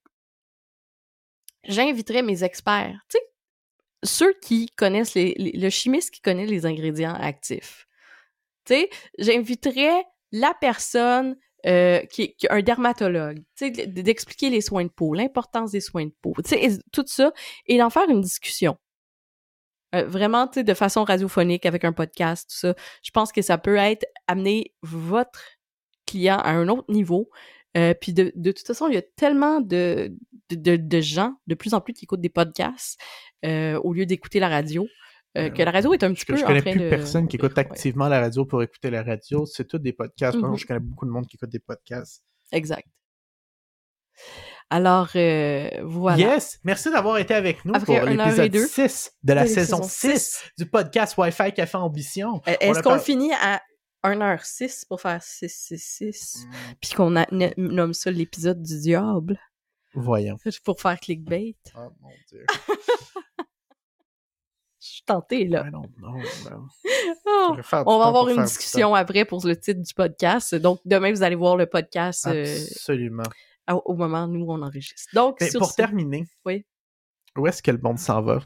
j'inviterais 1.67 2.23
mes 2.23 2.43
experts. 2.43 2.99
Tu 3.07 3.19
sais, 3.19 3.23
ceux 4.03 4.33
qui 4.41 4.69
connaissent 4.75 5.15
les, 5.15 5.33
le 5.37 5.69
chimiste 5.69 6.11
qui 6.11 6.21
connaît 6.21 6.45
les 6.45 6.65
ingrédients 6.65 7.15
actifs. 7.15 7.87
Tu 8.65 8.73
sais, 8.73 8.89
j'inviterais 9.17 10.03
la 10.31 10.53
personne 10.59 11.37
euh, 11.65 12.01
qui, 12.05 12.35
qui 12.35 12.47
un 12.49 12.61
dermatologue, 12.61 13.39
tu 13.55 13.73
sais, 13.73 13.87
d'expliquer 13.87 14.49
les 14.49 14.61
soins 14.61 14.85
de 14.85 14.89
peau, 14.89 15.13
l'importance 15.13 15.71
des 15.71 15.81
soins 15.81 16.05
de 16.05 16.13
peau, 16.21 16.33
tu 16.43 16.49
sais, 16.49 16.79
tout 16.91 17.05
ça, 17.07 17.31
et 17.65 17.77
d'en 17.77 17.89
faire 17.89 18.09
une 18.09 18.21
discussion. 18.21 18.77
Euh, 19.95 20.05
vraiment, 20.05 20.47
tu 20.47 20.55
sais, 20.55 20.63
de 20.63 20.73
façon 20.73 21.03
radiophonique 21.03 21.65
avec 21.65 21.83
un 21.83 21.93
podcast, 21.93 22.49
tout 22.49 22.57
ça. 22.57 22.75
Je 23.03 23.11
pense 23.11 23.31
que 23.31 23.41
ça 23.41 23.57
peut 23.57 23.77
être 23.77 24.05
amener 24.27 24.75
votre 24.81 25.41
client 26.05 26.37
à 26.37 26.51
un 26.51 26.67
autre 26.67 26.91
niveau. 26.91 27.29
Euh, 27.77 27.93
puis 27.93 28.11
de, 28.13 28.31
de 28.35 28.51
toute 28.51 28.65
façon, 28.65 28.87
il 28.87 28.95
y 28.95 28.97
a 28.97 29.01
tellement 29.01 29.61
de, 29.61 30.11
de, 30.49 30.75
de, 30.77 31.01
gens, 31.01 31.35
de 31.47 31.55
plus 31.55 31.73
en 31.73 31.81
plus, 31.81 31.93
qui 31.93 32.05
écoutent 32.05 32.21
des 32.21 32.29
podcasts 32.29 32.99
euh, 33.45 33.79
au 33.79 33.93
lieu 33.93 34.05
d'écouter 34.05 34.39
la 34.39 34.49
radio. 34.49 34.87
euh, 35.37 35.49
que 35.49 35.61
la 35.61 35.71
radio 35.71 35.93
est 35.93 36.03
un 36.03 36.13
petit 36.13 36.21
Je, 36.21 36.33
peu 36.33 36.37
je 36.37 36.43
en 36.43 36.47
connais 36.47 36.61
train 36.61 36.71
plus 36.71 36.79
de... 36.81 36.89
personne 36.89 37.27
qui 37.27 37.35
écoute 37.35 37.51
ouais, 37.51 37.59
activement 37.59 38.07
la 38.07 38.19
radio 38.19 38.45
pour 38.45 38.63
écouter 38.63 38.89
la 38.89 39.03
radio. 39.03 39.45
C'est 39.45 39.65
tous 39.65 39.77
des 39.77 39.93
podcasts. 39.93 40.39
Par 40.39 40.49
contre, 40.49 40.61
je 40.61 40.65
connais 40.65 40.79
beaucoup 40.79 41.05
de 41.05 41.11
monde 41.11 41.27
qui 41.27 41.35
écoute 41.35 41.49
des 41.49 41.59
podcasts. 41.59 42.23
exact. 42.51 42.87
Alors, 44.69 45.09
euh, 45.15 45.69
voilà. 45.83 46.17
Yes! 46.17 46.59
Merci 46.63 46.91
d'avoir 46.91 47.17
été 47.19 47.33
avec 47.33 47.63
nous 47.63 47.73
Après 47.73 47.99
pour 47.99 48.09
l'épisode 48.09 48.51
deux 48.51 48.67
6 48.67 49.13
de 49.23 49.33
la 49.33 49.45
saison 49.47 49.83
saison 49.83 49.83
6 49.83 50.51
du 50.57 50.65
podcast 50.65 51.15
Wi-Fi 51.17 51.53
Café 51.53 51.77
Ambition. 51.77 52.41
On 52.45 52.51
Est-ce 52.59 52.81
qu'on 52.81 52.99
finit 52.99 53.31
à 53.33 53.61
1h06 54.03 54.85
pour 54.87 55.01
faire 55.01 55.21
666 55.21 56.45
Mm. 56.45 56.51
puis 56.81 56.91
qu'on 56.91 57.13
nomme 57.57 57.93
ça 57.93 58.11
l'épisode 58.11 58.61
du 58.61 58.79
diable 58.79 59.39
Voyons. 59.93 60.37
pour 60.65 60.79
faire 60.81 60.99
clickbait? 60.99 61.55
Oh 61.75 61.89
mon 62.01 62.09
dieu. 62.29 62.45
Je 64.79 64.87
suis 64.93 65.03
tentée, 65.03 65.45
là. 65.47 65.65
I 65.67 65.71
don't 65.71 65.91
know, 65.97 66.13
man. 66.45 66.67
Oh. 67.25 67.55
On 67.87 67.99
va 67.99 68.05
avoir 68.05 68.29
une 68.29 68.43
discussion 68.43 68.93
après 68.95 69.25
pour 69.25 69.45
le 69.45 69.59
titre 69.59 69.81
du 69.81 69.93
podcast. 69.93 70.55
Donc, 70.55 70.79
demain, 70.85 71.11
vous 71.11 71.23
allez 71.23 71.35
voir 71.35 71.57
le 71.57 71.65
podcast 71.65 72.25
euh, 72.27 72.43
Absolument. 72.43 73.23
au, 73.85 73.95
moment 73.95 74.25
où 74.25 74.37
nous, 74.37 74.45
on 74.47 74.61
enregistre. 74.61 75.09
Donc, 75.13 75.37
Mais 75.41 75.49
pour 75.51 75.71
ce- 75.71 75.75
terminer, 75.75 76.25
Oui. 76.45 76.65
où 77.35 77.47
est-ce 77.47 77.61
que 77.61 77.71
le 77.71 77.79
monde 77.79 77.99
s'en 77.99 78.21
va? 78.21 78.39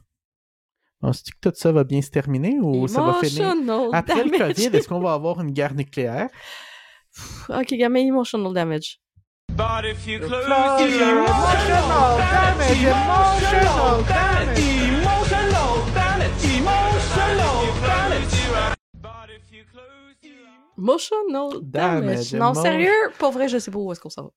Penses-tu 1.02 1.32
que 1.34 1.50
tout 1.50 1.56
ça 1.56 1.72
va 1.72 1.84
bien 1.84 2.02
se 2.02 2.10
terminer 2.12 2.60
ou 2.62 2.88
ça 2.88 3.02
va 3.02 3.14
finir? 3.16 3.52
Emotional 3.52 3.90
Après 3.92 4.24
le 4.24 4.30
damage. 4.32 4.56
COVID, 4.56 4.78
est-ce 4.78 4.88
qu'on 4.88 5.00
va 5.00 5.14
avoir 5.14 5.42
une 5.42 5.52
guerre 5.52 5.74
nucléaire? 5.74 6.30
Ok, 7.50 7.74
gamin, 7.74 8.06
emotional 8.08 8.54
damage. 8.54 9.00
But 9.50 9.84
if 9.84 10.08
you 10.08 10.20
close 10.20 10.46
emotional 10.46 11.26
damage, 12.18 12.84
emotional 12.84 14.04
damage. 14.08 14.60
emotional 14.60 15.74
damage, 15.94 16.46
emotional 16.46 17.66
damage. 17.82 18.36
But 18.94 19.30
if 19.36 19.52
you 19.52 19.64
close 19.74 20.16
your 20.24 20.48
Emotional 20.78 21.62
damage. 21.62 22.34
Non, 22.34 22.54
sérieux, 22.54 23.12
pour 23.20 23.32
vrai, 23.32 23.50
je 23.50 23.58
sais 23.58 23.72
pas 23.72 23.78
où 23.80 23.92
est-ce 23.92 24.00
qu'on 24.00 24.10
s'en 24.10 24.24
va. 24.26 24.30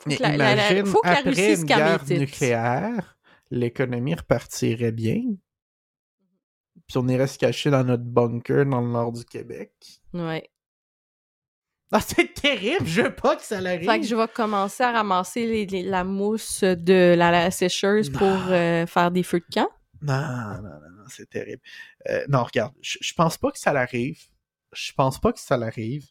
Faut 0.00 0.10
que 0.10 0.22
la- 0.22 0.36
la- 0.54 0.84
faut 0.84 1.00
que 1.00 1.08
la 1.08 1.20
Russie 1.22 1.56
se 1.56 1.60
une 1.62 1.66
calme 1.66 1.98
nucléaire, 2.10 3.15
l'économie 3.50 4.14
repartirait 4.14 4.92
bien. 4.92 5.22
Puis 6.88 6.98
on 6.98 7.08
irait 7.08 7.26
se 7.26 7.38
cacher 7.38 7.70
dans 7.70 7.84
notre 7.84 8.04
bunker 8.04 8.64
dans 8.66 8.80
le 8.80 8.88
nord 8.90 9.12
du 9.12 9.24
Québec. 9.24 9.72
Ouais. 10.12 10.48
Ah, 11.92 12.00
c'est 12.00 12.34
terrible! 12.34 12.84
Je 12.86 13.02
veux 13.02 13.14
pas 13.14 13.36
que 13.36 13.42
ça 13.42 13.60
l'arrive! 13.60 13.88
Fait 13.88 14.00
que 14.00 14.06
je 14.06 14.14
vais 14.16 14.26
commencer 14.28 14.82
à 14.82 14.90
ramasser 14.92 15.46
les- 15.46 15.66
les- 15.66 15.82
la 15.84 16.02
mousse 16.04 16.64
de 16.64 17.14
la, 17.16 17.30
la 17.30 17.50
sécheuse 17.52 18.10
pour 18.10 18.26
euh, 18.50 18.86
faire 18.86 19.10
des 19.12 19.22
feux 19.22 19.38
de 19.40 19.46
camp. 19.54 19.68
Non, 20.02 20.14
non, 20.14 20.62
non, 20.62 20.90
non, 20.96 21.04
c'est 21.08 21.30
terrible. 21.30 21.62
Euh, 22.10 22.24
non, 22.28 22.42
regarde, 22.42 22.74
je, 22.82 22.98
je 23.00 23.14
pense 23.14 23.38
pas 23.38 23.50
que 23.52 23.58
ça 23.58 23.72
l'arrive. 23.72 24.20
Je 24.72 24.92
pense 24.92 25.20
pas 25.20 25.32
que 25.32 25.38
ça 25.40 25.56
l'arrive. 25.56 26.06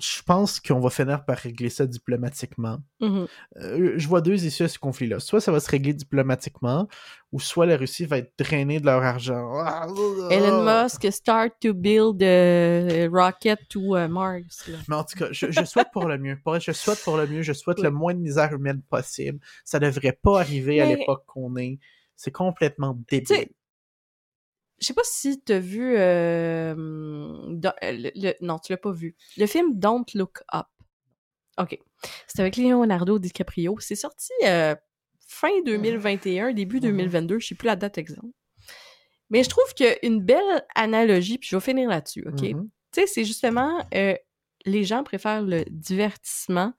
Je 0.00 0.22
pense 0.22 0.58
qu'on 0.58 0.80
va 0.80 0.90
finir 0.90 1.24
par 1.24 1.36
régler 1.38 1.70
ça 1.70 1.86
diplomatiquement. 1.86 2.78
Mhm. 3.00 3.26
Euh, 3.58 3.92
je 3.96 4.08
vois 4.08 4.20
deux 4.20 4.44
issues 4.44 4.64
à 4.64 4.68
ce 4.68 4.78
conflit-là. 4.78 5.20
Soit 5.20 5.40
ça 5.40 5.52
va 5.52 5.60
se 5.60 5.70
régler 5.70 5.92
diplomatiquement, 5.94 6.88
ou 7.30 7.38
soit 7.38 7.66
la 7.66 7.76
Russie 7.76 8.04
va 8.04 8.18
être 8.18 8.32
drainée 8.38 8.80
de 8.80 8.86
leur 8.86 9.02
argent. 9.02 9.52
Elon 10.30 10.64
Musk 10.64 11.06
start 11.12 11.52
to 11.60 11.74
build 11.74 12.22
a 12.22 13.06
rocket 13.08 13.60
to 13.68 13.96
uh, 13.96 14.08
Mars. 14.08 14.66
là. 14.68 14.78
Mais 14.88 14.96
en 14.96 15.04
tout 15.04 15.16
cas, 15.16 15.28
je, 15.30 15.50
je 15.50 15.64
souhaite 15.64 15.88
pour 15.92 16.06
le 16.06 16.18
mieux. 16.18 16.38
Je 16.60 16.72
souhaite 16.72 17.02
pour 17.04 17.16
le 17.16 17.26
mieux. 17.26 17.42
Je 17.42 17.52
souhaite 17.52 17.78
Oui. 17.78 17.84
le 17.84 17.90
moins 17.90 18.14
de 18.14 18.20
misère 18.20 18.52
humaine 18.52 18.82
possible. 18.90 19.38
Ça 19.64 19.78
devrait 19.78 20.18
pas 20.20 20.40
arriver 20.40 20.80
à 20.80 20.86
l'époque 20.86 21.24
qu'on 21.26 21.56
est. 21.56 21.78
C'est 22.16 22.30
complètement 22.32 22.98
débile. 23.08 23.48
Je 24.80 24.86
sais 24.86 24.94
pas 24.94 25.02
si 25.04 25.40
t'as 25.40 25.58
vu 25.58 25.94
euh, 25.96 26.74
dans- 27.50 27.74
le, 27.82 28.10
le- 28.14 28.34
non 28.40 28.58
tu 28.58 28.72
l'as 28.72 28.76
pas 28.78 28.92
vu. 28.92 29.16
Le 29.36 29.46
film 29.46 29.78
Don't 29.78 30.04
Look 30.14 30.42
Up. 30.52 30.66
Ok. 31.58 31.78
C'est 32.26 32.40
avec 32.40 32.56
Leonardo 32.56 33.18
DiCaprio. 33.18 33.76
C'est 33.80 33.94
sorti 33.94 34.32
euh, 34.44 34.74
fin 35.26 35.62
2021 35.64 36.52
début 36.52 36.76
Mhm. 36.76 36.82
2022 36.82 37.38
je 37.38 37.46
sais 37.48 37.54
plus 37.54 37.66
la 37.66 37.76
date 37.76 37.98
exacte. 37.98 38.20
Mais 39.30 39.42
je 39.42 39.48
trouve 39.48 39.72
qu'il 39.74 39.86
y 39.86 39.88
a 39.88 40.04
une 40.04 40.20
belle 40.20 40.64
analogie 40.74 41.38
puis 41.38 41.48
je 41.50 41.56
vais 41.56 41.62
finir 41.62 41.88
là-dessus 41.88 42.24
ok? 42.28 42.42
Mhm. 42.42 42.68
tu 42.92 43.00
sais 43.00 43.06
c'est 43.06 43.24
justement 43.24 43.86
euh, 43.94 44.14
les 44.66 44.84
gens 44.84 45.02
préfèrent 45.04 45.42
le 45.42 45.64
divertissement 45.70 46.72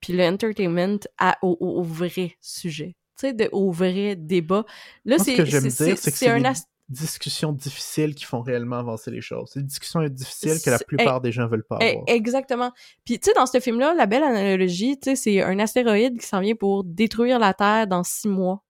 puis 0.00 0.12
le 0.14 0.24
entertainment 0.24 0.98
à, 1.18 1.38
au, 1.42 1.82
vrai 1.82 2.36
sujet. 2.40 2.96
Tu 3.18 3.28
sais 3.28 3.48
au 3.52 3.70
vrai 3.70 4.16
débat. 4.16 4.64
Là 5.04 5.18
c'est 5.18 5.36
c'est- 6.00 6.28
un 6.28 6.38
les 6.38 6.46
as- 6.46 6.66
discussions 6.92 7.52
difficiles 7.52 8.14
qui 8.14 8.24
font 8.24 8.40
réellement 8.40 8.78
avancer 8.78 9.10
les 9.10 9.20
choses. 9.20 9.50
C'est 9.52 9.60
des 9.60 9.66
discussions 9.66 10.02
difficiles 10.08 10.60
que 10.64 10.70
la 10.70 10.78
plupart 10.78 11.20
des 11.20 11.32
gens 11.32 11.46
veulent 11.48 11.64
pas 11.64 11.78
Eh, 11.80 11.90
avoir. 11.90 12.04
Exactement. 12.06 12.72
Puis 13.04 13.18
tu 13.18 13.30
sais 13.30 13.34
dans 13.34 13.46
ce 13.46 13.58
film-là, 13.60 13.94
la 13.94 14.06
belle 14.06 14.22
analogie, 14.22 14.98
tu 14.98 15.10
sais, 15.10 15.16
c'est 15.16 15.42
un 15.42 15.58
astéroïde 15.58 16.20
qui 16.20 16.26
s'en 16.26 16.40
vient 16.40 16.54
pour 16.54 16.84
détruire 16.84 17.38
la 17.38 17.54
Terre 17.54 17.86
dans 17.86 18.04
six 18.04 18.28
mois. 18.28 18.62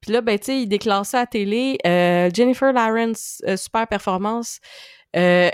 Puis 0.00 0.12
là, 0.12 0.20
ben 0.20 0.38
tu 0.38 0.46
sais, 0.46 0.62
il 0.62 0.68
déclare 0.68 1.04
ça 1.04 1.18
à 1.18 1.22
la 1.22 1.26
télé. 1.26 1.78
Euh, 1.86 2.30
Jennifer 2.32 2.72
Lawrence, 2.72 3.42
euh, 3.46 3.56
super 3.56 3.88
performance, 3.88 4.60
euh, 5.16 5.50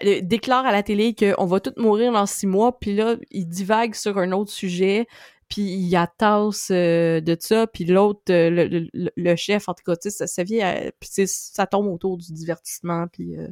elle 0.00 0.26
déclare 0.26 0.66
à 0.66 0.72
la 0.72 0.82
télé 0.82 1.14
qu'on 1.14 1.46
va 1.46 1.60
tous 1.60 1.80
mourir 1.80 2.12
dans 2.12 2.26
six 2.26 2.46
mois. 2.46 2.78
Puis 2.78 2.94
là, 2.94 3.16
il 3.30 3.46
divague 3.46 3.94
sur 3.94 4.18
un 4.18 4.32
autre 4.32 4.50
sujet. 4.50 5.06
Puis 5.50 5.62
il 5.62 5.96
attasse 5.96 6.70
euh, 6.70 7.20
de 7.20 7.36
ça. 7.38 7.66
Puis 7.66 7.84
l'autre, 7.84 8.22
euh, 8.30 8.48
le, 8.50 8.68
le- 8.94 9.10
le- 9.16 9.36
chef, 9.36 9.68
en 9.68 9.74
tout 9.74 9.82
cas, 9.84 9.96
tu 9.96 10.08
sais, 10.08 10.10
ça, 10.10 10.26
ça 10.26 10.44
vient, 10.44 10.90
puis 11.00 11.10
ça 11.26 11.66
tombe 11.66 11.88
autour 11.88 12.16
du 12.16 12.32
divertissement. 12.32 13.06
Puis 13.08 13.36
euh, 13.36 13.48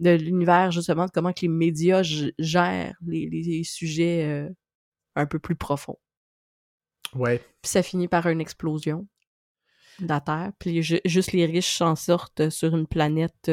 de 0.00 0.10
l'univers 0.10 0.72
justement 0.72 1.06
de 1.06 1.10
comment 1.10 1.32
que 1.32 1.42
les 1.42 1.48
médias 1.48 2.02
gèrent 2.02 2.96
les, 3.06 3.28
les 3.30 3.64
sujets 3.64 4.24
euh, 4.24 4.48
un 5.14 5.26
peu 5.26 5.38
plus 5.38 5.56
profonds. 5.56 5.98
Ouais. 7.14 7.38
Puis 7.62 7.70
ça 7.70 7.82
finit 7.82 8.08
par 8.08 8.26
une 8.26 8.40
explosion 8.40 9.06
de 10.00 10.08
la 10.08 10.20
Terre. 10.20 10.52
Puis 10.58 10.82
ju- 10.82 11.00
juste 11.04 11.32
les 11.32 11.46
riches 11.46 11.76
s'en 11.76 11.96
sortent 11.96 12.50
sur 12.50 12.74
une 12.76 12.86
planète 12.86 13.50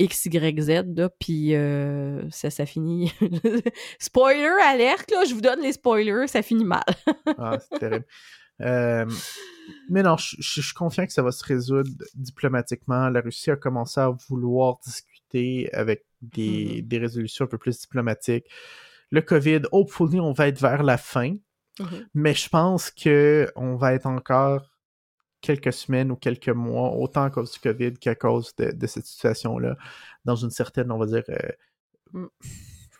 euh, 0.00 0.06
XYZ, 0.06 0.84
là, 0.96 1.08
puis 1.18 1.54
euh, 1.54 2.22
ça, 2.30 2.50
ça 2.50 2.66
finit... 2.66 3.12
Spoiler 3.98 4.50
alerte, 4.64 5.10
là, 5.10 5.24
je 5.28 5.34
vous 5.34 5.40
donne 5.40 5.60
les 5.60 5.72
spoilers, 5.72 6.26
ça 6.26 6.42
finit 6.42 6.64
mal. 6.64 6.82
Ah, 7.38 7.58
c'est 7.60 7.78
terrible. 7.78 8.06
Euh, 8.62 9.06
mais 9.88 10.02
non, 10.02 10.16
je, 10.16 10.36
je- 10.38 10.60
je 10.60 10.66
suis 10.66 10.74
confiant 10.74 11.06
que 11.06 11.12
ça 11.12 11.22
va 11.22 11.30
se 11.32 11.44
résoudre 11.44 11.90
diplomatiquement. 12.14 13.08
La 13.08 13.20
Russie 13.20 13.50
a 13.50 13.56
commencé 13.56 14.00
à 14.00 14.10
vouloir 14.28 14.78
discuter 14.84 15.72
avec 15.72 16.04
des, 16.20 16.80
Mhm. 16.82 16.88
des 16.88 16.98
résolutions 16.98 17.44
un 17.46 17.48
peu 17.48 17.56
plus 17.58 17.80
diplomatiques. 17.80 18.44
Le 19.10 19.22
COVID, 19.22 19.62
hopefully, 19.72 20.20
on 20.20 20.32
va 20.32 20.48
être 20.48 20.60
vers 20.60 20.82
la 20.82 20.98
fin, 20.98 21.36
mais 22.14 22.34
je 22.34 22.48
pense 22.48 22.90
que 22.90 23.50
on 23.56 23.76
va 23.76 23.94
être 23.94 24.06
encore 24.06 24.69
quelques 25.40 25.72
semaines 25.72 26.10
ou 26.10 26.16
quelques 26.16 26.48
mois, 26.48 26.92
autant 26.92 27.24
à 27.24 27.30
cause 27.30 27.52
du 27.52 27.60
COVID 27.60 27.94
qu'à 27.94 28.14
cause 28.14 28.54
de, 28.56 28.72
de 28.72 28.86
cette 28.86 29.06
situation-là, 29.06 29.76
dans 30.24 30.36
une 30.36 30.50
certaine, 30.50 30.90
on 30.90 30.98
va 30.98 31.06
dire, 31.06 31.22
euh, 31.28 31.48
je 32.12 32.20
vais 32.20 32.28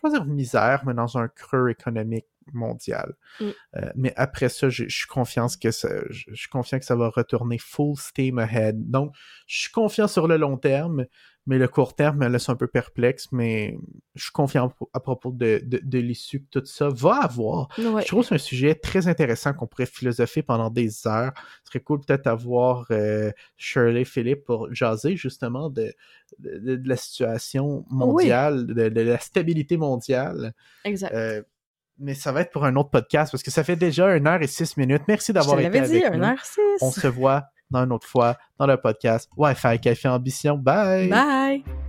pas 0.01 0.09
dire 0.09 0.25
misère, 0.25 0.83
mais 0.85 0.93
dans 0.93 1.17
un 1.17 1.27
creux 1.27 1.69
économique 1.69 2.25
mondial. 2.53 3.13
Mm. 3.39 3.45
Euh, 3.75 3.91
mais 3.95 4.13
après 4.15 4.49
ça, 4.49 4.69
je 4.69 4.85
je 4.87 4.95
suis 4.95 5.07
confiant 5.07 5.47
que 5.61 5.71
ça, 5.71 5.89
je 6.09 6.23
je 6.27 6.35
suis 6.35 6.49
confiant 6.49 6.79
que 6.79 6.85
ça 6.85 6.95
va 6.95 7.09
retourner 7.09 7.57
full 7.57 7.95
steam 7.97 8.39
ahead. 8.39 8.89
Donc, 8.89 9.13
je 9.47 9.59
suis 9.59 9.71
confiant 9.71 10.07
sur 10.07 10.27
le 10.27 10.37
long 10.37 10.57
terme, 10.57 11.05
mais 11.47 11.57
le 11.57 11.67
court 11.67 11.95
terme 11.95 12.19
me 12.19 12.27
laisse 12.27 12.49
un 12.49 12.55
peu 12.55 12.67
perplexe, 12.67 13.27
mais 13.31 13.75
je 14.13 14.23
suis 14.23 14.31
confiant 14.31 14.71
à 14.93 14.99
propos 14.99 15.31
de, 15.31 15.59
de, 15.63 15.79
de 15.81 15.99
l'issue 15.99 16.41
que 16.43 16.59
tout 16.59 16.65
ça 16.65 16.89
va 16.89 17.23
avoir. 17.23 17.67
Ouais. 17.79 18.03
Je 18.03 18.07
trouve 18.07 18.21
que 18.21 18.27
c'est 18.27 18.35
un 18.35 18.37
sujet 18.37 18.75
très 18.75 19.07
intéressant 19.07 19.53
qu'on 19.53 19.65
pourrait 19.65 19.87
philosopher 19.87 20.43
pendant 20.43 20.69
des 20.69 21.07
heures. 21.07 21.33
Ce 21.63 21.71
serait 21.71 21.79
cool 21.79 21.99
peut-être 22.01 22.27
avoir 22.27 22.85
euh, 22.91 23.31
Shirley 23.57 24.05
Philippe 24.05 24.43
pour 24.45 24.71
jaser 24.71 25.15
justement 25.15 25.69
de, 25.69 25.93
de, 26.37 26.75
de 26.75 26.87
la 26.87 26.95
situation 26.95 27.85
mondiale, 27.89 28.67
de, 28.67 28.89
de 28.89 29.01
la 29.01 29.17
stabilité 29.17 29.77
mondiale. 29.77 30.53
Exact. 30.85 31.13
Euh, 31.13 31.41
mais 31.97 32.13
ça 32.13 32.31
va 32.31 32.41
être 32.41 32.51
pour 32.51 32.65
un 32.65 32.75
autre 32.75 32.89
podcast 32.89 33.31
parce 33.31 33.43
que 33.43 33.51
ça 33.51 33.63
fait 33.63 33.75
déjà 33.75 34.15
une 34.15 34.27
heure 34.27 34.41
et 34.41 34.47
six 34.47 34.77
minutes. 34.77 35.03
Merci 35.07 35.33
d'avoir 35.33 35.59
été 35.59 35.81
dit, 35.81 36.03
avec 36.03 36.21
heure 36.21 36.45
six. 36.45 36.61
On 36.81 36.91
se 36.91 37.07
voit 37.07 37.45
dans 37.71 37.83
une 37.83 37.93
autre 37.93 38.07
fois 38.07 38.37
dans 38.59 38.67
le 38.67 38.77
podcast 38.77 39.29
Wi-Fi 39.37 39.79
Café 39.79 40.07
Ambition. 40.09 40.57
Bye! 40.57 41.09
Bye! 41.09 41.80